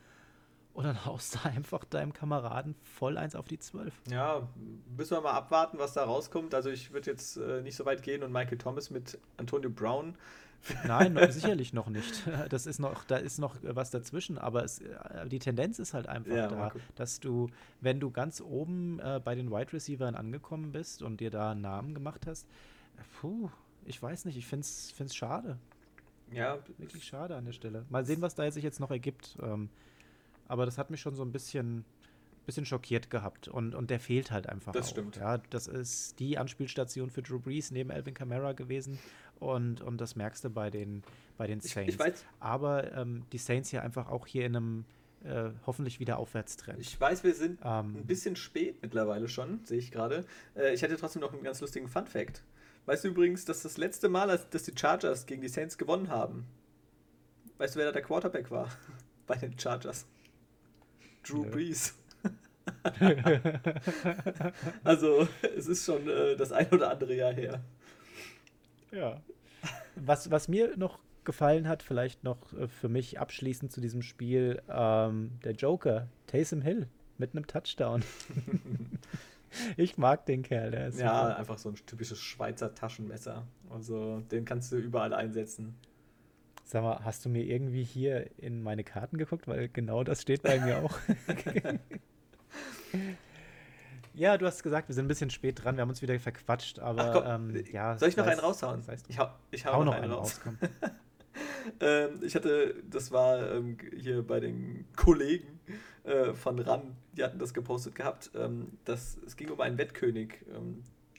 Und 0.76 0.84
dann 0.84 1.06
haust 1.06 1.36
du 1.36 1.46
einfach 1.46 1.84
deinem 1.86 2.14
Kameraden 2.14 2.76
voll 2.84 3.18
eins 3.18 3.36
auf 3.36 3.48
die 3.48 3.58
12. 3.58 3.94
Ja, 4.12 4.48
müssen 4.96 5.12
wir 5.12 5.22
mal 5.22 5.32
abwarten, 5.32 5.80
was 5.80 5.94
da 5.94 6.04
rauskommt. 6.04 6.54
Also 6.54 6.70
ich 6.70 6.92
würde 6.94 7.10
jetzt 7.10 7.38
äh, 7.38 7.62
nicht 7.62 7.76
so 7.76 7.86
weit 7.86 8.04
gehen 8.04 8.22
und 8.22 8.32
Michael 8.32 8.58
Thomas 8.58 8.90
mit 8.92 9.18
Antonio 9.38 9.70
Brown. 9.70 10.16
Nein, 10.86 11.14
noch, 11.14 11.32
sicherlich 11.32 11.74
noch 11.74 11.88
nicht. 11.88 12.24
Das 12.50 12.66
ist 12.66 12.80
noch, 12.80 13.04
da 13.06 13.18
ist 13.18 13.40
noch 13.40 13.56
was 13.62 13.92
dazwischen, 13.92 14.38
aber 14.38 14.64
es, 14.64 14.80
äh, 14.80 15.28
die 15.28 15.40
Tendenz 15.40 15.80
ist 15.80 15.94
halt 15.94 16.08
einfach 16.08 16.36
Ja, 16.36 16.48
da, 16.48 16.72
dass 16.96 17.20
du, 17.20 17.50
wenn 17.82 18.00
du 18.00 18.12
ganz 18.12 18.42
oben 18.42 19.00
äh, 19.00 19.22
bei 19.24 19.36
den 19.36 19.52
Wide 19.52 19.74
Receivern 19.74 20.16
angekommen 20.16 20.72
bist 20.72 21.02
und 21.02 21.22
dir 21.22 21.30
da 21.30 21.52
einen 21.52 21.62
Namen 21.62 21.94
gemacht 21.94 22.28
hast, 22.28 22.48
äh, 22.98 23.02
puh, 23.22 23.50
ich 23.86 24.02
weiß 24.02 24.26
nicht, 24.26 24.38
ich 24.38 24.48
finde 24.48 24.66
es 24.66 25.16
schade. 25.16 25.58
Ja, 26.32 26.58
Wirklich 26.80 27.06
schade 27.06 27.36
an 27.36 27.46
der 27.46 27.54
Stelle. 27.54 27.86
Mal 27.90 28.04
sehen, 28.04 28.22
was 28.22 28.34
da 28.34 28.50
sich 28.50 28.64
jetzt 28.64 28.80
noch 28.80 28.90
ergibt. 28.90 29.38
Ähm, 29.42 29.70
aber 30.48 30.66
das 30.66 30.78
hat 30.78 30.90
mich 30.90 31.02
schon 31.02 31.16
so 31.16 31.24
ein 31.24 31.32
bisschen, 31.32 31.86
bisschen 32.46 32.66
schockiert 32.66 33.10
gehabt. 33.10 33.48
Und, 33.48 33.76
und 33.76 33.90
der 33.90 34.00
fehlt 34.00 34.32
halt 34.32 34.48
einfach. 34.48 34.72
Das 34.74 34.88
auch. 34.88 34.92
stimmt. 34.92 35.16
Ja, 35.18 35.38
das 35.50 35.68
ist 35.68 36.20
die 36.20 36.38
Anspielstation 36.38 37.10
für 37.10 37.22
Drew 37.22 37.40
Brees 37.40 37.72
neben 37.72 37.92
Alvin 37.92 38.14
Kamara 38.14 38.54
gewesen. 38.54 39.00
Und, 39.40 39.82
und 39.82 40.00
das 40.00 40.16
merkst 40.16 40.44
du 40.46 40.50
bei 40.50 40.70
den, 40.70 41.04
bei 41.38 41.48
den 41.48 41.60
ich, 41.64 41.74
Saints. 41.74 41.94
ich 41.94 42.00
weiß, 42.00 42.26
Aber 42.40 42.94
ähm, 42.94 43.24
die 43.32 43.38
Saints 43.38 43.70
hier 43.70 43.84
einfach 43.84 44.08
auch 44.10 44.28
hier 44.28 44.46
in 44.46 44.56
einem 44.56 44.86
äh, 45.26 45.50
hoffentlich 45.66 46.00
wieder 46.00 46.18
Aufwärtstrend. 46.20 46.80
ich 46.80 47.00
weiß, 47.02 47.24
wir 47.24 47.34
sind 47.34 47.60
Ähm, 47.64 47.96
ein 47.98 48.06
bisschen 48.06 48.36
spät 48.36 48.82
mittlerweile 48.82 49.28
schon, 49.28 49.60
sehe 49.66 49.80
ich 49.80 49.92
gerade. 49.92 50.24
Äh, 50.56 50.74
ich 50.74 50.84
hatte 50.84 50.96
trotzdem 50.98 51.22
noch 51.22 51.34
einen 51.34 51.44
ganz 51.44 51.60
lustigen 51.62 51.88
Fun-Fact. 51.88 52.44
Weißt 52.86 53.04
du 53.04 53.08
übrigens, 53.08 53.44
dass 53.46 53.64
das 53.64 53.78
letzte 53.78 54.08
Mal, 54.08 54.30
als, 54.30 54.48
dass 54.50 54.64
die 54.64 54.74
Chargers 54.78 55.26
gegen 55.26 55.42
die 55.42 55.48
Saints 55.50 55.78
gewonnen 55.80 56.10
haben, 56.10 56.46
weißt 57.58 57.76
du, 57.76 57.80
wer 57.80 57.88
da 57.88 57.92
der 57.92 58.04
Quarterback 58.04 58.52
war? 58.52 58.70
Bei 59.28 59.36
den 59.36 59.58
Chargers. 59.58 60.06
Drew. 61.28 61.46
Brees. 61.46 61.96
also, 64.84 65.28
es 65.56 65.68
ist 65.68 65.86
schon 65.86 66.08
äh, 66.10 66.36
das 66.36 66.52
ein 66.52 66.68
oder 66.70 66.90
andere 66.92 67.16
Jahr 67.16 67.34
her. 67.34 67.62
Ja. 68.92 69.22
Was, 69.96 70.32
was 70.32 70.48
mir 70.48 70.76
noch 70.78 71.00
gefallen 71.24 71.68
hat, 71.68 71.84
vielleicht 71.84 72.24
noch 72.24 72.54
äh, 72.54 72.68
für 72.68 72.90
mich 72.90 73.20
abschließend 73.20 73.72
zu 73.72 73.82
diesem 73.82 74.02
Spiel, 74.02 74.62
ähm, 74.70 75.32
der 75.44 75.54
Joker, 75.54 76.08
Taysom 76.28 76.62
Hill, 76.62 76.88
mit 77.18 77.36
einem 77.36 77.48
Touchdown. 77.48 78.04
ich 79.78 79.98
mag 79.98 80.26
den 80.26 80.44
Kerl, 80.44 80.72
der 80.72 80.88
ist 80.88 81.00
Ja, 81.00 81.24
super. 81.28 81.38
einfach 81.38 81.58
so 81.58 81.70
ein 81.70 81.76
typisches 81.76 82.20
Schweizer 82.20 82.74
Taschenmesser. 82.76 83.48
Also, 83.70 84.22
den 84.32 84.46
kannst 84.46 84.72
du 84.72 84.78
überall 84.78 85.14
einsetzen. 85.14 85.76
Sag 86.68 86.82
mal, 86.82 87.00
hast 87.06 87.24
du 87.24 87.30
mir 87.30 87.44
irgendwie 87.44 87.84
hier 87.84 88.28
in 88.40 88.64
meine 88.64 88.84
Karten 88.84 89.20
geguckt? 89.20 89.48
Weil 89.48 89.70
genau 89.70 90.04
das 90.04 90.24
steht 90.24 90.42
bei 90.42 90.60
mir 90.60 90.84
auch. 90.84 90.98
ja, 94.16 94.36
du 94.40 94.48
hast 94.48 94.64
gesagt, 94.64 94.90
wir 94.90 94.96
sind 94.96 95.06
ein 95.06 95.08
bisschen 95.08 95.30
spät 95.30 95.64
dran, 95.64 95.78
wir 95.78 95.84
haben 95.84 95.90
uns 95.90 96.02
wieder 96.02 96.20
verquatscht, 96.20 96.80
aber 96.80 97.02
Ach 97.02 97.14
komm, 97.14 97.56
ähm, 97.56 97.64
ja. 97.72 97.96
soll 98.00 98.10
ich 98.10 98.18
noch 98.18 98.26
sei 98.26 98.32
einen 98.32 98.40
raushauen? 98.40 98.80
es 98.80 98.86
drum. 98.88 98.98
Ich 99.10 99.20
hau, 99.20 99.30
ich 99.52 99.66
hau, 99.66 99.74
Hau 99.74 99.84
noch, 99.84 99.86
noch 99.86 99.94
einen 99.94 100.06
einen 100.06 100.14
raus. 100.14 100.42
Ähm, 101.80 102.22
ich 102.22 102.36
hatte, 102.36 102.76
das 102.90 103.12
war 103.12 103.52
ähm, 103.52 103.78
hier 103.98 104.22
bei 104.22 104.40
den 104.40 104.86
Kollegen 104.96 105.60
äh, 106.04 106.34
von 106.34 106.60
RAN, 106.60 106.96
die 107.14 107.24
hatten 107.24 107.40
das 107.40 107.56
gepostet 107.56 107.96
gehabt. 107.96 108.30
Ähm, 108.36 108.78
das, 108.86 109.18
es 109.26 109.36
ging 109.36 109.50
um 109.50 109.60
einen 109.60 109.78
Wettkönig. 109.78 110.46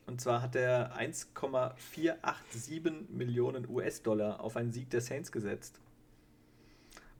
Und 0.06 0.20
zwar 0.20 0.42
hat 0.42 0.54
er 0.54 0.94
1,487 0.94 3.10
Millionen 3.10 3.68
US-Dollar 3.68 4.38
auf 4.40 4.56
einen 4.56 4.70
Sieg 4.70 4.88
der 4.90 5.00
Saints 5.00 5.32
gesetzt. 5.32 5.80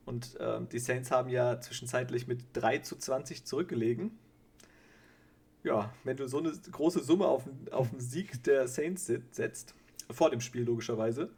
Und 0.04 0.36
ähm, 0.38 0.68
die 0.68 0.78
Saints 0.78 1.10
haben 1.10 1.28
ja 1.28 1.60
zwischenzeitlich 1.60 2.28
mit 2.28 2.44
3 2.52 2.78
zu 2.78 2.94
20 2.96 3.44
zurückgelegen. 3.44 4.16
Ja, 5.64 5.92
wenn 6.04 6.16
du 6.16 6.28
so 6.28 6.38
eine 6.38 6.52
große 6.52 7.02
Summe 7.02 7.26
auf, 7.26 7.42
auf 7.72 7.90
den 7.90 7.98
Sieg 7.98 8.44
der 8.44 8.68
Saints 8.68 9.12
setzt, 9.32 9.74
vor 10.08 10.30
dem 10.30 10.40
Spiel 10.40 10.62
logischerweise, 10.62 11.30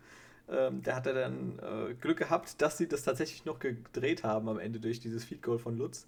ähm, 0.50 0.82
da 0.82 0.96
hat 0.96 1.06
er 1.06 1.14
dann 1.14 1.58
äh, 1.58 1.94
Glück 1.94 2.18
gehabt, 2.18 2.60
dass 2.60 2.76
sie 2.76 2.88
das 2.88 3.04
tatsächlich 3.04 3.46
noch 3.46 3.58
gedreht 3.58 4.24
haben 4.24 4.50
am 4.50 4.58
Ende 4.58 4.80
durch 4.80 5.00
dieses 5.00 5.24
Feed 5.24 5.42
Goal 5.42 5.58
von 5.58 5.78
Lutz. 5.78 6.06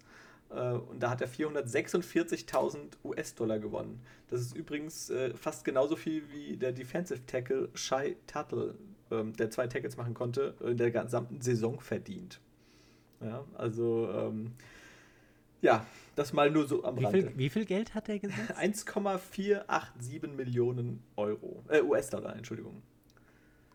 Äh, 0.51 0.73
und 0.73 1.01
da 1.03 1.11
hat 1.11 1.21
er 1.21 1.29
446.000 1.29 2.79
US-Dollar 3.05 3.59
gewonnen. 3.59 4.01
Das 4.29 4.41
ist 4.41 4.55
übrigens 4.57 5.11
äh, 5.11 5.35
fast 5.37 5.65
genauso 5.65 5.97
viel 5.97 6.23
wie 6.33 6.57
der 6.57 6.73
Defensive 6.73 7.25
Tackle 7.27 7.69
Shai 7.75 8.17
Tuttle, 8.27 8.75
ähm, 9.11 9.33
der 9.35 9.51
zwei 9.51 9.67
Tackles 9.67 9.97
machen 9.97 10.15
konnte, 10.15 10.55
in 10.65 10.77
der 10.77 10.91
gesamten 10.91 11.41
Saison 11.41 11.81
verdient. 11.81 12.41
Ja, 13.21 13.45
also, 13.55 14.09
ähm, 14.13 14.53
ja, 15.63 15.85
das 16.17 16.33
mal 16.33 16.51
nur 16.51 16.67
so 16.67 16.85
am 16.85 16.99
Wie 16.99 17.05
Rande. 17.05 17.23
viel, 17.23 17.39
wie 17.39 17.51
viel 17.51 17.65
Geld 17.67 17.95
hat 17.95 18.09
er 18.09 18.19
gesetzt? 18.19 18.53
1,487 18.57 20.23
Millionen 20.35 21.03
Euro. 21.17 21.63
Äh, 21.69 21.83
US-Dollar, 21.83 22.35
Entschuldigung. 22.37 22.83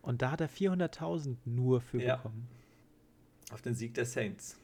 Und 0.02 0.22
da 0.22 0.32
hat 0.32 0.42
er 0.42 0.50
400.000 0.50 1.36
nur 1.46 1.82
für 1.82 2.02
Ja. 2.02 2.18
bekommen. 2.18 2.48
Auf 3.52 3.62
den 3.62 3.76
Sieg 3.76 3.94
der 3.94 4.06
Saints. 4.06 4.58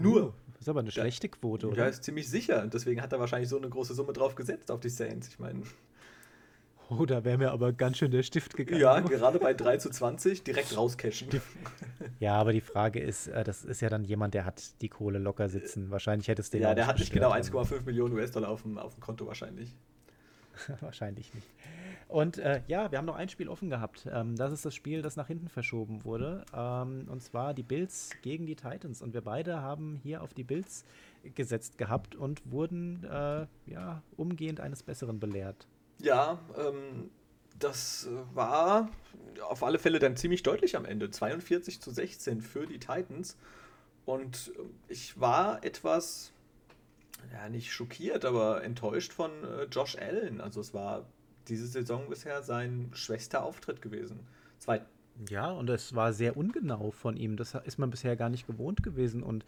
Nur. 0.00 0.28
Uh, 0.28 0.32
Das 0.52 0.62
ist 0.62 0.68
aber 0.68 0.80
eine 0.80 0.88
Ja. 0.90 0.92
schlechte 1.02 1.28
Quote, 1.28 1.66
Ja, 1.66 1.72
oder? 1.72 1.88
ist 1.88 2.04
ziemlich 2.04 2.28
sicher. 2.28 2.62
Und 2.62 2.72
deswegen 2.74 3.02
hat 3.02 3.12
er 3.12 3.18
wahrscheinlich 3.20 3.48
so 3.48 3.56
eine 3.56 3.68
große 3.68 3.94
Summe 3.94 4.12
drauf 4.12 4.34
gesetzt 4.34 4.70
auf 4.70 4.80
die 4.80 4.88
Saints. 4.90 5.28
Ich 5.28 5.38
meine, 5.38 5.62
Oh, 6.90 7.06
da 7.06 7.24
wäre 7.24 7.38
mir 7.38 7.52
aber 7.52 7.72
ganz 7.72 7.96
schön 7.98 8.10
der 8.10 8.22
Stift 8.22 8.54
gegangen. 8.54 8.78
ja, 8.80 9.00
gerade 9.00 9.38
bei 9.38 9.54
3 9.54 9.78
zu 9.78 9.88
20 9.88 10.44
direkt 10.44 10.76
rauscashen. 10.76 11.28
Ja, 12.20 12.34
aber 12.34 12.52
die 12.52 12.60
Frage 12.60 13.00
ist, 13.00 13.28
äh, 13.28 13.44
das 13.44 13.64
ist 13.64 13.80
ja 13.80 13.88
dann 13.88 14.04
jemand, 14.04 14.34
der 14.34 14.44
hat 14.44 14.62
die 14.82 14.90
Kohle 14.90 15.18
locker 15.18 15.48
sitzen. 15.48 15.90
Wahrscheinlich 15.90 16.28
hättest 16.28 16.52
du 16.52 16.58
den 16.58 16.64
Ja, 16.64 16.74
der 16.74 16.86
hat 16.86 16.98
nicht 16.98 17.10
genau 17.12 17.32
gestört, 17.32 17.66
1,5 17.72 17.86
Millionen 17.86 18.14
US-Dollar 18.14 18.50
auf 18.50 18.62
dem, 18.62 18.76
auf 18.76 18.94
dem 18.94 19.00
Konto 19.00 19.26
wahrscheinlich. 19.26 19.74
Wahrscheinlich 20.80 21.32
nicht. 21.32 21.46
Und 22.12 22.36
äh, 22.36 22.60
ja, 22.66 22.90
wir 22.90 22.98
haben 22.98 23.06
noch 23.06 23.16
ein 23.16 23.30
Spiel 23.30 23.48
offen 23.48 23.70
gehabt. 23.70 24.06
Ähm, 24.12 24.36
das 24.36 24.52
ist 24.52 24.66
das 24.66 24.74
Spiel, 24.74 25.00
das 25.00 25.16
nach 25.16 25.28
hinten 25.28 25.48
verschoben 25.48 26.04
wurde. 26.04 26.44
Ähm, 26.54 27.06
und 27.08 27.22
zwar 27.22 27.54
die 27.54 27.62
Bills 27.62 28.10
gegen 28.20 28.44
die 28.44 28.54
Titans. 28.54 29.00
Und 29.00 29.14
wir 29.14 29.22
beide 29.22 29.62
haben 29.62 29.98
hier 30.02 30.22
auf 30.22 30.34
die 30.34 30.44
Bills 30.44 30.84
gesetzt 31.34 31.78
gehabt 31.78 32.14
und 32.14 32.42
wurden 32.52 33.02
äh, 33.04 33.46
ja 33.64 34.02
umgehend 34.18 34.60
eines 34.60 34.82
Besseren 34.82 35.20
belehrt. 35.20 35.66
Ja, 36.02 36.38
ähm, 36.58 37.08
das 37.58 38.10
war 38.34 38.90
auf 39.48 39.62
alle 39.62 39.78
Fälle 39.78 39.98
dann 39.98 40.14
ziemlich 40.14 40.42
deutlich 40.42 40.76
am 40.76 40.84
Ende. 40.84 41.10
42 41.10 41.80
zu 41.80 41.90
16 41.90 42.42
für 42.42 42.66
die 42.66 42.78
Titans. 42.78 43.38
Und 44.04 44.52
äh, 44.54 44.92
ich 44.92 45.18
war 45.18 45.64
etwas, 45.64 46.34
ja, 47.32 47.48
nicht 47.48 47.72
schockiert, 47.72 48.26
aber 48.26 48.62
enttäuscht 48.62 49.14
von 49.14 49.30
äh, 49.44 49.64
Josh 49.70 49.96
Allen. 49.96 50.42
Also 50.42 50.60
es 50.60 50.74
war 50.74 51.06
diese 51.48 51.66
Saison 51.66 52.08
bisher 52.08 52.42
sein 52.42 52.90
schwächster 52.92 53.42
Auftritt 53.42 53.82
gewesen. 53.82 54.20
Zwei, 54.58 54.82
Ja, 55.28 55.50
und 55.50 55.68
es 55.70 55.94
war 55.94 56.12
sehr 56.12 56.36
ungenau 56.36 56.90
von 56.90 57.16
ihm. 57.16 57.36
Das 57.36 57.54
ist 57.64 57.78
man 57.78 57.90
bisher 57.90 58.16
gar 58.16 58.28
nicht 58.28 58.46
gewohnt 58.46 58.82
gewesen. 58.82 59.22
Und 59.22 59.44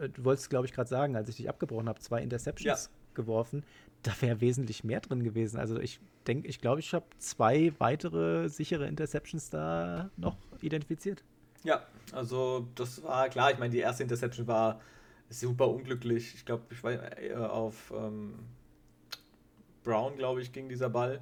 äh, 0.00 0.08
du 0.08 0.24
wolltest, 0.24 0.50
glaube 0.50 0.66
ich, 0.66 0.72
gerade 0.72 0.88
sagen, 0.88 1.16
als 1.16 1.28
ich 1.28 1.36
dich 1.36 1.48
abgebrochen 1.48 1.88
habe, 1.88 2.00
zwei 2.00 2.22
Interceptions 2.22 2.90
geworfen. 3.14 3.64
Da 4.02 4.12
wäre 4.20 4.40
wesentlich 4.40 4.84
mehr 4.84 5.00
drin 5.00 5.22
gewesen. 5.22 5.58
Also 5.58 5.78
ich 5.78 6.00
denke, 6.26 6.48
ich 6.48 6.60
glaube, 6.60 6.80
ich 6.80 6.92
habe 6.92 7.06
zwei 7.18 7.72
weitere 7.78 8.48
sichere 8.48 8.88
Interceptions 8.88 9.50
da 9.50 10.10
noch 10.16 10.36
identifiziert. 10.60 11.22
Ja, 11.62 11.86
also 12.12 12.66
das 12.74 13.02
war 13.04 13.28
klar. 13.28 13.52
Ich 13.52 13.58
meine, 13.58 13.70
die 13.70 13.78
erste 13.78 14.02
Interception 14.02 14.46
war 14.46 14.80
super 15.30 15.68
unglücklich. 15.68 16.34
Ich 16.34 16.44
glaube, 16.44 16.64
ich 16.70 16.82
war 16.82 16.92
äh, 16.92 17.34
auf 17.34 17.92
ähm, 17.96 18.34
Brown, 19.82 20.16
glaube 20.16 20.42
ich, 20.42 20.52
ging 20.52 20.68
dieser 20.68 20.90
Ball. 20.90 21.20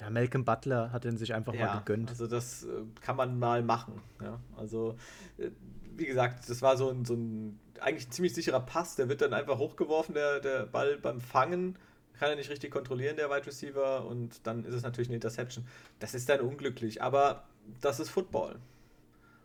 Ja, 0.00 0.08
Malcolm 0.08 0.44
Butler 0.44 0.92
hat 0.92 1.04
ihn 1.04 1.18
sich 1.18 1.34
einfach 1.34 1.52
mal 1.52 1.78
gegönnt. 1.78 2.08
Also 2.08 2.26
das 2.26 2.64
äh, 2.64 2.68
kann 3.02 3.16
man 3.16 3.38
mal 3.38 3.62
machen. 3.62 4.00
Ja? 4.22 4.40
Also 4.56 4.96
äh, 5.36 5.50
wie 5.96 6.06
gesagt, 6.06 6.48
das 6.48 6.62
war 6.62 6.76
so 6.76 6.88
ein, 6.88 7.04
so 7.04 7.14
ein 7.14 7.58
eigentlich 7.80 8.08
ein 8.08 8.12
ziemlich 8.12 8.34
sicherer 8.34 8.60
Pass. 8.60 8.96
Der 8.96 9.08
wird 9.08 9.20
dann 9.20 9.34
einfach 9.34 9.58
hochgeworfen, 9.58 10.14
der, 10.14 10.40
der 10.40 10.66
Ball 10.66 10.96
beim 10.96 11.20
Fangen. 11.20 11.78
Kann 12.18 12.30
er 12.30 12.36
nicht 12.36 12.50
richtig 12.50 12.70
kontrollieren, 12.70 13.16
der 13.16 13.30
Wide 13.30 13.46
Receiver. 13.46 14.06
Und 14.06 14.46
dann 14.46 14.64
ist 14.64 14.74
es 14.74 14.82
natürlich 14.82 15.08
eine 15.08 15.16
Interception. 15.16 15.66
Das 15.98 16.14
ist 16.14 16.28
dann 16.28 16.40
unglücklich. 16.40 17.02
Aber 17.02 17.44
das 17.80 18.00
ist 18.00 18.10
Football. 18.10 18.58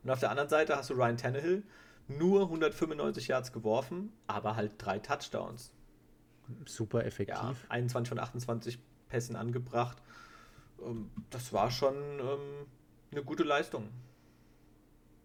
Und 0.04 0.10
auf 0.10 0.20
der 0.20 0.30
anderen 0.30 0.50
Seite 0.50 0.76
hast 0.78 0.90
du 0.90 0.94
Ryan 0.94 1.18
Tannehill. 1.18 1.64
Nur 2.08 2.44
195 2.44 3.30
Yards 3.30 3.52
geworfen, 3.52 4.14
aber 4.28 4.56
halt 4.56 4.74
drei 4.78 5.00
Touchdowns. 5.00 5.72
Super 6.66 7.06
effektiv. 7.06 7.36
Ja, 7.36 7.56
21 7.70 8.10
von 8.10 8.20
28 8.20 8.80
Pässen 9.10 9.36
angebracht. 9.36 10.02
Ähm, 10.84 11.10
Das 11.30 11.54
war 11.54 11.72
schon 11.72 11.96
ähm, 11.96 12.68
eine 13.12 13.24
gute 13.24 13.44
Leistung. 13.44 13.90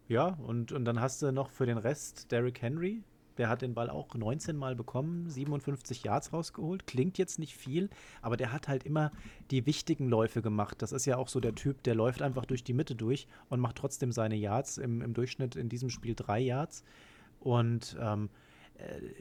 Ja, 0.08 0.38
und, 0.46 0.72
und 0.72 0.84
dann 0.84 1.00
hast 1.00 1.22
du 1.22 1.30
noch 1.32 1.50
für 1.50 1.66
den 1.66 1.78
Rest 1.78 2.32
Derrick 2.32 2.60
Henry. 2.62 3.04
Der 3.38 3.48
hat 3.48 3.62
den 3.62 3.74
Ball 3.74 3.88
auch 3.88 4.14
19 4.14 4.56
Mal 4.56 4.74
bekommen, 4.74 5.30
57 5.30 6.02
Yards 6.02 6.32
rausgeholt. 6.32 6.86
Klingt 6.86 7.16
jetzt 7.16 7.38
nicht 7.38 7.56
viel, 7.56 7.88
aber 8.20 8.36
der 8.36 8.52
hat 8.52 8.68
halt 8.68 8.84
immer 8.84 9.12
die 9.50 9.64
wichtigen 9.66 10.08
Läufe 10.08 10.42
gemacht. 10.42 10.82
Das 10.82 10.92
ist 10.92 11.06
ja 11.06 11.16
auch 11.16 11.28
so 11.28 11.40
der 11.40 11.54
Typ, 11.54 11.82
der 11.84 11.94
läuft 11.94 12.22
einfach 12.22 12.44
durch 12.44 12.64
die 12.64 12.74
Mitte 12.74 12.96
durch 12.96 13.28
und 13.48 13.60
macht 13.60 13.76
trotzdem 13.76 14.12
seine 14.12 14.34
Yards. 14.34 14.78
Im, 14.78 15.00
im 15.00 15.14
Durchschnitt 15.14 15.56
in 15.56 15.68
diesem 15.68 15.90
Spiel 15.90 16.14
drei 16.14 16.40
Yards. 16.40 16.84
Und 17.38 17.96
ähm, 17.98 18.26
äh, 18.26 18.49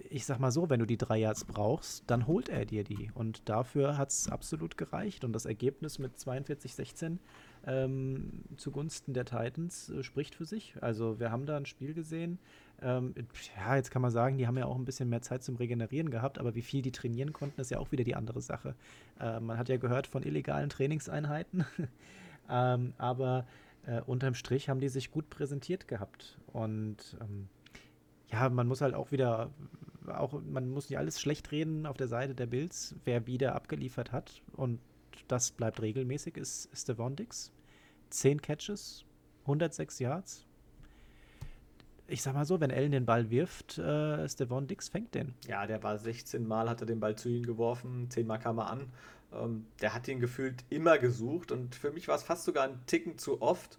ich 0.10 0.26
sag 0.26 0.40
mal 0.40 0.52
so, 0.52 0.70
wenn 0.70 0.80
du 0.80 0.86
die 0.86 0.98
drei 0.98 1.18
Yards 1.18 1.46
brauchst, 1.46 2.04
dann 2.08 2.28
holt 2.28 2.50
er 2.50 2.66
dir 2.66 2.84
die. 2.84 3.12
Und 3.14 3.48
dafür 3.50 3.98
hat 3.98 4.10
es 4.10 4.30
absolut 4.30 4.78
gereicht. 4.78 5.24
Und 5.24 5.34
das 5.34 5.46
Ergebnis 5.46 6.00
mit 6.00 6.18
42-16 6.18 7.18
ähm, 7.66 8.44
zugunsten 8.58 9.14
der 9.14 9.26
Titans 9.26 9.90
äh, 9.90 10.04
spricht 10.04 10.36
für 10.36 10.46
sich. 10.46 10.76
Also 10.82 11.20
wir 11.20 11.32
haben 11.32 11.46
da 11.46 11.58
ein 11.58 11.66
Spiel 11.66 11.94
gesehen. 11.94 12.40
Ähm, 12.82 13.14
ja, 13.58 13.76
jetzt 13.76 13.92
kann 13.92 14.02
man 14.02 14.12
sagen, 14.12 14.38
die 14.38 14.48
haben 14.48 14.58
ja 14.58 14.66
auch 14.66 14.78
ein 14.78 14.86
bisschen 14.86 15.10
mehr 15.10 15.22
Zeit 15.22 15.44
zum 15.44 15.58
Regenerieren 15.58 16.10
gehabt, 16.10 16.40
aber 16.40 16.56
wie 16.56 16.62
viel 16.62 16.82
die 16.82 16.92
trainieren 16.92 17.34
konnten, 17.34 17.60
ist 17.60 17.72
ja 17.72 17.80
auch 17.80 17.92
wieder 17.92 18.04
die 18.04 18.16
andere 18.16 18.42
Sache. 18.42 18.76
Äh, 19.20 19.40
man 19.40 19.58
hat 19.58 19.70
ja 19.70 19.78
gehört 19.78 20.08
von 20.08 20.24
illegalen 20.24 20.70
Trainingseinheiten, 20.70 21.66
ähm, 22.50 22.94
aber 22.98 23.46
äh, 23.86 24.02
unterm 24.02 24.34
Strich 24.34 24.70
haben 24.70 24.80
die 24.80 24.90
sich 24.90 25.12
gut 25.12 25.30
präsentiert 25.30 25.88
gehabt. 25.88 26.38
Und 26.54 27.18
ähm, 27.22 27.50
ja, 28.32 28.50
man 28.50 28.68
muss 28.68 28.82
halt 28.82 28.94
auch 28.94 29.12
wieder, 29.12 29.52
auch, 30.08 30.40
man 30.42 30.70
muss 30.70 30.90
nicht 30.90 30.98
alles 31.00 31.20
schlecht 31.20 31.52
reden 31.52 31.86
auf 31.86 31.98
der 31.98 32.08
Seite 32.08 32.36
der 32.36 32.48
Bills, 32.48 32.96
wer 33.06 33.28
wieder 33.28 33.56
abgeliefert 33.56 34.12
hat. 34.12 34.42
Und 34.54 34.80
das 35.28 35.52
bleibt 35.52 35.82
regelmäßig, 35.82 36.38
ist, 36.38 36.88
Devon 36.88 37.16
Dix. 37.16 37.52
Zehn 38.10 38.42
Catches, 38.42 39.06
106 39.42 40.00
Yards. 40.00 40.46
Ich 42.08 42.24
sag 42.24 42.34
mal 42.34 42.46
so, 42.46 42.60
wenn 42.60 42.72
Allen 42.72 42.92
den 42.92 43.06
Ball 43.06 43.30
wirft, 43.30 43.78
äh, 43.78 44.28
Devon 44.28 44.66
Dix 44.66 44.90
fängt 44.90 45.14
den. 45.14 45.36
Ja, 45.48 45.68
der 45.68 45.84
war 45.84 45.98
16 46.00 46.48
Mal, 46.48 46.68
hat 46.68 46.82
er 46.82 46.88
den 46.88 47.00
Ball 47.00 47.16
zu 47.16 47.30
ihm 47.30 47.46
geworfen, 47.46 48.10
10 48.10 48.26
Mal 48.26 48.40
kam 48.40 48.58
er 48.58 48.72
an. 48.72 48.92
Ähm, 49.32 49.68
der 49.82 49.94
hat 49.94 50.08
ihn 50.08 50.20
gefühlt 50.20 50.64
immer 50.70 50.98
gesucht 50.98 51.52
und 51.52 51.76
für 51.76 51.92
mich 51.92 52.08
war 52.08 52.16
es 52.16 52.24
fast 52.24 52.46
sogar 52.46 52.64
ein 52.64 52.84
Ticken 52.88 53.20
zu 53.20 53.44
oft 53.44 53.78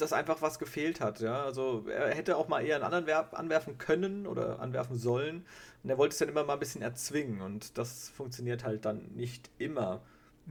dass 0.00 0.12
einfach 0.12 0.42
was 0.42 0.58
gefehlt 0.58 1.00
hat. 1.00 1.20
Ja? 1.20 1.44
Also 1.44 1.86
er 1.88 2.14
hätte 2.14 2.36
auch 2.36 2.48
mal 2.48 2.60
eher 2.60 2.76
einen 2.76 2.84
anderen 2.84 3.06
Verb 3.06 3.38
anwerfen 3.38 3.78
können 3.78 4.26
oder 4.26 4.60
anwerfen 4.60 4.96
sollen. 4.96 5.44
Und 5.82 5.90
er 5.90 5.98
wollte 5.98 6.12
es 6.12 6.18
dann 6.18 6.28
immer 6.28 6.44
mal 6.44 6.54
ein 6.54 6.58
bisschen 6.58 6.82
erzwingen 6.82 7.40
und 7.40 7.78
das 7.78 8.10
funktioniert 8.10 8.64
halt 8.64 8.84
dann 8.84 9.08
nicht 9.14 9.50
immer. 9.58 10.00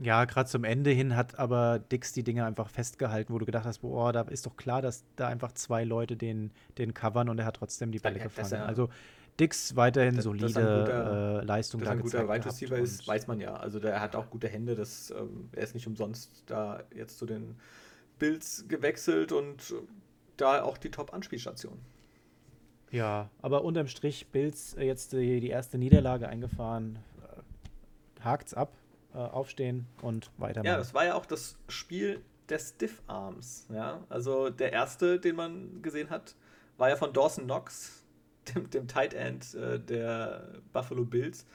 Ja, 0.02 0.24
gerade 0.24 0.48
zum 0.48 0.64
Ende 0.64 0.90
hin 0.90 1.14
hat 1.14 1.38
aber 1.38 1.78
Dix 1.78 2.12
die 2.12 2.22
Dinge 2.22 2.44
einfach 2.46 2.70
festgehalten, 2.70 3.34
wo 3.34 3.38
du 3.38 3.44
gedacht 3.44 3.66
hast, 3.66 3.78
boah, 3.78 4.12
da 4.12 4.22
ist 4.22 4.46
doch 4.46 4.56
klar, 4.56 4.80
dass 4.80 5.04
da 5.16 5.28
einfach 5.28 5.52
zwei 5.52 5.84
Leute 5.84 6.16
den, 6.16 6.52
den 6.78 6.94
covern 6.94 7.28
und 7.28 7.38
er 7.38 7.44
hat 7.44 7.56
trotzdem 7.56 7.92
die 7.92 7.98
Bälle 7.98 8.18
gefangen. 8.18 8.50
Ja, 8.50 8.64
also 8.64 8.88
Dix 9.38 9.76
weiterhin 9.76 10.16
das, 10.16 10.24
solide 10.24 10.52
das 10.52 10.54
guter, 10.54 11.40
äh, 11.40 11.44
Leistung 11.44 11.80
dass 11.80 11.88
da 11.88 11.92
ein 11.92 12.00
guter 12.00 12.28
Wide 12.28 12.44
Receiver 12.44 12.78
ist, 12.78 13.06
weiß 13.06 13.26
man 13.26 13.40
ja. 13.40 13.54
Also 13.54 13.78
der 13.78 14.00
hat 14.00 14.16
auch 14.16 14.30
gute 14.30 14.48
Hände, 14.48 14.74
das, 14.74 15.10
ähm, 15.10 15.48
er 15.52 15.62
ist 15.62 15.74
nicht 15.74 15.86
umsonst 15.86 16.44
da 16.46 16.82
jetzt 16.94 17.18
zu 17.18 17.26
den 17.26 17.56
Bills 18.20 18.66
gewechselt 18.68 19.32
und 19.32 19.74
da 20.36 20.62
auch 20.62 20.78
die 20.78 20.92
Top-Anspielstation. 20.92 21.80
Ja, 22.92 23.30
aber 23.42 23.64
unterm 23.64 23.88
Strich 23.88 24.28
Bills 24.28 24.74
äh, 24.74 24.84
jetzt 24.84 25.12
die, 25.12 25.40
die 25.40 25.48
erste 25.48 25.78
Niederlage 25.78 26.28
eingefahren. 26.28 26.98
Äh, 27.22 28.24
hakt's 28.24 28.54
ab, 28.54 28.72
äh, 29.14 29.18
aufstehen 29.18 29.86
und 30.02 30.30
weitermachen. 30.38 30.66
Ja, 30.66 30.76
das 30.76 30.94
war 30.94 31.04
ja 31.04 31.14
auch 31.14 31.26
das 31.26 31.56
Spiel 31.68 32.20
der 32.48 32.58
Stiff 32.58 33.02
Arms. 33.06 33.66
Ja, 33.72 34.04
also 34.08 34.50
der 34.50 34.72
erste, 34.72 35.20
den 35.20 35.36
man 35.36 35.82
gesehen 35.82 36.10
hat, 36.10 36.34
war 36.78 36.88
ja 36.88 36.96
von 36.96 37.12
Dawson 37.12 37.44
Knox, 37.44 38.04
dem, 38.54 38.68
dem 38.70 38.88
Tight 38.88 39.14
End 39.14 39.54
äh, 39.54 39.78
der 39.78 40.60
Buffalo 40.72 41.04
Bills, 41.04 41.46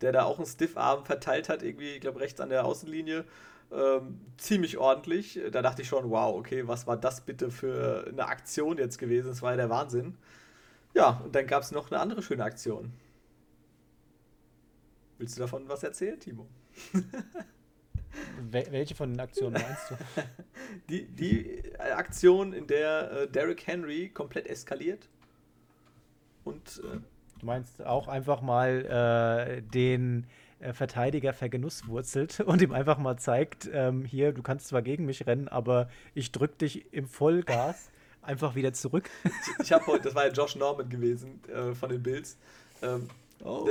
der 0.00 0.12
da 0.12 0.24
auch 0.24 0.38
einen 0.38 0.46
Stiff 0.46 0.78
Arm 0.78 1.04
verteilt 1.04 1.50
hat, 1.50 1.62
irgendwie, 1.62 1.90
ich 1.90 2.00
glaube, 2.00 2.20
rechts 2.20 2.40
an 2.40 2.48
der 2.48 2.64
Außenlinie 2.64 3.26
ähm, 3.72 4.20
ziemlich 4.36 4.78
ordentlich. 4.78 5.40
Da 5.52 5.62
dachte 5.62 5.82
ich 5.82 5.88
schon, 5.88 6.10
wow, 6.10 6.36
okay, 6.36 6.66
was 6.66 6.86
war 6.86 6.96
das 6.96 7.20
bitte 7.22 7.50
für 7.50 8.06
eine 8.08 8.26
Aktion 8.26 8.78
jetzt 8.78 8.98
gewesen? 8.98 9.28
Das 9.28 9.42
war 9.42 9.52
ja 9.52 9.56
der 9.56 9.70
Wahnsinn. 9.70 10.16
Ja, 10.94 11.20
und 11.24 11.34
dann 11.34 11.46
gab 11.46 11.62
es 11.62 11.70
noch 11.70 11.90
eine 11.90 12.00
andere 12.00 12.22
schöne 12.22 12.44
Aktion. 12.44 12.92
Willst 15.18 15.36
du 15.36 15.40
davon 15.40 15.68
was 15.68 15.82
erzählen, 15.82 16.18
Timo? 16.18 16.48
welche 18.50 18.94
von 18.94 19.10
den 19.10 19.20
Aktionen 19.20 19.52
meinst 19.52 19.90
du? 19.90 19.96
die, 20.88 21.06
die 21.06 21.62
Aktion, 21.78 22.52
in 22.52 22.66
der 22.66 23.12
äh, 23.12 23.28
Derrick 23.28 23.66
Henry 23.66 24.08
komplett 24.08 24.46
eskaliert 24.46 25.08
und. 26.44 26.82
Äh, 26.84 26.98
du 27.38 27.46
meinst 27.46 27.84
auch 27.84 28.08
einfach 28.08 28.42
mal 28.42 29.58
äh, 29.58 29.62
den 29.62 30.26
Verteidiger 30.72 31.32
vergenusswurzelt 31.32 32.40
und 32.46 32.62
ihm 32.62 32.72
einfach 32.72 32.98
mal 32.98 33.16
zeigt, 33.16 33.68
ähm, 33.72 34.04
hier, 34.04 34.32
du 34.32 34.42
kannst 34.42 34.68
zwar 34.68 34.82
gegen 34.82 35.06
mich 35.06 35.26
rennen, 35.26 35.48
aber 35.48 35.88
ich 36.14 36.32
drück 36.32 36.58
dich 36.58 36.92
im 36.92 37.08
Vollgas 37.08 37.90
einfach 38.22 38.54
wieder 38.54 38.72
zurück. 38.72 39.08
ich, 39.24 39.66
ich 39.66 39.72
habe 39.72 39.86
heute, 39.86 40.04
das 40.04 40.14
war 40.14 40.26
ja 40.26 40.32
Josh 40.32 40.56
Norman 40.56 40.88
gewesen 40.88 41.40
äh, 41.48 41.74
von 41.74 41.90
den 41.90 42.02
Bills. 42.02 42.36
Ähm, 42.82 43.08
oh, 43.42 43.68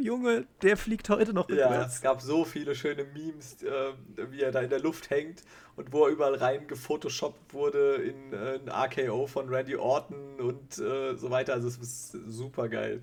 Junge, 0.00 0.46
der 0.62 0.76
fliegt 0.76 1.08
heute 1.08 1.32
noch 1.32 1.48
rückwärts. 1.48 1.74
Ja, 1.74 1.86
es 1.86 2.00
gab 2.00 2.20
so 2.20 2.44
viele 2.44 2.74
schöne 2.74 3.04
Memes, 3.04 3.62
äh, 3.62 3.92
wie 4.30 4.42
er 4.42 4.52
da 4.52 4.60
in 4.60 4.70
der 4.70 4.80
Luft 4.80 5.10
hängt 5.10 5.42
und 5.76 5.92
wo 5.92 6.04
er 6.04 6.10
überall 6.10 6.34
rein 6.34 6.66
gefotoshoppt 6.66 7.52
wurde 7.52 7.96
in 7.96 8.32
äh, 8.32 8.58
ein 8.58 8.68
RKO 8.68 9.26
von 9.26 9.48
Randy 9.48 9.76
Orton 9.76 10.40
und 10.40 10.78
äh, 10.78 11.16
so 11.16 11.30
weiter. 11.30 11.54
Also 11.54 11.68
es 11.68 11.78
ist 11.78 12.16
super 12.28 12.68
geil. 12.68 13.02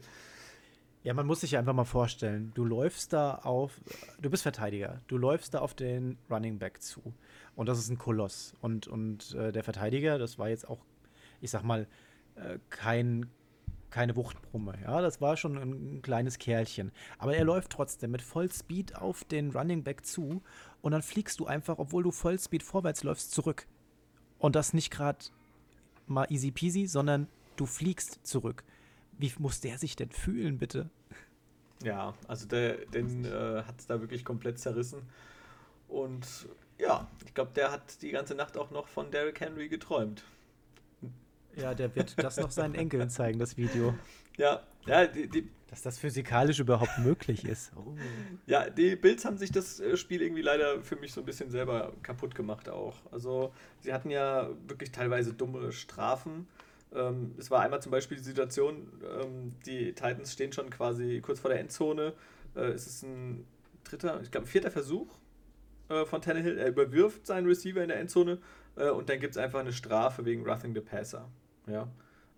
Ja, 1.05 1.13
man 1.13 1.27
muss 1.27 1.41
sich 1.41 1.55
einfach 1.55 1.75
mal 1.75 1.85
vorstellen, 1.85 2.51
du 2.55 2.65
läufst 2.65 3.13
da 3.13 3.35
auf, 3.35 3.79
du 4.19 4.27
bist 4.31 4.41
Verteidiger, 4.41 5.01
du 5.05 5.19
läufst 5.19 5.53
da 5.53 5.59
auf 5.59 5.75
den 5.75 6.17
Running 6.31 6.57
Back 6.57 6.81
zu. 6.81 7.13
Und 7.55 7.69
das 7.69 7.77
ist 7.77 7.91
ein 7.91 7.99
Koloss. 7.99 8.55
Und, 8.59 8.87
und 8.87 9.35
äh, 9.35 9.51
der 9.51 9.63
Verteidiger, 9.63 10.17
das 10.17 10.39
war 10.39 10.49
jetzt 10.49 10.67
auch, 10.67 10.79
ich 11.41 11.51
sag 11.51 11.61
mal, 11.61 11.85
äh, 12.33 12.57
kein, 12.71 13.27
keine 13.91 14.15
Wuchtbrumme. 14.15 14.79
Ja, 14.81 14.99
das 14.99 15.21
war 15.21 15.37
schon 15.37 15.59
ein, 15.59 15.97
ein, 15.97 16.01
kleines 16.01 16.39
Kerlchen. 16.39 16.91
Aber 17.19 17.35
er 17.35 17.43
läuft 17.43 17.73
trotzdem 17.73 18.09
mit 18.09 18.23
Vollspeed 18.23 18.95
auf 18.95 19.23
den 19.25 19.51
Running 19.51 19.83
Back 19.83 20.07
zu. 20.07 20.41
Und 20.81 20.91
dann 20.91 21.03
fliegst 21.03 21.39
du 21.39 21.45
einfach, 21.45 21.77
obwohl 21.77 22.01
du 22.01 22.09
Vollspeed 22.09 22.63
vorwärts 22.63 23.03
läufst, 23.03 23.29
zurück. 23.29 23.67
Und 24.39 24.55
das 24.55 24.73
nicht 24.73 24.89
gerade 24.89 25.19
mal 26.07 26.25
easy 26.31 26.49
peasy, 26.49 26.87
sondern 26.87 27.27
du 27.57 27.67
fliegst 27.67 28.25
zurück. 28.25 28.63
Wie 29.17 29.31
muss 29.39 29.61
der 29.61 29.77
sich 29.77 29.95
denn 29.95 30.11
fühlen, 30.11 30.57
bitte? 30.57 30.89
Ja, 31.83 32.13
also 32.27 32.47
der, 32.47 32.85
den 32.85 33.25
äh, 33.25 33.63
hat 33.63 33.79
es 33.79 33.87
da 33.87 34.01
wirklich 34.01 34.25
komplett 34.25 34.59
zerrissen. 34.59 35.03
Und 35.87 36.47
ja, 36.77 37.09
ich 37.25 37.33
glaube, 37.33 37.51
der 37.55 37.71
hat 37.71 38.01
die 38.01 38.11
ganze 38.11 38.35
Nacht 38.35 38.57
auch 38.57 38.71
noch 38.71 38.87
von 38.87 39.11
Derrick 39.11 39.39
Henry 39.39 39.69
geträumt. 39.69 40.23
Ja, 41.55 41.73
der 41.73 41.95
wird 41.95 42.21
das 42.21 42.37
noch 42.37 42.51
seinen 42.51 42.75
Enkeln 42.75 43.09
zeigen, 43.09 43.39
das 43.39 43.55
Video. 43.55 43.93
Ja, 44.37 44.63
ja, 44.85 45.07
die, 45.07 45.27
die, 45.27 45.49
dass 45.67 45.81
das 45.81 45.97
physikalisch 45.97 46.59
überhaupt 46.59 46.99
möglich 46.99 47.45
ist. 47.45 47.71
Oh. 47.75 47.95
Ja, 48.45 48.69
die 48.69 48.95
Bills 48.95 49.25
haben 49.25 49.37
sich 49.37 49.51
das 49.51 49.79
äh, 49.79 49.95
Spiel 49.97 50.21
irgendwie 50.21 50.41
leider 50.41 50.81
für 50.81 50.95
mich 50.97 51.13
so 51.13 51.21
ein 51.21 51.25
bisschen 51.25 51.49
selber 51.49 51.93
kaputt 52.03 52.35
gemacht 52.35 52.69
auch. 52.69 52.97
Also 53.11 53.53
sie 53.79 53.93
hatten 53.93 54.09
ja 54.09 54.49
wirklich 54.67 54.91
teilweise 54.91 55.33
dumme 55.33 55.71
Strafen 55.71 56.47
ähm, 56.95 57.35
es 57.37 57.51
war 57.51 57.61
einmal 57.61 57.81
zum 57.81 57.91
Beispiel 57.91 58.17
die 58.17 58.23
Situation, 58.23 58.91
ähm, 59.21 59.53
die 59.65 59.93
Titans 59.93 60.33
stehen 60.33 60.53
schon 60.53 60.69
quasi 60.69 61.21
kurz 61.21 61.39
vor 61.39 61.49
der 61.49 61.59
Endzone. 61.59 62.13
Äh, 62.55 62.67
es 62.69 62.87
ist 62.87 63.03
ein 63.03 63.45
dritter, 63.83 64.21
ich 64.21 64.31
glaube, 64.31 64.47
vierter 64.47 64.71
Versuch 64.71 65.07
äh, 65.89 66.05
von 66.05 66.21
Tannehill. 66.21 66.57
Er 66.57 66.69
überwirft 66.69 67.25
seinen 67.25 67.47
Receiver 67.47 67.81
in 67.81 67.89
der 67.89 67.99
Endzone 67.99 68.39
äh, 68.75 68.89
und 68.89 69.09
dann 69.09 69.19
gibt 69.19 69.35
es 69.35 69.37
einfach 69.37 69.59
eine 69.59 69.73
Strafe 69.73 70.25
wegen 70.25 70.47
Roughing 70.47 70.73
the 70.73 70.81
Passer. 70.81 71.29
Ja? 71.67 71.87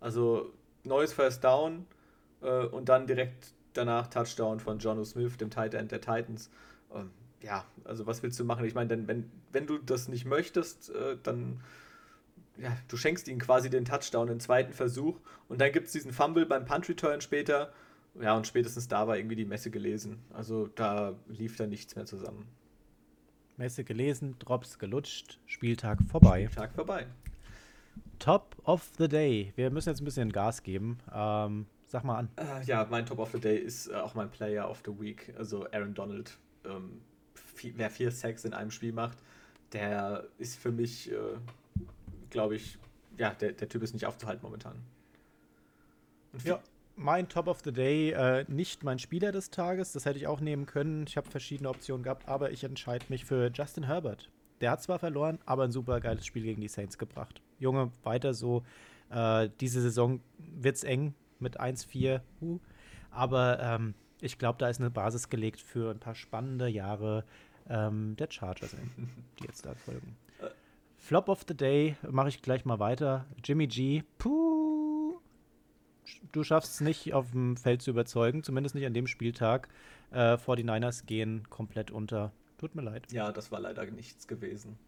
Also 0.00 0.52
neues 0.84 1.12
First 1.12 1.44
Down 1.44 1.86
äh, 2.42 2.66
und 2.66 2.88
dann 2.88 3.06
direkt 3.06 3.52
danach 3.74 4.08
Touchdown 4.08 4.60
von 4.60 4.78
Jono 4.78 5.04
Smith, 5.04 5.36
dem 5.36 5.50
Tight 5.50 5.74
End 5.74 5.92
der 5.92 6.00
Titans. 6.00 6.50
Ähm, 6.92 7.10
ja, 7.40 7.64
also 7.84 8.06
was 8.06 8.22
willst 8.22 8.38
du 8.40 8.44
machen? 8.44 8.64
Ich 8.64 8.74
meine, 8.74 9.06
wenn, 9.06 9.30
wenn 9.52 9.66
du 9.66 9.78
das 9.78 10.08
nicht 10.08 10.24
möchtest, 10.24 10.90
äh, 10.90 11.16
dann 11.22 11.60
ja, 12.60 12.76
du 12.88 12.96
schenkst 12.96 13.28
ihnen 13.28 13.40
quasi 13.40 13.70
den 13.70 13.84
Touchdown 13.84 14.28
im 14.28 14.40
zweiten 14.40 14.72
Versuch 14.72 15.18
und 15.48 15.60
dann 15.60 15.72
gibt 15.72 15.86
es 15.86 15.92
diesen 15.92 16.12
Fumble 16.12 16.46
beim 16.46 16.64
Punt 16.64 16.88
Return 16.88 17.20
später. 17.20 17.72
Ja, 18.20 18.36
und 18.36 18.46
spätestens 18.46 18.88
da 18.88 19.06
war 19.06 19.16
irgendwie 19.16 19.36
die 19.36 19.44
Messe 19.44 19.70
gelesen. 19.70 20.18
Also 20.32 20.68
da 20.74 21.14
lief 21.28 21.56
da 21.56 21.66
nichts 21.66 21.94
mehr 21.94 22.06
zusammen. 22.06 22.48
Messe 23.56 23.84
gelesen, 23.84 24.36
Drops 24.38 24.78
gelutscht, 24.78 25.38
Spieltag 25.46 25.98
vorbei. 26.10 26.46
Spieltag 26.46 26.74
vorbei. 26.74 27.06
Top 28.18 28.56
of 28.64 28.90
the 28.98 29.08
Day. 29.08 29.52
Wir 29.56 29.70
müssen 29.70 29.88
jetzt 29.90 30.00
ein 30.00 30.04
bisschen 30.04 30.32
Gas 30.32 30.62
geben. 30.62 30.98
Ähm, 31.12 31.66
sag 31.86 32.04
mal 32.04 32.18
an. 32.18 32.28
Äh, 32.36 32.64
ja, 32.64 32.86
mein 32.88 33.06
Top 33.06 33.18
of 33.18 33.30
the 33.32 33.40
Day 33.40 33.58
ist 33.58 33.88
äh, 33.88 33.94
auch 33.94 34.14
mein 34.14 34.30
Player 34.30 34.68
of 34.68 34.82
the 34.84 35.00
Week, 35.00 35.32
also 35.36 35.66
Aaron 35.72 35.94
Donald. 35.94 36.36
Ähm, 36.64 37.00
wer 37.74 37.90
vier 37.90 38.10
Sacks 38.10 38.44
in 38.44 38.54
einem 38.54 38.70
Spiel 38.70 38.92
macht, 38.92 39.18
der 39.72 40.24
ist 40.38 40.56
für 40.58 40.72
mich 40.72 41.10
äh, 41.10 41.14
glaube 42.30 42.56
ich, 42.56 42.78
ja, 43.16 43.30
der, 43.30 43.52
der 43.52 43.68
Typ 43.68 43.82
ist 43.82 43.92
nicht 43.92 44.06
aufzuhalten 44.06 44.42
momentan. 44.42 44.76
ja, 46.44 46.60
mein 46.96 47.28
Top 47.28 47.46
of 47.46 47.60
the 47.64 47.72
Day, 47.72 48.10
äh, 48.10 48.44
nicht 48.48 48.84
mein 48.84 48.98
Spieler 48.98 49.32
des 49.32 49.50
Tages, 49.50 49.92
das 49.92 50.04
hätte 50.04 50.18
ich 50.18 50.26
auch 50.26 50.40
nehmen 50.40 50.66
können. 50.66 51.04
Ich 51.06 51.16
habe 51.16 51.30
verschiedene 51.30 51.68
Optionen 51.68 52.02
gehabt, 52.02 52.28
aber 52.28 52.50
ich 52.50 52.64
entscheide 52.64 53.06
mich 53.08 53.24
für 53.24 53.50
Justin 53.52 53.84
Herbert. 53.84 54.30
Der 54.60 54.72
hat 54.72 54.82
zwar 54.82 54.98
verloren, 54.98 55.38
aber 55.46 55.64
ein 55.64 55.72
super 55.72 56.00
geiles 56.00 56.26
Spiel 56.26 56.42
gegen 56.42 56.60
die 56.60 56.68
Saints 56.68 56.98
gebracht. 56.98 57.40
Junge, 57.58 57.92
weiter 58.02 58.34
so. 58.34 58.64
Äh, 59.10 59.48
diese 59.60 59.80
Saison 59.80 60.20
wird 60.38 60.76
es 60.76 60.84
eng 60.84 61.14
mit 61.38 61.60
1-4. 61.60 62.20
Uh, 62.40 62.58
aber 63.10 63.60
ähm, 63.60 63.94
ich 64.20 64.38
glaube, 64.38 64.58
da 64.58 64.68
ist 64.68 64.80
eine 64.80 64.90
Basis 64.90 65.28
gelegt 65.28 65.60
für 65.60 65.90
ein 65.90 66.00
paar 66.00 66.14
spannende 66.14 66.68
Jahre 66.68 67.24
ähm, 67.68 68.16
der 68.16 68.28
Chargers, 68.30 68.74
die 69.38 69.44
jetzt 69.44 69.64
da 69.64 69.74
folgen. 69.74 70.16
Flop 71.08 71.30
of 71.30 71.46
the 71.48 71.56
Day 71.56 71.96
mache 72.02 72.28
ich 72.28 72.42
gleich 72.42 72.66
mal 72.66 72.80
weiter. 72.80 73.24
Jimmy 73.42 73.66
G. 73.66 74.02
Puh. 74.18 75.18
Du 76.32 76.44
schaffst 76.44 76.74
es 76.74 76.80
nicht, 76.82 77.14
auf 77.14 77.30
dem 77.30 77.56
Feld 77.56 77.80
zu 77.80 77.92
überzeugen, 77.92 78.42
zumindest 78.42 78.74
nicht 78.74 78.84
an 78.84 78.92
dem 78.92 79.06
Spieltag. 79.06 79.68
Äh, 80.10 80.34
49ers 80.34 81.06
gehen 81.06 81.48
komplett 81.48 81.90
unter. 81.90 82.30
Tut 82.58 82.74
mir 82.74 82.82
leid. 82.82 83.10
Ja, 83.10 83.32
das 83.32 83.50
war 83.50 83.58
leider 83.58 83.86
nichts 83.86 84.28
gewesen. 84.28 84.78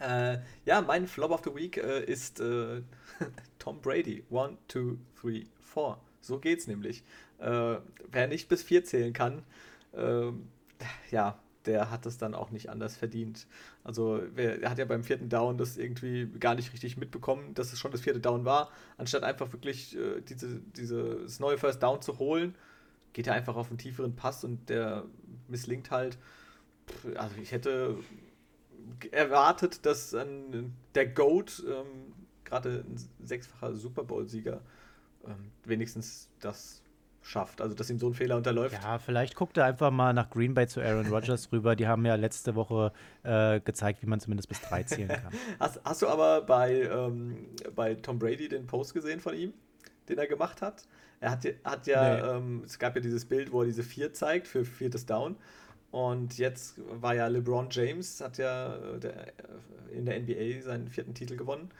Äh, 0.00 0.38
ja, 0.64 0.80
mein 0.80 1.06
Flop 1.06 1.30
of 1.30 1.44
the 1.44 1.54
Week 1.54 1.76
äh, 1.76 2.02
ist 2.02 2.40
äh, 2.40 2.82
Tom 3.60 3.80
Brady. 3.80 4.24
One, 4.30 4.58
two, 4.66 4.96
three, 5.14 5.46
four. 5.60 6.00
So 6.22 6.40
geht's 6.40 6.66
nämlich. 6.66 7.04
Äh, 7.38 7.76
wer 8.10 8.26
nicht 8.26 8.48
bis 8.48 8.64
vier 8.64 8.82
zählen 8.82 9.12
kann, 9.12 9.44
ähm, 9.94 10.48
ja, 11.12 11.38
der 11.66 11.90
hat 11.90 12.06
es 12.06 12.18
dann 12.18 12.34
auch 12.34 12.50
nicht 12.50 12.70
anders 12.70 12.96
verdient. 12.96 13.46
Also 13.84 14.20
er 14.36 14.70
hat 14.70 14.78
ja 14.78 14.84
beim 14.84 15.04
vierten 15.04 15.28
Down 15.28 15.58
das 15.58 15.76
irgendwie 15.76 16.26
gar 16.38 16.54
nicht 16.54 16.72
richtig 16.72 16.96
mitbekommen, 16.96 17.54
dass 17.54 17.72
es 17.72 17.78
schon 17.78 17.90
das 17.90 18.00
vierte 18.00 18.20
Down 18.20 18.44
war. 18.44 18.70
Anstatt 18.96 19.22
einfach 19.22 19.52
wirklich 19.52 19.96
äh, 19.96 20.20
diese, 20.20 20.60
dieses 20.76 21.40
neue 21.40 21.58
First 21.58 21.82
Down 21.82 22.00
zu 22.00 22.18
holen, 22.18 22.54
geht 23.12 23.26
er 23.26 23.34
einfach 23.34 23.56
auf 23.56 23.68
einen 23.68 23.78
tieferen 23.78 24.14
Pass 24.14 24.44
und 24.44 24.68
der 24.68 25.04
misslingt 25.48 25.90
halt. 25.90 26.18
Also 27.16 27.36
ich 27.40 27.52
hätte 27.52 27.96
erwartet, 29.10 29.84
dass 29.84 30.12
ähm, 30.12 30.72
der 30.94 31.06
GOAT, 31.08 31.64
ähm, 31.66 32.12
gerade 32.44 32.84
ein 32.86 32.96
sechsfacher 33.26 33.74
Super 33.74 34.04
Bowl-Sieger, 34.04 34.60
ähm, 35.24 35.50
wenigstens 35.64 36.28
das 36.40 36.82
schafft. 37.26 37.60
Also, 37.60 37.74
dass 37.74 37.90
ihm 37.90 37.98
so 37.98 38.08
ein 38.08 38.14
Fehler 38.14 38.36
unterläuft. 38.36 38.74
Ja, 38.82 38.98
vielleicht 38.98 39.34
guckt 39.34 39.56
er 39.56 39.64
einfach 39.64 39.90
mal 39.90 40.12
nach 40.12 40.30
Green 40.30 40.54
Bay 40.54 40.66
zu 40.66 40.80
Aaron 40.80 41.06
Rodgers 41.08 41.48
rüber. 41.52 41.74
Die 41.76 41.86
haben 41.86 42.06
ja 42.06 42.14
letzte 42.14 42.54
Woche 42.54 42.92
äh, 43.24 43.60
gezeigt, 43.60 44.02
wie 44.02 44.06
man 44.06 44.20
zumindest 44.20 44.48
bis 44.48 44.60
drei 44.60 44.82
zählen 44.84 45.08
kann. 45.08 45.32
hast, 45.60 45.80
hast, 45.84 46.02
du 46.02 46.08
aber 46.08 46.42
bei, 46.42 46.82
ähm, 46.82 47.48
bei 47.74 47.94
Tom 47.94 48.18
Brady 48.18 48.48
den 48.48 48.66
Post 48.66 48.94
gesehen 48.94 49.20
von 49.20 49.34
ihm, 49.34 49.52
den 50.08 50.18
er 50.18 50.26
gemacht 50.26 50.62
hat? 50.62 50.84
Er 51.20 51.32
hat, 51.32 51.44
hat 51.64 51.86
ja, 51.86 52.14
nee. 52.14 52.38
ähm, 52.38 52.62
es 52.64 52.78
gab 52.78 52.94
ja 52.94 53.02
dieses 53.02 53.24
Bild, 53.24 53.50
wo 53.50 53.62
er 53.62 53.66
diese 53.66 53.82
vier 53.82 54.12
zeigt 54.12 54.46
für 54.46 54.64
viertes 54.64 55.06
Down. 55.06 55.36
Und 55.90 56.36
jetzt 56.38 56.78
war 57.00 57.14
ja 57.14 57.26
LeBron 57.26 57.68
James, 57.70 58.20
hat 58.20 58.38
ja 58.38 58.76
äh, 58.76 59.00
der, 59.00 59.28
äh, 59.28 59.96
in 59.96 60.04
der 60.04 60.20
NBA 60.20 60.62
seinen 60.62 60.88
vierten 60.88 61.14
Titel 61.14 61.36
gewonnen. 61.36 61.70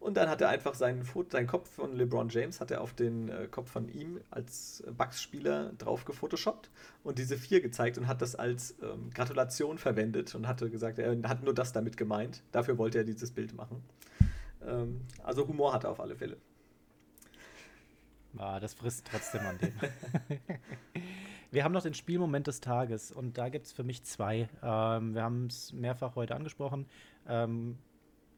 Und 0.00 0.16
dann 0.16 0.30
hat 0.30 0.40
er 0.40 0.48
einfach 0.48 0.74
seinen, 0.74 1.04
seinen 1.30 1.46
Kopf 1.46 1.68
von 1.68 1.94
LeBron 1.94 2.30
James 2.30 2.58
hat 2.58 2.70
er 2.70 2.80
auf 2.80 2.94
den 2.94 3.28
äh, 3.28 3.46
Kopf 3.50 3.70
von 3.70 3.86
ihm 3.90 4.18
als 4.30 4.82
Bucks-Spieler 4.96 5.74
drauf 5.76 6.06
gefotoshoppt 6.06 6.70
und 7.04 7.18
diese 7.18 7.36
vier 7.36 7.60
gezeigt 7.60 7.98
und 7.98 8.08
hat 8.08 8.22
das 8.22 8.34
als 8.34 8.76
ähm, 8.82 9.10
Gratulation 9.12 9.76
verwendet 9.76 10.34
und 10.34 10.48
hatte 10.48 10.70
gesagt, 10.70 10.98
er 10.98 11.14
hat 11.28 11.42
nur 11.44 11.52
das 11.52 11.74
damit 11.74 11.98
gemeint. 11.98 12.42
Dafür 12.50 12.78
wollte 12.78 12.96
er 12.96 13.04
dieses 13.04 13.30
Bild 13.30 13.54
machen. 13.54 13.84
Ähm, 14.66 15.02
also 15.22 15.46
Humor 15.46 15.74
hat 15.74 15.84
er 15.84 15.90
auf 15.90 16.00
alle 16.00 16.16
Fälle. 16.16 16.38
Ah, 18.38 18.58
das 18.58 18.72
frisst 18.72 19.06
trotzdem 19.10 19.42
an 19.42 19.58
dem. 19.58 19.74
wir 21.50 21.62
haben 21.62 21.72
noch 21.72 21.82
den 21.82 21.94
Spielmoment 21.94 22.46
des 22.46 22.62
Tages 22.62 23.12
und 23.12 23.36
da 23.36 23.50
gibt 23.50 23.66
es 23.66 23.72
für 23.72 23.84
mich 23.84 24.02
zwei. 24.04 24.48
Ähm, 24.62 25.14
wir 25.14 25.22
haben 25.22 25.46
es 25.48 25.74
mehrfach 25.74 26.16
heute 26.16 26.34
angesprochen. 26.36 26.86
Ähm, 27.28 27.76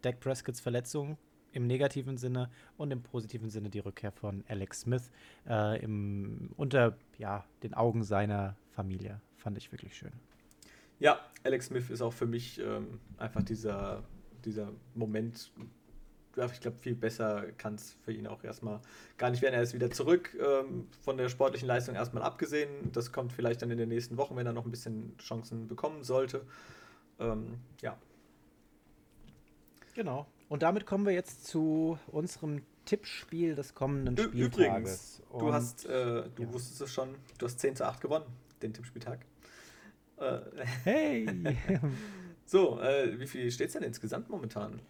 Dak 0.00 0.18
Prescotts 0.18 0.60
Verletzung 0.60 1.18
im 1.52 1.66
negativen 1.66 2.16
Sinne 2.16 2.50
und 2.76 2.90
im 2.90 3.02
positiven 3.02 3.50
Sinne 3.50 3.70
die 3.70 3.78
Rückkehr 3.78 4.12
von 4.12 4.44
Alex 4.48 4.80
Smith 4.80 5.10
äh, 5.48 5.82
im, 5.82 6.50
unter 6.56 6.96
ja, 7.18 7.44
den 7.62 7.74
Augen 7.74 8.02
seiner 8.02 8.56
Familie. 8.70 9.20
Fand 9.36 9.58
ich 9.58 9.70
wirklich 9.72 9.96
schön. 9.96 10.12
Ja, 10.98 11.20
Alex 11.42 11.66
Smith 11.66 11.90
ist 11.90 12.00
auch 12.00 12.12
für 12.12 12.26
mich 12.26 12.60
ähm, 12.60 13.00
einfach 13.18 13.42
dieser, 13.42 14.02
dieser 14.44 14.72
Moment. 14.94 15.50
Ich 16.36 16.60
glaube, 16.60 16.78
viel 16.78 16.94
besser 16.94 17.52
kann 17.58 17.74
es 17.74 17.92
für 18.04 18.12
ihn 18.12 18.26
auch 18.26 18.42
erstmal 18.42 18.80
gar 19.18 19.30
nicht 19.30 19.42
werden. 19.42 19.54
Er 19.54 19.62
ist 19.62 19.74
wieder 19.74 19.90
zurück, 19.90 20.34
ähm, 20.40 20.88
von 21.02 21.18
der 21.18 21.28
sportlichen 21.28 21.68
Leistung 21.68 21.94
erstmal 21.94 22.22
abgesehen. 22.22 22.90
Das 22.92 23.12
kommt 23.12 23.32
vielleicht 23.32 23.60
dann 23.60 23.70
in 23.70 23.78
den 23.78 23.90
nächsten 23.90 24.16
Wochen, 24.16 24.36
wenn 24.36 24.46
er 24.46 24.52
noch 24.52 24.64
ein 24.64 24.70
bisschen 24.70 25.14
Chancen 25.18 25.68
bekommen 25.68 26.04
sollte. 26.04 26.46
Ähm, 27.18 27.58
ja. 27.82 27.98
Genau. 29.94 30.26
Und 30.52 30.62
damit 30.62 30.84
kommen 30.84 31.06
wir 31.06 31.14
jetzt 31.14 31.46
zu 31.46 31.98
unserem 32.08 32.60
Tippspiel 32.84 33.54
des 33.54 33.74
kommenden 33.74 34.18
Spieltages. 34.18 34.50
Übrigens, 34.50 35.22
du 35.38 35.50
hast, 35.50 35.86
äh, 35.86 36.28
du 36.34 36.42
ja. 36.42 36.52
wusstest 36.52 36.78
es 36.82 36.92
schon, 36.92 37.14
du 37.38 37.46
hast 37.46 37.58
10 37.58 37.76
zu 37.76 37.86
8 37.86 38.02
gewonnen, 38.02 38.26
den 38.60 38.74
Tippspieltag. 38.74 39.24
Äh, 40.18 40.40
hey! 40.84 41.26
so, 42.44 42.78
äh, 42.82 43.18
wie 43.18 43.26
viel 43.26 43.50
steht 43.50 43.68
es 43.68 43.72
denn 43.72 43.82
insgesamt 43.82 44.28
momentan? 44.28 44.82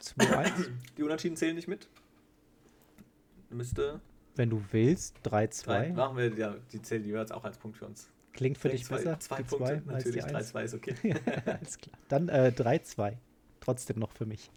2-1. 0.00 0.70
Die 0.96 1.02
Unentschieden 1.02 1.36
zählen 1.36 1.54
nicht 1.54 1.68
mit. 1.68 1.86
Müsste. 3.50 4.00
Wenn 4.36 4.48
du 4.48 4.64
willst, 4.70 5.18
3-2. 5.26 5.92
Machen 5.92 6.16
wir, 6.16 6.34
ja, 6.34 6.56
die 6.72 6.80
zählen 6.80 7.04
jeweils 7.04 7.30
auch 7.30 7.44
als 7.44 7.58
Punkt 7.58 7.76
für 7.76 7.84
uns. 7.84 8.08
Klingt 8.32 8.56
für 8.56 8.70
dich 8.70 8.86
zwei, 8.86 8.96
besser? 8.96 9.20
Zwei 9.20 9.42
Punkte, 9.42 9.82
natürlich. 9.84 10.24
3-2 10.24 10.62
ist 10.62 10.72
okay. 10.72 10.94
Alles 11.44 11.76
klar. 11.76 11.98
Dann 12.08 12.30
äh, 12.30 12.54
3-2 12.56 13.18
trotzdem 13.62 13.98
noch 13.98 14.12
für 14.12 14.26
mich. 14.26 14.50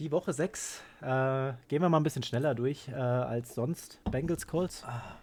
Die 0.00 0.10
Woche 0.10 0.32
6 0.32 0.82
äh, 1.02 1.52
gehen 1.68 1.80
wir 1.80 1.88
mal 1.88 1.98
ein 1.98 2.02
bisschen 2.02 2.24
schneller 2.24 2.54
durch 2.54 2.88
äh, 2.88 2.94
als 2.94 3.54
sonst. 3.54 4.00
Bengals 4.10 4.46
Colts. 4.46 4.82
Ah. 4.84 5.18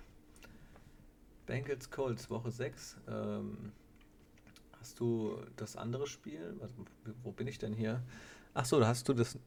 Bengals 1.45 1.91
Colts, 1.91 2.29
Woche 2.29 2.51
6. 2.51 2.97
Ähm, 3.09 3.73
hast 4.79 4.99
du 4.99 5.37
das 5.57 5.75
andere 5.75 6.07
Spiel? 6.07 6.57
Also, 6.61 6.73
wo 7.23 7.31
bin 7.31 7.47
ich 7.47 7.57
denn 7.57 7.73
hier? 7.73 8.01
Ach 8.53 8.63
so, 8.63 8.79
da 8.79 8.87
hast 8.87 9.07
du 9.09 9.13
das. 9.13 9.37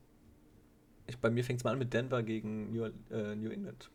Ich, 1.06 1.18
bei 1.18 1.30
mir 1.30 1.42
fängt 1.42 1.60
es 1.60 1.64
mal 1.64 1.72
an 1.72 1.78
mit 1.78 1.92
Denver 1.92 2.22
gegen 2.22 2.70
New, 2.70 2.84
äh, 3.10 3.34
New 3.34 3.50
England. 3.50 3.90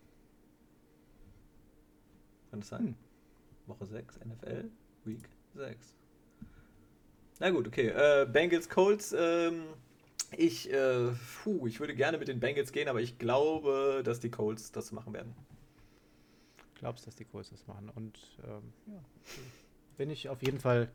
Kann 2.49 2.61
das 2.61 2.69
sein? 2.69 2.79
Hm. 2.79 2.95
Woche 3.67 3.85
6, 3.85 4.19
NFL, 4.25 4.71
Week 5.05 5.29
6. 5.53 5.98
Na 7.39 7.49
gut, 7.49 7.67
okay. 7.67 7.87
Äh, 7.87 8.25
Bengals 8.25 8.69
Colts. 8.69 9.15
Ähm, 9.17 9.63
ich, 10.37 10.71
äh, 10.71 11.11
puh, 11.43 11.67
ich 11.67 11.79
würde 11.79 11.95
gerne 11.95 12.17
mit 12.17 12.27
den 12.27 12.39
Bengals 12.39 12.71
gehen, 12.71 12.87
aber 12.87 13.01
ich 13.01 13.17
glaube, 13.17 14.01
dass 14.03 14.19
die 14.19 14.29
Colts 14.29 14.71
das 14.71 14.91
machen 14.91 15.13
werden. 15.13 15.33
Glaubst, 16.75 17.07
dass 17.07 17.15
die 17.15 17.25
Colts 17.25 17.49
das 17.49 17.65
machen? 17.67 17.89
Und 17.95 18.19
ähm, 18.45 18.73
ja, 18.87 19.01
bin 19.97 20.09
ich 20.09 20.29
auf 20.29 20.41
jeden 20.43 20.59
Fall 20.59 20.89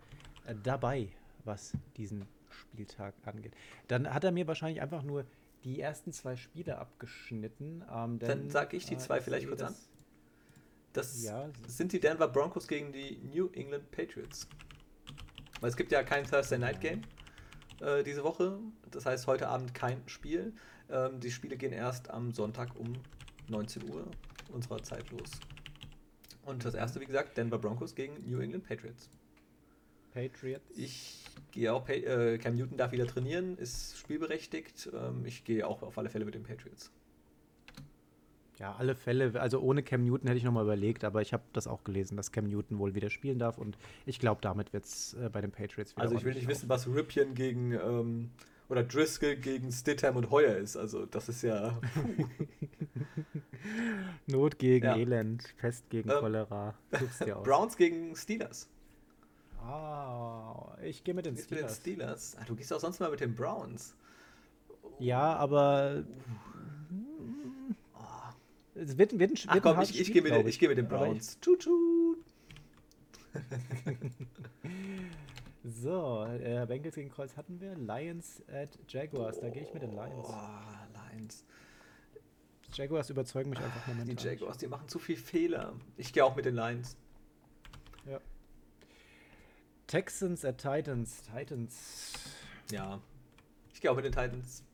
äh, 0.47 0.55
dabei, 0.62 1.09
was 1.45 1.73
diesen 1.97 2.27
Spieltag 2.51 3.15
angeht. 3.25 3.53
Dann 3.89 4.12
hat 4.12 4.25
er 4.25 4.33
mir 4.33 4.47
wahrscheinlich 4.47 4.81
einfach 4.81 5.03
nur 5.03 5.25
die 5.65 5.81
ersten 5.81 6.12
zwei 6.12 6.37
Spiele 6.37 6.79
abgeschnitten. 6.79 7.85
Ähm, 7.91 8.19
denn, 8.19 8.29
Dann 8.29 8.51
sage 8.51 8.77
ich 8.77 8.87
die 8.87 8.99
zwei 8.99 9.19
äh, 9.19 9.23
vielleicht 9.23 9.49
kurz 9.49 9.62
an. 9.62 9.75
Das 10.93 11.23
ja, 11.25 11.51
sind 11.66 11.93
die 11.93 12.01
Denver 12.01 12.29
Broncos 12.29 12.69
gegen 12.69 12.93
die 12.93 13.19
New 13.35 13.49
England 13.49 13.91
Patriots. 13.91 14.47
Weil 15.65 15.70
es 15.70 15.78
gibt 15.78 15.93
ja 15.93 16.03
kein 16.03 16.27
Thursday 16.27 16.59
Night 16.59 16.82
Game 16.82 17.01
äh, 17.81 18.03
diese 18.03 18.23
Woche. 18.23 18.59
Das 18.91 19.07
heißt, 19.07 19.27
heute 19.27 19.49
Abend 19.49 19.73
kein 19.73 20.03
Spiel. 20.05 20.53
Ähm, 20.91 21.20
die 21.20 21.31
Spiele 21.31 21.57
gehen 21.57 21.73
erst 21.73 22.11
am 22.11 22.32
Sonntag 22.32 22.78
um 22.78 22.93
19 23.49 23.91
Uhr 23.91 24.07
unserer 24.53 24.82
Zeit 24.82 25.11
los. 25.11 25.31
Und 26.45 26.66
das 26.66 26.74
erste, 26.74 27.01
wie 27.01 27.07
gesagt, 27.07 27.39
Denver 27.39 27.57
Broncos 27.57 27.95
gegen 27.95 28.31
New 28.31 28.41
England 28.41 28.69
Patriots. 28.69 29.09
Patriots. 30.12 30.77
Ich 30.77 31.24
gehe 31.53 31.73
auch, 31.73 31.89
äh, 31.89 32.36
Cam 32.36 32.57
Newton 32.57 32.77
darf 32.77 32.93
wieder 32.93 33.07
trainieren, 33.07 33.57
ist 33.57 33.97
spielberechtigt. 33.97 34.91
Ähm, 34.93 35.24
ich 35.24 35.45
gehe 35.45 35.66
auch 35.66 35.82
auf 35.82 35.97
alle 35.97 36.11
Fälle 36.11 36.27
mit 36.27 36.35
den 36.35 36.43
Patriots. 36.43 36.91
Ja, 38.59 38.75
alle 38.77 38.95
Fälle. 38.95 39.41
Also 39.41 39.61
ohne 39.61 39.83
Cam 39.83 40.05
Newton 40.05 40.29
hätte 40.29 40.39
ich 40.39 40.45
nochmal 40.45 40.65
überlegt, 40.65 41.05
aber 41.05 41.23
ich 41.23 41.33
habe 41.33 41.43
das 41.53 41.67
auch 41.67 41.85
gelesen, 41.85 42.17
dass 42.17 42.31
Cam 42.31 42.47
Newton 42.47 42.79
wohl 42.79 42.95
wieder 42.95 43.11
spielen 43.11 43.39
darf 43.39 43.59
und 43.59 43.77
ich 44.07 44.21
glaube, 44.21 44.41
damit 44.43 44.73
wird 44.73 44.85
es 44.85 45.15
äh, 45.15 45.29
bei 45.29 45.41
den 45.41 45.51
Patriots 45.51 45.97
wieder. 45.97 46.03
Also 46.03 46.17
ich 46.17 46.25
will 46.25 46.35
nicht 46.35 46.49
wissen, 46.49 46.69
was 46.69 46.87
Ripien 46.87 47.35
gegen 47.35 47.73
ähm, 47.73 48.31
oder 48.69 48.85
Driscoll 48.85 49.37
gegen 49.37 49.73
Stidham 49.73 50.17
und 50.17 50.31
Heuer 50.31 50.57
ist. 50.57 50.77
Also 50.77 51.07
das 51.07 51.29
ist 51.29 51.43
ja. 51.43 51.81
Not 54.27 54.59
gegen 54.59 54.87
ja. 54.87 54.97
Elend, 54.97 55.55
Pest 55.59 55.89
gegen 55.91 56.11
ähm, 56.11 56.19
Cholera. 56.19 56.75
Browns 57.43 57.77
gegen 57.77 58.15
Steelers. 58.15 58.69
Ah, 59.61 60.77
ich 60.83 61.05
gehe 61.05 61.15
mit 61.15 61.27
den 61.27 61.37
Steelers. 61.37 61.63
Mit 61.63 61.71
den 61.71 61.75
Steelers. 61.75 62.37
Ah, 62.39 62.45
du 62.47 62.55
gehst 62.55 62.73
auch 62.73 62.81
sonst 62.81 63.01
mal 63.01 63.11
mit 63.11 63.21
den 63.21 63.35
Browns. 63.35 63.97
Ja, 64.99 65.35
aber. 65.37 66.05
Es 68.75 68.99
wird, 68.99 69.19
wird 69.19 69.31
ein, 69.31 69.39
Ach 69.47 69.63
komm, 69.63 69.81
ich, 69.83 70.01
ich 70.01 70.13
gehe 70.13 70.23
mit, 70.23 70.35
ich. 70.47 70.59
geh 70.59 70.69
mit 70.69 70.79
den 70.79 70.89
Browns. 70.89 71.39
Tschut, 71.41 71.61
tschut. 71.61 72.19
So, 75.67 76.27
äh, 76.27 76.67
Bengals 76.69 76.95
gegen 76.95 77.09
Kreuz 77.09 77.39
hatten 77.39 77.59
wir. 77.59 77.75
Lions 77.75 78.43
at 78.49 78.79
Jaguars. 78.87 79.41
Da 79.41 79.49
gehe 79.49 79.63
ich 79.63 79.73
mit 79.73 79.83
den 79.83 79.93
Lions. 79.93 80.29
Oh, 80.29 81.15
Lions. 81.15 81.47
Jaguars 82.75 83.09
überzeugen 83.09 83.49
mich 83.49 83.61
einfach 83.61 83.87
momentan. 83.87 84.15
Die. 84.15 84.23
Jaguars, 84.23 84.59
die 84.59 84.67
machen 84.67 84.89
zu 84.89 84.99
viel 84.99 85.17
Fehler. 85.17 85.73
Ich 85.97 86.13
gehe 86.13 86.23
auch 86.23 86.37
mit 86.37 86.45
den 86.45 86.55
Lions. 86.55 86.99
Ja. 88.05 88.21
Texans 89.87 90.45
at 90.45 90.59
Titans. 90.59 91.23
Titans. 91.23 92.13
Ja. 92.71 93.01
Ich 93.73 93.81
gehe 93.81 93.91
auch 93.91 93.97
mit 93.97 94.05
den 94.05 94.13
Titans. 94.13 94.65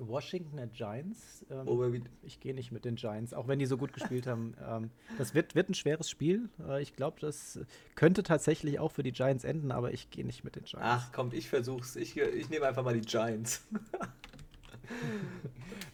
Washington 0.00 0.58
at 0.58 0.72
Giants. 0.72 1.44
Ähm, 1.50 1.66
wie- 1.92 2.02
ich 2.22 2.40
gehe 2.40 2.54
nicht 2.54 2.72
mit 2.72 2.84
den 2.84 2.96
Giants, 2.96 3.34
auch 3.34 3.48
wenn 3.48 3.58
die 3.58 3.66
so 3.66 3.76
gut 3.76 3.92
gespielt 3.92 4.26
haben. 4.26 4.54
Ähm, 4.68 4.90
das 5.18 5.34
wird, 5.34 5.54
wird 5.54 5.68
ein 5.70 5.74
schweres 5.74 6.10
Spiel. 6.10 6.48
Äh, 6.66 6.82
ich 6.82 6.94
glaube, 6.94 7.18
das 7.20 7.58
könnte 7.94 8.22
tatsächlich 8.22 8.78
auch 8.78 8.92
für 8.92 9.02
die 9.02 9.12
Giants 9.12 9.44
enden, 9.44 9.72
aber 9.72 9.92
ich 9.92 10.10
gehe 10.10 10.24
nicht 10.26 10.44
mit 10.44 10.56
den 10.56 10.64
Giants. 10.64 10.86
Ach 10.88 11.12
komm, 11.12 11.30
ich 11.32 11.48
versuch's. 11.48 11.96
Ich, 11.96 12.16
ich 12.16 12.48
nehme 12.50 12.66
einfach 12.66 12.84
mal 12.84 12.94
die 12.94 13.00
Giants. 13.06 13.66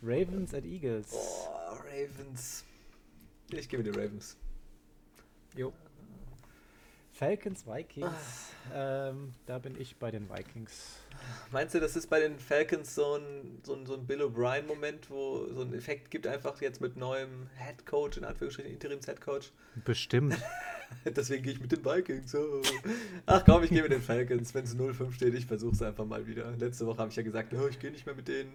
Ravens 0.02 0.54
at 0.54 0.64
Eagles. 0.64 1.12
Oh, 1.12 1.74
Ravens. 1.88 2.64
Ich 3.50 3.68
gehe 3.68 3.78
mit 3.78 3.86
den 3.86 3.94
Ravens. 3.94 4.36
Jo. 5.56 5.72
Falcons, 7.14 7.64
Vikings. 7.64 8.50
Ähm, 8.74 9.34
da 9.46 9.58
bin 9.60 9.80
ich 9.80 9.96
bei 9.96 10.10
den 10.10 10.28
Vikings. 10.28 10.98
Meinst 11.52 11.72
du, 11.72 11.78
das 11.78 11.94
ist 11.94 12.10
bei 12.10 12.18
den 12.18 12.40
Falcons 12.40 12.96
so 12.96 13.14
ein, 13.14 13.60
so 13.62 13.74
ein, 13.74 13.86
so 13.86 13.94
ein 13.94 14.04
Bill 14.04 14.22
O'Brien-Moment, 14.22 15.10
wo 15.10 15.46
so 15.46 15.62
ein 15.62 15.74
Effekt 15.74 16.10
gibt, 16.10 16.26
einfach 16.26 16.60
jetzt 16.60 16.80
mit 16.80 16.96
neuem 16.96 17.48
Head 17.56 17.86
Coach, 17.86 18.16
in 18.16 18.24
Anführungsstrichen 18.24 18.72
Interims-Head 18.72 19.20
Coach? 19.20 19.52
Bestimmt. 19.84 20.36
Deswegen 21.04 21.44
gehe 21.44 21.52
ich 21.52 21.60
mit 21.60 21.70
den 21.70 21.84
Vikings. 21.84 22.34
Oh. 22.34 22.60
Ach 23.26 23.44
komm, 23.44 23.62
ich 23.62 23.70
gehe 23.70 23.82
mit 23.82 23.92
den 23.92 24.02
Falcons. 24.02 24.52
Wenn 24.52 24.64
es 24.64 24.76
0-5 24.76 25.12
steht, 25.12 25.34
ich 25.34 25.46
versuche 25.46 25.72
es 25.72 25.82
einfach 25.82 26.04
mal 26.04 26.26
wieder. 26.26 26.50
Letzte 26.56 26.84
Woche 26.84 26.98
habe 26.98 27.10
ich 27.10 27.16
ja 27.16 27.22
gesagt, 27.22 27.54
oh, 27.54 27.68
ich 27.68 27.78
gehe 27.78 27.92
nicht 27.92 28.06
mehr 28.06 28.16
mit 28.16 28.26
denen. 28.26 28.52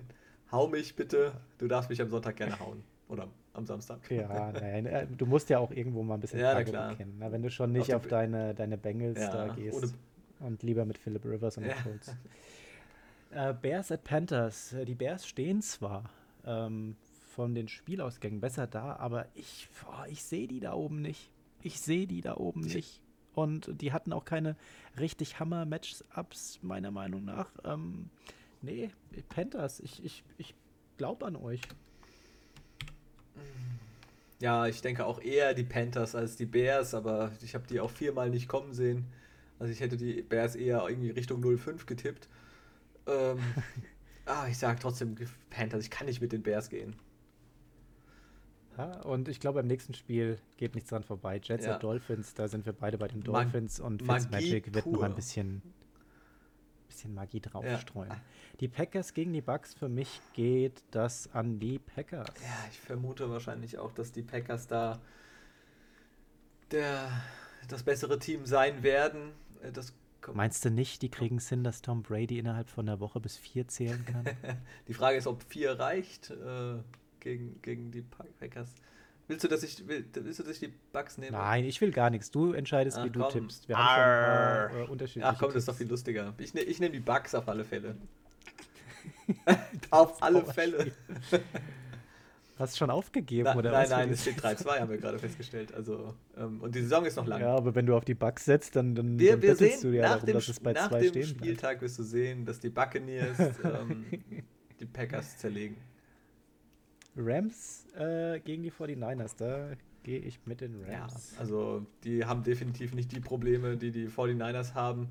Hau 0.51 0.67
mich 0.67 0.97
bitte. 0.97 1.31
Du 1.59 1.69
darfst 1.69 1.89
mich 1.89 2.01
am 2.01 2.09
Sonntag 2.09 2.35
gerne 2.35 2.59
hauen. 2.59 2.83
Oder 3.09 3.27
am 3.53 3.65
Samstag. 3.65 4.09
Ja, 4.11 4.51
nein, 4.53 4.85
äh, 4.85 5.07
du 5.07 5.25
musst 5.25 5.49
ja 5.49 5.59
auch 5.59 5.71
irgendwo 5.71 6.03
mal 6.03 6.13
ein 6.13 6.19
bisschen 6.21 6.39
Ja, 6.41 6.63
klar. 6.63 6.91
bekennen. 6.91 7.15
Na, 7.19 7.31
wenn 7.31 7.41
du 7.41 7.49
schon 7.49 7.71
nicht 7.73 7.93
Auf 7.93 8.03
auf, 8.03 8.07
deine, 8.07 8.53
deine 8.55 8.77
Bengals 8.77 9.19
Ja, 9.19 9.31
da 9.47 9.53
gehst 9.53 9.75
ohne- 9.83 10.47
und 10.47 10.63
lieber 10.63 10.85
mit 10.85 10.97
Philip 10.97 11.25
Rivers 11.25 11.57
und 11.57 11.65
Ja. 11.65 11.73
Colts. 11.83 12.15
Äh, 13.31 13.53
Bears 13.53 13.91
at 13.91 14.03
Panthers. 14.03 14.73
Äh, 14.73 14.85
Die 14.85 14.95
Bears 14.95 15.27
stehen 15.27 15.61
zwar 15.61 16.09
ähm, 16.45 16.95
von 17.27 17.53
den 17.55 17.67
Spielausgängen 17.67 18.39
besser 18.39 18.65
da, 18.67 18.95
aber 18.95 19.25
ich, 19.35 19.69
boah, 19.83 20.05
ich 20.07 20.23
sehe 20.23 20.47
die 20.47 20.59
da 20.59 20.73
oben 20.73 21.01
nicht. 21.01 21.29
Ich 21.61 21.81
sehe 21.81 22.07
die 22.07 22.21
da 22.21 22.37
oben 22.37 22.61
nicht. 22.61 23.01
Und 23.33 23.81
die 23.81 23.91
hatten 23.93 24.13
auch 24.13 24.25
keine 24.25 24.55
richtig 24.99 25.39
Hammer-Matchups, 25.39 26.59
meiner 26.61 26.91
Meinung 26.91 27.25
nach. 27.25 27.49
Ähm, 27.63 28.09
nee, 28.61 28.89
Panthers, 29.29 29.79
ich, 29.79 30.03
ich, 30.03 30.23
ich 30.37 30.55
glaube 30.97 31.25
an 31.25 31.35
euch. 31.35 31.61
Ja, 34.39 34.67
ich 34.67 34.81
denke 34.81 35.05
auch 35.05 35.21
eher 35.21 35.53
die 35.53 35.63
Panthers 35.63 36.15
als 36.15 36.35
die 36.37 36.45
Bears, 36.45 36.93
aber 36.93 37.31
ich 37.41 37.55
habe 37.55 37.67
die 37.67 37.79
auch 37.81 37.89
viermal 37.91 38.29
nicht 38.29 38.47
kommen 38.47 38.73
sehen. 38.73 39.05
Also 39.59 39.73
ich 39.73 39.81
hätte 39.81 39.97
die 39.97 40.21
Bears 40.21 40.55
eher 40.55 40.85
irgendwie 40.87 41.09
Richtung 41.09 41.43
0-5 41.43 41.85
getippt. 41.85 42.29
Ähm, 43.05 43.39
ah, 44.25 44.47
ich 44.49 44.57
sage 44.57 44.79
trotzdem 44.81 45.15
Panthers, 45.49 45.83
ich 45.83 45.89
kann 45.89 46.07
nicht 46.07 46.21
mit 46.21 46.31
den 46.31 46.41
Bears 46.43 46.69
gehen. 46.69 46.95
Ja, 48.77 49.01
und 49.01 49.27
ich 49.27 49.41
glaube, 49.41 49.59
beim 49.59 49.67
nächsten 49.67 49.93
Spiel 49.93 50.39
geht 50.55 50.73
nichts 50.75 50.89
dran 50.89 51.03
vorbei. 51.03 51.41
Jets 51.43 51.65
Ja. 51.65 51.73
und 51.73 51.83
Dolphins, 51.83 52.33
da 52.33 52.47
sind 52.47 52.65
wir 52.65 52.71
beide 52.71 52.97
bei 52.97 53.09
den 53.09 53.19
Mag- 53.19 53.25
Dolphins 53.51 53.81
und 53.81 54.05
Magie 54.05 54.21
Fitzmagic 54.23 54.73
wird 54.73 54.85
noch 54.85 55.01
ein 55.01 55.15
bisschen, 55.15 55.61
bisschen 56.89 57.13
Magie 57.13 57.39
draufstreuen. 57.39 58.11
Die 58.59 58.67
Packers 58.67 59.13
gegen 59.13 59.31
die 59.31 59.41
Bucks, 59.41 59.73
für 59.73 59.87
mich 59.87 60.19
geht 60.33 60.83
das 60.91 61.29
an 61.33 61.59
die 61.59 61.79
Packers. 61.79 62.27
Ja, 62.41 62.67
ich 62.71 62.79
vermute 62.79 63.29
wahrscheinlich 63.29 63.77
auch, 63.77 63.93
dass 63.93 64.11
die 64.11 64.23
Packers 64.23 64.67
da 64.67 64.99
der, 66.71 67.09
das 67.67 67.83
bessere 67.83 68.19
Team 68.19 68.45
sein 68.45 68.83
werden. 68.83 69.31
Äh, 69.61 69.71
Das 69.71 69.93
Meinst 70.33 70.65
du 70.65 70.69
nicht, 70.69 71.01
die 71.01 71.09
kriegen 71.09 71.37
es 71.37 71.47
hin, 71.47 71.63
dass 71.63 71.81
Tom 71.81 72.03
Brady 72.03 72.39
innerhalb 72.39 72.69
von 72.69 72.87
einer 72.87 72.99
Woche 72.99 73.19
bis 73.21 73.37
vier 73.37 73.67
zählen 73.69 74.03
kann? 74.05 74.25
Die 74.89 74.93
Frage 74.93 75.17
ist, 75.17 75.27
ob 75.27 75.41
vier 75.43 75.79
reicht 75.79 76.29
äh, 76.31 76.75
gegen, 77.21 77.61
gegen 77.61 77.89
die 77.89 78.01
Pa- 78.01 78.25
Packers. 78.39 78.75
Willst 79.29 79.43
du, 79.43 79.47
dass 79.47 79.61
ich, 79.61 79.87
will, 79.87 80.03
willst 80.11 80.39
du, 80.39 80.43
dass 80.43 80.53
ich 80.53 80.59
die 80.59 80.73
Bucks 80.91 81.19
nehme? 81.19 81.37
Nein, 81.37 81.63
ich 81.63 81.79
will 81.81 81.91
gar 81.91 82.09
nichts. 82.09 82.31
Du 82.31 82.51
entscheidest, 82.53 82.97
Ach, 82.97 83.05
wie 83.05 83.11
du 83.11 83.19
komm. 83.19 83.31
tippst. 83.31 83.69
Wir 83.69 83.77
haben 83.77 83.85
schon 83.85 84.03
Arr. 84.03 84.69
paar, 84.69 84.79
äh, 84.79 84.91
unterschiedliche 84.91 85.27
Ach 85.27 85.37
komm, 85.37 85.49
das 85.49 85.57
ist 85.57 85.67
doch 85.67 85.75
viel 85.75 85.87
lustiger. 85.87 86.33
Ich, 86.39 86.55
ne, 86.55 86.61
ich 86.61 86.79
nehme 86.79 86.93
die 86.93 86.99
Bugs 86.99 87.35
auf 87.35 87.47
alle 87.47 87.63
Fälle. 87.63 87.95
auf 89.91 90.23
alle. 90.23 90.43
Fälle. 90.47 90.91
Hast 92.57 92.73
du 92.73 92.77
schon 92.79 92.89
aufgegeben, 92.89 93.43
Na, 93.45 93.55
oder 93.55 93.71
nein, 93.71 93.83
was? 93.83 93.89
nein, 93.91 94.09
es 94.09 94.21
steht 94.23 94.43
3-2, 94.43 94.79
haben 94.79 94.89
wir 94.89 94.97
gerade 94.97 95.19
festgestellt. 95.19 95.75
Also, 95.75 96.15
ähm, 96.35 96.59
und 96.61 96.73
die 96.73 96.81
Saison 96.81 97.05
ist 97.05 97.15
noch 97.15 97.27
lang. 97.27 97.39
Ja, 97.39 97.55
aber 97.55 97.75
wenn 97.75 97.85
du 97.85 97.95
auf 97.95 98.05
die 98.05 98.15
Bucks 98.15 98.45
setzt, 98.45 98.75
dann, 98.75 98.95
dann, 98.95 99.19
wir, 99.19 99.33
dann 99.33 99.41
wir 99.43 99.55
sehen, 99.55 99.79
du 99.79 99.89
ja 99.95 100.01
nach 100.01 100.09
darum, 100.13 100.25
dem, 100.25 100.33
dass 100.33 100.49
es 100.49 100.59
bei 100.59 100.73
nach 100.73 100.89
zwei 100.89 101.01
dem 101.01 101.09
stehen 101.09 101.21
bleibt. 101.21 101.37
Spieltag 101.37 101.81
wirst 101.81 101.99
du 101.99 102.03
sehen, 102.03 102.45
dass 102.45 102.59
die 102.59 102.69
Buccaneers 102.69 103.37
ähm, 103.63 104.05
die 104.79 104.85
Packers 104.87 105.37
zerlegen. 105.37 105.77
Rams 107.19 107.85
äh, 107.95 108.39
gegen 108.39 108.63
die 108.63 108.71
49ers, 108.71 109.35
da 109.37 109.71
gehe 110.03 110.19
ich 110.19 110.39
mit 110.45 110.61
den 110.61 110.81
Ja, 110.85 111.05
Rams. 111.05 111.33
also 111.37 111.85
die 112.03 112.25
haben 112.25 112.43
definitiv 112.43 112.93
nicht 112.93 113.11
die 113.11 113.19
Probleme, 113.19 113.77
die 113.77 113.91
die 113.91 114.07
49ers 114.09 114.73
haben. 114.73 115.09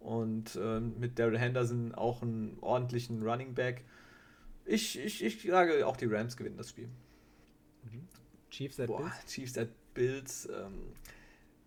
Und 0.00 0.56
ähm, 0.62 0.94
mit 1.00 1.18
Daryl 1.18 1.38
Henderson 1.38 1.94
auch 1.94 2.22
einen 2.22 2.56
ordentlichen 2.60 3.22
Running 3.22 3.54
Back. 3.54 3.84
Ich, 4.64 4.98
ich, 4.98 5.24
ich 5.24 5.42
sage, 5.42 5.86
auch 5.86 5.96
die 5.96 6.06
Rams 6.06 6.36
gewinnen 6.36 6.56
das 6.56 6.70
Spiel. 6.70 6.88
Chiefs 8.50 8.80
at 8.80 8.86
Boah, 8.86 8.98
Bills. 9.02 9.26
Chiefs 9.26 9.58
at 9.58 9.68
Bills. 9.94 10.46
Ähm, 10.46 10.94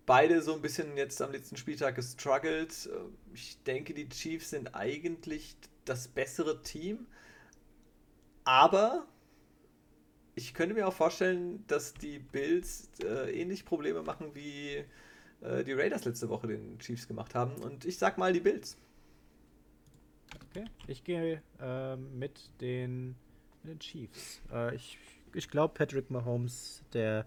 beide 0.05 0.41
so 0.41 0.53
ein 0.55 0.61
bisschen 0.61 0.97
jetzt 0.97 1.21
am 1.21 1.31
letzten 1.31 1.57
Spieltag 1.57 1.95
gestruggelt. 1.95 2.89
Ähm, 2.93 3.13
Ich 3.33 3.61
denke, 3.63 3.93
die 3.93 4.09
Chiefs 4.09 4.51
sind 4.51 4.75
eigentlich 4.75 5.55
das 5.85 6.07
bessere 6.07 6.61
Team. 6.63 7.07
Aber 8.43 9.05
ich 10.41 10.53
könnte 10.53 10.75
mir 10.75 10.87
auch 10.87 10.93
vorstellen, 10.93 11.63
dass 11.67 11.93
die 11.93 12.19
Bills 12.19 12.89
äh, 13.03 13.39
ähnlich 13.39 13.65
Probleme 13.65 14.01
machen, 14.01 14.33
wie 14.33 14.83
äh, 15.41 15.63
die 15.63 15.73
Raiders 15.73 16.05
letzte 16.05 16.29
Woche 16.29 16.47
den 16.47 16.79
Chiefs 16.79 17.07
gemacht 17.07 17.35
haben. 17.35 17.53
Und 17.61 17.85
ich 17.85 17.97
sag 17.97 18.17
mal 18.17 18.33
die 18.33 18.39
Bills. 18.39 18.77
Okay. 20.49 20.65
Ich 20.87 21.03
gehe 21.03 21.41
ähm, 21.59 22.17
mit, 22.17 22.49
den, 22.61 23.15
mit 23.63 23.73
den 23.73 23.79
Chiefs. 23.79 24.41
Äh, 24.51 24.75
ich 24.75 24.97
ich 25.33 25.49
glaube, 25.49 25.73
Patrick 25.73 26.09
Mahomes, 26.09 26.83
der 26.93 27.25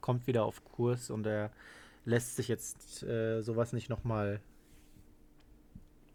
kommt 0.00 0.26
wieder 0.26 0.44
auf 0.44 0.64
Kurs 0.64 1.10
und 1.10 1.24
der 1.24 1.50
lässt 2.04 2.36
sich 2.36 2.48
jetzt 2.48 3.02
äh, 3.02 3.42
sowas 3.42 3.72
nicht 3.72 3.88
nochmal 3.88 4.40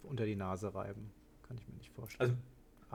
unter 0.03 0.25
die 0.25 0.35
Nase 0.35 0.73
reiben. 0.73 1.11
Kann 1.47 1.57
ich 1.57 1.67
mir 1.67 1.75
nicht 1.75 1.91
vorstellen. 1.93 2.31
Also 2.31 2.41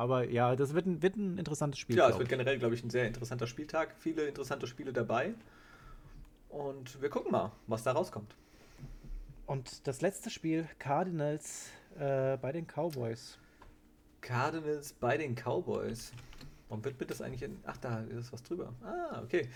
Aber 0.02 0.28
ja, 0.28 0.56
das 0.56 0.74
wird 0.74 0.86
ein, 0.86 1.00
wird 1.00 1.14
ein 1.14 1.38
interessantes 1.38 1.78
Spiel. 1.78 1.96
ja, 1.96 2.08
es 2.08 2.18
wird 2.18 2.28
generell, 2.28 2.58
glaube 2.58 2.74
ich, 2.74 2.82
ein 2.82 2.90
sehr 2.90 3.06
interessanter 3.06 3.46
Spieltag. 3.46 3.94
Viele 4.00 4.26
interessante 4.26 4.66
Spiele 4.66 4.92
dabei. 4.92 5.32
Und 6.48 7.00
wir 7.00 7.08
gucken 7.08 7.30
mal, 7.30 7.52
was 7.68 7.84
da 7.84 7.92
rauskommt. 7.92 8.34
Und 9.46 9.86
das 9.86 10.00
letzte 10.00 10.28
Spiel, 10.28 10.68
Cardinals 10.80 11.70
äh, 11.96 12.36
bei 12.36 12.50
den 12.50 12.66
Cowboys. 12.66 13.38
Cardinals 14.22 14.92
bei 14.92 15.16
den 15.16 15.36
Cowboys. 15.36 16.12
Warum 16.68 16.84
wird 16.84 16.98
mir 16.98 17.06
das 17.06 17.22
eigentlich 17.22 17.44
in. 17.44 17.60
Ach, 17.64 17.76
da 17.76 18.00
ist 18.00 18.32
was 18.32 18.42
drüber. 18.42 18.74
Ah, 18.82 19.22
okay. 19.22 19.48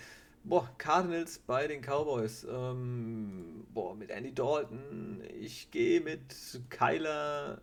Boah, 0.45 0.69
Cardinals 0.77 1.39
bei 1.39 1.67
den 1.67 1.81
Cowboys. 1.81 2.47
Ähm, 2.49 3.65
boah, 3.73 3.93
mit 3.93 4.11
Andy 4.11 4.33
Dalton. 4.33 5.21
Ich 5.41 5.71
gehe 5.71 5.99
mit 5.99 6.61
Kyler. 6.69 7.59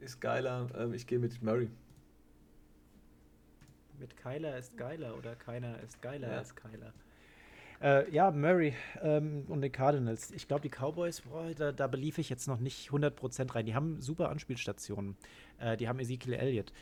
Ist 0.00 0.20
geiler. 0.20 0.68
Ähm, 0.76 0.92
ich 0.94 1.06
gehe 1.06 1.18
mit 1.18 1.42
Murray. 1.42 1.70
Mit 3.98 4.16
Kyler 4.16 4.58
ist 4.58 4.76
geiler 4.76 5.16
oder 5.16 5.34
keiner 5.36 5.80
ist 5.80 6.02
geiler 6.02 6.30
Ja. 6.30 6.38
als 6.38 6.54
Kyler. 6.54 6.92
Äh, 7.80 8.10
ja, 8.10 8.30
Murray 8.30 8.74
ähm, 9.02 9.44
und 9.48 9.62
die 9.62 9.70
Cardinals. 9.70 10.30
Ich 10.30 10.48
glaube, 10.48 10.62
die 10.62 10.70
Cowboys, 10.70 11.22
boah, 11.22 11.50
da, 11.54 11.72
da 11.72 11.86
belief 11.86 12.18
ich 12.18 12.28
jetzt 12.28 12.46
noch 12.46 12.58
nicht 12.58 12.90
100% 12.90 13.54
rein. 13.54 13.66
Die 13.66 13.74
haben 13.74 14.00
super 14.00 14.30
Anspielstationen. 14.30 15.16
Äh, 15.58 15.76
die 15.76 15.88
haben 15.88 15.98
Ezekiel 15.98 16.34
Elliott. 16.34 16.72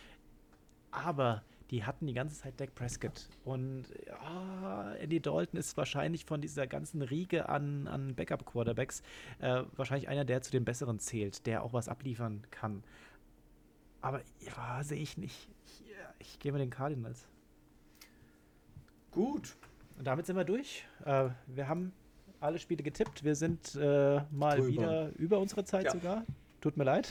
Aber 0.90 1.42
die 1.70 1.84
hatten 1.84 2.06
die 2.06 2.12
ganze 2.14 2.36
Zeit 2.40 2.60
Dak 2.60 2.74
Prescott. 2.74 3.28
Und 3.44 3.84
ja, 4.06 4.92
Andy 4.94 5.20
Dalton 5.20 5.58
ist 5.58 5.76
wahrscheinlich 5.76 6.24
von 6.24 6.40
dieser 6.40 6.66
ganzen 6.66 7.02
Riege 7.02 7.48
an, 7.48 7.86
an 7.88 8.14
Backup-Quarterbacks 8.14 9.02
äh, 9.40 9.62
wahrscheinlich 9.76 10.08
einer, 10.08 10.24
der 10.24 10.42
zu 10.42 10.50
den 10.50 10.64
Besseren 10.64 10.98
zählt, 10.98 11.46
der 11.46 11.62
auch 11.62 11.72
was 11.72 11.88
abliefern 11.88 12.42
kann. 12.50 12.84
Aber 14.00 14.20
ja, 14.40 14.82
sehe 14.82 14.98
ich 15.00 15.16
nicht. 15.16 15.48
Ich, 15.64 15.84
ich 16.18 16.38
gehe 16.38 16.52
mit 16.52 16.60
den 16.60 16.70
Cardinals. 16.70 17.26
Gut. 19.10 19.56
Und 19.96 20.06
damit 20.06 20.26
sind 20.26 20.36
wir 20.36 20.44
durch. 20.44 20.84
Äh, 21.04 21.30
wir 21.46 21.68
haben 21.68 21.92
alle 22.40 22.58
Spiele 22.58 22.82
getippt. 22.82 23.24
Wir 23.24 23.34
sind 23.34 23.74
äh, 23.76 24.20
mal 24.30 24.58
Drüber. 24.58 24.68
wieder 24.68 25.10
über 25.16 25.38
unsere 25.38 25.64
Zeit 25.64 25.84
Ja. 25.84 25.92
sogar. 25.92 26.24
Tut 26.60 26.76
mir 26.76 26.84
leid. 26.84 27.10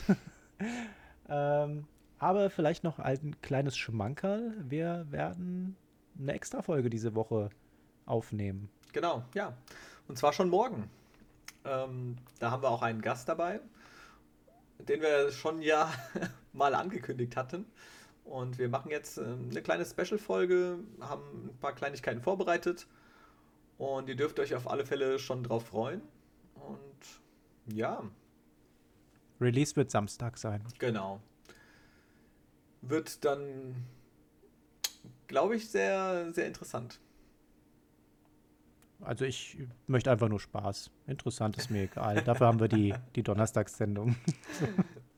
ähm, 1.29 1.85
aber 2.23 2.49
vielleicht 2.49 2.85
noch 2.85 2.99
ein 2.99 3.35
kleines 3.41 3.75
Schmankerl. 3.75 4.55
Wir 4.69 5.05
werden 5.09 5.75
eine 6.17 6.31
extra 6.31 6.61
Folge 6.61 6.89
diese 6.89 7.15
Woche 7.15 7.49
aufnehmen. 8.05 8.69
Genau, 8.93 9.25
ja. 9.33 9.57
Und 10.07 10.17
zwar 10.17 10.31
schon 10.31 10.49
morgen. 10.49 10.89
Ähm, 11.65 12.15
da 12.39 12.49
haben 12.49 12.63
wir 12.63 12.69
auch 12.69 12.81
einen 12.81 13.01
Gast 13.01 13.27
dabei, 13.27 13.59
den 14.79 15.01
wir 15.01 15.31
schon 15.31 15.61
ja 15.61 15.91
mal 16.53 16.73
angekündigt 16.75 17.35
hatten. 17.35 17.65
Und 18.23 18.57
wir 18.57 18.69
machen 18.69 18.89
jetzt 18.89 19.17
ähm, 19.17 19.49
eine 19.51 19.61
kleine 19.61 19.85
Special-Folge, 19.85 20.79
haben 21.01 21.49
ein 21.49 21.57
paar 21.59 21.73
Kleinigkeiten 21.73 22.21
vorbereitet. 22.21 22.87
Und 23.77 24.07
ihr 24.07 24.15
dürft 24.15 24.39
euch 24.39 24.55
auf 24.55 24.69
alle 24.69 24.85
Fälle 24.85 25.19
schon 25.19 25.43
drauf 25.43 25.65
freuen. 25.67 26.01
Und 26.55 27.75
ja, 27.75 28.01
Release 29.41 29.75
wird 29.75 29.91
Samstag 29.91 30.37
sein. 30.37 30.63
genau. 30.79 31.19
Wird 32.85 33.23
dann, 33.23 33.75
glaube 35.27 35.55
ich, 35.55 35.69
sehr, 35.69 36.31
sehr 36.33 36.47
interessant. 36.47 36.99
Also 39.01 39.25
ich 39.25 39.57
möchte 39.87 40.11
einfach 40.11 40.29
nur 40.29 40.39
Spaß. 40.39 40.91
Interessant 41.07 41.57
ist 41.57 41.69
mir 41.69 41.83
egal. 41.83 42.21
Dafür 42.21 42.47
haben 42.47 42.59
wir 42.59 42.67
die, 42.67 42.93
die 43.15 43.23
Donnerstagssendung. 43.23 44.15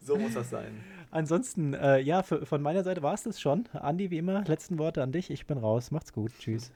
So 0.02 0.18
muss 0.18 0.36
das 0.36 0.52
sein. 0.52 0.84
Ansonsten, 1.10 1.74
äh, 1.74 2.00
ja, 2.00 2.22
für, 2.22 2.46
von 2.46 2.62
meiner 2.62 2.84
Seite 2.84 3.02
war 3.02 3.14
es 3.14 3.24
das 3.24 3.42
schon. 3.42 3.68
Andi, 3.74 4.12
wie 4.12 4.18
immer, 4.18 4.44
letzten 4.44 4.78
Worte 4.78 5.02
an 5.02 5.12
dich. 5.12 5.32
Ich 5.32 5.48
bin 5.48 5.58
raus. 5.58 5.90
Macht's 5.90 6.14
gut. 6.14 6.32
Tschüss. 6.40 6.72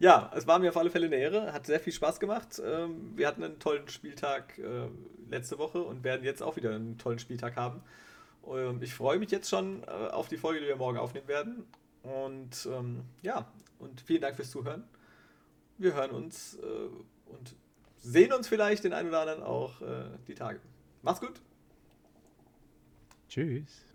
Ja, 0.00 0.30
es 0.34 0.46
war 0.46 0.58
mir 0.58 0.70
auf 0.70 0.76
alle 0.76 0.90
Fälle 0.90 1.06
eine 1.06 1.16
Ehre. 1.16 1.52
Hat 1.52 1.64
sehr 1.64 1.80
viel 1.80 1.92
Spaß 1.92 2.20
gemacht. 2.20 2.60
Ähm, 2.62 3.12
Wir 3.16 3.26
hatten 3.26 3.42
einen 3.42 3.58
tollen 3.58 3.88
Spieltag 3.88 4.58
äh, 4.58 4.88
letzte 5.30 5.58
Woche 5.58 5.82
und 5.82 6.04
werden 6.04 6.24
jetzt 6.24 6.42
auch 6.42 6.56
wieder 6.56 6.74
einen 6.74 6.98
tollen 6.98 7.18
Spieltag 7.18 7.56
haben. 7.56 7.82
Ähm, 8.48 8.82
Ich 8.82 8.94
freue 8.94 9.18
mich 9.18 9.30
jetzt 9.30 9.48
schon 9.48 9.82
äh, 9.84 9.86
auf 9.86 10.28
die 10.28 10.36
Folge, 10.36 10.60
die 10.60 10.66
wir 10.66 10.76
morgen 10.76 10.98
aufnehmen 10.98 11.28
werden. 11.28 11.64
Und 12.02 12.66
ähm, 12.70 13.04
ja, 13.22 13.50
und 13.78 14.00
vielen 14.00 14.20
Dank 14.20 14.36
fürs 14.36 14.50
Zuhören. 14.50 14.84
Wir 15.78 15.94
hören 15.94 16.10
uns 16.10 16.56
äh, 16.56 16.62
und 17.26 17.56
sehen 17.98 18.32
uns 18.32 18.46
vielleicht 18.48 18.84
den 18.84 18.92
einen 18.92 19.08
oder 19.08 19.20
anderen 19.20 19.42
auch 19.42 19.80
äh, 19.80 20.04
die 20.28 20.34
Tage. 20.34 20.60
Macht's 21.02 21.20
gut. 21.20 21.40
Tschüss. 23.28 23.93